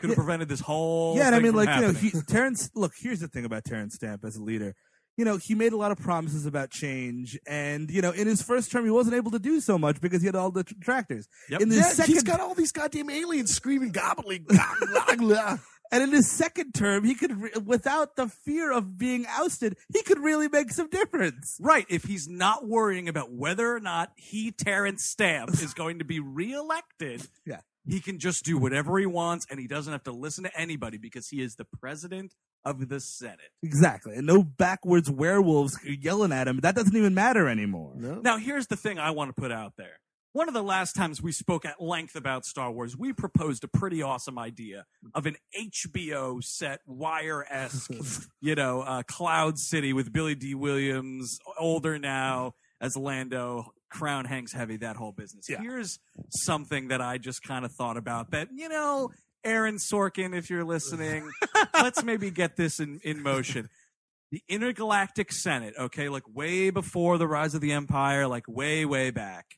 Could 0.00 0.10
have 0.10 0.18
Yeah. 0.18 0.24
prevented 0.24 0.48
this 0.48 0.60
whole 0.60 1.16
yeah, 1.16 1.26
and 1.26 1.34
I 1.34 1.40
mean, 1.40 1.54
like 1.54 1.68
you 1.68 1.74
know, 1.82 1.92
happening. 1.92 2.12
he, 2.12 2.20
Terence. 2.22 2.70
Look, 2.74 2.92
here's 2.98 3.20
the 3.20 3.28
thing 3.28 3.44
about 3.44 3.64
Terence 3.64 3.94
Stamp 3.94 4.24
as 4.24 4.36
a 4.36 4.42
leader. 4.42 4.74
You 5.16 5.24
know, 5.26 5.36
he 5.36 5.54
made 5.54 5.74
a 5.74 5.76
lot 5.76 5.92
of 5.92 5.98
promises 5.98 6.46
about 6.46 6.70
change, 6.70 7.38
and 7.46 7.90
you 7.90 8.00
know, 8.00 8.10
in 8.10 8.26
his 8.26 8.40
first 8.40 8.70
term, 8.72 8.84
he 8.86 8.90
wasn't 8.90 9.16
able 9.16 9.30
to 9.32 9.38
do 9.38 9.60
so 9.60 9.76
much 9.76 10.00
because 10.00 10.22
he 10.22 10.26
had 10.26 10.34
all 10.36 10.50
the 10.50 10.62
detractors. 10.64 11.28
Yep. 11.50 11.60
In 11.60 11.68
the 11.68 11.76
Yeah, 11.76 11.82
second, 11.82 12.14
he's 12.14 12.22
got 12.22 12.40
all 12.40 12.54
these 12.54 12.72
goddamn 12.72 13.10
aliens 13.10 13.52
screaming 13.54 13.90
gobbling. 13.92 14.46
blah, 15.90 15.98
blah. 15.98 16.04
and 16.04 16.10
in 16.10 16.16
his 16.16 16.30
second 16.30 16.72
term, 16.72 17.04
he 17.04 17.14
could, 17.14 17.40
re- 17.40 17.50
without 17.64 18.16
the 18.16 18.28
fear 18.28 18.72
of 18.72 18.96
being 18.98 19.26
ousted, 19.28 19.76
he 19.92 20.02
could 20.02 20.18
really 20.18 20.48
make 20.48 20.70
some 20.72 20.88
difference. 20.88 21.56
Right. 21.60 21.86
If 21.88 22.04
he's 22.04 22.28
not 22.28 22.66
worrying 22.66 23.08
about 23.08 23.32
whether 23.32 23.74
or 23.74 23.80
not 23.80 24.12
he, 24.16 24.50
Terence 24.52 25.04
Stamp, 25.04 25.50
is 25.54 25.74
going 25.74 25.98
to 25.98 26.04
be 26.04 26.20
reelected, 26.20 27.26
Yeah. 27.46 27.60
he 27.86 28.00
can 28.00 28.18
just 28.18 28.44
do 28.44 28.58
whatever 28.58 28.98
he 28.98 29.06
wants 29.06 29.46
and 29.50 29.58
he 29.58 29.66
doesn't 29.66 29.92
have 29.92 30.04
to 30.04 30.12
listen 30.12 30.44
to 30.44 30.60
anybody 30.60 30.98
because 30.98 31.28
he 31.28 31.42
is 31.42 31.56
the 31.56 31.64
president 31.64 32.34
of 32.64 32.88
the 32.90 33.00
Senate. 33.00 33.50
Exactly, 33.62 34.14
and 34.16 34.26
no 34.26 34.42
backwards 34.42 35.10
werewolves 35.10 35.78
yelling 35.82 36.30
at 36.30 36.46
him. 36.46 36.60
That 36.60 36.74
doesn't 36.74 36.94
even 36.94 37.14
matter 37.14 37.48
anymore. 37.48 37.94
No. 37.96 38.20
Now, 38.20 38.36
here's 38.36 38.66
the 38.66 38.76
thing 38.76 38.98
I 38.98 39.12
want 39.12 39.34
to 39.34 39.40
put 39.40 39.50
out 39.50 39.72
there. 39.78 39.98
One 40.32 40.46
of 40.46 40.54
the 40.54 40.62
last 40.62 40.94
times 40.94 41.20
we 41.20 41.32
spoke 41.32 41.64
at 41.64 41.82
length 41.82 42.14
about 42.14 42.44
Star 42.44 42.70
Wars, 42.70 42.96
we 42.96 43.12
proposed 43.12 43.64
a 43.64 43.68
pretty 43.68 44.00
awesome 44.00 44.38
idea 44.38 44.86
of 45.12 45.26
an 45.26 45.36
HBO 45.58 46.40
set, 46.42 46.80
wire 46.86 47.44
esque, 47.50 47.90
you 48.40 48.54
know, 48.54 48.82
uh, 48.82 49.02
Cloud 49.02 49.58
City 49.58 49.92
with 49.92 50.12
Billy 50.12 50.36
Dee 50.36 50.54
Williams, 50.54 51.38
older 51.58 51.98
now 51.98 52.54
as 52.80 52.96
Lando, 52.96 53.72
crown 53.90 54.24
hangs 54.24 54.52
heavy, 54.52 54.76
that 54.76 54.94
whole 54.94 55.10
business. 55.10 55.46
Yeah. 55.48 55.60
Here's 55.60 55.98
something 56.30 56.88
that 56.88 57.00
I 57.00 57.18
just 57.18 57.42
kind 57.42 57.64
of 57.64 57.72
thought 57.72 57.96
about 57.96 58.30
that, 58.30 58.48
you 58.54 58.68
know, 58.68 59.10
Aaron 59.42 59.78
Sorkin, 59.78 60.36
if 60.36 60.48
you're 60.48 60.64
listening, 60.64 61.28
let's 61.74 62.04
maybe 62.04 62.30
get 62.30 62.56
this 62.56 62.78
in, 62.78 63.00
in 63.02 63.20
motion. 63.20 63.68
The 64.30 64.42
Intergalactic 64.48 65.32
Senate, 65.32 65.74
okay, 65.76 66.08
like 66.08 66.22
way 66.32 66.70
before 66.70 67.18
the 67.18 67.26
rise 67.26 67.54
of 67.56 67.60
the 67.60 67.72
Empire, 67.72 68.28
like 68.28 68.46
way, 68.46 68.84
way 68.84 69.10
back. 69.10 69.56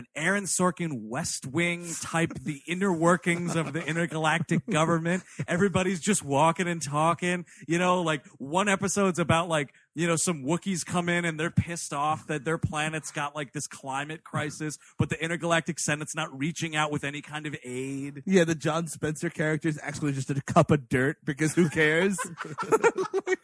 An 0.00 0.06
Aaron 0.16 0.44
Sorkin 0.44 1.02
West 1.10 1.44
Wing 1.46 1.86
type, 2.00 2.32
the 2.42 2.62
inner 2.66 2.90
workings 2.90 3.54
of 3.54 3.74
the 3.74 3.84
intergalactic 3.84 4.66
government. 4.66 5.24
Everybody's 5.46 6.00
just 6.00 6.24
walking 6.24 6.66
and 6.66 6.80
talking. 6.80 7.44
You 7.68 7.78
know, 7.78 8.00
like 8.00 8.24
one 8.38 8.66
episode's 8.70 9.18
about 9.18 9.50
like, 9.50 9.74
you 10.00 10.06
know, 10.06 10.16
some 10.16 10.44
Wookiees 10.44 10.82
come 10.86 11.10
in 11.10 11.26
and 11.26 11.38
they're 11.38 11.50
pissed 11.50 11.92
off 11.92 12.26
that 12.28 12.46
their 12.46 12.56
planet's 12.56 13.10
got 13.10 13.36
like 13.36 13.52
this 13.52 13.66
climate 13.66 14.24
crisis, 14.24 14.78
but 14.98 15.10
the 15.10 15.22
intergalactic 15.22 15.78
Senate's 15.78 16.14
not 16.14 16.36
reaching 16.36 16.74
out 16.74 16.90
with 16.90 17.04
any 17.04 17.20
kind 17.20 17.46
of 17.46 17.54
aid. 17.62 18.22
Yeah, 18.24 18.44
the 18.44 18.54
John 18.54 18.86
Spencer 18.86 19.28
character 19.28 19.68
is 19.68 19.78
actually 19.82 20.12
just 20.12 20.30
a 20.30 20.40
cup 20.40 20.70
of 20.70 20.88
dirt 20.88 21.18
because 21.22 21.54
who 21.54 21.68
cares? 21.68 22.16
Like, 23.26 23.38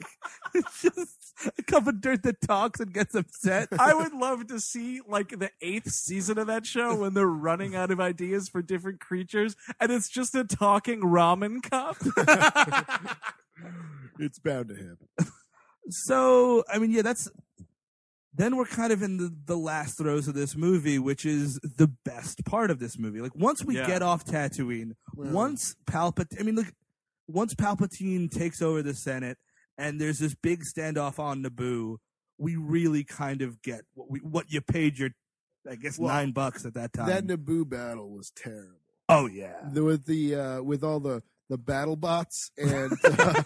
it's 0.54 0.82
just 0.82 1.52
a 1.58 1.62
cup 1.62 1.86
of 1.86 2.00
dirt 2.00 2.22
that 2.22 2.40
talks 2.40 2.80
and 2.80 2.92
gets 2.92 3.14
upset. 3.14 3.68
I 3.78 3.92
would 3.94 4.14
love 4.14 4.46
to 4.46 4.58
see 4.58 5.00
like 5.06 5.38
the 5.38 5.50
eighth 5.60 5.90
season 5.90 6.38
of 6.38 6.46
that 6.46 6.64
show 6.64 6.94
when 6.94 7.14
they're 7.14 7.26
running 7.26 7.74
out 7.76 7.90
of 7.90 8.00
ideas 8.00 8.48
for 8.48 8.62
different 8.62 9.00
creatures 9.00 9.56
and 9.80 9.92
it's 9.92 10.08
just 10.08 10.34
a 10.34 10.44
talking 10.44 11.02
ramen 11.02 11.62
cup. 11.62 11.96
It's 14.18 14.38
bound 14.38 14.68
to 14.68 14.74
happen. 14.74 15.32
So, 15.90 16.64
I 16.72 16.78
mean, 16.78 16.90
yeah, 16.90 17.02
that's. 17.02 17.28
Then 18.34 18.56
we're 18.56 18.66
kind 18.66 18.92
of 18.92 19.02
in 19.02 19.16
the, 19.16 19.34
the 19.46 19.56
last 19.56 19.96
throes 19.96 20.28
of 20.28 20.34
this 20.34 20.54
movie, 20.56 20.98
which 20.98 21.24
is 21.24 21.58
the 21.62 21.88
best 22.04 22.44
part 22.44 22.70
of 22.70 22.78
this 22.78 22.98
movie. 22.98 23.22
Like 23.22 23.34
once 23.34 23.64
we 23.64 23.76
Yeah. 23.76 23.86
get 23.86 24.02
off 24.02 24.26
Tatooine, 24.26 24.92
Well- 25.14 25.32
once 25.32 25.74
Palpatine, 25.86 26.38
I 26.40 26.42
mean, 26.42 26.54
look, 26.56 26.66
once 27.26 27.54
Palpatine 27.54 28.30
takes 28.30 28.60
over 28.60 28.82
the 28.82 28.92
Senate 28.92 29.38
and 29.78 29.98
there's 29.98 30.18
this 30.18 30.34
big 30.34 30.64
standoff 30.64 31.18
on 31.18 31.42
Naboo, 31.42 31.96
we 32.36 32.56
really 32.56 33.04
kind 33.04 33.40
of 33.40 33.62
get 33.62 33.86
what 33.94 34.10
we 34.10 34.18
what 34.18 34.52
you 34.52 34.60
paid 34.60 34.98
your, 34.98 35.10
I 35.66 35.76
guess, 35.76 35.98
Well, 35.98 36.12
nine 36.12 36.32
bucks 36.32 36.66
at 36.66 36.74
that 36.74 36.92
time. 36.92 37.06
That 37.06 37.26
Naboo 37.26 37.66
battle 37.66 38.10
was 38.10 38.30
terrible. 38.36 38.80
oh 39.08 39.28
yeah, 39.28 39.54
The- 39.72 39.82
with 39.82 40.04
the 40.04 40.34
uh, 40.34 40.62
with 40.62 40.84
all 40.84 41.00
the 41.00 41.22
the 41.48 41.58
battle 41.58 41.96
bots 41.96 42.50
and 42.58 42.92
uh, 43.04 43.42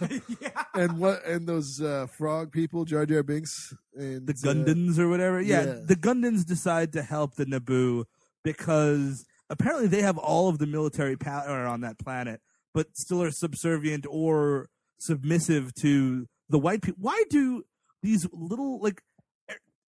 and 0.73 0.97
what 0.97 1.25
and 1.25 1.47
those 1.47 1.81
uh, 1.81 2.07
frog 2.07 2.51
people, 2.51 2.85
Jar 2.85 3.05
Jar 3.05 3.23
Binks 3.23 3.73
and 3.95 4.27
the 4.27 4.33
uh, 4.33 4.53
Gungans 4.53 4.99
or 4.99 5.07
whatever. 5.09 5.41
Yeah, 5.41 5.65
yeah. 5.65 5.79
the 5.85 5.95
Gungans 5.95 6.45
decide 6.45 6.93
to 6.93 7.03
help 7.03 7.35
the 7.35 7.45
Naboo 7.45 8.05
because 8.43 9.25
apparently 9.49 9.87
they 9.87 10.01
have 10.01 10.17
all 10.17 10.49
of 10.49 10.57
the 10.57 10.67
military 10.67 11.17
power 11.17 11.65
on 11.65 11.81
that 11.81 11.99
planet, 11.99 12.41
but 12.73 12.97
still 12.97 13.21
are 13.21 13.31
subservient 13.31 14.05
or 14.09 14.69
submissive 14.97 15.73
to 15.75 16.27
the 16.49 16.59
white 16.59 16.81
people. 16.81 16.99
Why 17.01 17.23
do 17.29 17.63
these 18.01 18.27
little 18.33 18.79
like? 18.79 19.01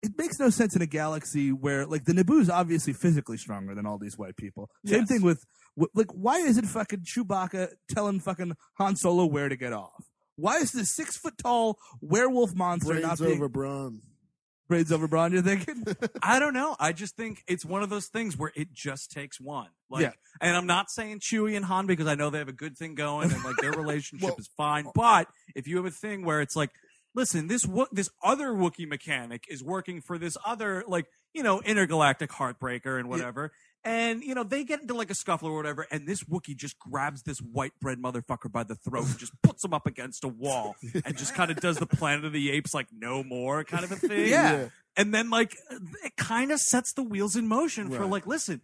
It 0.04 0.18
makes 0.18 0.39
no 0.39 0.49
sense 0.49 0.76
in 0.76 0.82
a 0.82 0.88
galaxy 0.88 1.52
where 1.52 1.86
like 1.86 2.06
the 2.06 2.14
Naboo 2.14 2.41
is 2.41 2.49
obviously 2.49 2.93
physically 2.93 3.38
stronger 3.38 3.76
than 3.76 3.86
all 3.86 3.97
these 3.99 4.18
white 4.18 4.36
people. 4.36 4.70
Same 4.86 5.02
Yes. 5.02 5.08
thing 5.10 5.22
with 5.22 5.43
with- 5.76 5.91
like 5.93 6.12
why 6.12 6.38
is 6.39 6.58
it 6.58 6.66
fucking 6.66 7.02
Chewbacca 7.02 7.70
telling 7.89 8.20
fucking 8.20 8.54
Han 8.78 8.95
Solo 8.95 9.26
where 9.26 9.47
to 9.49 9.56
get 9.56 9.74
off? 9.74 10.06
Why 10.36 10.58
is 10.58 10.72
this 10.72 10.95
six 10.95 11.18
foot 11.18 11.38
tall 11.38 11.78
werewolf 12.02 12.56
monster 12.56 12.99
not 12.99 13.20
being 13.20 13.34
over 13.34 13.47
brawn. 13.47 14.02
braids 14.68 14.91
over 14.91 15.08
brawn? 15.08 15.34
You're 15.34 15.41
thinking? 15.43 15.84
I 16.24 16.39
don't 16.39 16.54
know. 16.54 16.76
I 16.80 16.93
just 16.93 17.16
think 17.16 17.43
it's 17.47 17.64
one 17.66 17.84
of 17.84 17.89
those 17.89 18.08
things 18.08 18.38
where 18.38 18.52
it 18.56 18.74
just 18.74 19.12
takes 19.12 19.39
one. 19.39 19.68
Like, 19.89 20.02
Yeah. 20.04 20.12
and 20.39 20.56
I'm 20.58 20.66
not 20.66 20.89
saying 20.89 21.20
Chewie 21.20 21.56
and 21.56 21.66
Han 21.66 21.86
because 21.86 22.08
I 22.08 22.16
know 22.16 22.30
they 22.30 22.39
have 22.39 22.47
a 22.47 22.54
good 22.54 22.76
thing 22.78 22.95
going 22.95 23.32
and 23.32 23.43
like 23.43 23.58
their 23.58 23.72
relationship 23.84 24.30
Well- 24.30 24.36
is 24.39 24.49
fine. 24.58 24.88
Uh, 24.88 24.91
but 24.95 25.28
if 25.56 25.68
you 25.68 25.76
have 25.78 25.86
a 25.86 25.91
thing 25.91 26.26
where 26.26 26.41
it's 26.41 26.56
like, 26.56 26.72
listen, 27.14 27.47
this 27.47 27.66
Wo- 27.66 27.88
this 27.91 28.09
other 28.24 28.49
Wookiee 28.49 28.88
mechanic 28.88 29.45
is 29.49 29.64
working 29.64 30.01
for 30.01 30.18
this 30.18 30.38
other 30.45 30.84
like 30.88 31.05
you 31.34 31.43
know 31.43 31.62
intergalactic 31.62 32.30
heartbreaker 32.32 32.99
and 32.99 33.09
whatever. 33.09 33.51
And 33.84 34.24
you 34.24 34.36
know 34.36 34.43
they 34.43 34.64
get 34.64 34.82
into 34.82 34.93
like 34.93 35.09
a 35.09 35.16
scuffle 35.16 35.49
or 35.49 35.55
whatever, 35.55 35.88
and 35.89 36.07
this 36.07 36.24
Wookiee 36.24 36.55
just 36.55 36.78
grabs 36.78 37.24
this 37.24 37.39
white 37.39 37.74
bread 37.82 37.97
motherfucker 37.97 38.51
by 38.51 38.64
the 38.64 38.76
throat 38.76 39.05
and 39.07 39.18
just 39.18 39.34
puts 39.41 39.64
him 39.66 39.74
up 39.74 39.88
against 39.88 40.24
a 40.24 40.28
wall 40.28 40.76
and 41.05 41.18
just 41.18 41.34
kind 41.34 41.49
of 41.49 41.57
does 41.59 41.78
the 41.78 41.88
Planet 41.88 42.26
of 42.26 42.32
the 42.34 42.51
Apes 42.51 42.74
like 42.76 42.88
no 42.91 43.24
more 43.24 43.64
kind 43.64 43.84
of 43.84 43.91
a 43.91 43.95
thing. 43.95 44.28
Yeah. 44.30 44.70
and 44.95 45.14
then 45.14 45.32
like 45.32 45.55
it 46.03 46.16
kind 46.16 46.51
of 46.51 46.59
sets 46.59 46.93
the 46.93 47.01
wheels 47.01 47.36
in 47.36 47.47
motion 47.47 47.89
for 47.89 48.05
like 48.05 48.28
listen 48.28 48.62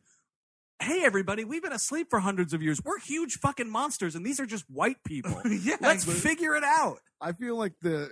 hey 0.79 1.03
everybody 1.03 1.43
we've 1.43 1.63
been 1.63 1.71
asleep 1.73 2.07
for 2.11 2.19
hundreds 2.19 2.53
of 2.53 2.61
years. 2.61 2.79
We're 2.85 2.99
huge 2.99 3.39
fucking 3.41 3.67
monsters 3.69 4.13
and 4.13 4.23
these 4.23 4.39
are 4.39 4.45
just 4.45 4.65
white 4.69 4.97
people. 5.03 5.41
Yeah, 5.63 5.77
let's 5.81 6.05
figure 6.05 6.55
it 6.55 6.63
out. 6.63 6.99
I 7.19 7.31
feel 7.31 7.57
like 7.57 7.73
the 7.81 8.11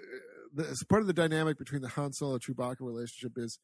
as 0.57 0.83
part 0.83 1.01
of 1.01 1.07
the 1.07 1.13
dynamic 1.13 1.57
between 1.57 1.81
the 1.81 1.89
Han 1.89 2.13
Solo 2.13 2.37
Chewbacca 2.37 2.81
relationship 2.81 3.33
is 3.37 3.59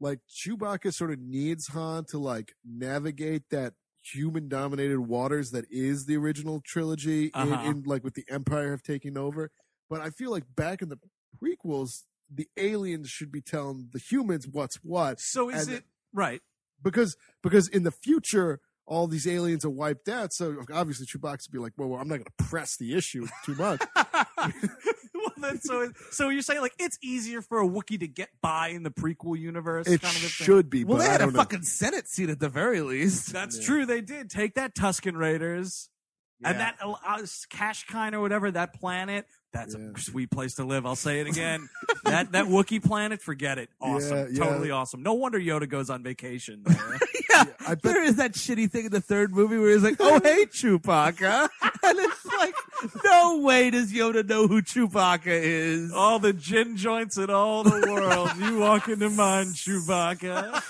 like 0.00 0.20
Chewbacca 0.30 0.92
sort 0.92 1.10
of 1.10 1.18
needs 1.18 1.68
Han 1.68 2.04
to 2.10 2.18
like 2.18 2.52
navigate 2.64 3.44
that 3.50 3.74
human 4.02 4.48
dominated 4.48 5.00
waters 5.00 5.50
that 5.50 5.64
is 5.70 6.06
the 6.06 6.16
original 6.16 6.60
trilogy 6.64 7.32
Uh-huh. 7.34 7.60
in, 7.64 7.76
in 7.78 7.82
like 7.84 8.04
with 8.04 8.14
the 8.14 8.24
Empire 8.30 8.70
have 8.70 8.82
taken 8.82 9.16
over. 9.18 9.50
But 9.90 10.00
I 10.00 10.10
feel 10.10 10.30
like 10.30 10.44
back 10.54 10.82
in 10.82 10.88
the 10.88 10.98
prequels, 11.42 12.02
the 12.32 12.48
aliens 12.56 13.08
should 13.08 13.30
be 13.32 13.40
telling 13.40 13.88
the 13.92 13.98
humans 13.98 14.46
what's 14.50 14.76
what. 14.76 15.20
so 15.20 15.48
is 15.48 15.66
And- 15.68 15.78
it 15.78 15.84
right 16.12 16.40
because 16.82 17.16
because 17.42 17.68
in 17.68 17.82
the 17.82 17.90
future 17.90 18.60
all 18.88 19.08
these 19.08 19.26
aliens 19.26 19.64
are 19.64 19.70
wiped 19.70 20.08
out. 20.08 20.32
So 20.32 20.62
obviously 20.72 21.06
Chewbacca 21.06 21.38
would 21.48 21.52
be 21.52 21.58
like, 21.58 21.72
well, 21.76 21.88
well 21.88 22.00
I'm 22.00 22.06
not 22.06 22.16
going 22.18 22.26
to 22.38 22.44
press 22.44 22.76
the 22.76 22.94
issue 22.94 23.26
too 23.44 23.56
much. 23.56 23.80
well 25.46 25.52
then 25.52 25.60
so 25.62 25.92
so 26.10 26.28
you're 26.28 26.42
saying 26.42 26.60
like 26.60 26.74
it's 26.78 26.98
easier 27.02 27.42
for 27.42 27.60
a 27.60 27.66
Wookiee 27.68 28.00
to 28.00 28.08
get 28.08 28.30
by 28.42 28.68
in 28.68 28.82
the 28.82 28.90
prequel 28.90 29.38
universe 29.38 29.86
it 29.86 30.00
kind 30.02 30.16
of 30.16 30.22
a 30.22 30.26
thing 30.26 30.46
should 30.46 30.70
be. 30.70 30.84
Well, 30.84 30.98
but 30.98 31.04
they 31.04 31.10
had 31.10 31.20
a 31.20 31.24
don't 31.24 31.32
know. 31.34 31.38
fucking 31.40 31.62
Senate 31.62 32.08
seat 32.08 32.30
at 32.30 32.40
the 32.40 32.48
very 32.48 32.80
least. 32.80 33.32
that's 33.32 33.58
Yeah. 33.58 33.66
true 33.66 33.86
they 33.86 34.00
did 34.00 34.30
take 34.30 34.54
that 34.54 34.74
Tusken 34.74 35.16
Raiders 35.16 35.88
And 36.44 36.60
that 36.60 36.76
uh, 36.82 36.90
uh, 36.92 37.18
Kashkine 37.50 38.12
or 38.12 38.20
whatever 38.20 38.50
that 38.50 38.74
planet, 38.74 39.26
that's 39.54 39.74
Yeah. 39.74 39.92
a 39.96 39.98
sweet 40.00 40.30
place 40.30 40.56
to 40.56 40.64
live. 40.64 40.84
I'll 40.84 40.94
say 40.94 41.20
it 41.20 41.26
again. 41.26 41.68
that 42.04 42.32
that 42.32 42.44
Wookiee 42.44 42.84
planet, 42.84 43.22
forget 43.22 43.56
it. 43.58 43.70
Awesome, 43.80 44.16
Yeah, 44.18 44.26
yeah. 44.30 44.44
totally 44.44 44.70
awesome. 44.70 45.02
No 45.02 45.14
wonder 45.14 45.40
Yoda 45.40 45.66
goes 45.68 45.88
on 45.88 46.02
vacation. 46.02 46.62
there. 46.66 46.76
yeah, 47.30 47.44
I 47.66 47.74
bet 47.74 47.82
there 47.82 48.02
is 48.04 48.16
that 48.16 48.32
shitty 48.32 48.70
thing 48.70 48.84
in 48.86 48.90
the 48.92 49.00
third 49.00 49.34
movie 49.34 49.56
where 49.58 49.70
he's 49.70 49.82
like, 49.82 49.96
"Oh 49.98 50.20
hey, 50.22 50.44
Chewbacca," 50.46 51.48
and 51.62 51.98
it's 51.98 52.15
like, 52.15 52.15
no 53.04 53.40
way 53.40 53.70
does 53.70 53.92
Yoda 53.92 54.26
know 54.28 54.46
who 54.46 54.62
Chewbacca 54.62 55.26
is. 55.26 55.92
all 55.92 56.18
the 56.18 56.32
gin 56.32 56.76
joints 56.76 57.16
in 57.16 57.30
all 57.30 57.62
the 57.62 57.86
world. 57.90 58.30
you 58.38 58.58
walk 58.58 58.88
into 58.88 59.10
mine, 59.10 59.46
Chewbacca. 59.46 60.62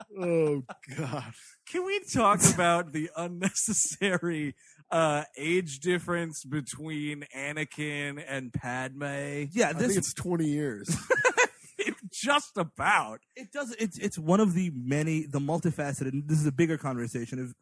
oh 0.20 0.62
god. 0.96 1.32
Can 1.70 1.86
we 1.86 2.00
talk 2.12 2.40
about 2.52 2.92
the 2.92 3.10
unnecessary 3.16 4.56
uh, 4.90 5.24
age 5.36 5.78
difference 5.78 6.44
between 6.44 7.24
Anakin 7.36 8.22
and 8.26 8.52
Padme? 8.52 9.46
Yeah, 9.52 9.68
I 9.68 9.72
this 9.74 9.86
think 9.88 9.98
it's 9.98 10.14
20 10.14 10.46
years. 10.46 10.96
Just 12.12 12.56
about. 12.56 13.20
it 13.36 13.52
does. 13.52 13.74
It's 13.78 13.96
it's 13.98 14.18
one 14.18 14.40
of 14.40 14.52
the 14.54 14.72
many, 14.74 15.26
the 15.26 15.38
multifaceted. 15.38 16.12
And 16.12 16.28
this 16.28 16.38
is 16.38 16.46
a 16.46 16.52
bigger 16.52 16.76
conversation 16.76 17.38
of 17.38 17.54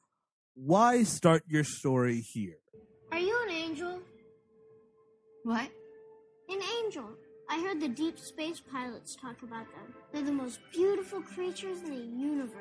why 0.55 1.03
start 1.05 1.45
your 1.47 1.65
story 1.65 2.25
here. 2.33 2.57
Are 3.69 3.71
you 3.71 3.75
an 3.75 3.81
angel? 3.81 4.01
What? 5.45 5.69
An 6.49 6.61
angel. 6.85 7.05
I 7.51 7.61
heard 7.61 7.81
the 7.81 7.89
deep 7.89 8.19
space 8.19 8.61
pilots 8.61 9.15
talk 9.15 9.43
about 9.43 9.67
them. 9.73 9.95
They're 10.13 10.23
the 10.23 10.33
most 10.33 10.61
beautiful 10.73 11.21
creatures 11.21 11.83
in 11.83 11.91
the 11.91 11.97
universe. 11.97 12.55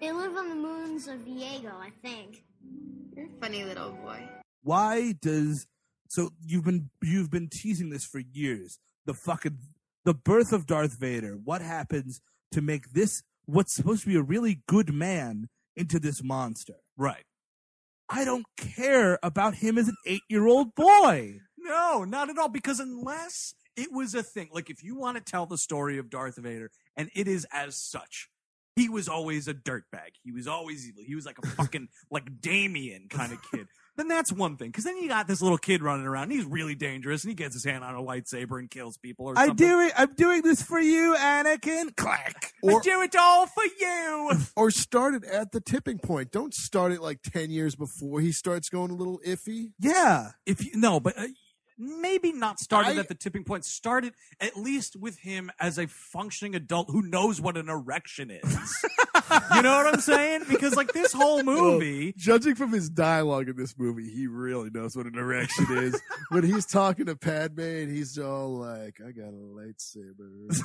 They 0.00 0.12
live 0.12 0.36
on 0.36 0.50
the 0.50 0.54
moons 0.54 1.08
of 1.08 1.20
Iego, 1.20 1.72
I 1.74 1.90
think. 2.02 2.44
You're 3.16 3.26
a 3.26 3.40
funny 3.40 3.64
little 3.64 3.92
boy. 3.92 4.28
Why 4.62 5.12
does 5.22 5.66
so 6.08 6.30
you've 6.44 6.64
been 6.64 6.90
you've 7.02 7.30
been 7.30 7.48
teasing 7.48 7.88
this 7.88 8.04
for 8.04 8.18
years? 8.18 8.78
The 9.06 9.14
fucking 9.14 9.56
the 10.04 10.14
birth 10.14 10.52
of 10.52 10.66
Darth 10.66 10.98
Vader. 10.98 11.38
What 11.42 11.62
happens 11.62 12.20
to 12.52 12.60
make 12.60 12.92
this 12.92 13.22
what's 13.46 13.72
supposed 13.72 14.02
to 14.02 14.08
be 14.08 14.16
a 14.16 14.22
really 14.22 14.62
good 14.68 14.92
man 14.92 15.48
into 15.76 15.98
this 15.98 16.22
monster? 16.22 16.76
Right. 16.96 17.24
I 18.12 18.24
don't 18.24 18.46
care 18.56 19.18
about 19.22 19.54
him 19.54 19.78
as 19.78 19.88
an 19.88 19.96
eight 20.06 20.22
year 20.28 20.46
old 20.46 20.74
boy. 20.74 21.40
No, 21.56 22.04
not 22.04 22.28
at 22.28 22.38
all. 22.38 22.48
Because 22.48 22.78
unless 22.78 23.54
it 23.74 23.90
was 23.90 24.14
a 24.14 24.22
thing, 24.22 24.50
like 24.52 24.68
if 24.68 24.82
you 24.82 24.96
want 24.96 25.16
to 25.16 25.22
tell 25.22 25.46
the 25.46 25.56
story 25.56 25.98
of 25.98 26.10
Darth 26.10 26.36
Vader, 26.36 26.70
and 26.94 27.10
it 27.14 27.26
is 27.26 27.46
as 27.52 27.74
such, 27.76 28.28
he 28.76 28.88
was 28.88 29.08
always 29.08 29.48
a 29.48 29.54
dirtbag. 29.54 30.16
He 30.22 30.30
was 30.30 30.46
always 30.46 30.86
evil. 30.86 31.02
He 31.06 31.14
was 31.14 31.24
like 31.24 31.38
a 31.42 31.46
fucking 31.46 31.88
like 32.10 32.40
Damien 32.40 33.06
kind 33.08 33.32
of 33.32 33.38
kid. 33.50 33.66
Then 33.96 34.08
that's 34.08 34.32
one 34.32 34.56
thing. 34.56 34.68
Because 34.68 34.84
then 34.84 34.96
you 34.96 35.08
got 35.08 35.28
this 35.28 35.42
little 35.42 35.58
kid 35.58 35.82
running 35.82 36.06
around. 36.06 36.24
And 36.24 36.32
he's 36.32 36.44
really 36.44 36.74
dangerous, 36.74 37.24
and 37.24 37.30
he 37.30 37.34
gets 37.34 37.54
his 37.54 37.64
hand 37.64 37.84
on 37.84 37.94
a 37.94 38.02
lightsaber 38.02 38.58
and 38.58 38.70
kills 38.70 38.96
people. 38.96 39.26
Or 39.26 39.38
I 39.38 39.48
something. 39.48 39.66
do 39.66 39.80
it. 39.80 39.92
I'm 39.96 40.14
doing 40.14 40.42
this 40.42 40.62
for 40.62 40.80
you, 40.80 41.14
Anakin. 41.18 41.94
Clack. 41.96 42.52
I 42.66 42.78
do 42.82 43.02
it 43.02 43.14
all 43.16 43.46
for 43.46 43.64
you. 43.80 44.32
or 44.56 44.70
start 44.70 45.14
it 45.14 45.24
at 45.24 45.52
the 45.52 45.60
tipping 45.60 45.98
point. 45.98 46.30
Don't 46.30 46.54
start 46.54 46.92
it 46.92 47.02
like 47.02 47.22
10 47.22 47.50
years 47.50 47.74
before 47.74 48.20
he 48.20 48.32
starts 48.32 48.68
going 48.68 48.90
a 48.90 48.94
little 48.94 49.20
iffy. 49.26 49.72
Yeah. 49.78 50.30
if 50.46 50.64
you 50.64 50.72
no, 50.74 51.00
but 51.00 51.18
uh, 51.18 51.26
maybe 52.00 52.32
not 52.32 52.58
started 52.60 52.96
I- 52.96 53.00
at 53.00 53.08
the 53.08 53.14
tipping 53.14 53.44
point. 53.44 53.64
Started 53.64 54.14
at 54.40 54.56
least 54.56 54.96
with 54.96 55.18
him 55.18 55.50
as 55.60 55.78
a 55.78 55.86
functioning 55.86 56.54
adult 56.54 56.88
who 56.90 57.02
knows 57.02 57.40
what 57.40 57.56
an 57.56 57.68
erection 57.68 58.30
is. 58.30 58.84
you 59.54 59.62
know 59.62 59.76
what 59.76 59.94
I'm 59.94 60.00
saying? 60.00 60.42
Because 60.48 60.74
like 60.76 60.92
this 60.92 61.12
whole 61.12 61.42
movie, 61.42 62.14
Judging 62.16 62.54
from 62.54 62.72
his 62.72 62.88
dialogue 62.90 63.48
in 63.48 63.56
this 63.56 63.74
movie, 63.78 64.08
he 64.10 64.26
really 64.26 64.70
knows 64.70 64.96
what 64.96 65.06
an 65.06 65.16
erection 65.16 65.66
is. 65.70 66.00
when 66.30 66.44
he's 66.44 66.66
talking 66.66 67.06
to 67.06 67.16
Padme 67.16 67.60
and 67.60 67.90
he's 67.94 68.18
all 68.18 68.58
like, 68.58 69.00
I 69.06 69.10
got 69.12 69.28
a 69.28 69.32
lightsaber. 69.32 70.60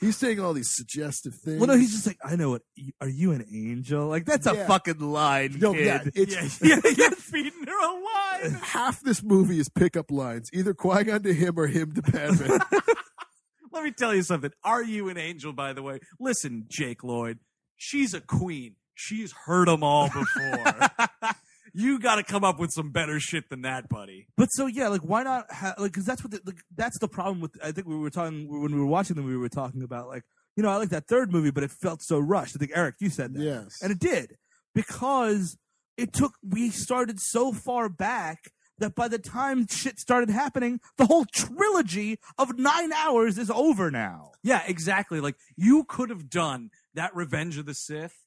he's 0.00 0.16
saying 0.16 0.40
all 0.40 0.52
these 0.52 0.74
suggestive 0.74 1.34
things. 1.34 1.58
Well, 1.58 1.68
no, 1.68 1.76
he's 1.76 1.92
just 1.92 2.06
like, 2.06 2.18
I 2.24 2.36
know 2.36 2.50
what. 2.50 2.62
Are 3.00 3.08
you 3.08 3.32
an 3.32 3.44
angel? 3.52 4.06
Like 4.08 4.24
that's 4.26 4.46
a 4.46 4.54
fucking 4.66 4.98
line, 5.00 5.56
No, 5.58 5.72
kid. 5.72 5.86
yeah, 5.86 6.02
it's 6.14 6.60
yeah, 6.62 6.76
yeah, 6.84 6.90
you're 6.96 7.10
feeding 7.12 7.52
her 7.66 7.78
a 7.80 7.92
line. 7.92 8.60
half 8.62 9.00
this 9.00 9.22
movie 9.22 9.58
is 9.58 9.68
pickup 9.68 10.10
lines, 10.10 10.43
either 10.52 10.74
Qui 10.74 11.04
Gon 11.04 11.22
to 11.22 11.34
him 11.34 11.58
or 11.58 11.66
him 11.66 11.92
to 11.94 12.02
Padme. 12.02 12.58
Let 13.72 13.84
me 13.84 13.90
tell 13.90 14.14
you 14.14 14.22
something. 14.22 14.52
Are 14.62 14.82
you 14.82 15.08
an 15.08 15.18
angel? 15.18 15.52
By 15.52 15.72
the 15.72 15.82
way, 15.82 15.98
listen, 16.20 16.66
Jake 16.68 17.02
Lloyd. 17.02 17.38
She's 17.76 18.14
a 18.14 18.20
queen. 18.20 18.76
She's 18.94 19.32
heard 19.46 19.66
them 19.66 19.82
all 19.82 20.08
before. 20.08 20.88
you 21.74 21.98
got 21.98 22.16
to 22.16 22.22
come 22.22 22.44
up 22.44 22.60
with 22.60 22.70
some 22.70 22.90
better 22.92 23.18
shit 23.18 23.50
than 23.50 23.62
that, 23.62 23.88
buddy. 23.88 24.28
But 24.36 24.46
so 24.52 24.66
yeah, 24.66 24.88
like 24.88 25.02
why 25.02 25.24
not? 25.24 25.50
Ha- 25.50 25.74
like 25.76 25.92
because 25.92 26.04
that's 26.04 26.22
what 26.22 26.30
the, 26.30 26.40
like, 26.46 26.60
that's 26.76 26.98
the 27.00 27.08
problem 27.08 27.40
with. 27.40 27.50
I 27.62 27.72
think 27.72 27.88
we 27.88 27.96
were 27.96 28.10
talking 28.10 28.48
when 28.48 28.72
we 28.72 28.78
were 28.78 28.86
watching 28.86 29.16
them. 29.16 29.26
We 29.26 29.36
were 29.36 29.48
talking 29.48 29.82
about 29.82 30.06
like 30.06 30.22
you 30.56 30.62
know 30.62 30.70
I 30.70 30.76
like 30.76 30.90
that 30.90 31.08
third 31.08 31.32
movie, 31.32 31.50
but 31.50 31.64
it 31.64 31.72
felt 31.72 32.00
so 32.00 32.18
rushed. 32.18 32.54
I 32.56 32.58
think 32.58 32.70
Eric, 32.74 32.94
you 33.00 33.10
said 33.10 33.34
that, 33.34 33.42
yes. 33.42 33.78
and 33.82 33.90
it 33.90 33.98
did 33.98 34.36
because 34.74 35.58
it 35.96 36.12
took. 36.12 36.34
We 36.48 36.70
started 36.70 37.18
so 37.20 37.52
far 37.52 37.88
back 37.88 38.38
that 38.78 38.94
by 38.94 39.08
the 39.08 39.18
time 39.18 39.66
shit 39.66 39.98
started 39.98 40.30
happening, 40.30 40.80
the 40.96 41.06
whole 41.06 41.24
trilogy 41.24 42.18
of 42.38 42.58
nine 42.58 42.92
hours 42.92 43.38
is 43.38 43.50
over 43.50 43.90
now. 43.90 44.32
Yeah, 44.42 44.62
exactly. 44.66 45.20
Like 45.20 45.36
you 45.56 45.84
could 45.84 46.10
have 46.10 46.28
done 46.28 46.70
that 46.94 47.14
Revenge 47.14 47.58
of 47.58 47.66
the 47.66 47.74
Sith. 47.74 48.23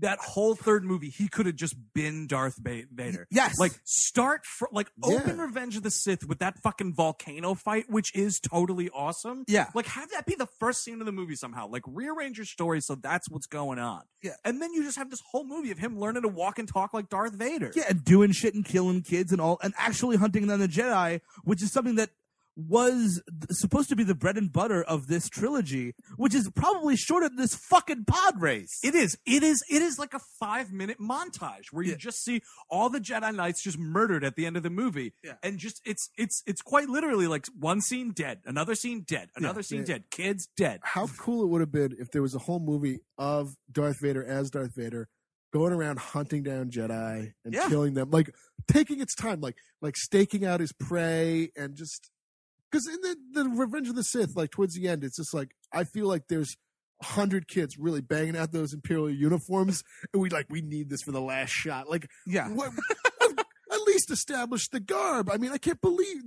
That 0.00 0.18
whole 0.18 0.54
third 0.54 0.84
movie, 0.84 1.10
he 1.10 1.28
could 1.28 1.46
have 1.46 1.56
just 1.56 1.76
been 1.94 2.26
Darth 2.26 2.56
Vader. 2.58 3.26
Yes. 3.30 3.58
Like 3.58 3.72
start 3.84 4.44
fr- 4.44 4.66
like 4.72 4.88
open 5.02 5.36
Yeah. 5.36 5.42
Revenge 5.42 5.76
of 5.76 5.82
the 5.82 5.90
Sith 5.90 6.26
with 6.26 6.38
that 6.40 6.58
fucking 6.62 6.94
volcano 6.94 7.54
fight, 7.54 7.84
which 7.88 8.14
is 8.14 8.40
totally 8.40 8.90
awesome. 8.90 9.44
Yeah. 9.46 9.68
Like 9.74 9.86
have 9.86 10.10
that 10.10 10.26
be 10.26 10.34
the 10.34 10.48
first 10.58 10.82
scene 10.82 11.00
of 11.00 11.06
the 11.06 11.12
movie 11.12 11.36
somehow. 11.36 11.68
Like 11.68 11.82
rearrange 11.86 12.38
your 12.38 12.46
story 12.46 12.80
so 12.80 12.94
that's 12.94 13.30
what's 13.30 13.46
going 13.46 13.78
on. 13.78 14.02
Yeah. 14.22 14.32
And 14.44 14.60
then 14.60 14.72
you 14.72 14.82
just 14.82 14.98
have 14.98 15.10
this 15.10 15.20
whole 15.30 15.44
movie 15.44 15.70
of 15.70 15.78
him 15.78 15.98
learning 15.98 16.22
to 16.22 16.28
walk 16.28 16.58
and 16.58 16.66
talk 16.68 16.92
like 16.94 17.08
Darth 17.08 17.34
Vader. 17.34 17.70
Yeah, 17.74 17.84
and 17.88 18.04
doing 18.04 18.32
shit 18.32 18.54
and 18.54 18.64
killing 18.64 19.02
kids 19.02 19.32
and 19.32 19.40
all, 19.40 19.58
and 19.62 19.74
actually 19.78 20.16
hunting 20.16 20.46
down 20.46 20.60
the 20.60 20.68
Jedi, 20.68 21.20
which 21.44 21.62
is 21.62 21.72
something 21.72 21.96
that 21.96 22.10
was 22.56 23.20
supposed 23.50 23.88
to 23.88 23.96
be 23.96 24.04
the 24.04 24.14
bread 24.14 24.36
and 24.36 24.52
butter 24.52 24.82
of 24.82 25.06
this 25.08 25.28
trilogy, 25.28 25.94
which 26.16 26.34
is 26.34 26.48
probably 26.54 26.96
shorter 26.96 27.28
than 27.28 27.36
this 27.36 27.54
fucking 27.54 28.04
pod 28.04 28.40
race. 28.40 28.78
It 28.84 28.94
is. 28.94 29.18
It 29.26 29.42
is. 29.42 29.62
It 29.68 29.82
is 29.82 29.98
like 29.98 30.14
a 30.14 30.20
five 30.38 30.72
minute 30.72 30.98
montage 31.00 31.72
where 31.72 31.82
you 31.84 31.92
Yeah. 31.92 31.96
just 31.98 32.22
see 32.24 32.42
all 32.70 32.88
the 32.90 33.00
Jedi 33.00 33.34
Knights 33.34 33.62
just 33.62 33.78
murdered 33.78 34.22
at 34.24 34.36
the 34.36 34.46
end 34.46 34.56
of 34.56 34.62
the 34.62 34.70
movie. 34.70 35.14
Yeah. 35.24 35.34
And 35.42 35.58
just 35.58 35.80
it's 35.84 36.10
it's 36.16 36.42
it's 36.46 36.62
quite 36.62 36.88
literally 36.88 37.26
like 37.26 37.46
one 37.58 37.80
scene 37.80 38.12
dead, 38.12 38.40
another 38.44 38.74
scene 38.74 39.00
dead, 39.06 39.30
another 39.36 39.62
scene 39.62 39.80
Yeah. 39.80 39.84
dead, 39.86 40.10
kids 40.10 40.48
dead. 40.56 40.80
How 40.84 41.08
cool 41.18 41.42
it 41.42 41.48
would 41.48 41.60
have 41.60 41.72
been 41.72 41.96
if 41.98 42.10
there 42.12 42.22
was 42.22 42.34
a 42.34 42.40
whole 42.40 42.60
movie 42.60 43.00
of 43.18 43.56
Darth 43.70 44.00
Vader 44.00 44.24
as 44.24 44.50
Darth 44.50 44.74
Vader 44.76 45.08
going 45.52 45.72
around 45.72 45.98
hunting 45.98 46.42
down 46.42 46.70
Jedi 46.70 47.32
and 47.44 47.54
Yeah. 47.54 47.68
killing 47.68 47.94
them, 47.94 48.10
like 48.10 48.34
taking 48.68 49.00
its 49.00 49.14
time, 49.14 49.40
like 49.40 49.56
like 49.80 49.96
staking 49.96 50.44
out 50.44 50.60
his 50.60 50.72
prey 50.72 51.50
and 51.56 51.74
just 51.74 52.10
because 52.74 52.88
in 52.88 53.00
the 53.02 53.16
the 53.44 53.48
Revenge 53.50 53.88
of 53.88 53.94
the 53.94 54.02
Sith, 54.02 54.34
like 54.34 54.50
towards 54.50 54.74
the 54.74 54.88
end, 54.88 55.04
it's 55.04 55.16
just 55.16 55.32
like 55.32 55.52
I 55.72 55.84
feel 55.84 56.08
like 56.08 56.22
there's 56.28 56.56
hundred 57.02 57.46
kids 57.46 57.78
really 57.78 58.00
banging 58.00 58.36
out 58.36 58.50
those 58.50 58.72
Imperial 58.74 59.08
uniforms, 59.10 59.84
and 60.12 60.20
we 60.20 60.28
like 60.28 60.46
we 60.50 60.60
need 60.60 60.88
this 60.90 61.02
for 61.02 61.12
the 61.12 61.20
last 61.20 61.50
shot, 61.50 61.88
like 61.88 62.08
Yeah. 62.26 62.48
what. 62.48 62.72
At 63.72 63.80
least 63.88 64.10
establish 64.12 64.68
the 64.68 64.78
garb. 64.78 65.28
I 65.28 65.36
mean, 65.36 65.50
I 65.50 65.58
can't 65.58 65.80
believe. 65.80 66.18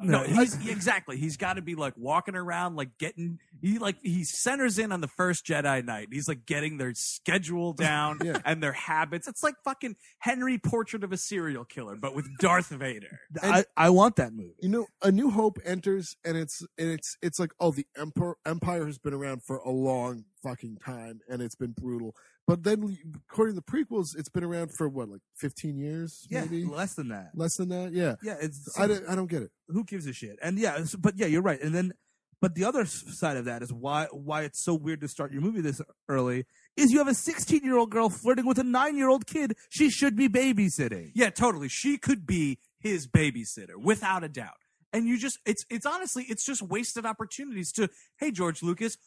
The, 0.00 0.06
No, 0.06 0.22
No, 0.24 0.40
he's 0.40 0.54
exactly. 0.68 1.16
He's 1.16 1.36
got 1.36 1.54
to 1.54 1.62
be 1.62 1.74
like 1.74 1.94
walking 1.96 2.34
around, 2.34 2.76
like 2.76 2.96
getting. 2.98 3.38
He 3.60 3.78
like 3.78 3.96
he 4.02 4.24
centers 4.24 4.78
in 4.78 4.92
on 4.92 5.00
the 5.00 5.08
first 5.08 5.46
Jedi 5.46 5.84
Knight. 5.84 6.08
He's 6.12 6.28
like 6.28 6.44
getting 6.46 6.78
their 6.78 6.92
schedule 6.94 7.72
down 7.74 8.18
Yeah. 8.22 8.38
and 8.44 8.62
their 8.62 8.72
habits. 8.72 9.28
It's 9.28 9.42
like 9.42 9.54
fucking 9.64 9.96
Henry 10.18 10.58
Portrait 10.58 11.04
of 11.04 11.12
a 11.12 11.16
Serial 11.16 11.64
Killer, 11.64 11.96
but 11.96 12.14
with 12.14 12.26
Darth 12.38 12.68
Vader. 12.68 13.20
I, 13.42 13.64
I 13.76 13.90
want 13.90 14.16
that 14.16 14.32
movie. 14.32 14.54
you 14.60 14.68
know 14.68 14.86
a 15.02 15.10
new 15.12 15.30
hope 15.30 15.58
enters 15.64 16.16
and 16.24 16.36
it's 16.36 16.62
and 16.78 16.88
it's 16.90 17.16
it's 17.22 17.38
like 17.38 17.52
oh 17.60 17.70
the 17.70 17.86
empire 17.96 18.34
empire 18.46 18.86
has 18.86 18.98
been 18.98 19.14
around 19.14 19.42
for 19.42 19.56
a 19.58 19.70
long 19.70 20.24
fucking 20.42 20.76
time 20.84 21.20
and 21.28 21.40
it's 21.40 21.54
been 21.54 21.72
brutal 21.72 22.14
but 22.46 22.62
then 22.62 22.98
according 23.30 23.54
to 23.54 23.60
the 23.60 23.72
prequels 23.72 24.16
it's 24.16 24.28
been 24.28 24.44
around 24.44 24.70
for 24.76 24.88
what 24.88 25.08
like 25.08 25.20
15 25.38 25.76
years 25.78 26.26
Yeah, 26.30 26.42
maybe 26.42 26.64
less 26.64 26.94
than 26.94 27.08
that. 27.08 27.30
less 27.34 27.56
than 27.56 27.68
that 27.70 27.92
yeah 27.92 28.14
Yeah, 28.22 28.36
it's 28.40 28.78
I 28.78 28.86
don't, 28.86 29.08
I 29.08 29.14
don't 29.14 29.30
get 29.30 29.42
it 29.42 29.50
who 29.68 29.84
gives 29.84 30.06
a 30.06 30.12
shit? 30.12 30.38
And 30.42 30.58
yeah, 30.58 30.84
but 30.98 31.16
yeah, 31.16 31.26
you're 31.26 31.40
right. 31.42 31.58
And 31.62 31.74
then, 31.74 31.94
but 32.42 32.54
the 32.54 32.64
other 32.64 32.84
side 32.84 33.38
of 33.38 33.46
that 33.46 33.62
is 33.62 33.72
why 33.72 34.06
why 34.12 34.42
it's 34.42 34.62
so 34.62 34.74
weird 34.74 35.00
to 35.00 35.08
start 35.08 35.32
your 35.32 35.40
movie 35.40 35.62
this 35.62 35.80
early 36.08 36.44
is 36.76 36.92
you 36.92 36.98
have 36.98 37.08
a 37.08 37.14
16 37.14 37.62
year 37.64 37.78
old 37.78 37.90
girl 37.90 38.10
flirting 38.10 38.44
with 38.44 38.58
a 38.58 38.64
nine 38.64 38.96
year 38.98 39.08
old 39.08 39.26
kid 39.26 39.56
she 39.70 39.88
should 39.88 40.16
be 40.16 40.28
babysitting. 40.28 41.12
Yeah, 41.14 41.30
totally. 41.30 41.68
She 41.68 41.96
could 41.96 42.26
be 42.26 42.58
his 42.78 43.06
babysitter 43.08 43.76
without 43.82 44.22
a 44.22 44.28
doubt. 44.28 44.58
And 44.92 45.08
you 45.08 45.18
just 45.18 45.38
it's 45.46 45.64
it's 45.70 45.86
honestly 45.86 46.26
it's 46.28 46.44
just 46.44 46.60
wasted 46.60 47.06
opportunities 47.06 47.72
to 47.72 47.88
hey 48.18 48.30
George 48.30 48.62
Lucas 48.62 48.98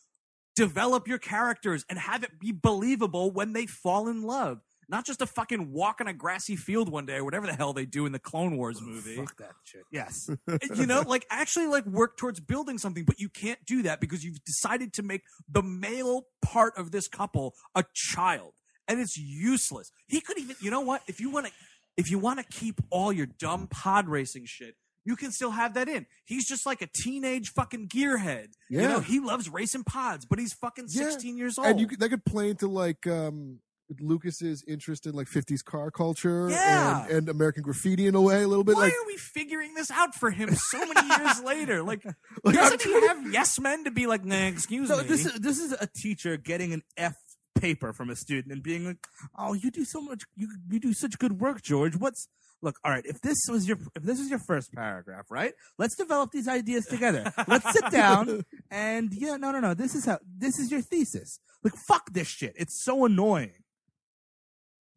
develop 0.57 1.07
your 1.07 1.19
characters 1.19 1.85
and 1.88 1.99
have 1.99 2.23
it 2.23 2.39
be 2.39 2.51
believable 2.51 3.31
when 3.31 3.53
they 3.53 3.67
fall 3.67 4.07
in 4.07 4.23
love. 4.23 4.59
not 4.89 5.05
just 5.05 5.21
a 5.21 5.25
fucking 5.27 5.71
walk 5.71 5.99
on 6.01 6.07
a 6.07 6.13
grassy 6.13 6.55
field 6.55 6.89
one 6.89 7.05
day 7.05 7.17
or 7.17 7.25
whatever 7.25 7.45
the 7.45 7.53
hell 7.53 7.73
they 7.73 7.85
do 7.85 8.05
in 8.05 8.11
the 8.13 8.19
Clone 8.19 8.55
Wars 8.57 8.81
movie. 8.81 9.17
Fuck 9.17 9.38
that 9.38 9.51
shit. 9.63 9.84
Yes. 9.91 10.29
you 10.75 10.85
know, 10.85 11.01
like 11.05 11.25
actually 11.29 11.67
like 11.67 11.85
work 11.85 12.17
towards 12.17 12.39
building 12.39 12.77
something, 12.77 13.03
but 13.03 13.19
you 13.19 13.29
can't 13.29 13.59
do 13.65 13.84
that 13.84 13.99
because 13.99 14.23
you've 14.23 14.43
decided 14.45 14.93
to 14.93 15.03
make 15.03 15.21
the 15.47 15.61
male 15.61 16.23
part 16.41 16.73
of 16.77 16.91
this 16.91 17.07
couple 17.07 17.53
a 17.75 17.84
child. 17.93 18.53
And 18.88 18.99
it's 18.99 19.17
useless. 19.17 19.91
He 20.07 20.21
could 20.21 20.39
even 20.39 20.55
you 20.61 20.71
know 20.71 20.81
what? 20.81 21.01
If 21.07 21.19
you 21.19 21.29
want 21.29 21.47
to 21.47 21.51
if 21.97 22.09
you 22.09 22.17
want 22.17 22.39
to 22.39 22.45
keep 22.45 22.79
all 22.89 23.11
your 23.11 23.25
dumb 23.25 23.67
pod 23.67 24.07
racing 24.07 24.45
shit, 24.45 24.75
you 25.07 25.15
can 25.15 25.31
still 25.31 25.51
have 25.51 25.73
that 25.75 25.88
in. 25.88 26.05
He's 26.25 26.45
just 26.47 26.65
like 26.65 26.81
a 26.81 26.88
teenage 26.93 27.49
fucking 27.53 27.88
gearhead. 27.88 28.47
You 28.69 28.81
Yeah. 28.81 28.88
know, 28.89 28.99
he 28.99 29.19
loves 29.21 29.47
racing 29.49 29.85
pods, 29.85 30.25
but 30.25 30.38
he's 30.38 30.51
fucking 30.53 30.88
Yeah. 30.89 31.09
16 31.11 31.38
years 31.38 31.57
old. 31.57 31.67
and 31.67 31.79
you 31.79 31.88
could, 31.88 31.99
that 32.01 32.09
could 32.09 32.25
play 32.25 32.49
into 32.49 32.67
like 32.67 33.07
um 33.07 33.59
Lucas's 34.01 34.65
interest 34.67 35.05
in 35.07 35.13
like 35.15 35.27
50s 35.27 35.63
car 35.63 35.91
culture 35.91 36.49
Yeah. 36.49 37.03
and, 37.05 37.11
and 37.11 37.29
American 37.29 37.63
graffiti 37.63 38.05
in 38.07 38.15
a 38.15 38.21
way 38.21 38.43
a 38.43 38.47
little 38.47 38.65
bit 38.65 38.75
Why 38.75 38.81
like 38.81 38.93
are 38.93 39.07
we 39.07 39.15
figuring 39.15 39.75
this 39.75 39.89
out 39.89 40.13
for 40.13 40.29
him 40.29 40.53
so 40.55 40.79
many 40.85 41.07
years 41.07 41.41
later? 41.51 41.84
Like, 41.84 42.03
Like, 42.43 42.55
doesn't 42.55 42.85
I'm 42.85 42.91
he 43.01 43.07
have 43.07 43.34
yes 43.34 43.57
men 43.61 43.85
to 43.85 43.91
be 43.91 44.05
like, 44.05 44.25
nah, 44.25 44.47
excuse 44.47 44.89
So 44.89 44.97
me? 44.97 45.03
this 45.07 45.25
is 45.25 45.34
this 45.39 45.57
is 45.59 45.71
a 45.71 45.88
teacher 45.88 46.35
getting 46.35 46.73
an 46.73 46.84
F 46.97 47.15
paper 47.55 47.93
from 47.93 48.09
a 48.09 48.15
student 48.15 48.51
and 48.53 48.61
being 48.61 48.85
like, 48.85 48.97
"Oh, 49.35 49.53
you 49.53 49.71
do 49.71 49.84
so 49.84 49.99
much. 50.01 50.23
You 50.35 50.47
you 50.69 50.79
do 50.79 50.93
such 50.93 51.17
good 51.17 51.39
work, 51.39 51.61
George. 51.63 51.95
What's 51.95 52.27
look? 52.61 52.79
All 52.84 52.91
right, 52.91 53.05
if 53.05 53.21
this 53.21 53.38
was 53.49 53.67
your 53.67 53.77
if 53.95 54.03
this 54.03 54.19
is 54.19 54.29
your 54.29 54.39
first 54.39 54.73
paragraph, 54.73 55.25
right? 55.29 55.53
Let's 55.77 55.95
develop 55.95 56.31
these 56.31 56.47
ideas 56.47 56.85
together. 56.89 57.31
Let's 57.47 57.71
sit 57.73 57.89
down 57.91 58.45
and 58.71 59.13
yeah, 59.13 59.38
no, 59.38 59.51
no, 59.51 59.59
no. 59.59 59.73
This 59.73 59.95
is 59.95 60.05
how 60.05 60.19
this 60.38 60.59
is 60.59 60.71
your 60.71 60.81
thesis. 60.81 61.39
Like, 61.63 61.73
fuck 61.88 62.11
this 62.13 62.27
shit. 62.27 62.53
It's 62.57 62.84
so 62.84 63.05
annoying. 63.05 63.53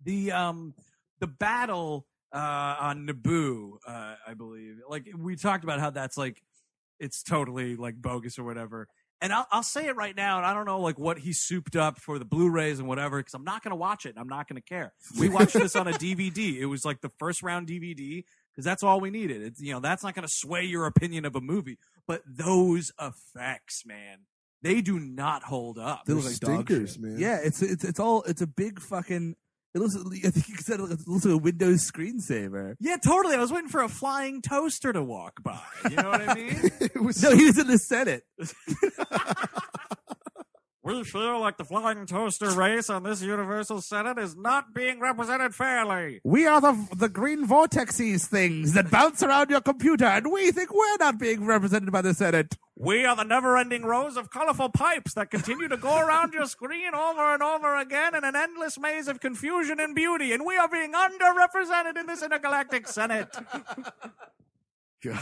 the 0.03 0.33
um 0.33 0.75
the 1.21 1.27
battle 1.27 2.07
uh 2.33 2.77
on 2.81 3.07
Naboo, 3.07 3.73
uh, 3.87 4.15
I 4.27 4.35
believe. 4.35 4.77
Like 4.89 5.09
we 5.17 5.37
talked 5.37 5.65
about 5.65 5.81
how 5.81 5.91
that's 5.91 6.17
like 6.17 6.43
it's 6.99 7.23
totally 7.23 7.77
like 7.77 7.97
bogus 7.97 8.39
or 8.39 8.45
whatever. 8.45 8.89
And 9.23 9.33
I'll, 9.33 9.47
I'll 9.51 9.63
say 9.63 9.87
it 9.87 9.97
right 9.97 10.17
now, 10.17 10.39
and 10.39 10.47
I 10.47 10.55
don't 10.55 10.65
know 10.65 10.81
like 10.81 10.99
what 10.99 11.19
he 11.19 11.33
souped 11.33 11.77
up 11.77 11.99
for 12.01 12.19
the 12.19 12.25
Blu-rays 12.25 12.79
and 12.79 12.89
whatever, 12.89 13.19
because 13.19 13.35
I'm 13.35 13.45
not 13.45 13.63
going 13.63 13.71
to 13.71 13.77
watch 13.77 14.07
it. 14.07 14.11
and 14.11 14.19
I'm 14.19 14.29
not 14.29 14.49
going 14.49 14.57
to 14.57 14.67
care. 14.67 14.95
We 15.19 15.29
watched 15.29 15.53
this 15.55 15.77
on 15.77 15.87
a 15.89 15.93
DVD. 15.93 16.57
It 16.59 16.67
was 16.67 16.85
like 16.85 17.03
the 17.03 17.11
first 17.19 17.43
round 17.43 17.69
DVD 17.69 18.25
because 18.51 18.65
that's 18.65 18.83
all 18.83 18.99
we 19.01 19.11
needed. 19.11 19.43
It's 19.43 19.61
you 19.61 19.73
know 19.73 19.81
that's 19.81 20.03
not 20.03 20.15
going 20.15 20.27
to 20.27 20.33
sway 20.33 20.65
your 20.65 20.87
opinion 20.87 21.25
of 21.25 21.37
a 21.37 21.41
movie, 21.41 21.79
but 22.07 22.23
those 22.27 22.93
effects, 23.01 23.85
man, 23.85 24.21
they 24.63 24.81
do 24.81 24.99
not 24.99 25.43
hold 25.45 25.79
up. 25.79 26.05
They 26.07 26.15
look 26.15 26.25
like 26.25 26.35
stinkers, 26.35 26.99
man. 26.99 27.17
Yeah, 27.19 27.39
it's 27.43 27.63
it's 27.63 27.85
it's 27.85 28.01
all 28.01 28.23
it's 28.23 28.41
a 28.43 28.47
big 28.47 28.81
fucking. 28.81 29.37
It 29.73 29.79
looks. 29.79 29.95
I 29.97 30.31
think 30.31 30.49
you 30.49 30.57
said 30.57 30.81
it 30.81 30.83
looks 31.07 31.25
like 31.25 31.35
a 31.35 31.37
Windows 31.37 31.89
screensaver. 31.89 32.75
Yeah, 32.81 32.97
totally. 32.97 33.37
I 33.37 33.39
was 33.39 33.53
waiting 33.53 33.69
for 33.69 33.83
a 33.83 33.89
flying 33.89 34.43
toaster 34.43 34.93
to 34.93 35.03
walk 35.03 35.43
by. 35.45 35.61
You 35.89 35.97
know 35.97 36.11
what 36.11 36.29
I 36.29 36.35
mean? 36.35 36.59
it 36.81 37.01
was 37.01 37.23
No, 37.23 37.37
he 37.37 37.45
was 37.45 37.59
in 37.59 37.69
the 37.69 37.79
Senate. 37.79 38.25
we 40.91 41.05
feel 41.05 41.41
like 41.41 41.57
the 41.57 41.65
flying 41.65 42.05
toaster 42.07 42.51
race 42.51 42.91
on 42.91 43.03
this 43.05 43.23
Universal 43.23 43.81
Senate 43.83 44.19
is 44.19 44.37
not 44.37 44.75
being 44.75 45.01
represented 45.01 45.55
fairly. 45.55 46.21
We 46.25 46.47
are 46.47 46.61
the 46.61 46.89
the 46.97 47.09
green 47.09 47.47
vortexes 47.47 48.27
things 48.27 48.73
that 48.75 48.91
bounce 48.91 49.23
around 49.23 49.51
your 49.51 49.61
computer, 49.61 50.07
and 50.07 50.33
we 50.33 50.51
think 50.51 50.75
we're 50.75 50.97
not 50.99 51.19
being 51.19 51.47
represented 51.47 51.93
by 51.93 52.03
the 52.03 52.15
Senate. 52.15 52.57
We 52.77 53.05
are 53.05 53.15
the 53.15 53.25
never 53.25 53.57
ending 53.59 53.83
rows 53.83 54.17
of 54.17 54.31
colorful 54.31 54.71
pipes 54.71 55.15
that 55.15 55.31
continue 55.31 55.69
to 55.69 55.77
go 55.77 55.99
around 55.99 56.33
your 56.33 56.47
screen 56.47 56.95
over 56.95 57.35
and 57.35 57.43
over 57.43 57.77
again 57.77 58.15
in 58.15 58.25
an 58.25 58.35
endless 58.35 58.79
maze 58.79 59.07
of 59.07 59.21
confusion 59.21 59.79
and 59.79 59.95
beauty, 59.95 60.33
and 60.33 60.45
we 60.45 60.57
are 60.57 60.69
being 60.69 60.93
underrepresented 60.93 61.99
in 61.99 62.07
this 62.07 62.23
intergalactic 62.23 62.89
Senate. 62.89 63.29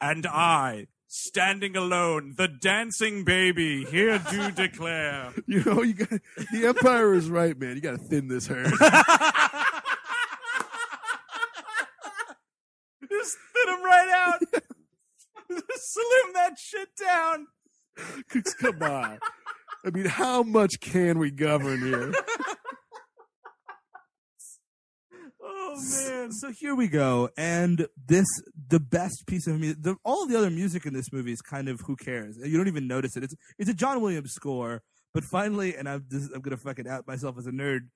and 0.00 0.26
I, 0.26 0.86
standing 1.08 1.74
alone, 1.76 2.34
the 2.36 2.46
dancing 2.48 3.24
baby, 3.24 3.84
here 3.84 4.18
do 4.30 4.50
declare. 4.56 5.32
you 5.46 5.64
know 5.64 5.82
you 5.82 5.94
got 5.94 6.20
the 6.52 6.66
empire 6.66 7.14
is 7.14 7.28
right 7.30 7.58
man 7.58 7.74
you 7.74 7.80
got 7.82 7.92
to 7.92 7.98
thin 7.98 8.28
this 8.28 8.46
herd 8.46 8.66
Just 13.10 13.38
thin 13.54 13.74
him 13.74 13.82
right 13.82 14.08
out. 14.10 14.62
Slim 15.76 16.32
that 16.34 16.58
shit 16.58 16.88
down. 17.00 17.46
come 18.60 18.82
on 18.82 19.18
I 19.84 19.90
mean 19.90 20.04
how 20.04 20.42
much 20.42 20.78
can 20.80 21.18
we 21.18 21.30
govern 21.30 21.80
here 21.80 22.12
Oh, 25.78 26.10
man. 26.10 26.32
So 26.32 26.50
here 26.50 26.74
we 26.74 26.88
go, 26.88 27.28
and 27.36 27.86
this 28.06 28.26
the 28.68 28.80
best 28.80 29.24
piece 29.26 29.46
of 29.46 29.60
music. 29.60 29.82
The, 29.82 29.96
all 30.04 30.24
of 30.24 30.28
the 30.28 30.36
other 30.36 30.50
music 30.50 30.86
in 30.86 30.92
this 30.92 31.12
movie 31.12 31.32
is 31.32 31.40
kind 31.40 31.68
of 31.68 31.80
who 31.86 31.96
cares. 31.96 32.36
You 32.42 32.56
don't 32.56 32.68
even 32.68 32.88
notice 32.88 33.16
it. 33.16 33.22
It's 33.22 33.34
it's 33.58 33.70
a 33.70 33.74
John 33.74 34.00
Williams 34.00 34.32
score, 34.32 34.82
but 35.14 35.24
finally, 35.30 35.76
and 35.76 35.88
I'm 35.88 36.04
this, 36.08 36.28
I'm 36.34 36.40
gonna 36.40 36.56
fucking 36.56 36.88
out 36.88 37.06
myself 37.06 37.36
as 37.38 37.46
a 37.46 37.52
nerd. 37.52 37.88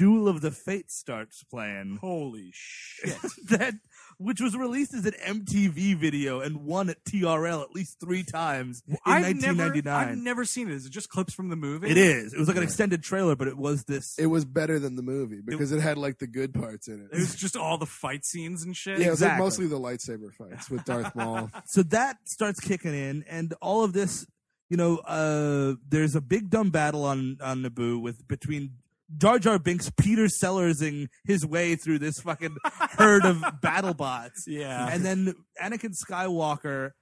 Duel 0.00 0.28
of 0.28 0.40
the 0.40 0.50
Fates 0.50 0.96
starts 0.96 1.44
playing. 1.44 1.98
Holy 2.00 2.52
shit. 2.54 3.18
that 3.50 3.74
which 4.16 4.40
was 4.40 4.56
released 4.56 4.94
as 4.94 5.04
an 5.04 5.12
MTV 5.26 5.94
video 5.94 6.40
and 6.40 6.64
won 6.64 6.88
at 6.88 7.04
TRL 7.04 7.62
at 7.62 7.72
least 7.72 8.00
three 8.00 8.22
times 8.22 8.82
in 8.88 8.96
I've 9.04 9.24
1999. 9.24 9.84
Never, 9.84 10.10
I've 10.10 10.16
never 10.16 10.44
seen 10.46 10.68
it. 10.68 10.74
Is 10.74 10.86
it 10.86 10.90
just 10.90 11.10
clips 11.10 11.34
from 11.34 11.50
the 11.50 11.56
movie? 11.56 11.90
it 11.90 11.98
is. 11.98 12.32
It 12.32 12.38
was 12.38 12.48
like 12.48 12.56
an 12.56 12.62
extended 12.62 13.02
trailer, 13.02 13.36
but 13.36 13.46
it 13.46 13.58
was 13.58 13.84
this. 13.84 14.18
it 14.18 14.28
was 14.28 14.46
better 14.46 14.78
than 14.78 14.96
the 14.96 15.02
movie 15.02 15.42
because 15.44 15.70
it, 15.70 15.80
had 15.80 15.98
like 15.98 16.18
the 16.18 16.26
good 16.26 16.54
parts 16.54 16.88
in 16.88 17.00
It 17.00 17.08
it 17.12 17.18
was 17.18 17.34
just 17.34 17.54
all 17.54 17.76
the 17.76 17.84
fight 17.84 18.24
scenes 18.24 18.62
and 18.62 18.74
shit. 18.74 19.00
yeah 19.00 19.08
it 19.08 19.10
was 19.10 19.20
like 19.20 19.36
mostly 19.36 19.66
the 19.66 19.78
lightsaber 19.78 20.32
fights 20.32 20.70
with 20.70 20.82
Darth 20.86 21.14
Maul 21.14 21.50
so 21.66 21.82
that 21.84 22.16
starts 22.24 22.58
kicking 22.58 22.94
in, 22.94 23.24
and 23.28 23.52
all 23.60 23.84
of 23.84 23.92
this, 23.92 24.26
you 24.70 24.78
know, 24.78 24.96
uh, 24.98 25.74
there's 25.86 26.14
a 26.14 26.22
big 26.22 26.48
dumb 26.48 26.70
battle 26.70 27.04
on 27.04 27.36
on 27.42 27.62
Naboo 27.62 28.00
with 28.00 28.26
between 28.26 28.72
Jar 29.18 29.38
Jar 29.38 29.58
Binks, 29.58 29.90
Peter 30.00 30.26
Sellersing 30.26 31.08
his 31.24 31.44
way 31.46 31.74
through 31.76 31.98
this 31.98 32.20
fucking 32.20 32.56
herd 32.98 33.24
of 33.24 33.42
battle 33.62 33.94
bots, 33.94 34.44
Yeah. 34.46 34.88
and 34.90 35.04
then 35.04 35.34
Anakin 35.62 35.94
Skywalker. 36.08 36.92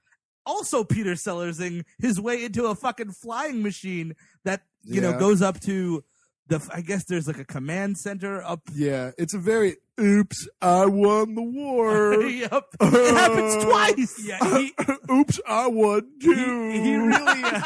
Also, 0.45 0.83
Peter 0.83 1.13
Sellersing 1.13 1.83
his 1.99 2.19
way 2.19 2.43
into 2.43 2.65
a 2.65 2.73
fucking 2.75 3.11
flying 3.11 3.61
machine 3.61 4.15
that 4.45 4.61
you 4.83 5.01
know 5.01 5.17
goes 5.19 5.41
up 5.41 5.59
to 5.61 6.03
the. 6.47 6.67
I 6.73 6.81
guess 6.81 7.03
there's 7.05 7.27
like 7.27 7.37
a 7.37 7.45
command 7.45 7.97
center 7.99 8.41
up. 8.41 8.61
yeah 8.73 9.11
it's 9.19 9.35
a 9.35 9.37
very 9.37 9.75
oops 9.99 10.47
I 10.61 10.85
won 10.87 11.35
the 11.35 11.43
war 11.43 12.13
yep, 12.23 12.63
it 12.81 13.13
happens 13.15 13.63
twice. 13.63 14.25
Yeah, 14.25 14.57
he, 14.57 14.73
oops 15.11 15.39
I 15.47 15.67
won 15.67 16.09
too 16.19 16.71
he 16.71 16.95
really 16.95 17.43
uh, 17.43 17.61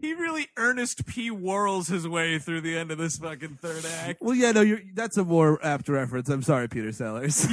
he 0.00 0.14
really 0.14 0.48
Ernest 0.56 1.06
P. 1.06 1.30
Worrells 1.30 1.88
his 1.88 2.06
way 2.08 2.38
through 2.38 2.62
the 2.62 2.76
end 2.76 2.90
of 2.90 2.98
this 2.98 3.18
fucking 3.18 3.58
third 3.60 3.84
act 3.84 4.20
Well, 4.20 4.34
yeah, 4.34 4.52
no, 4.52 4.60
you're, 4.62 4.80
that's 4.94 5.16
a 5.16 5.24
more 5.24 5.64
apt 5.64 5.88
reference. 5.88 6.28
I'm 6.28 6.42
sorry, 6.42 6.68
Peter 6.68 6.92
Sellers. 6.92 7.46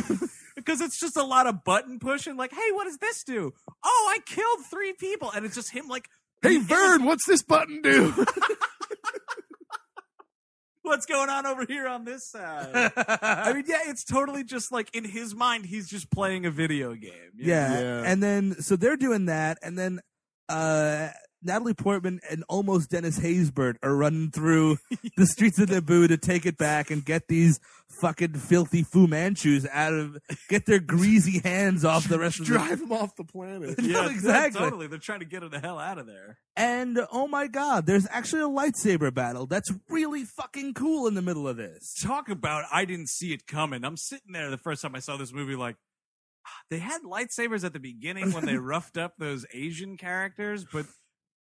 because 0.55 0.81
it's 0.81 0.99
just 0.99 1.17
a 1.17 1.23
lot 1.23 1.47
of 1.47 1.63
button 1.63 1.99
pushing. 1.99 2.37
Like, 2.37 2.51
hey, 2.51 2.71
what 2.71 2.85
does 2.85 2.97
this 2.97 3.23
do? 3.23 3.53
Oh, 3.83 4.13
I 4.13 4.19
killed 4.25 4.65
three 4.69 4.93
people, 4.93 5.31
and 5.31 5.45
it's 5.45 5.55
just 5.55 5.71
him 5.71 5.87
like, 5.87 6.07
hey 6.43 6.57
Vern 6.57 7.03
what's 7.03 7.25
this 7.25 7.41
button 7.41 7.81
do 7.81 8.13
what's 10.83 11.05
going 11.05 11.29
on 11.29 11.45
over 11.45 11.65
here 11.65 11.87
on 11.87 12.05
this 12.05 12.25
side? 12.29 12.69
I 12.95 13.51
mean, 13.53 13.65
yeah, 13.67 13.79
it's 13.87 14.05
totally 14.05 14.43
just 14.43 14.71
like 14.71 14.95
in 14.95 15.03
his 15.03 15.35
mind, 15.35 15.65
he's 15.65 15.89
just 15.89 16.09
playing 16.11 16.45
a 16.45 16.51
video 16.51 16.93
game. 16.93 17.31
yeah. 17.35 17.79
Yeah. 17.79 18.03
and 18.05 18.23
then 18.23 18.61
so 18.61 18.75
they're 18.75 18.97
doing 18.97 19.25
that, 19.25 19.57
and 19.61 19.77
then 19.77 19.99
uh, 20.47 21.09
Natalie 21.41 21.73
Portman 21.73 22.19
and 22.29 22.43
almost 22.49 22.89
Dennis 22.89 23.19
Haysbert 23.19 23.75
are 23.83 23.95
running 23.95 24.31
through 24.31 24.77
the 25.15 25.25
streets 25.25 25.59
of 25.59 25.69
Naboo 25.69 26.07
to 26.07 26.17
take 26.17 26.45
it 26.45 26.57
back 26.57 26.89
and 26.89 27.05
get 27.05 27.27
these 27.27 27.59
fucking 28.01 28.33
filthy 28.33 28.83
Fu 28.83 29.07
Manchus 29.07 29.65
out 29.71 29.93
of 29.93 30.17
get 30.49 30.65
their 30.65 30.79
greasy 30.79 31.39
hands 31.39 31.85
off 31.85 32.07
the 32.09 32.19
rest 32.19 32.39
of 32.39 32.47
the. 32.47 32.53
drive 32.53 32.81
him 32.81 32.91
off 32.91 33.15
the 33.15 33.23
planet 33.23 33.77
No, 33.81 34.03
Yeah, 34.03 34.09
exactly. 34.09 34.59
Totally. 34.59 34.87
They're 34.87 34.99
trying 34.99 35.19
to 35.19 35.25
get 35.25 35.43
him 35.43 35.49
the 35.51 35.59
hell 35.59 35.79
out 35.79 35.97
of 35.97 36.07
there. 36.07 36.39
And 36.55 36.99
oh 37.11 37.27
my 37.27 37.47
god, 37.47 37.85
there's 37.85 38.07
actually 38.09 38.41
a 38.41 38.45
lightsaber 38.49 39.13
battle 39.13 39.45
that's 39.45 39.71
really 39.89 40.23
fucking 40.25 40.73
cool 40.73 41.07
in 41.07 41.13
the 41.13 41.21
middle 41.21 41.47
of 41.47 41.55
this. 41.57 41.93
Talk 42.01 42.29
about 42.29 42.65
I 42.73 42.85
didn't 42.85 43.09
see 43.09 43.31
it 43.33 43.45
coming. 43.47 43.83
I'm 43.85 43.97
sitting 43.97 44.33
there 44.33 44.49
the 44.49 44.57
first 44.57 44.81
time 44.81 44.95
I 44.95 44.99
saw 44.99 45.17
this 45.17 45.31
movie, 45.31 45.55
like, 45.55 45.75
"Ah, 46.45 46.49
they 46.69 46.79
had 46.79 47.03
lightsabers 47.03 47.63
at 47.63 47.73
the 47.73 47.79
beginning 47.79 48.31
when 48.33 48.45
they 48.45 48.57
roughed 48.57 48.97
up 48.97 49.13
those 49.17 49.45
Asian 49.53 49.97
characters, 49.97 50.65
but 50.73 50.87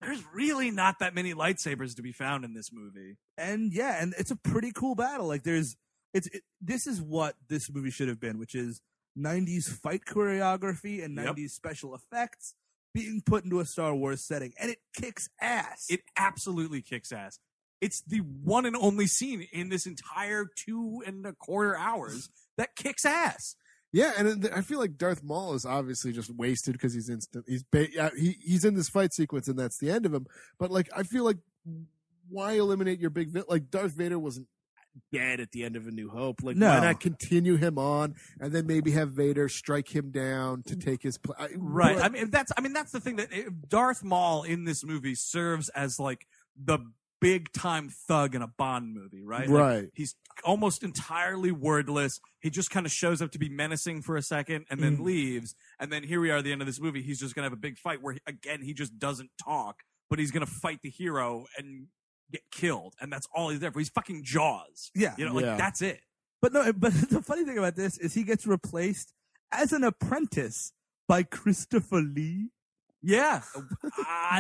there's 0.02 0.24
really 0.34 0.72
not 0.72 1.00
that 1.00 1.14
many 1.16 1.34
lightsabers 1.34 1.96
to 1.96 2.02
be 2.02 2.12
found 2.12 2.46
in 2.46 2.54
this 2.54 2.70
movie. 2.72 3.18
and 3.38 3.74
yeah, 3.74 4.02
and 4.02 4.14
it's 4.18 4.32
a 4.32 4.36
pretty 4.36 4.72
cool 4.72 4.96
battle. 4.96 5.28
Like 5.28 5.44
there's, 5.44 5.76
it's 6.14 6.28
it, 6.28 6.44
this 6.62 6.88
is 6.88 7.02
what 7.02 7.36
this 7.50 7.70
movie 7.72 7.90
should 7.92 8.08
have 8.08 8.20
been, 8.20 8.38
which 8.40 8.56
is 8.56 8.82
'90s 9.18 9.66
fight 9.70 10.02
choreography 10.06 11.04
and 11.04 11.16
Yep. 11.16 11.36
'90s 11.36 11.50
special 11.52 11.96
effects 11.96 12.54
being 12.94 13.22
put 13.26 13.44
into 13.44 13.60
a 13.60 13.66
Star 13.66 13.94
Wars 13.96 14.24
setting, 14.26 14.54
and 14.60 14.70
it 14.72 14.80
kicks 14.96 15.30
ass. 15.42 15.86
It 15.90 16.02
absolutely 16.18 16.82
kicks 16.82 17.12
ass. 17.12 17.40
it's 17.82 18.02
the 18.08 18.18
one 18.20 18.66
and 18.66 18.76
only 18.76 19.06
scene 19.06 19.48
in 19.54 19.70
this 19.70 19.86
entire 19.86 20.46
two 20.56 21.04
and 21.06 21.24
a 21.28 21.34
quarter 21.34 21.78
hours 21.78 22.30
that 22.58 22.76
kicks 22.76 23.06
ass. 23.06 23.56
Yeah, 23.94 24.12
and 24.18 24.50
I 24.54 24.62
feel 24.62 24.80
like 24.80 24.98
Darth 24.98 25.24
Maul 25.24 25.54
is 25.54 25.66
obviously 25.66 26.12
just 26.12 26.30
wasted 26.36 26.74
because 26.74 26.94
he's 26.94 27.10
instant. 27.10 27.46
He's 27.48 27.64
ba- 27.64 27.92
yeah, 27.94 28.10
he 28.18 28.36
he's 28.44 28.66
in 28.66 28.76
this 28.76 28.90
fight 28.90 29.14
sequence 29.14 29.48
and 29.48 29.58
that's 29.58 29.78
the 29.80 29.90
end 29.90 30.06
of 30.06 30.14
him. 30.14 30.26
But 30.60 30.72
like, 30.72 30.90
I 30.96 31.04
feel 31.04 31.24
like 31.24 31.38
why 32.30 32.54
eliminate 32.54 33.00
your 33.00 33.10
big 33.10 33.30
vi- 33.32 33.44
like 33.48 33.70
Darth 33.72 33.94
Vader 33.94 34.20
wasn't 34.20 34.48
dead 35.14 35.40
at 35.40 35.52
the 35.52 35.64
end 35.64 35.76
of 35.76 35.86
A 35.88 35.92
New 35.92 36.10
Hope. 36.10 36.38
Like, 36.44 36.58
No. 36.58 36.70
why 36.70 36.80
not 36.82 37.00
continue 37.00 37.56
him 37.56 37.78
on 37.78 38.16
and 38.40 38.52
then 38.52 38.66
maybe 38.68 38.92
have 38.92 39.12
Vader 39.12 39.48
strike 39.48 39.96
him 39.96 40.10
down 40.12 40.64
to 40.64 40.76
take 40.76 41.04
his 41.04 41.18
place? 41.18 41.52
Right. 41.56 41.98
I 41.98 42.10
mean, 42.10 42.30
that's 42.30 42.52
I 42.58 42.62
mean 42.62 42.74
that's 42.74 42.92
the 42.92 43.00
thing 43.00 43.16
that 43.18 43.30
Darth 43.70 44.04
Maul 44.04 44.44
in 44.44 44.66
this 44.66 44.84
movie 44.84 45.16
serves 45.16 45.70
as 45.70 46.00
like 46.00 46.28
the 46.62 46.80
big 47.20 47.52
time 47.52 47.90
thug 47.90 48.36
in 48.36 48.42
a 48.42 48.48
Bond 48.48 48.94
movie, 48.94 49.24
right? 49.24 49.48
Like, 49.50 49.60
Right. 49.62 49.90
he's 49.94 50.16
almost 50.44 50.84
entirely 50.84 51.52
wordless. 51.52 52.20
He 52.42 52.50
just 52.50 52.70
kind 52.70 52.86
of 52.86 52.92
shows 52.92 53.22
up 53.22 53.32
to 53.32 53.40
be 53.40 53.50
menacing 53.50 54.04
for 54.04 54.16
a 54.18 54.22
second 54.22 54.66
and 54.70 54.82
then 54.84 54.98
Mhm. 54.98 55.04
leaves. 55.04 55.56
And 55.80 55.92
then 55.92 56.04
here 56.04 56.22
we 56.22 56.30
are 56.30 56.38
at 56.38 56.44
the 56.44 56.52
end 56.52 56.62
of 56.62 56.68
this 56.68 56.80
movie. 56.80 57.02
He's 57.02 57.20
just 57.20 57.34
gonna 57.34 57.46
have 57.46 57.54
a 57.54 57.58
big 57.58 57.78
fight 57.80 58.02
where 58.02 58.14
he, 58.14 58.20
again 58.28 58.62
he 58.62 58.74
just 58.74 59.00
doesn't 59.00 59.32
talk, 59.44 59.82
but 60.10 60.20
he's 60.20 60.32
gonna 60.32 60.46
fight 60.46 60.82
the 60.84 60.90
hero 60.92 61.48
and 61.58 61.88
get 62.32 62.44
killed, 62.52 62.94
and 63.02 63.12
that's 63.12 63.28
all 63.34 63.50
he's 63.50 63.60
there 63.62 63.72
for. 63.72 63.80
He's 63.80 63.90
fucking 63.90 64.24
Jaws. 64.24 64.92
Yeah. 64.94 65.16
you 65.18 65.26
know, 65.26 65.34
like 65.34 65.46
Yeah. 65.46 65.58
that's 65.58 65.82
it. 65.82 66.02
But 66.42 66.54
no, 66.54 66.72
but 66.72 66.92
the 67.10 67.22
funny 67.24 67.46
thing 67.46 67.58
about 67.58 67.76
this 67.76 67.98
is 67.98 68.14
he 68.14 68.24
gets 68.24 68.46
replaced 68.46 69.14
as 69.52 69.74
an 69.74 69.84
apprentice 69.84 70.72
by 71.08 71.24
Christopher 71.24 72.02
Lee. 72.02 72.52
Yeah. 73.02 73.42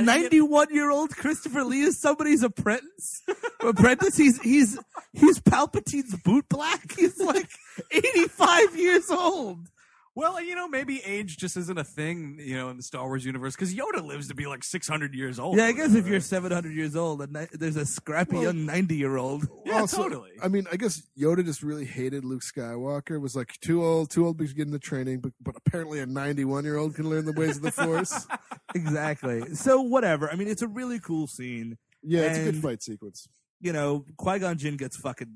91 0.01 0.73
year 0.73 0.89
old 0.89 1.15
Christopher 1.15 1.63
Lee 1.63 1.81
is 1.81 1.99
somebody's 1.99 2.43
apprentice. 2.43 3.21
apprentice. 3.61 4.17
He's 4.17 4.41
he's 4.41 4.79
he's 5.13 5.39
Palpatine's 5.39 6.15
boot 6.21 6.45
black. 6.49 6.91
He's 6.97 7.19
like 7.19 7.49
85 7.91 8.75
years 8.77 9.09
old. 9.11 9.69
Well, 10.18 10.41
you 10.41 10.56
know, 10.56 10.68
maybe 10.68 10.99
age 11.06 11.38
just 11.38 11.56
isn't 11.57 11.77
a 11.77 11.84
thing, 11.84 12.39
you 12.44 12.57
know, 12.57 12.69
in 12.69 12.77
the 12.77 12.81
Star 12.81 13.06
Wars 13.06 13.23
universe 13.23 13.56
because 13.56 13.72
Yoda 13.76 14.03
lives 14.03 14.27
to 14.30 14.34
be 14.34 14.48
like 14.48 14.64
600 14.64 15.14
years 15.14 15.38
old. 15.38 15.57
Yeah, 15.57 15.65
I 15.65 15.73
guess 15.73 15.94
if 15.94 16.07
you're 16.07 16.19
700 16.22 16.73
years 16.73 16.95
old, 16.95 17.22
and 17.22 17.34
ni- 17.34 17.45
there's 17.52 17.76
a 17.76 17.85
scrappy 17.85 18.34
Well- 18.38 18.44
young 18.45 18.65
90 18.65 18.95
year 18.95 19.18
old. 19.18 19.48
Yeah, 19.68 19.81
Also, 19.81 19.98
totally. 19.98 20.31
I 20.41 20.48
mean, 20.48 20.65
I 20.72 20.77
guess 20.77 21.03
Yoda 21.15 21.45
just 21.45 21.61
really 21.61 21.85
hated 21.85 22.26
Luke 22.26 22.41
Skywalker. 22.41 23.22
Was 23.22 23.35
like 23.35 23.60
too 23.61 23.84
old, 23.85 24.10
too 24.10 24.26
old 24.26 24.39
to 24.39 24.45
get 24.48 24.65
in 24.65 24.72
the 24.72 24.80
training. 24.80 25.19
But 25.19 25.34
but 25.39 25.56
apparently, 25.56 25.99
a 25.99 26.06
ninety-one-year-old 26.07 26.95
can 26.95 27.10
learn 27.10 27.26
the 27.26 27.34
ways 27.34 27.57
of 27.57 27.64
the 27.64 27.72
Force. 27.72 28.26
exactly. 28.76 29.53
So 29.56 29.81
whatever. 29.81 30.31
I 30.31 30.35
mean, 30.35 30.48
it's 30.48 30.61
a 30.64 30.68
really 30.68 30.99
cool 30.99 31.27
scene. 31.27 31.77
Yeah, 32.02 32.22
it's 32.22 32.39
a 32.39 32.44
good 32.45 32.53
And, 32.56 32.64
fight 32.64 32.81
sequence. 32.81 33.27
You 33.60 33.73
know, 33.73 34.06
Qui 34.18 34.39
Gon 34.39 34.57
Jinn 34.57 34.77
gets 34.77 34.98
fucking 34.98 35.34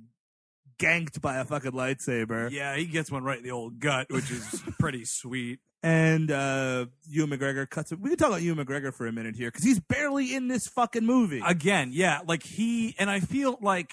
ganked 0.82 1.22
by 1.22 1.38
a 1.38 1.46
fucking 1.46 1.72
lightsaber. 1.72 2.50
Yeah, 2.52 2.76
he 2.76 2.86
gets 2.86 3.12
one 3.12 3.24
right 3.24 3.38
in 3.38 3.44
the 3.44 3.52
old 3.52 3.80
gut, 3.80 4.08
which 4.10 4.32
is 4.32 4.62
pretty 4.80 5.06
sweet. 5.06 5.60
And 5.84 6.30
uh 6.32 6.86
Ewan 7.08 7.32
McGregor 7.32 7.70
cuts 7.70 7.92
it. 7.92 8.00
We 8.00 8.10
can 8.10 8.18
talk 8.18 8.30
about 8.30 8.42
Ewan 8.42 8.66
McGregor 8.66 8.94
for 8.94 9.08
a 9.08 9.12
minute 9.12 9.36
here 9.36 9.50
because 9.50 9.64
he's 9.64 9.80
barely 9.80 10.36
in 10.36 10.48
this 10.48 10.68
fucking 10.68 11.06
movie. 11.06 11.42
Again, 11.46 11.90
yeah, 11.94 12.20
like 12.28 12.44
he, 12.44 12.96
and 13.00 13.10
I 13.10 13.20
feel 13.20 13.58
like, 13.62 13.92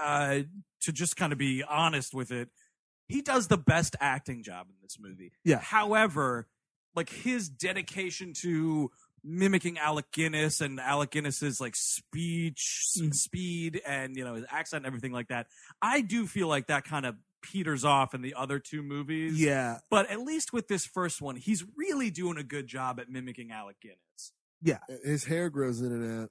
uh, 0.00 0.40
to 0.82 0.92
just 0.92 1.16
kind 1.16 1.32
of 1.32 1.38
be 1.38 1.62
honest 1.62 2.14
with 2.14 2.30
it, 2.30 2.48
he 3.08 3.22
does 3.22 3.48
the 3.48 3.56
best 3.56 3.96
acting 4.00 4.42
job 4.42 4.66
in 4.68 4.74
this 4.82 4.98
movie. 5.00 5.32
Yeah. 5.44 5.58
However, 5.58 6.46
like 6.94 7.10
his 7.10 7.48
dedication 7.48 8.32
to 8.42 8.90
mimicking 9.24 9.78
Alec 9.78 10.06
Guinness 10.12 10.60
and 10.60 10.78
Alec 10.80 11.10
Guinness's 11.10 11.60
like 11.60 11.74
speech, 11.76 12.84
Mm. 12.98 13.14
speed, 13.14 13.80
and 13.86 14.16
you 14.16 14.24
know 14.24 14.34
his 14.34 14.44
accent 14.50 14.84
and 14.84 14.86
everything 14.86 15.12
like 15.12 15.28
that. 15.28 15.46
I 15.82 16.00
do 16.00 16.26
feel 16.26 16.48
like 16.48 16.66
that 16.68 16.84
kind 16.84 17.06
of 17.06 17.16
peters 17.42 17.84
off 17.84 18.14
in 18.14 18.22
the 18.22 18.34
other 18.34 18.58
two 18.58 18.82
movies. 18.82 19.40
Yeah. 19.40 19.78
But 19.90 20.10
at 20.10 20.20
least 20.20 20.52
with 20.52 20.66
this 20.68 20.84
first 20.86 21.22
one, 21.22 21.36
he's 21.36 21.64
really 21.76 22.10
doing 22.10 22.36
a 22.36 22.42
good 22.42 22.66
job 22.66 22.98
at 22.98 23.08
mimicking 23.08 23.52
Alec 23.52 23.76
Guinness. 23.80 24.32
Yeah. 24.60 24.78
His 25.04 25.24
hair 25.24 25.50
grows 25.50 25.80
in 25.80 25.92
and 25.92 26.22
out. 26.22 26.30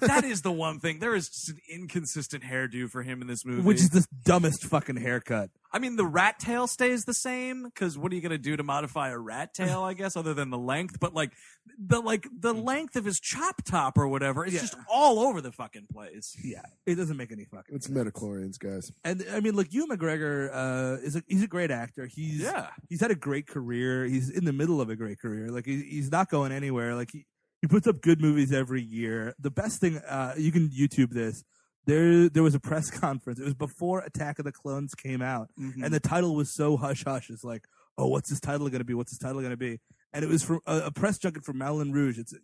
that 0.00 0.24
is 0.24 0.42
the 0.42 0.50
one 0.50 0.80
thing. 0.80 0.98
There 0.98 1.14
is 1.14 1.28
just 1.28 1.50
an 1.50 1.58
inconsistent 1.70 2.42
hairdo 2.42 2.90
for 2.90 3.04
him 3.04 3.20
in 3.22 3.28
this 3.28 3.44
movie. 3.44 3.62
Which 3.62 3.78
is 3.78 3.90
the 3.90 4.04
dumbest 4.24 4.64
fucking 4.64 4.96
haircut. 4.96 5.50
I 5.74 5.80
mean, 5.80 5.96
the 5.96 6.06
rat 6.06 6.38
tail 6.38 6.68
stays 6.68 7.04
the 7.04 7.12
same 7.12 7.64
because 7.64 7.98
what 7.98 8.12
are 8.12 8.14
you 8.14 8.20
going 8.20 8.30
to 8.30 8.38
do 8.38 8.56
to 8.56 8.62
modify 8.62 9.10
a 9.10 9.18
rat 9.18 9.52
tail? 9.54 9.82
I 9.82 9.92
guess 9.94 10.16
other 10.16 10.32
than 10.32 10.50
the 10.50 10.56
length, 10.58 11.00
but 11.00 11.12
like 11.14 11.32
the 11.78 12.00
like 12.00 12.28
the 12.38 12.52
length 12.54 12.94
of 12.94 13.04
his 13.04 13.18
chop 13.18 13.62
top 13.64 13.98
or 13.98 14.06
whatever, 14.06 14.44
it's 14.44 14.54
Yeah. 14.54 14.60
just 14.60 14.76
all 14.88 15.18
over 15.18 15.40
the 15.40 15.50
fucking 15.50 15.88
place. 15.92 16.36
Yeah, 16.44 16.62
it 16.86 16.94
doesn't 16.94 17.16
make 17.16 17.32
any 17.32 17.44
fucking. 17.44 17.74
It's 17.74 17.88
midi-chlorians, 17.88 18.56
guys. 18.58 18.92
And 19.04 19.24
I 19.32 19.40
mean, 19.40 19.56
look, 19.56 19.72
Ewan 19.72 19.90
McGregor 19.98 20.48
uh, 20.54 21.02
is 21.02 21.16
a 21.16 21.24
he's 21.26 21.42
a 21.42 21.48
great 21.48 21.72
actor. 21.72 22.06
He's 22.06 22.40
Yeah. 22.40 22.68
he's 22.88 23.00
had 23.00 23.10
a 23.10 23.16
great 23.16 23.48
career. 23.48 24.04
He's 24.04 24.30
in 24.30 24.44
the 24.44 24.52
middle 24.52 24.80
of 24.80 24.90
a 24.90 24.96
great 24.96 25.18
career. 25.18 25.50
Like 25.50 25.66
he, 25.66 25.82
he's 25.82 26.10
not 26.12 26.30
going 26.30 26.52
anywhere. 26.52 26.94
Like 26.94 27.10
he 27.10 27.26
he 27.62 27.66
puts 27.66 27.86
up 27.88 28.00
good 28.00 28.20
movies 28.20 28.52
every 28.52 28.82
year. 28.82 29.34
The 29.40 29.50
best 29.50 29.80
thing 29.80 29.96
uh, 29.98 30.34
you 30.38 30.52
can 30.52 30.68
YouTube 30.68 31.10
this. 31.10 31.42
There 31.86 32.28
there 32.28 32.42
was 32.42 32.54
a 32.54 32.60
press 32.60 32.90
conference. 33.00 33.38
It 33.40 33.44
was 33.44 33.54
before 33.54 34.00
Attack 34.00 34.38
of 34.38 34.44
the 34.44 34.52
Clones 34.52 34.94
came 34.94 35.22
out, 35.22 35.48
Mhm. 35.60 35.84
and 35.84 35.92
the 35.94 36.00
title 36.00 36.34
was 36.34 36.54
so 36.54 36.76
hush 36.76 37.04
hush. 37.04 37.30
It's 37.30 37.44
like, 37.44 37.64
oh, 37.98 38.08
what's 38.08 38.30
this 38.30 38.40
title 38.40 38.68
going 38.68 38.80
to 38.80 38.84
be? 38.84 38.94
What's 38.94 39.12
this 39.12 39.18
title 39.18 39.40
going 39.40 39.50
to 39.52 39.56
be? 39.56 39.80
And 40.12 40.24
it 40.24 40.28
was 40.28 40.42
from 40.42 40.60
a, 40.66 40.82
a 40.86 40.90
press 40.90 41.18
junket 41.18 41.44
from 41.44 41.58
Moulin 41.58 41.92
Rouge. 41.92 42.18
It's 42.18 42.34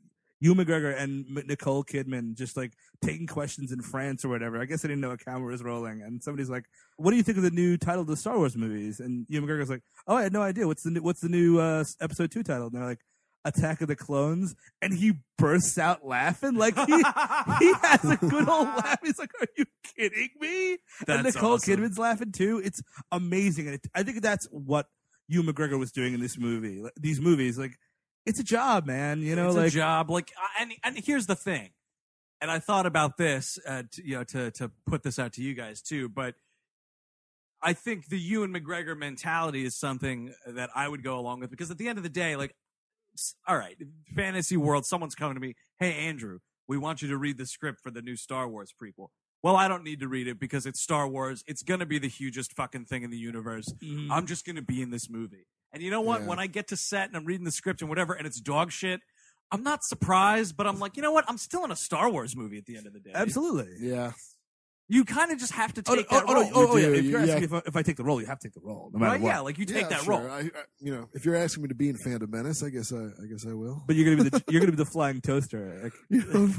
Ewan 0.43 0.59
McGregor 0.65 0.99
and 0.99 1.27
Nicole 1.47 1.85
Kidman 1.85 2.35
just 2.35 2.57
like 2.57 2.73
taking 3.03 3.27
questions 3.27 3.73
in 3.73 3.83
France 3.83 4.25
or 4.25 4.29
whatever. 4.31 4.61
I 4.61 4.65
guess 4.65 4.85
I 4.85 4.89
didn't 4.89 5.03
know 5.03 5.11
a 5.11 5.19
camera 5.19 5.51
was 5.53 5.63
rolling. 5.63 6.01
And 6.03 6.23
somebody's 6.23 6.49
like, 6.51 6.65
"What 6.97 7.11
do 7.11 7.17
you 7.19 7.23
think 7.23 7.37
of 7.37 7.45
the 7.45 7.51
new 7.51 7.77
title 7.77 8.01
of 8.03 8.07
the 8.07 8.17
Star 8.17 8.37
Wars 8.39 8.57
movies?" 8.57 9.01
And 9.01 9.27
Ewan 9.29 9.47
McGregor's 9.49 9.69
like, 9.71 9.83
"Oh, 10.07 10.17
I 10.17 10.23
had 10.23 10.33
no 10.33 10.41
idea. 10.43 10.67
What's 10.67 10.83
the 10.83 10.91
new, 10.91 11.03
what's 11.03 11.21
the 11.21 11.29
new 11.29 11.59
uh, 11.61 11.85
episode 12.01 12.31
two 12.31 12.43
title?" 12.43 12.67
And 12.67 12.75
they're 12.77 12.85
like. 12.85 13.01
Attack 13.45 13.81
of 13.81 13.89
the 13.89 13.97
Clones, 13.97 14.55
and 14.83 14.93
he 14.93 15.15
bursts 15.39 15.79
out 15.79 16.07
laughing 16.07 16.57
like 16.57 16.77
he 16.77 16.93
he 17.59 17.73
has 17.83 18.05
a 18.05 18.19
good 18.21 18.49
old 18.49 18.67
laugh. 18.69 18.99
He's 19.03 19.19
like, 19.19 19.31
"Are 19.41 19.47
you 19.57 19.65
kidding 19.97 20.29
me?" 20.41 20.73
and 20.73 20.79
That's 21.25 21.37
Nicole 21.37 21.55
awesome. 21.55 21.77
Kidman's 21.77 21.99
laughing 21.99 22.33
too. 22.33 22.61
It's 22.63 22.83
amazing, 23.11 23.67
and 23.67 23.77
it, 23.77 23.87
I 23.95 24.03
think 24.03 24.21
that's 24.21 24.47
what 24.51 24.89
Ewan 25.29 25.47
McGregor 25.47 25.79
was 25.79 25.91
doing 25.91 26.13
in 26.13 26.21
this 26.21 26.37
movie. 26.37 26.85
These 26.99 27.21
movies, 27.21 27.57
like, 27.59 27.79
it's 28.27 28.39
a 28.41 28.45
job, 28.45 28.85
man. 28.87 29.21
You 29.21 29.37
know, 29.37 29.47
it's 29.47 29.57
like 29.57 29.67
a 29.69 29.71
job. 29.71 30.11
Like, 30.11 30.33
and 30.61 30.73
and 30.85 30.99
here's 30.99 31.27
the 31.27 31.37
thing, 31.37 31.71
and 32.43 32.51
I 32.51 32.59
thought 32.59 32.85
about 32.85 33.17
this, 33.17 33.59
uh, 33.67 33.85
to, 33.93 34.07
you 34.07 34.17
know, 34.17 34.25
to 34.25 34.51
to 34.53 34.71
put 34.87 35.03
this 35.03 35.19
out 35.19 35.33
to 35.35 35.43
you 35.43 35.55
guys 35.55 35.81
too. 35.81 36.11
But 36.11 36.35
I 37.63 37.73
think 37.73 38.09
the 38.09 38.19
Ewan 38.19 38.53
McGregor 38.53 38.97
mentality 38.97 39.65
is 39.65 39.79
something 39.79 40.35
that 40.47 40.71
I 40.75 40.89
would 40.89 41.03
go 41.03 41.19
along 41.19 41.41
with 41.41 41.51
because 41.51 41.71
at 41.71 41.79
the 41.79 41.89
end 41.89 41.99
of 41.99 42.05
the 42.05 42.11
day, 42.11 42.37
like, 42.37 42.55
all 43.47 43.57
right, 43.57 43.77
fantasy 44.15 44.57
world, 44.57 44.87
someone's 44.87 45.15
coming 45.15 45.35
to 45.35 45.41
me, 45.41 45.55
hey 45.79 45.93
Andrew, 45.95 46.39
we 46.69 46.79
want 46.79 47.03
you 47.03 47.09
to 47.09 47.17
read 47.17 47.39
the 47.39 47.47
script 47.47 47.81
for 47.83 47.91
the 47.91 48.03
new 48.03 48.17
Star 48.17 48.49
Wars 48.49 48.73
prequel. 48.81 49.09
Well, 49.43 49.57
I 49.57 49.69
don't 49.69 49.85
need 49.85 50.01
to 50.01 50.09
read 50.09 50.29
it 50.29 50.39
because 50.39 50.67
it's 50.67 50.81
Star 50.83 51.09
Wars. 51.09 51.43
It's 51.47 51.63
going 51.63 51.81
to 51.81 51.87
be 51.87 51.99
the 51.99 52.09
hugest 52.09 52.53
fucking 52.55 52.85
thing 52.85 53.03
in 53.05 53.11
the 53.11 53.17
universe. 53.17 53.73
Mhm. 53.83 54.09
I'm 54.11 54.27
just 54.27 54.45
going 54.45 54.57
to 54.57 54.63
be 54.63 54.83
in 54.83 54.91
this 54.91 55.09
movie. 55.09 55.47
And 55.73 55.83
you 55.83 55.91
know 55.91 56.03
what? 56.03 56.21
Yeah. 56.23 56.27
When 56.27 56.39
I 56.39 56.47
get 56.47 56.69
to 56.69 56.77
set 56.77 57.09
and 57.09 57.17
I'm 57.17 57.25
reading 57.25 57.45
the 57.45 57.51
script 57.51 57.81
and 57.81 57.89
whatever, 57.89 58.13
and 58.13 58.27
it's 58.27 58.39
dog 58.41 58.71
shit, 58.71 59.01
I'm 59.51 59.63
not 59.63 59.83
surprised, 59.83 60.57
but 60.59 60.67
I'm 60.67 60.79
like, 60.79 60.97
you 60.97 61.03
know 61.03 61.13
what? 61.13 61.25
I'm 61.27 61.39
still 61.39 61.65
in 61.65 61.71
a 61.71 61.77
Star 61.77 62.11
Wars 62.11 62.37
movie 62.37 62.59
at 62.59 62.67
the 62.67 62.77
end 62.77 62.87
of 62.87 62.93
the 62.93 63.01
day. 63.01 63.13
absolutely. 63.15 63.69
Yeah. 63.81 64.13
You 64.93 65.05
kind 65.05 65.31
of 65.31 65.39
just 65.39 65.53
have 65.53 65.73
to 65.75 65.83
Oh, 65.87 65.95
take 65.95 66.07
oh, 66.11 66.17
that 66.17 66.25
oh, 66.29 66.35
role. 66.35 66.45
no, 66.45 66.51
oh, 66.55 66.67
oh, 66.73 66.77
yeah. 66.77 66.89
If 66.89 67.05
you're 67.05 67.21
yeah. 67.25 67.33
asking 67.35 67.45
if 67.45 67.53
I, 67.55 67.63
if 67.65 67.77
I 67.77 67.83
take 67.83 67.97
the 67.97 68.03
role, 68.03 68.21
you 68.21 68.27
have 68.27 68.41
to 68.41 68.49
take 68.49 68.55
the 68.55 68.61
role, 68.61 68.91
no 68.93 68.99
matter 68.99 69.13
right? 69.13 69.21
what. 69.21 69.29
Yeah, 69.29 69.39
like 69.41 69.57
you 69.59 69.65
take 69.65 69.83
Yeah, 69.83 69.89
that 69.89 70.03
sure. 70.03 70.19
role. 70.19 70.29
I, 70.31 70.39
I, 70.41 70.51
you 70.81 70.93
know, 70.95 71.09
if 71.15 71.25
you're 71.25 71.37
asking 71.37 71.63
me 71.63 71.69
to 71.69 71.75
be 71.77 71.89
in 71.89 71.97
Phantom 71.97 72.29
Menace, 72.29 72.63
I 72.65 72.71
guess 72.71 72.93
I, 72.93 72.97
I 73.23 73.27
guess 73.31 73.47
I 73.49 73.53
will. 73.55 73.83
But 73.87 73.95
you're 73.95 74.17
gonna 74.17 74.29
be 74.29 74.31
the 74.37 74.45
you're 74.51 74.61
gonna 74.61 74.73
be 74.73 74.77
the 74.77 74.85
flying 74.85 75.21
toaster. 75.21 75.81
Like, 75.85 75.93
You 76.09 76.25
know, 76.33 76.51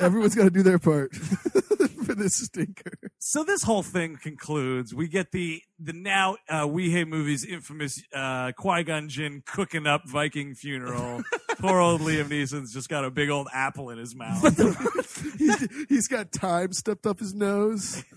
everyone's 0.00 0.34
got 0.34 0.44
to 0.44 0.50
do 0.50 0.62
their 0.62 0.78
part 0.78 1.12
for 2.06 2.14
this 2.14 2.36
stinker. 2.36 2.92
So 3.18 3.44
this 3.44 3.62
whole 3.64 3.82
thing 3.82 4.16
concludes. 4.16 4.94
We 4.94 5.08
get 5.08 5.32
the 5.32 5.62
the 5.78 5.92
now 5.92 6.36
uh, 6.48 6.66
We 6.66 6.90
Hate 6.90 7.08
Movies 7.08 7.44
infamous 7.44 8.02
uh, 8.14 8.52
Qui 8.52 8.84
Gon 8.84 9.08
Jinn 9.08 9.42
cooking 9.44 9.86
up 9.86 10.08
Viking 10.08 10.54
funeral. 10.54 11.22
Poor 11.58 11.80
old 11.80 12.00
Liam 12.02 12.28
Neeson's 12.28 12.72
just 12.72 12.88
got 12.88 13.04
a 13.04 13.10
big 13.10 13.30
old 13.30 13.48
apple 13.52 13.90
in 13.90 13.98
his 13.98 14.14
mouth. 14.14 14.42
He's, 15.38 15.86
he's 15.88 16.08
got 16.08 16.30
thyme 16.32 16.72
stepped 16.72 17.06
up 17.06 17.18
his 17.18 17.34
nose. 17.34 18.04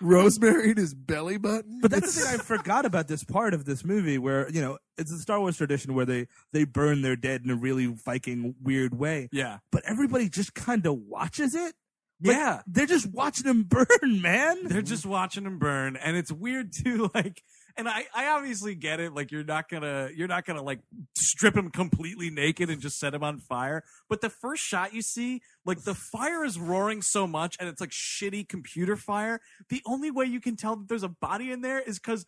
Rosemary 0.00 0.72
in 0.72 0.76
his 0.76 0.92
belly 0.92 1.38
button. 1.38 1.78
But 1.80 1.90
that's 1.90 2.14
the 2.14 2.20
thing 2.22 2.40
I 2.40 2.42
forgot 2.42 2.84
about 2.84 3.08
this 3.08 3.24
part 3.24 3.54
of 3.54 3.64
this 3.64 3.84
movie, 3.84 4.18
where 4.18 4.50
you 4.50 4.60
know 4.60 4.78
it's 4.98 5.12
a 5.12 5.18
Star 5.18 5.38
Wars 5.40 5.56
tradition 5.56 5.94
where 5.94 6.04
they 6.04 6.26
they 6.52 6.64
burn 6.64 7.02
their 7.02 7.16
dead 7.16 7.42
in 7.44 7.50
a 7.50 7.54
really 7.54 7.86
Viking 7.86 8.54
weird 8.62 8.98
way. 8.98 9.28
yeah, 9.32 9.58
But 9.70 9.82
everybody 9.86 10.28
just 10.28 10.54
kind 10.54 10.84
of 10.86 10.98
watches 10.98 11.54
it. 11.54 11.74
Like, 12.22 12.36
yeah. 12.36 12.62
they're 12.66 12.86
just 12.86 13.10
watching 13.10 13.44
them 13.44 13.62
burn, 13.68 14.22
man. 14.22 14.68
They're 14.68 14.82
just 14.82 15.06
watching 15.06 15.44
him 15.44 15.58
burn, 15.58 15.96
and 15.96 16.16
it's 16.16 16.32
weird 16.32 16.72
too. 16.72 17.10
Like 17.14 17.42
and 17.76 17.88
I, 17.88 18.06
I 18.14 18.28
obviously 18.28 18.74
get 18.74 19.00
it. 19.00 19.14
Like 19.14 19.32
you're 19.32 19.44
not 19.44 19.68
gonna, 19.68 20.10
you're 20.14 20.28
not 20.28 20.44
gonna 20.44 20.62
like 20.62 20.80
strip 21.16 21.56
him 21.56 21.70
completely 21.70 22.30
naked 22.30 22.70
and 22.70 22.80
just 22.80 22.98
set 22.98 23.14
him 23.14 23.24
on 23.24 23.38
fire. 23.38 23.82
But 24.08 24.20
the 24.20 24.30
first 24.30 24.62
shot 24.62 24.94
you 24.94 25.02
see, 25.02 25.42
like 25.64 25.82
the 25.82 25.94
fire 25.94 26.44
is 26.44 26.58
roaring 26.58 27.02
so 27.02 27.26
much, 27.26 27.56
and 27.58 27.68
it's 27.68 27.80
like 27.80 27.90
shitty 27.90 28.48
computer 28.48 28.96
fire. 28.96 29.40
The 29.68 29.82
only 29.86 30.10
way 30.10 30.26
you 30.26 30.40
can 30.40 30.56
tell 30.56 30.76
that 30.76 30.88
there's 30.88 31.02
a 31.02 31.08
body 31.08 31.50
in 31.50 31.62
there 31.62 31.80
is 31.80 31.98
because 31.98 32.26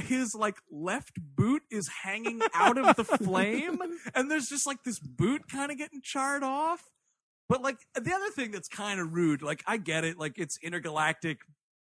his 0.00 0.34
like 0.34 0.56
left 0.70 1.18
boot 1.20 1.62
is 1.70 1.88
hanging 2.02 2.40
out 2.54 2.78
of 2.78 2.96
the 2.96 3.04
flame, 3.24 3.78
and 4.14 4.30
there's 4.30 4.48
just 4.48 4.66
like 4.66 4.82
this 4.84 4.98
boot 4.98 5.42
kind 5.48 5.70
of 5.70 5.78
getting 5.78 6.00
charred 6.02 6.42
off. 6.42 6.82
But 7.48 7.62
like 7.62 7.78
the 7.94 8.12
other 8.12 8.30
thing 8.30 8.50
that's 8.50 8.68
kind 8.68 9.00
of 9.00 9.12
rude, 9.14 9.42
like 9.42 9.62
I 9.66 9.76
get 9.76 10.04
it, 10.04 10.18
like 10.18 10.38
it's 10.38 10.58
intergalactic, 10.62 11.38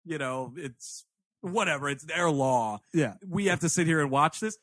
you 0.06 0.18
know, 0.18 0.54
it's 0.56 1.06
whatever, 1.42 1.90
it's 1.90 2.06
their 2.06 2.30
law. 2.32 2.80
Yeah. 2.94 3.16
We 3.28 3.46
have 3.48 3.60
to 3.62 3.70
sit 3.70 3.86
here 3.88 4.00
and 4.02 4.10
watch 4.12 4.40
this. 4.40 4.58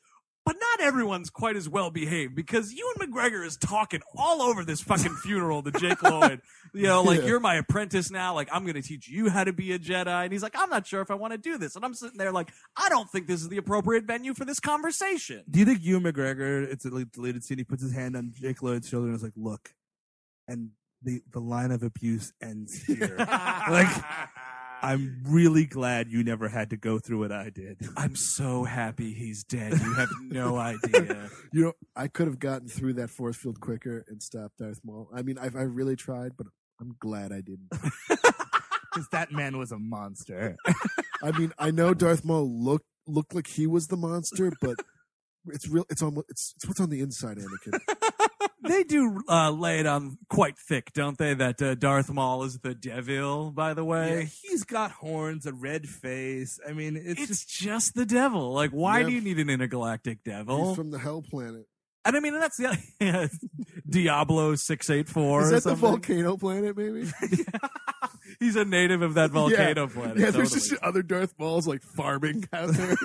But 0.45 0.55
not 0.59 0.81
everyone's 0.81 1.29
quite 1.29 1.55
as 1.57 1.69
well 1.69 1.91
behaved 1.91 2.33
because 2.33 2.73
Ewan 2.73 2.95
McGregor 2.95 3.45
is 3.45 3.55
talking 3.55 3.99
all 4.17 4.41
over 4.41 4.63
this 4.65 4.81
fucking 4.81 5.13
funeral 5.23 5.61
to 5.61 5.69
Jake 5.71 6.01
Lloyd. 6.01 6.41
You 6.73 6.83
know, 6.83 7.03
like 7.03 7.19
Yeah. 7.19 7.27
you're 7.27 7.39
my 7.39 7.55
apprentice 7.55 8.09
now. 8.09 8.33
Like 8.33 8.47
I'm 8.51 8.63
going 8.63 8.73
to 8.73 8.81
teach 8.81 9.07
you 9.07 9.29
how 9.29 9.43
to 9.43 9.53
be 9.53 9.73
a 9.73 9.77
Jedi. 9.79 10.23
And 10.23 10.31
he's 10.31 10.41
like, 10.41 10.55
I'm 10.57 10.69
not 10.71 10.87
sure 10.87 11.01
if 11.01 11.11
I 11.11 11.15
want 11.15 11.33
to 11.33 11.37
do 11.37 11.59
this. 11.59 11.75
And 11.75 11.85
I'm 11.85 11.93
sitting 11.93 12.17
there 12.17 12.31
like, 12.31 12.51
I 12.75 12.89
don't 12.89 13.07
think 13.11 13.27
this 13.27 13.41
is 13.41 13.49
the 13.49 13.57
appropriate 13.57 14.05
venue 14.05 14.33
for 14.33 14.43
this 14.45 14.59
conversation. 14.59 15.43
Do 15.47 15.59
you 15.59 15.65
think 15.65 15.83
Ewan 15.83 16.03
McGregor? 16.03 16.63
It's 16.63 16.85
a 16.85 16.89
deleted 16.89 17.43
scene. 17.43 17.59
He 17.59 17.63
puts 17.63 17.83
his 17.83 17.93
hand 17.93 18.15
on 18.15 18.31
Jake 18.33 18.63
Lloyd's 18.63 18.89
shoulder 18.89 19.07
and 19.07 19.15
is 19.17 19.21
like, 19.21 19.33
"Look," 19.35 19.75
and 20.47 20.69
the 21.03 21.21
the 21.31 21.39
line 21.39 21.71
of 21.71 21.83
abuse 21.83 22.33
ends 22.41 22.83
here. 22.83 23.15
like, 23.17 24.03
I'm 24.81 25.23
really 25.25 25.65
glad 25.65 26.07
you 26.09 26.23
never 26.23 26.47
had 26.47 26.69
to 26.71 26.77
go 26.77 26.99
through 26.99 27.19
what 27.19 27.31
I 27.31 27.49
did. 27.49 27.77
I'm 27.97 28.15
so 28.15 28.63
happy 28.63 29.13
he's 29.13 29.43
dead. 29.43 29.73
You 29.73 29.93
have 29.93 30.09
no 30.21 30.57
idea. 30.57 31.29
You 31.51 31.63
know, 31.63 31.73
I 31.95 32.07
could 32.07 32.27
have 32.27 32.39
gotten 32.39 32.67
through 32.67 32.93
that 32.93 33.09
force 33.09 33.37
field 33.37 33.59
quicker 33.59 34.05
and 34.07 34.21
stopped 34.21 34.57
Darth 34.57 34.81
Maul. 34.83 35.09
I 35.13 35.21
mean, 35.21 35.37
I, 35.37 35.45
I 35.45 35.63
really 35.63 35.95
tried, 35.95 36.37
but 36.37 36.47
I'm 36.79 36.95
glad 36.99 37.31
I 37.31 37.41
didn't. 37.41 37.69
Because 38.91 39.07
that 39.11 39.31
man 39.31 39.59
was 39.59 39.71
a 39.71 39.77
monster. 39.77 40.57
I 41.21 41.31
mean, 41.37 41.53
I 41.59 41.69
know 41.69 41.93
Darth 41.93 42.25
Maul 42.25 42.49
looked 42.49 42.87
looked 43.05 43.35
like 43.35 43.45
he 43.45 43.67
was 43.67 43.85
the 43.85 43.95
monster, 43.95 44.51
but 44.59 44.77
it's 45.45 45.67
real. 45.67 45.85
It's 45.91 46.01
almost 46.01 46.25
it's, 46.29 46.53
it's 46.55 46.67
what's 46.67 46.79
on 46.79 46.89
the 46.89 46.99
inside, 46.99 47.37
Anakin. 47.37 47.79
They 48.63 48.83
do 48.83 49.21
uh, 49.27 49.51
lay 49.51 49.79
it 49.79 49.85
on 49.85 50.17
quite 50.29 50.57
thick, 50.57 50.91
don't 50.93 51.17
they? 51.17 51.33
That 51.33 51.61
uh, 51.61 51.75
Darth 51.75 52.09
Maul 52.11 52.43
is 52.43 52.59
the 52.59 52.73
devil, 52.75 53.51
by 53.51 53.73
the 53.73 53.83
Yeah, 53.83 53.89
way. 53.89 54.29
he's 54.43 54.63
got 54.63 54.91
horns, 54.91 55.45
a 55.45 55.53
red 55.53 55.87
face. 55.87 56.59
I 56.67 56.73
mean, 56.73 56.95
it's, 56.97 57.19
It's 57.21 57.45
just 57.45 57.49
just 57.49 57.95
the 57.95 58.05
devil. 58.05 58.53
Like, 58.53 58.71
why 58.71 58.99
Yeah. 58.99 59.07
do 59.07 59.11
you 59.13 59.21
need 59.21 59.39
an 59.39 59.49
intergalactic 59.49 60.23
devil? 60.23 60.67
He's 60.69 60.75
from 60.75 60.91
the 60.91 60.99
Hell 60.99 61.21
Planet. 61.21 61.65
and 62.05 62.15
I 62.15 62.19
mean, 62.19 62.33
that's 62.33 62.57
the 62.57 62.67
other, 63.01 63.29
Diablo 63.89 64.55
six 64.55 64.89
eight 64.89 65.07
four. 65.09 65.41
Is 65.43 65.49
that 65.51 65.63
the 65.63 65.75
volcano 65.75 66.37
planet? 66.37 66.75
Maybe. 66.77 67.09
He's 68.39 68.55
a 68.55 68.63
native 68.65 69.01
of 69.01 69.15
that 69.15 69.31
volcano 69.31 69.87
yeah. 69.87 69.93
planet. 69.93 70.17
Yeah, 70.17 70.31
there's 70.31 70.51
totally. 70.53 70.69
just 70.69 70.83
other 70.83 71.01
Darth 71.03 71.33
Mauls 71.39 71.67
like 71.67 71.81
farming 71.81 72.47
out 72.53 72.69
there. 72.73 72.95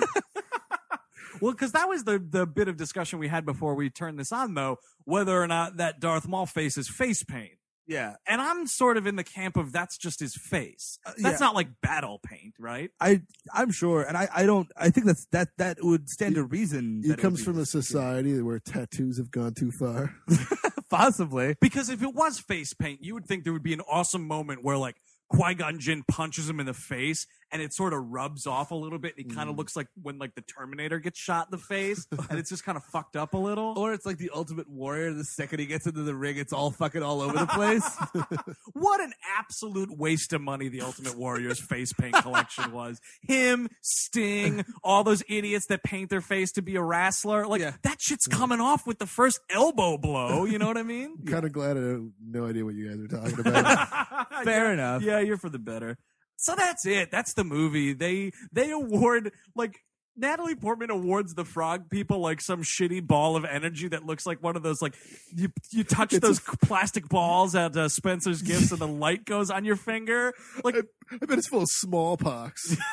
Well, 1.41 1.51
because 1.51 1.71
that 1.73 1.87
was 1.87 2.03
the 2.03 2.19
the 2.19 2.45
bit 2.45 2.67
of 2.67 2.77
discussion 2.77 3.19
we 3.19 3.27
had 3.27 3.45
before 3.45 3.75
we 3.75 3.89
turned 3.89 4.19
this 4.19 4.31
on, 4.31 4.53
though, 4.53 4.79
whether 5.03 5.41
or 5.41 5.47
not 5.47 5.77
that 5.77 5.99
Darth 5.99 6.27
Maul 6.27 6.45
face 6.45 6.77
is 6.77 6.87
face 6.87 7.23
paint. 7.23 7.53
yeah. 7.87 8.15
And 8.27 8.41
I'm 8.41 8.67
sort 8.67 8.97
of 8.97 9.05
in 9.05 9.15
the 9.15 9.23
camp 9.23 9.57
of 9.57 9.71
that's 9.71 9.97
just 9.97 10.19
his 10.19 10.35
face. 10.35 10.99
Uh, 11.05 11.11
that's 11.17 11.39
yeah. 11.39 11.45
not 11.45 11.55
like 11.55 11.67
battle 11.81 12.19
paint, 12.23 12.55
right? 12.59 12.91
I 12.99 13.21
I'm 13.53 13.71
sure, 13.71 14.03
and 14.03 14.17
I 14.17 14.27
I 14.33 14.45
don't. 14.45 14.71
I 14.75 14.89
think 14.89 15.05
that's 15.05 15.25
that 15.31 15.49
that 15.57 15.77
would 15.81 16.09
stand 16.09 16.35
to 16.35 16.43
reason. 16.43 17.01
he 17.03 17.11
it 17.11 17.19
comes 17.19 17.39
would 17.39 17.55
from 17.55 17.61
a 17.61 17.65
society 17.65 18.41
where 18.41 18.59
tattoos 18.59 19.17
have 19.17 19.31
gone 19.31 19.53
too 19.53 19.71
far. 19.71 20.15
possibly. 20.89 21.55
Because 21.59 21.89
if 21.89 22.01
it 22.01 22.13
was 22.13 22.39
face 22.39 22.73
paint, 22.73 23.03
you 23.03 23.13
would 23.13 23.25
think 23.25 23.43
there 23.43 23.53
would 23.53 23.63
be 23.63 23.73
an 23.73 23.81
awesome 23.81 24.27
moment 24.27 24.63
where 24.63 24.77
like 24.77 24.95
Qui 25.29 25.55
Gon 25.55 25.79
Jinn 25.79 26.03
punches 26.07 26.49
him 26.49 26.59
in 26.59 26.65
the 26.65 26.73
face 26.73 27.27
and 27.51 27.61
it 27.61 27.73
sort 27.73 27.93
of 27.93 28.07
rubs 28.09 28.47
off 28.47 28.71
a 28.71 28.75
little 28.75 28.99
bit. 28.99 29.15
And 29.17 29.25
he 29.25 29.35
kind 29.35 29.49
of 29.49 29.55
mm. 29.55 29.59
looks 29.59 29.75
like 29.75 29.87
when 30.01 30.17
like 30.17 30.35
the 30.35 30.41
Terminator 30.41 30.99
gets 30.99 31.19
shot 31.19 31.47
in 31.47 31.51
the 31.51 31.63
face 31.63 32.07
and 32.29 32.39
it's 32.39 32.49
just 32.49 32.63
kind 32.63 32.77
of 32.77 32.83
fucked 32.83 33.15
up 33.15 33.33
a 33.33 33.37
little. 33.37 33.77
Or 33.77 33.93
it's 33.93 34.05
like 34.05 34.17
the 34.17 34.31
Ultimate 34.33 34.69
Warrior. 34.69 35.13
The 35.13 35.23
second 35.23 35.59
he 35.59 35.65
gets 35.65 35.85
into 35.85 36.03
the 36.03 36.15
ring, 36.15 36.37
it's 36.37 36.53
all 36.53 36.71
fucking 36.71 37.03
all 37.03 37.21
over 37.21 37.37
the 37.37 37.47
place. 37.47 37.85
What 38.73 38.99
an 38.99 39.13
absolute 39.37 39.95
waste 39.97 40.33
of 40.33 40.41
money 40.41 40.67
the 40.67 40.81
Ultimate 40.81 41.17
Warrior's 41.17 41.59
face 41.59 41.93
paint 41.93 42.13
collection 42.15 42.71
was. 42.71 42.99
Him, 43.21 43.69
Sting, 43.81 44.65
all 44.83 45.03
those 45.03 45.23
idiots 45.29 45.67
that 45.67 45.83
paint 45.83 46.09
their 46.09 46.21
face 46.21 46.51
to 46.53 46.61
be 46.61 46.75
a 46.75 46.81
wrestler. 46.81 47.47
Like 47.47 47.61
Yeah. 47.61 47.73
that 47.83 48.01
shit's 48.01 48.27
coming 48.27 48.59
off 48.59 48.85
with 48.85 48.99
the 48.99 49.07
first 49.07 49.39
elbow 49.49 49.97
blow. 49.97 50.45
You 50.45 50.59
know 50.59 50.67
what 50.67 50.77
I 50.77 50.83
mean? 50.83 51.17
kind 51.25 51.45
of 51.45 51.51
glad 51.51 51.77
I 51.77 51.81
have 51.81 52.05
no 52.25 52.45
idea 52.45 52.65
what 52.65 52.75
you 52.75 52.89
guys 52.89 52.99
are 52.99 53.07
talking 53.07 53.39
about. 53.39 54.43
Fair 54.43 54.73
enough. 54.73 55.01
Yeah, 55.01 55.19
you're 55.19 55.37
for 55.37 55.49
the 55.49 55.59
better. 55.59 55.97
So 56.37 56.55
that's 56.55 56.85
it. 56.85 57.11
That's 57.11 57.33
the 57.33 57.43
movie. 57.43 57.93
They 57.93 58.31
they 58.51 58.71
award 58.71 59.31
like 59.55 59.79
Natalie 60.17 60.55
Portman 60.55 60.91
awards 60.91 61.33
the 61.33 61.43
frog 61.43 61.89
people 61.89 62.19
like 62.19 62.39
some 62.39 62.63
shitty 62.63 63.05
ball 63.05 63.35
of 63.35 63.43
energy 63.43 63.89
that 63.89 64.05
looks 64.05 64.25
like 64.25 64.41
one 64.41 64.55
of 64.55 64.63
those 64.63 64.81
like 64.81 64.95
you 65.35 65.49
you 65.71 65.83
touch 65.83 66.13
It's 66.13 66.23
a 66.23 66.27
those 66.27 66.39
plastic 66.39 67.09
balls 67.09 67.55
at 67.55 67.75
uh, 67.75 67.89
Spencer's 67.89 68.41
Gifts 68.41 68.71
and 68.71 68.79
the 68.79 68.87
light 68.87 69.25
goes 69.25 69.49
on 69.49 69.65
your 69.65 69.75
finger. 69.75 70.33
Like 70.63 70.75
I 70.75 71.25
bet 71.25 71.37
it's 71.37 71.47
full 71.47 71.63
of 71.63 71.69
smallpox. 71.69 72.77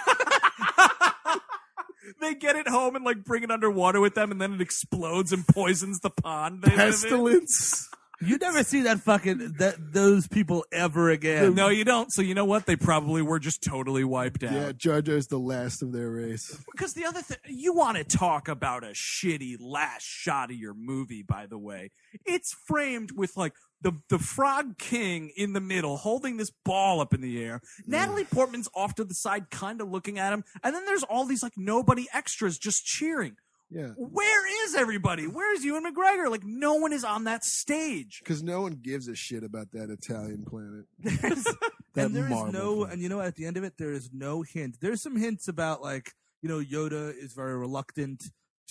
they 2.21 2.35
get 2.35 2.57
it 2.57 2.69
home 2.69 2.97
and 2.97 3.05
like 3.05 3.25
bring 3.25 3.43
it 3.45 3.51
underwater 3.51 4.01
with 4.01 4.15
them 4.15 4.31
and 4.33 4.41
then 4.41 4.55
it 4.55 4.61
explodes 4.61 5.33
and 5.33 5.47
poisons 5.47 6.01
the 6.01 6.11
pond. 6.11 6.63
They 6.63 6.71
live 6.71 6.81
in. 6.81 6.93
Pestilence. 6.93 7.89
You 8.25 8.39
never 8.39 8.63
see 8.63 8.83
that 8.83 9.01
fucking 9.01 9.55
that 9.59 9.77
those 9.93 10.29
people 10.29 10.65
ever 10.73 11.11
again. 11.11 11.55
No, 11.55 11.69
you 11.69 11.85
don't. 11.85 12.13
So 12.13 12.23
you 12.23 12.35
know 12.35 12.45
what? 12.45 12.67
They 12.67 12.77
probably 12.77 13.23
were 13.23 13.39
just 13.39 13.63
totally 13.63 14.05
wiped 14.05 14.45
out. 14.45 14.53
Yeah, 14.53 14.73
Jar 14.73 15.03
Jar's 15.03 15.27
the 15.27 15.39
last 15.39 15.83
of 15.83 15.93
their 15.93 16.11
race. 16.11 16.57
Because 16.73 16.95
the 16.95 17.05
other 17.05 17.23
thing, 17.23 17.39
you 17.47 17.75
want 17.75 17.99
to 17.99 18.05
talk 18.05 18.49
about 18.49 18.85
a 18.85 18.93
shitty 18.93 19.57
last 19.61 20.05
shot 20.05 20.51
of 20.51 20.57
your 20.57 20.75
movie, 20.75 21.23
by 21.23 21.47
the 21.47 21.59
way. 21.59 21.91
It's 22.25 22.55
framed 22.67 23.13
with 23.17 23.37
like 23.37 23.55
the, 23.81 23.93
the 24.09 24.19
Frog 24.19 24.79
King 24.79 25.33
in 25.37 25.53
the 25.53 25.61
middle 25.61 25.97
holding 25.97 26.37
this 26.37 26.53
ball 26.65 27.01
up 27.01 27.13
in 27.13 27.21
the 27.21 27.43
air. 27.43 27.61
Natalie 27.87 28.25
Portman's 28.25 28.69
off 28.75 28.95
to 28.97 29.05
the 29.05 29.15
side, 29.15 29.51
kind 29.51 29.81
of 29.81 29.91
looking 29.91 30.19
at 30.19 30.33
him. 30.33 30.45
And 30.63 30.75
then 30.75 30.85
there's 30.85 31.03
all 31.03 31.25
these 31.25 31.43
like 31.43 31.55
nobody 31.57 32.07
extras 32.13 32.59
just 32.59 32.85
cheering. 32.85 33.37
Yeah, 33.75 33.89
Where 33.97 34.65
is 34.67 34.75
everybody? 34.75 35.27
Where's 35.27 35.65
Ewan 35.65 35.85
McGregor? 35.85 36.31
Like 36.31 36.45
no 36.45 36.75
one 36.75 36.93
is 36.93 37.05
on 37.05 37.25
that 37.25 37.45
stage. 37.45 38.21
because 38.23 38.43
no 38.43 38.61
one 38.63 38.79
gives 38.83 39.09
a 39.09 39.15
shit 39.15 39.43
about 39.45 39.71
that 39.73 39.89
Italian 39.91 40.45
planet. 40.45 40.87
That 41.95 42.07
and 42.07 42.17
there 42.17 42.25
is 42.25 42.53
no, 42.53 42.85
thing. 42.85 42.93
and 42.95 43.03
you 43.03 43.11
know, 43.11 43.21
at 43.21 43.37
the 43.37 43.45
end 43.45 43.59
of 43.59 43.65
it, 43.65 43.75
there 43.77 43.93
is 43.93 44.11
no 44.15 44.41
hint. 44.41 44.79
There's 44.81 45.03
some 45.03 45.15
hints 45.17 45.47
about 45.47 45.83
like, 45.83 46.13
you 46.41 46.49
know, 46.49 46.59
Yoda 46.59 47.13
is 47.15 47.35
very 47.35 47.55
reluctant 47.59 48.23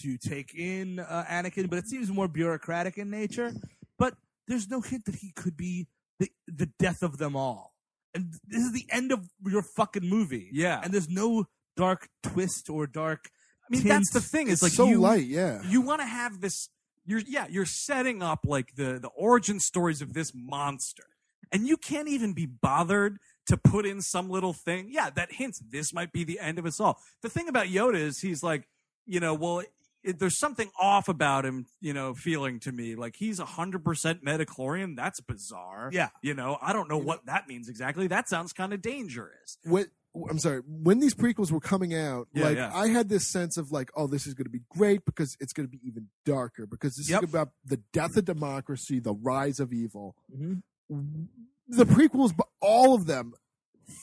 to 0.02 0.18
take 0.18 0.56
in 0.56 0.98
uh, 1.00 1.26
Anakin, 1.30 1.70
but 1.70 1.78
it 1.78 1.88
seems 1.88 2.10
more 2.10 2.28
bureaucratic 2.28 2.98
in 2.98 3.12
nature. 3.12 3.54
But 4.00 4.16
there's 4.48 4.68
no 4.70 4.82
hint 4.82 5.06
that 5.06 5.16
he 5.16 5.32
could 5.36 5.56
be 5.56 5.88
the 6.20 6.32
the 6.48 6.66
death 6.80 7.04
of 7.04 7.20
them 7.20 7.36
all. 7.36 7.74
And 8.16 8.34
this 8.48 8.64
is 8.64 8.72
the 8.74 8.88
end 8.90 9.12
of 9.12 9.30
your 9.46 9.62
fucking 9.62 10.08
movie. 10.10 10.50
Yeah. 10.52 10.82
and 10.84 10.92
there's 10.92 11.08
no 11.10 11.46
dark 11.78 12.10
twist 12.24 12.72
or 12.72 12.88
dark. 12.88 13.30
I 13.72 13.78
mean, 13.78 13.88
that's 13.88 14.12
the 14.12 14.22
thing. 14.22 14.48
Is 14.48 14.54
It's 14.54 14.64
like 14.64 14.72
so 14.72 14.88
you, 14.88 15.00
light, 15.00 15.26
yeah. 15.26 15.62
you 15.64 15.82
want 15.82 16.02
to 16.02 16.08
have 16.08 16.42
this 16.42 16.70
you're 17.06 17.22
yeah 17.28 17.48
you're 17.50 17.66
setting 17.66 18.22
up 18.22 18.40
like 18.46 18.76
the 18.76 19.00
the 19.00 19.10
origin 19.16 19.60
stories 19.60 20.02
of 20.02 20.14
this 20.14 20.32
monster. 20.36 21.04
And 21.54 21.68
you 21.68 21.76
can't 21.76 22.08
even 22.08 22.34
be 22.34 22.46
bothered 22.46 23.18
to 23.48 23.58
put 23.58 23.86
in 23.86 24.02
some 24.02 24.30
little 24.30 24.54
thing. 24.54 24.90
Yeah 24.92 25.10
that 25.12 25.34
hints 25.34 25.62
this 25.70 25.94
might 25.94 26.12
be 26.12 26.24
the 26.24 26.40
end 26.40 26.60
of 26.60 26.66
us 26.66 26.80
all. 26.80 27.00
The 27.22 27.30
thing 27.30 27.48
about 27.48 27.68
yoda 27.68 27.96
is 27.96 28.20
he's 28.20 28.44
like 28.44 28.68
you 29.06 29.20
know 29.20 29.34
well 29.34 29.64
it, 30.04 30.18
there's 30.18 30.40
something 30.40 30.72
off 30.80 31.08
about 31.08 31.46
him 31.46 31.66
you 31.80 31.94
know 31.94 32.14
feeling 32.14 32.60
to 32.62 32.72
me. 32.72 32.96
Like 32.96 33.16
he's 33.18 33.40
a 33.40 33.46
100% 33.46 34.24
midi-chlorian. 34.24 34.96
That's 34.96 35.22
bizarre. 35.22 35.90
Yeah. 35.92 36.10
you 36.22 36.34
know 36.34 36.58
i 36.62 36.74
don't 36.74 36.90
know 36.90 36.98
what 36.98 37.26
that 37.26 37.48
means 37.48 37.70
exactly. 37.70 38.08
That 38.08 38.30
sounds 38.30 38.54
kind 38.54 38.74
of 38.74 38.82
dangerous. 38.82 39.58
When 39.64 39.88
I'm 40.30 40.40
sorry, 40.40 40.62
when 40.68 41.00
these 41.00 41.14
prequels 41.16 41.52
were 41.52 41.62
coming 41.62 41.96
out, 41.96 42.28
Yeah, 42.34 42.44
like 42.44 42.58
yeah. 42.58 42.72
I 42.74 42.90
had 42.90 43.08
this 43.08 43.28
sense 43.32 43.56
of 43.56 43.72
like, 43.72 43.90
oh, 43.96 44.08
this 44.08 44.28
is 44.28 44.34
going 44.34 44.44
to 44.46 44.50
be 44.52 44.62
great 44.70 45.06
because 45.06 45.38
it's 45.40 45.54
going 45.54 45.68
to 45.68 45.72
be 45.72 45.80
even 45.88 46.08
darker 46.26 46.66
because 46.68 46.96
this 46.96 47.10
Yep. 47.10 47.24
is 47.24 47.30
about 47.30 47.50
the 47.66 47.78
death 47.94 48.18
of 48.18 48.26
democracy, 48.26 49.00
the 49.00 49.14
rise 49.14 49.60
of 49.62 49.72
evil. 49.72 50.16
Mhm. 50.36 50.64
The 51.70 51.86
prequels, 51.86 52.36
but 52.36 52.48
all 52.62 52.94
of 52.94 53.06
them 53.06 53.34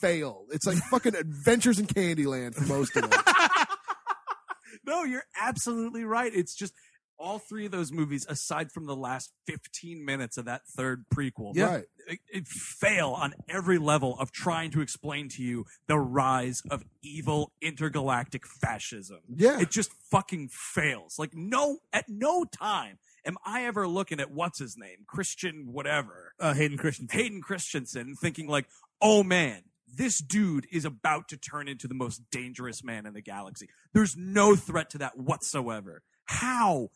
fail. 0.01 0.45
It's 0.51 0.65
like 0.65 0.77
fucking 0.89 1.13
Adventures 1.19 1.77
in 1.77 1.85
Candyland 1.85 2.55
for 2.55 2.63
most 2.65 2.95
of 2.97 3.07
them. 3.09 3.21
no, 4.85 5.03
you're 5.03 5.25
absolutely 5.39 6.03
right. 6.03 6.31
It's 6.33 6.55
just 6.55 6.73
all 7.19 7.37
three 7.37 7.65
of 7.65 7.71
those 7.71 7.91
movies, 7.91 8.25
aside 8.29 8.71
from 8.71 8.85
the 8.85 8.95
last 8.95 9.31
15 9.45 10.03
minutes 10.05 10.37
of 10.37 10.45
that 10.45 10.61
third 10.67 11.05
prequel, 11.13 11.51
Yeah. 11.53 11.65
Right. 11.75 11.85
it, 12.07 12.19
it 12.31 12.47
fail 12.47 13.09
on 13.09 13.33
every 13.49 13.77
level 13.77 14.17
of 14.19 14.31
trying 14.31 14.71
to 14.71 14.81
explain 14.81 15.27
to 15.29 15.43
you 15.43 15.65
the 15.87 15.99
rise 15.99 16.61
of 16.71 16.83
evil 17.03 17.51
intergalactic 17.61 18.47
fascism. 18.47 19.19
Yeah. 19.35 19.59
It 19.59 19.69
just 19.69 19.91
fucking 20.09 20.49
fails. 20.51 21.19
Like 21.19 21.35
no, 21.35 21.79
at 21.91 22.05
no 22.07 22.45
time 22.45 22.99
am 23.25 23.35
I 23.45 23.65
ever 23.65 23.87
looking 23.87 24.19
at 24.21 24.31
what's 24.31 24.59
his 24.59 24.77
name, 24.77 24.99
Christian 25.05 25.73
whatever, 25.73 26.33
Uh, 26.39 26.53
Hayden 26.53 26.77
Christensen. 26.77 27.19
Hayden 27.19 27.41
Christensen, 27.41 28.15
thinking 28.15 28.47
like, 28.47 28.67
oh 29.01 29.23
man, 29.23 29.63
this 29.93 30.19
dude 30.19 30.67
is 30.71 30.85
about 30.85 31.27
to 31.29 31.37
turn 31.37 31.67
into 31.67 31.87
the 31.87 31.95
most 31.95 32.21
dangerous 32.31 32.83
man 32.83 33.05
in 33.05 33.13
the 33.13 33.21
galaxy. 33.21 33.67
There's 33.93 34.15
no 34.15 34.55
threat 34.55 34.89
to 34.91 34.99
that 34.99 35.17
whatsoever. 35.17 36.03
How, 36.25 36.89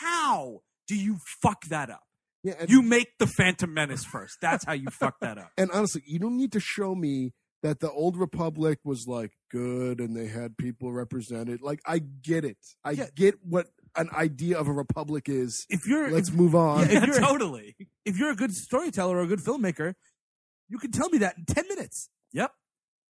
how 0.00 0.60
do 0.88 0.94
you 0.96 1.18
fuck 1.42 1.64
that 1.66 1.90
up? 1.90 2.02
Yeah, 2.42 2.64
you 2.68 2.80
make 2.82 3.08
the 3.18 3.26
Phantom 3.26 3.72
Menace 3.72 4.04
first. 4.04 4.38
That's 4.40 4.64
how 4.64 4.72
you 4.72 4.86
fuck 4.90 5.16
that 5.20 5.36
up. 5.38 5.50
And 5.58 5.70
honestly, 5.72 6.02
you 6.06 6.18
don't 6.18 6.36
need 6.36 6.52
to 6.52 6.60
show 6.60 6.94
me 6.94 7.32
that 7.62 7.80
the 7.80 7.90
old 7.90 8.16
republic 8.16 8.78
was 8.84 9.06
like 9.08 9.32
good 9.50 9.98
and 10.00 10.16
they 10.16 10.26
had 10.28 10.56
people 10.56 10.92
represented. 10.92 11.60
Like 11.62 11.80
I 11.86 11.98
get 11.98 12.44
it. 12.44 12.58
I 12.84 12.94
get 13.16 13.36
what 13.42 13.66
an 13.96 14.10
idea 14.12 14.58
of 14.58 14.68
a 14.68 14.72
republic 14.72 15.28
is. 15.28 15.66
If 15.68 15.86
you're 15.88 16.10
let's 16.10 16.28
if- 16.28 16.34
move 16.34 16.54
on. 16.54 16.88
Yeah, 16.88 16.98
if 16.98 17.06
you're- 17.06 17.18
totally. 17.26 17.74
If 18.04 18.16
you're 18.18 18.30
a 18.30 18.36
good 18.36 18.52
storyteller 18.54 19.16
or 19.16 19.22
a 19.22 19.26
good 19.26 19.40
filmmaker, 19.40 19.94
you 20.68 20.78
can 20.78 20.92
tell 20.92 21.08
me 21.08 21.18
that 21.18 21.36
in 21.38 21.46
ten 21.46 21.66
minutes. 21.68 22.10
Yep. 22.32 22.52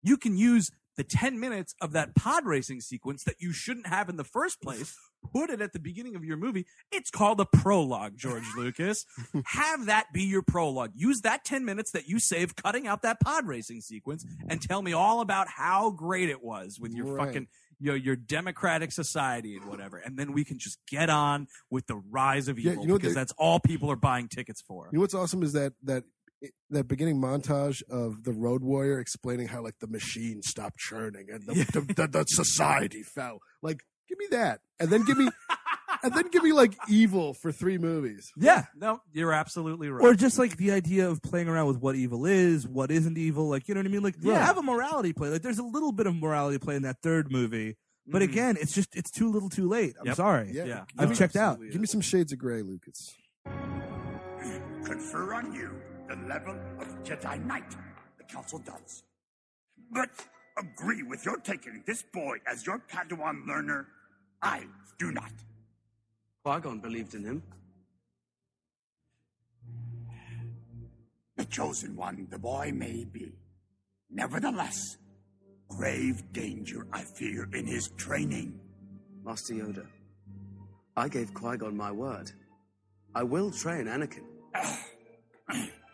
You 0.04 0.16
can 0.18 0.38
use 0.38 0.70
the 0.98 1.04
10 1.04 1.40
minutes 1.40 1.76
of 1.82 1.92
that 1.94 2.16
pod 2.16 2.46
racing 2.46 2.82
sequence 2.82 3.24
that 3.24 3.36
you 3.40 3.52
shouldn't 3.52 3.88
have 3.88 4.10
in 4.10 4.16
the 4.18 4.24
first 4.24 4.62
place, 4.62 4.96
put 5.34 5.50
it 5.50 5.62
at 5.62 5.74
the 5.74 5.80
beginning 5.80 6.16
of 6.16 6.24
your 6.24 6.38
movie. 6.38 6.66
It's 6.92 7.10
called 7.10 7.40
a 7.42 7.46
prologue, 7.46 8.14
George 8.18 8.44
Lucas. 8.58 9.06
have 9.46 9.88
that 9.88 10.14
be 10.14 10.24
your 10.24 10.42
prologue. 10.42 10.92
Use 10.96 11.22
that 11.22 11.44
10 11.44 11.66
minutes 11.66 11.92
that 11.92 12.08
you 12.08 12.20
save 12.20 12.56
cutting 12.56 12.88
out 12.88 13.02
that 13.02 13.20
pod 13.20 13.46
racing 13.48 13.82
sequence 13.82 14.26
and 14.50 14.62
tell 14.62 14.82
me 14.82 14.94
all 14.94 15.22
about 15.22 15.48
how 15.50 15.92
great 15.92 16.30
it 16.30 16.44
was 16.44 16.80
with 16.80 16.94
your 16.94 17.06
Right. 17.16 17.28
fucking 17.28 17.48
you 17.78 17.88
know, 17.92 17.96
your 17.96 18.16
democratic 18.16 18.90
society 18.94 19.58
and 19.58 19.66
whatever. 19.66 19.98
And 19.98 20.18
then 20.18 20.32
we 20.32 20.46
can 20.46 20.58
just 20.58 20.80
get 20.88 21.10
on 21.10 21.48
with 21.70 21.88
the 21.88 21.98
rise 21.98 22.48
of 22.48 22.58
Yeah, 22.58 22.72
evil 22.72 22.84
you 22.84 22.90
know 22.90 22.98
because 22.98 23.14
that's 23.14 23.34
all 23.38 23.60
people 23.60 23.92
are 23.92 23.98
buying 23.98 24.30
tickets 24.30 24.62
for. 24.62 24.88
You 24.94 24.98
know 24.98 25.02
what's 25.02 25.14
awesome 25.14 25.44
is 25.44 25.52
that 25.54 25.74
that 25.84 26.06
that 26.70 26.88
beginning 26.88 27.18
montage 27.22 27.82
of 27.90 28.24
the 28.24 28.32
Road 28.34 28.62
Warrior 28.64 29.00
explaining 29.00 29.48
how 29.48 29.62
like 29.64 29.80
the 29.80 29.88
machine 29.88 30.42
stopped 30.42 30.78
churning 30.78 31.28
and 31.32 31.46
the, 31.48 31.54
the, 31.74 31.94
the, 31.94 32.08
the 32.08 32.24
society 32.26 33.04
fell. 33.04 33.40
Like, 33.62 33.82
give 34.10 34.18
me 34.20 34.28
that, 34.32 34.60
and 34.80 34.90
then 34.90 35.04
give 35.06 35.18
me, 35.18 35.28
and 36.04 36.14
then 36.14 36.28
give 36.32 36.44
me 36.44 36.54
like 36.54 36.76
evil 36.88 37.34
for 37.34 37.52
three 37.52 37.78
movies. 37.78 38.32
Yeah. 38.38 38.66
No, 38.76 39.02
you're 39.14 39.32
absolutely 39.34 39.90
right. 39.90 40.04
Or 40.06 40.14
just 40.14 40.38
like 40.38 40.58
the 40.58 40.72
idea 40.72 41.10
of 41.10 41.22
playing 41.24 41.48
around 41.48 41.68
with 41.68 41.78
what 41.78 41.96
evil 41.96 42.26
is, 42.26 42.68
what 42.68 42.92
isn't 42.92 43.18
evil. 43.18 43.50
Like, 43.50 43.68
you 43.68 43.74
know 43.74 43.80
what 43.80 43.88
I 43.88 43.90
mean? 43.90 44.04
Like, 44.04 44.16
Right. 44.22 44.38
have 44.40 44.58
a 44.58 44.62
morality 44.64 45.14
play. 45.14 45.30
Like, 45.30 45.42
there's 45.42 45.60
a 45.60 45.64
little 45.64 45.92
bit 45.92 46.06
of 46.06 46.16
morality 46.16 46.60
play 46.60 46.76
in 46.76 46.84
that 46.84 46.98
third 47.02 47.32
movie. 47.32 47.78
But 48.08 48.22
Mhm. 48.22 48.26
again, 48.26 48.58
it's 48.62 48.72
just, 48.76 48.96
it's 48.96 49.10
too 49.10 49.32
little 49.32 49.50
too 49.50 49.68
late. 49.68 49.96
I'm 50.00 50.06
Yep. 50.06 50.16
sorry. 50.18 50.52
Yeah, 50.52 50.66
Yeah. 50.66 50.84
I've 51.00 51.10
No, 51.10 51.16
checked 51.16 51.36
out. 51.36 51.54
absolutely 51.54 51.72
Give 51.72 51.82
me 51.82 51.88
some 51.88 52.02
shades 52.02 52.32
of 52.32 52.38
gray, 52.38 52.62
Lucas. 52.62 53.16
confer 54.84 55.34
on 55.34 55.52
you 55.54 55.72
the 56.08 56.16
level 56.28 56.56
of 56.80 56.88
Jedi 57.04 57.44
Knight. 57.46 57.76
The 58.18 58.24
Council 58.26 58.60
does. 58.60 59.04
But 59.92 60.10
agree 60.58 61.04
with 61.04 61.26
your 61.26 61.38
taking 61.38 61.84
this 61.86 62.04
boy 62.14 62.38
as 62.48 62.66
your 62.66 62.82
Padawan 62.92 63.46
learner. 63.48 63.88
I 64.42 64.66
do 65.00 65.12
not. 65.12 65.32
Qui-Gon 66.44 66.80
believed 66.80 67.16
in 67.16 67.24
him. 67.24 67.44
The 71.38 71.46
chosen 71.46 71.96
one 71.96 72.28
the 72.30 72.40
boy 72.40 72.72
may 72.74 73.04
be. 73.04 73.34
Nevertheless, 74.10 74.98
grave 75.68 76.24
danger 76.32 76.88
I 76.94 77.02
fear 77.02 77.50
in 77.54 77.66
his 77.66 77.90
training. 77.98 78.60
Master 79.26 79.56
Yoda, 79.56 79.88
I 80.96 81.10
gave 81.10 81.34
Qui-Gon 81.34 81.76
my 81.76 81.92
word. 81.92 82.32
I 83.14 83.24
will 83.24 83.52
train 83.52 83.88
Anakin. 83.88 84.24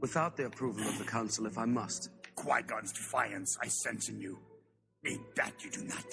Without 0.00 0.36
the 0.36 0.46
approval 0.46 0.86
of 0.86 0.98
the 0.98 1.04
Council, 1.04 1.46
if 1.46 1.58
I 1.58 1.64
must. 1.64 2.10
Qui-Gon's 2.34 2.92
defiance 2.92 3.56
I 3.62 3.68
sense 3.68 4.08
in 4.08 4.20
you. 4.20 4.38
Need 5.02 5.20
that 5.36 5.52
you 5.64 5.70
do 5.70 5.82
not? 5.84 6.04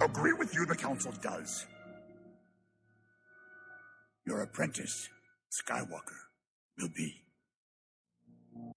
Agree 0.00 0.32
with 0.32 0.54
you 0.54 0.66
the 0.66 0.76
Council 0.76 1.12
does. 1.22 1.66
Your 4.26 4.42
apprentice, 4.42 5.08
Skywalker, 5.50 6.20
will 6.78 6.90
be. 6.94 7.22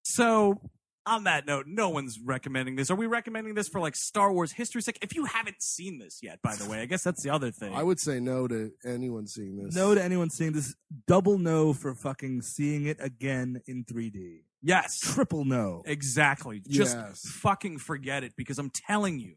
So, 0.03 0.60
on 1.07 1.26
that 1.26 1.45
note, 1.45 1.65
no 1.68 1.90
one's 1.90 2.19
recommending 2.19 2.76
this. 2.76 2.90
Are 2.90 2.95
we 2.95 3.06
recommending 3.07 3.53
this 3.53 3.68
for 3.68 3.80
like 3.80 3.95
Star 3.95 4.32
Wars 4.32 4.52
history 4.52 4.82
sake? 4.82 4.98
If 5.02 5.15
you 5.15 5.26
haven't 5.26 5.61
seen 5.61 5.99
this 5.99 6.19
yet, 6.23 6.41
by 6.41 6.56
the 6.56 6.68
way, 6.69 6.82
I 6.82 6.86
guess 6.86 7.03
that's 7.03 7.22
the 7.23 7.30
other 7.30 7.52
thing. 7.52 7.73
I 7.73 7.84
would 7.84 7.99
say 7.99 8.19
no 8.19 8.48
to 8.48 8.72
anyone 8.86 9.27
seeing 9.27 9.57
this. 9.64 9.76
No 9.76 9.94
to 9.95 10.03
anyone 10.03 10.30
seeing 10.30 10.53
this. 10.53 10.76
Double 11.07 11.38
no 11.38 11.73
for 11.73 11.94
fucking 11.94 12.41
seeing 12.41 12.86
it 12.86 12.98
again 12.99 13.61
in 13.68 13.84
3D. 13.86 14.41
yes, 14.61 14.99
Triple 14.99 15.45
no. 15.45 15.84
exactly. 15.86 16.61
Just 16.68 16.95
Yes. 16.95 17.22
fucking 17.27 17.77
forget 17.80 18.23
it 18.23 18.34
because 18.36 18.57
I'm 18.57 18.72
telling 18.72 19.19
you, 19.19 19.36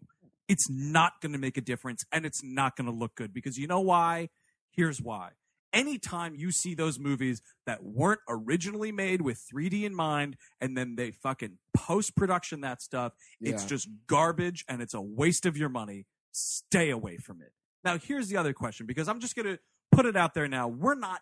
it's 0.48 0.70
not 0.70 1.20
going 1.20 1.32
to 1.32 1.38
make 1.38 1.56
a 1.58 1.60
difference 1.60 2.04
and 2.12 2.24
it's 2.24 2.42
not 2.42 2.76
going 2.76 2.86
to 2.86 2.92
look 2.96 3.14
good 3.14 3.34
because 3.34 3.58
you 3.58 3.66
know 3.66 3.80
why? 3.80 4.30
Here's 4.70 5.02
why. 5.02 5.30
Anytime 5.72 6.34
you 6.34 6.50
see 6.50 6.74
those 6.74 6.98
movies 6.98 7.42
that 7.66 7.84
weren't 7.84 8.20
originally 8.28 8.90
made 8.90 9.20
with 9.20 9.42
3D 9.52 9.84
in 9.84 9.94
mind 9.94 10.36
and 10.60 10.76
then 10.76 10.96
they 10.96 11.10
fucking 11.10 11.58
post 11.74 12.16
production 12.16 12.62
that 12.62 12.80
stuff, 12.80 13.12
it's 13.40 13.64
just 13.64 13.88
garbage 14.06 14.64
and 14.68 14.80
it's 14.80 14.94
a 14.94 15.00
waste 15.00 15.44
of 15.44 15.56
your 15.56 15.68
money. 15.68 16.06
Stay 16.32 16.90
away 16.90 17.18
from 17.18 17.42
it. 17.42 17.52
Now, 17.84 17.98
here's 17.98 18.28
the 18.28 18.36
other 18.38 18.52
question 18.52 18.86
because 18.86 19.08
I'm 19.08 19.20
just 19.20 19.36
going 19.36 19.46
to 19.46 19.58
put 19.92 20.06
it 20.06 20.16
out 20.16 20.34
there 20.34 20.48
now. 20.48 20.68
We're 20.68 20.94
not 20.94 21.20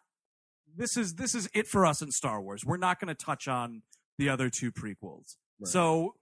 this 0.77 0.97
is 0.97 1.15
this 1.15 1.35
is 1.35 1.49
it 1.55 1.67
for 1.67 1.87
us 1.87 2.03
in 2.03 2.13
Star 2.13 2.41
Wars. 2.41 2.65
We're 2.65 2.77
not 2.77 3.01
going 3.01 3.09
to 3.09 3.15
touch 3.15 3.49
on 3.49 3.83
the 4.19 4.29
other 4.29 4.51
two 4.51 4.71
prequels. 4.71 5.37
Right. 5.59 5.69
So, 5.69 6.15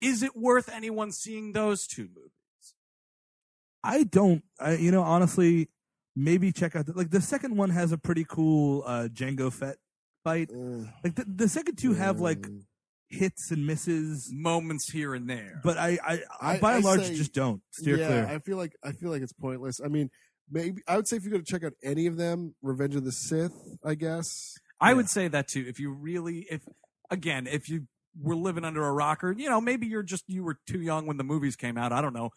is 0.00 0.22
it 0.22 0.36
worth 0.36 0.68
anyone 0.68 1.12
seeing 1.12 1.52
those 1.52 1.86
two 1.86 2.08
movies? 2.14 2.30
I 3.82 4.02
don't. 4.02 4.42
I, 4.60 4.74
you 4.74 4.90
know, 4.90 5.02
honestly, 5.02 5.68
maybe 6.16 6.50
check 6.50 6.74
out 6.74 6.86
the, 6.86 6.92
like 6.94 7.10
the 7.10 7.20
second 7.20 7.56
one 7.56 7.70
has 7.70 7.92
a 7.92 7.98
pretty 7.98 8.24
cool 8.28 8.82
uh, 8.86 9.08
Jango 9.12 9.52
Fett 9.52 9.76
fight. 10.24 10.50
Uh, 10.50 10.88
Like 11.04 11.14
the, 11.14 11.24
the 11.26 11.48
second 11.48 11.76
two 11.76 11.92
have 11.94 12.18
like 12.20 12.46
hits 13.08 13.50
and 13.52 13.64
misses, 13.66 14.30
Moments 14.32 14.90
here 14.90 15.14
and 15.14 15.28
there. 15.30 15.60
but 15.62 15.78
I, 15.78 15.98
I, 16.04 16.20
I- 16.40 16.58
by 16.58 16.76
and 16.76 16.84
large 16.84 17.02
say- 17.02 17.14
just 17.14 17.32
don't 17.32 17.62
steer 17.70 17.98
yeah, 17.98 18.06
clear. 18.08 18.26
I 18.26 18.38
feel 18.40 18.56
like 18.56 18.72
I 18.82 18.92
feel 18.92 19.10
like 19.10 19.22
it's 19.22 19.32
pointless. 19.32 19.80
I 19.84 19.88
mean, 19.88 20.10
maybe 20.50 20.82
I 20.88 20.96
would 20.96 21.06
say 21.06 21.16
if 21.16 21.22
you're 21.22 21.30
going 21.32 21.44
to 21.44 21.50
check 21.50 21.62
out 21.62 21.74
any 21.84 22.06
of 22.06 22.16
them, 22.16 22.54
Revenge 22.62 22.96
of 22.96 23.04
the 23.04 23.12
Sith, 23.12 23.52
I 23.84 23.94
guess. 23.94 24.54
I 24.80 24.92
would 24.94 25.08
say 25.08 25.28
that 25.28 25.48
too. 25.48 25.64
If 25.68 25.78
you 25.78 25.90
really, 25.90 26.46
if 26.50 26.62
again, 27.10 27.46
if 27.46 27.68
you 27.68 27.86
were 28.20 28.34
living 28.36 28.64
under 28.64 28.84
a 28.84 28.92
rocker, 28.92 29.32
you 29.36 29.48
know, 29.48 29.60
maybe 29.60 29.86
you're 29.86 30.02
just 30.02 30.24
you 30.26 30.42
were 30.42 30.58
too 30.66 30.80
young 30.80 31.06
when 31.06 31.16
the 31.16 31.24
movies 31.24 31.54
came 31.56 31.78
out. 31.78 31.92
I 31.92 32.00
don't 32.02 32.12
know. 32.14 32.30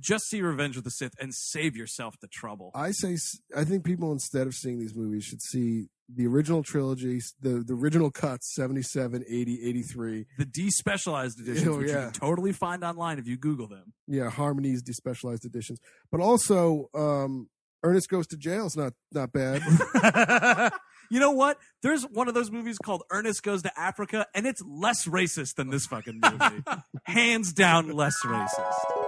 Just 0.00 0.26
see 0.28 0.42
Revenge 0.42 0.76
of 0.76 0.84
the 0.84 0.90
Sith 0.90 1.12
and 1.20 1.32
save 1.34 1.76
yourself 1.76 2.16
the 2.20 2.26
trouble. 2.28 2.70
I 2.74 2.90
say 2.90 3.16
I 3.56 3.64
think 3.64 3.84
people 3.84 4.12
instead 4.12 4.46
of 4.46 4.54
seeing 4.54 4.78
these 4.78 4.94
movies 4.94 5.24
should 5.24 5.42
see 5.42 5.88
the 6.12 6.26
original 6.26 6.62
trilogy, 6.62 7.20
the 7.40 7.64
the 7.66 7.74
original 7.74 8.10
cuts 8.10 8.52
77, 8.54 9.24
80, 9.28 9.60
83. 9.68 10.26
The 10.38 10.44
despecialized 10.44 11.40
editions, 11.40 11.68
Oh, 11.68 11.78
which 11.78 11.88
you 11.88 11.94
can 11.94 12.12
totally 12.12 12.52
find 12.52 12.82
online 12.84 13.18
if 13.18 13.26
you 13.26 13.36
Google 13.36 13.68
them. 13.68 13.92
Yeah, 14.06 14.28
Harmy's 14.30 14.82
despecialized 14.82 15.44
editions. 15.44 15.78
But 16.10 16.20
also 16.20 16.88
um 16.94 17.48
Ernest 17.82 18.08
Goes 18.08 18.26
to 18.28 18.36
Jail 18.36 18.66
is 18.66 18.76
not 18.76 18.92
not 19.12 19.32
bad. 19.32 19.62
you 21.10 21.20
know 21.20 21.30
what? 21.30 21.58
There's 21.82 22.02
one 22.04 22.26
of 22.26 22.34
those 22.34 22.50
movies 22.50 22.78
called 22.78 23.02
Ernest 23.10 23.42
Goes 23.44 23.62
to 23.62 23.80
Africa, 23.80 24.26
and 24.34 24.46
it's 24.46 24.62
less 24.66 25.06
racist 25.06 25.54
than 25.54 25.70
this 25.70 25.86
fucking 25.86 26.20
movie. 26.20 26.62
Hands 27.04 27.52
down, 27.52 27.90
less 27.92 28.16
racist. 28.24 29.05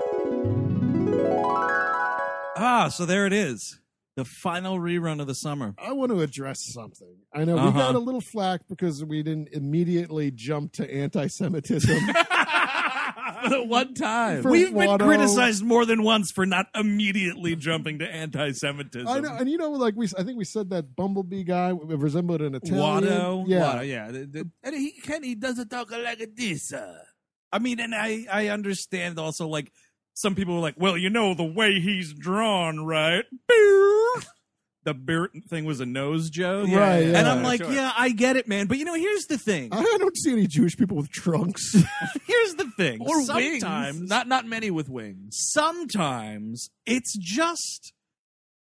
Ah, 2.60 2.88
so 2.88 3.06
there 3.06 3.26
it 3.26 3.32
is. 3.32 3.80
The 4.16 4.24
final 4.24 4.78
rerun 4.80 5.20
of 5.20 5.26
the 5.28 5.34
summer. 5.34 5.74
I 5.78 5.92
want 5.92 6.10
to 6.10 6.20
address 6.20 6.64
something. 6.72 7.16
I 7.32 7.44
know 7.44 7.54
we 7.54 7.60
Uh-huh. 7.60 7.78
got 7.78 7.94
a 7.94 8.00
little 8.00 8.20
flack 8.20 8.62
because 8.68 9.04
we 9.04 9.22
didn't 9.22 9.50
immediately 9.52 10.32
jump 10.32 10.72
to 10.74 10.92
anti-Semitism. 10.92 11.98
For 13.44 13.50
the 13.50 13.62
one 13.62 13.94
time. 13.94 14.42
For 14.42 14.50
We've 14.50 14.74
been 14.74 14.88
Watto. 14.88 15.06
criticized 15.06 15.62
more 15.62 15.86
than 15.86 16.02
once 16.02 16.32
for 16.32 16.44
not 16.44 16.66
immediately 16.74 17.54
jumping 17.54 18.00
to 18.00 18.08
anti-Semitism. 18.12 19.06
I 19.06 19.20
know, 19.20 19.36
and 19.36 19.48
you 19.48 19.56
know, 19.58 19.70
like 19.70 19.94
we, 19.96 20.08
I 20.18 20.24
think 20.24 20.36
we 20.38 20.44
said 20.44 20.70
that 20.70 20.96
Bumblebee 20.96 21.44
guy 21.44 21.70
resembled 21.70 22.40
an 22.42 22.56
Italian. 22.56 22.80
Watto? 23.04 23.44
yeah, 23.46 23.60
Watto, 23.74 23.88
yeah. 23.88 24.10
The- 24.10 24.26
the- 24.26 24.50
and 24.64 24.74
he 24.74 24.90
can 24.92 25.22
he 25.22 25.36
doesn't 25.36 25.68
talk 25.68 25.90
like 25.92 26.28
this. 26.34 26.72
Uh. 26.72 26.98
I 27.52 27.60
mean, 27.60 27.78
and 27.78 27.94
I 27.94 28.26
I 28.30 28.48
understand 28.48 29.18
also 29.20 29.46
like 29.46 29.70
some 30.20 30.34
people 30.34 30.54
were 30.54 30.60
like, 30.60 30.74
"Well, 30.78 30.96
you 30.96 31.10
know 31.10 31.34
the 31.34 31.44
way 31.44 31.80
he's 31.80 32.12
drawn, 32.12 32.84
right?" 32.84 33.24
The 34.84 34.94
beer 34.94 35.28
thing 35.50 35.64
was 35.66 35.80
a 35.80 35.86
nose 35.86 36.30
joke, 36.30 36.68
Right, 36.70 37.02
And 37.02 37.12
yeah. 37.12 37.32
I'm 37.32 37.42
like, 37.42 37.60
Sure. 37.60 37.70
"Yeah, 37.70 37.92
I 37.96 38.08
get 38.10 38.36
it, 38.36 38.48
man." 38.48 38.66
But 38.68 38.78
you 38.78 38.84
know, 38.86 38.94
here's 38.94 39.26
the 39.26 39.36
thing. 39.36 39.68
I 39.72 39.82
don't 39.98 40.16
see 40.16 40.32
any 40.32 40.46
Jewish 40.46 40.76
people 40.78 40.96
with 40.96 41.10
trunks. 41.10 41.72
Here's 42.26 42.54
the 42.54 42.70
thing. 42.76 43.00
Or 43.02 43.22
sometimes, 43.22 43.98
wings. 43.98 44.08
Not 44.08 44.28
not 44.28 44.46
many 44.46 44.70
with 44.70 44.88
wings. 44.88 45.36
sometimes 45.52 46.70
it's 46.86 47.14
just 47.18 47.92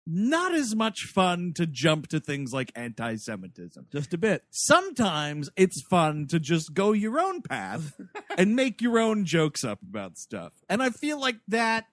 not 0.07 0.55
as 0.55 0.75
much 0.75 1.03
fun 1.05 1.53
to 1.57 1.67
jump 1.67 2.09
to 2.09 2.21
things 2.21 2.53
like 2.53 2.73
anti-Semitism. 2.75 3.87
Just 3.93 4.15
a 4.15 4.19
bit. 4.19 4.45
Sometimes 4.51 5.51
it's 5.57 5.83
fun 5.89 6.27
to 6.29 6.41
just 6.41 6.75
go 6.75 6.93
your 6.93 7.21
own 7.21 7.43
path 7.43 8.01
and 8.39 8.57
make 8.57 8.81
your 8.81 8.99
own 8.99 9.25
jokes 9.25 9.63
up 9.65 9.81
about 9.83 10.19
stuff. 10.19 10.53
And 10.69 10.83
I 10.83 10.91
feel 10.91 11.21
like 11.21 11.37
that. 11.49 11.87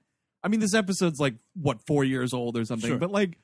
I 0.44 0.48
mean, 0.48 0.60
this 0.60 0.74
episode's 0.74 1.20
like 1.20 1.36
what 1.56 1.80
four 1.86 2.04
years 2.04 2.34
old 2.34 2.58
or 2.58 2.66
something, 2.66 2.90
Sure. 2.92 2.98
but 2.98 3.12
like. 3.12 3.38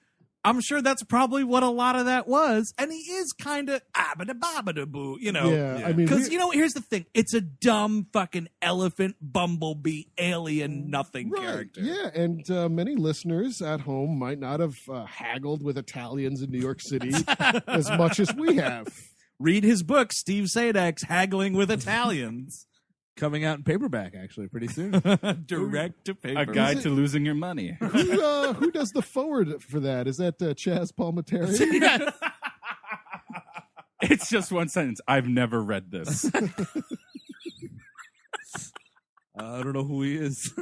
I'm 0.46 0.60
sure 0.62 0.82
that's 0.82 1.04
probably 1.04 1.44
what 1.46 1.64
a 1.64 1.70
lot 1.70 1.96
of 1.96 2.06
that 2.08 2.28
was, 2.28 2.74
and 2.78 2.92
he 2.92 2.98
is 2.98 3.32
kind 3.32 3.70
of 3.70 3.82
abada 3.94 4.34
babada 4.38 4.86
boo, 4.86 5.18
you 5.22 5.32
know. 5.32 5.50
Yeah, 5.54 5.86
I 5.88 5.94
mean, 5.94 6.06
because 6.06 6.30
you 6.30 6.38
know, 6.38 6.52
here's 6.52 6.74
the 6.74 6.82
thing: 6.82 7.06
it's 7.14 7.34
a 7.34 7.40
dumb 7.42 8.08
fucking 8.12 8.50
elephant, 8.62 9.16
bumblebee, 9.22 10.04
alien, 10.18 10.90
nothing 10.90 11.30
Right. 11.30 11.42
character. 11.42 11.82
Yeah, 11.82 12.10
and 12.14 12.50
uh, 12.52 12.68
many 12.68 12.96
listeners 12.96 13.62
at 13.62 13.80
home 13.82 14.20
might 14.20 14.40
not 14.40 14.60
have 14.60 14.78
uh, 14.90 15.06
haggled 15.06 15.64
with 15.64 15.78
Italians 15.78 16.42
in 16.42 16.52
New 16.52 16.60
York 16.60 16.82
City 16.82 17.12
as 17.68 17.90
much 17.92 18.20
as 18.20 18.34
we 18.36 18.58
have. 18.58 18.88
Read 19.40 19.64
his 19.64 19.82
book, 19.82 20.12
Steve 20.14 20.46
Sajdak's 20.46 21.04
"Haggling 21.04 21.54
with 21.54 21.72
Italians," 21.72 22.66
Coming 23.16 23.46
out 23.46 23.58
in 23.58 23.64
paperback 23.64 24.16
actually 24.16 24.48
pretty 24.48 24.68
soon. 24.68 24.92
direct 25.46 26.06
to 26.06 26.16
paper. 26.16 26.42
A 26.42 26.46
guide 26.48 26.82
to 26.82 26.90
losing 26.90 27.26
your 27.26 27.36
money. 27.36 27.78
Who, 27.80 28.22
uh, 28.24 28.54
who 28.54 28.72
does 28.72 28.92
the 28.92 29.04
forward 29.04 29.62
for 29.62 29.80
that? 29.82 30.08
Is 30.08 30.18
that 30.18 30.42
uh, 30.42 30.54
Chaz 30.56 30.92
Palminteri? 30.92 32.12
It's 34.02 34.30
just 34.30 34.52
one 34.52 34.68
sentence. 34.68 35.00
I've 35.08 35.28
never 35.28 35.62
read 35.62 35.90
this. 35.90 36.30
I 39.36 39.62
don't 39.64 39.74
know 39.74 39.86
who 39.86 40.02
he 40.04 40.16
is. 40.16 40.54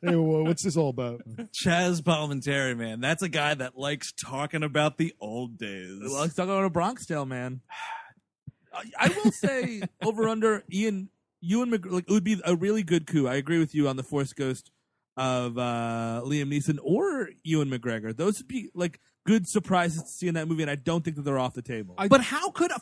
hey, 0.00 0.14
well, 0.14 0.44
what's 0.44 0.62
this 0.62 0.76
all 0.76 0.90
about? 0.90 1.22
Chaz 1.52 2.00
Palminteri, 2.00 2.76
man, 2.76 3.00
that's 3.00 3.22
a 3.22 3.28
guy 3.28 3.54
that 3.54 3.76
likes 3.76 4.12
talking 4.12 4.62
about 4.62 4.98
the 4.98 5.14
old 5.20 5.58
days. 5.58 5.98
well, 6.00 6.20
let's 6.20 6.34
talk 6.34 6.44
about 6.44 6.64
a 6.64 6.70
Bronx 6.70 7.06
Tale, 7.06 7.26
man. 7.26 7.60
I, 8.72 8.84
I 8.98 9.08
will 9.08 9.32
say 9.32 9.82
over 10.04 10.28
under 10.28 10.62
Ian 10.72 11.08
Ewan 11.40 11.70
McGregor. 11.70 11.92
Like, 11.92 12.04
it 12.08 12.12
would 12.12 12.24
be 12.24 12.40
a 12.44 12.54
really 12.54 12.82
good 12.82 13.06
coup. 13.06 13.26
I 13.26 13.34
agree 13.34 13.58
with 13.58 13.74
you 13.74 13.88
on 13.88 13.96
the 13.96 14.02
Force 14.02 14.32
Ghost 14.32 14.70
of 15.16 15.58
uh, 15.58 16.22
Liam 16.24 16.52
Neeson 16.52 16.78
or 16.82 17.30
Ewan 17.42 17.68
McGregor. 17.70 18.16
Those 18.16 18.38
would 18.38 18.48
be 18.48 18.70
like 18.74 19.00
good 19.26 19.48
surprises 19.48 20.02
to 20.02 20.08
see 20.08 20.28
in 20.28 20.34
that 20.34 20.48
movie, 20.48 20.62
and 20.62 20.70
I 20.70 20.76
don't 20.76 21.04
think 21.04 21.16
that 21.16 21.22
they're 21.22 21.38
off 21.38 21.54
the 21.54 21.62
table. 21.62 21.96
but 22.08 22.20
how 22.20 22.50
could 22.50 22.70
a 22.70 22.80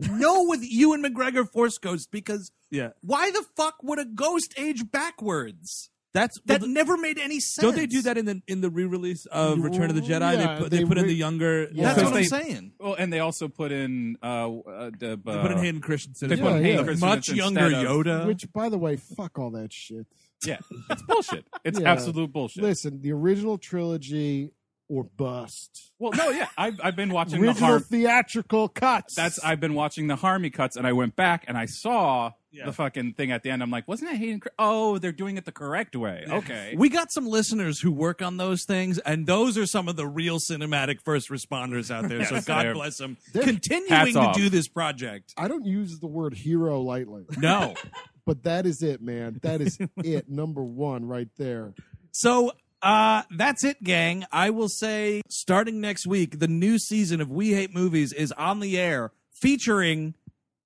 no 0.10 0.44
with 0.44 0.62
and 0.62 1.04
McGregor 1.04 1.48
Force 1.48 1.78
Ghost? 1.78 2.10
Because 2.10 2.50
yeah, 2.70 2.90
why 3.00 3.30
the 3.30 3.44
fuck 3.56 3.82
would 3.82 3.98
a 3.98 4.04
ghost 4.04 4.54
age 4.56 4.90
backwards? 4.90 5.90
That's 6.14 6.40
That 6.46 6.62
well, 6.62 6.70
never 6.70 6.96
made 6.96 7.18
any 7.18 7.38
sense. 7.40 7.62
Don't 7.62 7.76
they 7.76 7.86
do 7.86 8.02
that 8.02 8.16
in 8.18 8.24
the 8.24 8.40
in 8.48 8.60
the 8.60 8.70
re-release 8.70 9.26
of 9.26 9.58
Return 9.62 9.90
of 9.90 9.94
the 9.96 10.00
Jedi? 10.02 10.20
Yeah, 10.20 10.36
they 10.36 10.60
put 10.60 10.70
they, 10.70 10.78
they 10.78 10.84
put 10.84 10.98
in 10.98 11.04
re- 11.04 11.08
the 11.10 11.16
younger. 11.16 11.68
Yeah. 11.72 11.84
That's 11.84 11.98
what 11.98 12.06
I'm 12.08 12.14
They- 12.14 12.24
saying. 12.24 12.72
well, 12.80 12.94
and 12.94 13.12
they 13.12 13.20
also 13.20 13.48
put 13.48 13.72
in 13.72 14.16
uh, 14.22 14.26
uh, 14.26 14.90
the, 14.98 15.20
They 15.22 15.38
put 15.40 15.50
in 15.52 15.58
Hayden 15.58 15.80
Christensen. 15.80 16.28
They 16.28 16.34
as 16.34 16.40
put 16.40 16.52
in 16.52 16.56
Yeah, 16.58 16.62
Hayden. 16.62 16.84
Christensen 16.86 17.08
Much 17.08 17.28
younger 17.28 17.64
instead 17.66 17.84
of- 17.84 17.90
Yoda. 18.06 18.26
Which, 18.26 18.52
by 18.52 18.68
the 18.68 18.78
way, 18.78 18.96
fuck 18.96 19.38
all 19.38 19.50
that 19.50 19.72
shit. 19.72 20.06
Yeah, 20.46 20.58
it's 20.90 21.02
bullshit. 21.02 21.44
It's 21.64 21.80
Yeah. 21.80 21.90
absolute 21.92 22.32
bullshit. 22.32 22.62
Listen, 22.62 23.00
the 23.02 23.12
original 23.12 23.58
trilogy 23.58 24.50
or 24.88 25.04
bust. 25.04 25.92
Well, 25.98 26.12
no, 26.12 26.30
yeah, 26.30 26.48
I've 26.56 26.80
I've 26.82 26.96
been 26.96 27.10
watching 27.12 27.40
the 27.42 27.48
Original 27.48 27.68
Har- 27.70 27.80
theatrical 27.80 28.68
cuts. 28.68 29.14
That's 29.14 29.38
I've 29.44 29.60
been 29.60 29.74
watching 29.74 30.06
the 30.06 30.16
Harmy 30.16 30.48
cuts, 30.50 30.76
and 30.76 30.86
I 30.86 30.92
went 30.94 31.16
back 31.16 31.44
and 31.46 31.58
I 31.58 31.66
saw 31.66 32.32
Yeah. 32.50 32.64
the 32.66 32.72
fucking 32.72 33.12
thing 33.14 33.30
at 33.30 33.42
the 33.42 33.50
end. 33.50 33.62
I'm 33.62 33.70
like, 33.70 33.86
wasn't 33.86 34.10
that 34.10 34.16
Hayden? 34.16 34.40
Cr- 34.40 34.48
oh, 34.58 34.98
they're 34.98 35.12
doing 35.12 35.36
it 35.36 35.44
the 35.44 35.52
correct 35.52 35.94
way. 35.94 36.24
Okay, 36.28 36.74
We 36.78 36.88
got 36.88 37.12
some 37.12 37.26
listeners 37.26 37.78
who 37.80 37.92
work 37.92 38.22
on 38.22 38.38
those 38.38 38.64
things, 38.64 38.98
and 38.98 39.26
those 39.26 39.58
are 39.58 39.66
some 39.66 39.86
of 39.88 39.96
the 39.96 40.06
real 40.06 40.38
cinematic 40.38 41.02
first 41.02 41.28
responders 41.28 41.90
out 41.90 42.08
there. 42.08 42.24
So 42.24 42.40
God 42.40 42.72
bless 42.74 42.96
them. 42.96 43.18
Continuing 43.34 44.14
to 44.14 44.20
off. 44.20 44.36
do 44.36 44.48
this 44.48 44.66
project. 44.68 45.34
I 45.36 45.46
don't 45.48 45.66
use 45.66 45.98
the 46.00 46.06
word 46.06 46.34
hero 46.34 46.80
lightly, 46.80 47.26
No. 47.36 47.74
but 48.24 48.44
that 48.44 48.64
is 48.66 48.82
it, 48.82 49.02
man. 49.02 49.38
That 49.42 49.60
is 49.60 49.78
it. 49.98 50.28
Number 50.28 50.64
one, 50.64 51.04
right 51.04 51.28
there. 51.36 51.74
So 52.12 52.52
uh 52.80 53.22
that's 53.36 53.64
it, 53.64 53.82
gang. 53.82 54.24
I 54.32 54.50
will 54.50 54.68
say 54.68 55.20
starting 55.28 55.80
next 55.80 56.06
week, 56.06 56.38
the 56.38 56.48
new 56.48 56.78
season 56.78 57.20
of 57.20 57.30
We 57.30 57.52
Hate 57.52 57.74
Movies 57.74 58.12
is 58.12 58.32
on 58.32 58.60
the 58.60 58.78
air 58.78 59.12
featuring 59.32 60.14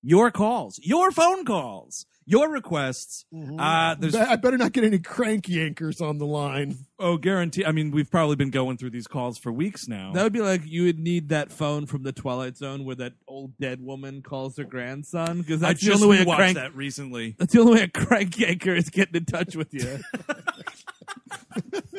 your 0.02 0.30
calls, 0.30 0.78
your 0.82 1.10
phone 1.12 1.44
calls, 1.44 2.06
your 2.24 2.48
requests. 2.50 3.24
Uh 3.58 3.94
there's 3.96 4.14
I 4.14 4.36
better 4.36 4.56
not 4.58 4.72
get 4.72 4.84
any 4.84 4.98
crank 5.00 5.46
yankers 5.46 6.00
on 6.00 6.18
the 6.18 6.26
line. 6.26 6.76
oh 6.98 7.16
guarantee 7.16 7.64
I 7.64 7.72
mean 7.72 7.90
we've 7.90 8.10
probably 8.10 8.36
been 8.36 8.50
going 8.50 8.76
through 8.76 8.90
these 8.90 9.06
calls 9.08 9.38
for 9.38 9.50
weeks 9.52 9.88
now. 9.88 10.12
That 10.12 10.22
would 10.22 10.32
be 10.32 10.40
like 10.40 10.62
you 10.64 10.84
would 10.84 10.98
need 10.98 11.30
that 11.30 11.50
phone 11.50 11.86
from 11.86 12.02
the 12.04 12.12
Twilight 12.12 12.56
Zone 12.56 12.84
where 12.84 12.96
that 12.96 13.14
old 13.26 13.56
dead 13.58 13.80
woman 13.82 14.22
calls 14.22 14.56
her 14.58 14.64
grandson 14.64 15.38
because 15.38 15.62
I 15.62 15.72
the 15.72 15.78
just 15.80 16.02
only 16.02 16.18
way 16.18 16.24
watched 16.24 16.38
crank. 16.38 16.56
that 16.58 16.74
recently. 16.76 17.34
That's 17.38 17.52
the 17.52 17.60
only 17.60 17.74
way 17.74 17.82
a 17.82 17.88
crank 17.88 18.30
yanker 18.36 18.76
is 18.76 18.88
getting 18.90 19.16
in 19.16 19.24
touch 19.24 19.56
with 19.56 19.72
you. 19.74 19.98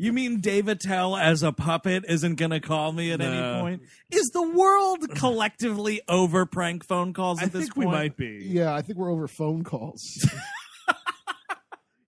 You 0.00 0.12
mean 0.12 0.40
Dave 0.40 0.68
Attell 0.68 1.16
as 1.16 1.42
a 1.42 1.50
puppet 1.52 2.04
isn't 2.08 2.36
going 2.36 2.52
to 2.52 2.60
call 2.60 2.92
me 2.92 3.10
at 3.10 3.20
any 3.20 3.60
point? 3.60 3.82
Is 4.12 4.30
the 4.32 4.48
world 4.48 5.10
collectively 5.16 6.00
over 6.08 6.46
prank 6.46 6.84
phone 6.84 7.12
calls 7.12 7.40
at 7.40 7.46
I 7.46 7.48
this 7.48 7.62
think 7.64 7.76
we 7.76 7.84
point? 7.86 7.96
might 7.96 8.16
be. 8.16 8.38
Yeah, 8.48 8.72
I 8.74 8.80
think 8.82 8.96
we're 8.98 9.10
over 9.12 9.26
phone 9.28 9.64
calls. 9.64 10.24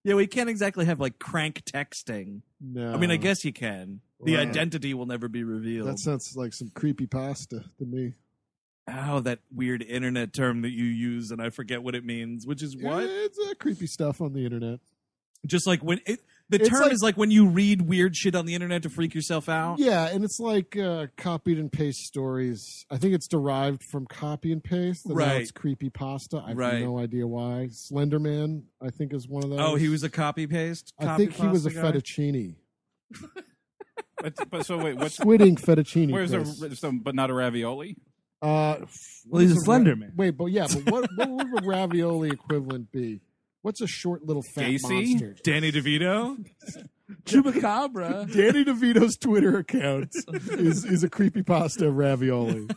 Yeah, 0.03 0.15
we 0.15 0.27
can't 0.27 0.49
exactly 0.49 0.87
have 0.87 0.99
like 0.99 1.19
crank 1.19 1.63
texting. 1.67 2.41
No, 2.59 2.95
I 2.95 2.97
mean, 2.97 3.11
I 3.11 3.17
guess 3.17 3.45
you 3.45 3.53
can. 3.53 4.01
The 4.25 4.37
Right. 4.37 4.49
identity 4.49 4.95
will 4.95 5.05
never 5.05 5.29
be 5.29 5.45
revealed. 5.45 5.89
that 5.89 5.99
sounds 5.99 6.33
like 6.37 6.55
some 6.55 6.71
creepy 6.71 7.07
pasta 7.07 7.65
to 7.79 7.85
me. 7.85 8.15
oh, 8.89 9.21
that 9.21 9.41
weird 9.55 9.83
internet 9.83 10.33
term 10.33 10.63
that 10.63 10.71
you 10.71 10.87
use, 10.87 11.31
and 11.31 11.43
I 11.43 11.51
forget 11.51 11.83
what 11.83 11.95
it 11.95 12.03
means. 12.07 12.47
Which 12.47 12.63
is 12.63 12.75
what? 12.79 13.05
It's 13.05 13.39
uh, 13.39 13.53
creepy 13.61 13.87
stuff 13.87 14.23
on 14.23 14.33
the 14.33 14.43
internet. 14.47 14.81
Just 15.47 15.67
like 15.67 15.83
when 15.83 16.01
it, 16.07 16.21
the 16.51 16.57
It's 16.61 16.69
term 16.69 16.83
like- 16.83 16.93
is 16.93 17.01
like 17.03 17.17
when 17.17 17.31
you 17.31 17.47
read 17.47 17.83
weird 17.83 18.15
shit 18.17 18.35
on 18.35 18.45
the 18.45 18.55
internet 18.55 18.83
to 18.83 18.91
freak 18.91 19.15
yourself 19.15 19.49
out. 19.49 19.79
Yeah, 19.79 20.09
and 20.09 20.23
it's 20.25 20.39
like 20.39 20.77
uh, 20.77 21.07
copied 21.17 21.59
and 21.59 21.71
paste 21.73 22.01
stories. 22.01 22.85
I 22.91 22.99
think 22.99 23.15
it's 23.15 23.27
derived 23.29 23.83
from 23.91 24.07
copy 24.07 24.53
and 24.53 24.63
paste. 24.63 25.07
And 25.07 25.15
Now 25.17 25.25
Right. 25.27 25.41
it's 25.41 25.51
creepy 25.53 25.89
pasta. 25.91 26.43
I 26.45 26.49
have 26.51 26.57
Right. 26.59 26.83
no 26.83 26.99
idea 26.99 27.27
why. 27.27 27.69
Slenderman, 27.73 28.65
I 28.83 28.91
think, 28.91 29.15
is 29.15 29.27
one 29.29 29.45
of 29.45 29.51
those. 29.51 29.61
Oh, 29.61 29.77
he 29.77 29.89
was 29.89 30.03
a 30.03 30.11
copy 30.11 30.47
paste. 30.47 30.93
I 30.99 31.17
think 31.17 31.33
he 31.35 31.47
was 31.49 31.65
a 31.67 31.71
pasta 31.71 31.81
guy? 31.81 31.93
fettuccine. 31.99 32.55
but, 34.23 34.51
but 34.51 34.67
so 34.67 34.79
wait, 34.79 34.97
what's 34.97 35.19
Squidding 35.19 35.59
fettuccine. 35.61 36.11
where's 36.13 36.31
Chris. 36.33 36.61
a 36.63 36.77
so, 36.77 36.93
but 36.93 37.15
not 37.15 37.31
a 37.31 37.35
ravioli? 37.35 37.97
Uh, 38.43 38.77
Well, 39.27 39.43
he's 39.43 39.53
a 39.53 39.55
what 39.55 39.59
is 39.59 39.65
Slender 39.65 39.91
ra- 39.93 39.97
Man. 39.97 40.13
Wait, 40.17 40.31
but 40.31 40.47
yeah, 40.47 40.67
but 40.73 40.91
what 40.91 41.09
what 41.17 41.29
would 41.53 41.65
a 41.65 41.67
ravioli 41.67 42.31
equivalent 42.31 42.91
be? 42.93 43.21
What's 43.63 43.81
a 43.81 43.87
short 43.87 44.25
little 44.25 44.43
fat 44.43 44.71
Gacy? 44.71 44.83
monster? 45.11 45.37
Danny 45.43 45.71
DeVito. 45.71 46.45
Chupacabra. 47.25 48.33
Danny 48.33 48.65
DeVito's 48.65 49.17
Twitter 49.17 49.59
account 49.59 50.15
is 50.53 50.85
is 50.85 51.03
a 51.05 51.11
creepy 51.11 51.43
pasta 51.43 51.91
ravioli. 51.91 52.69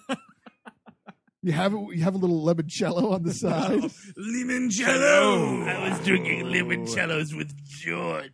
You 1.42 1.52
have 1.52 1.74
it, 1.74 1.98
you 1.98 2.04
have 2.04 2.16
a 2.16 2.18
little 2.18 2.44
limoncello 2.44 3.12
on 3.12 3.24
the 3.24 3.34
side. 3.34 3.82
Limoncello. 4.18 5.68
I 5.68 5.90
was 5.90 6.06
drinking 6.06 6.46
limoncellos 6.46 7.36
with 7.36 7.54
George. 7.66 8.32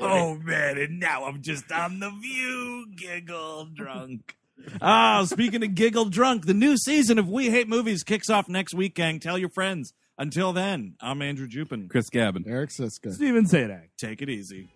Oh 0.00 0.36
man, 0.36 0.78
and 0.78 0.98
now 0.98 1.24
I'm 1.24 1.42
just 1.42 1.70
on 1.70 2.00
the 2.00 2.10
view, 2.10 2.86
giggle 2.96 3.66
drunk. 3.74 4.36
Ah, 4.80 5.24
speaking 5.26 5.62
of 5.62 5.74
giggle 5.74 6.06
drunk, 6.06 6.46
the 6.46 6.54
new 6.54 6.76
season 6.76 7.18
of 7.18 7.28
We 7.28 7.50
Hate 7.50 7.68
Movies 7.68 8.02
kicks 8.02 8.28
off 8.28 8.48
next 8.48 8.74
weekend. 8.74 9.22
Tell 9.22 9.38
your 9.38 9.48
friends. 9.48 9.92
Until 10.20 10.52
then, 10.52 10.96
I'm 11.00 11.22
Andrew 11.22 11.48
Jupin. 11.48 11.88
Chris 11.88 12.10
Gavin. 12.10 12.44
Eric 12.46 12.68
Szyszka. 12.68 13.10
Steven 13.14 13.46
Sajdak. 13.46 13.88
Take 13.96 14.20
it 14.20 14.28
easy. 14.28 14.68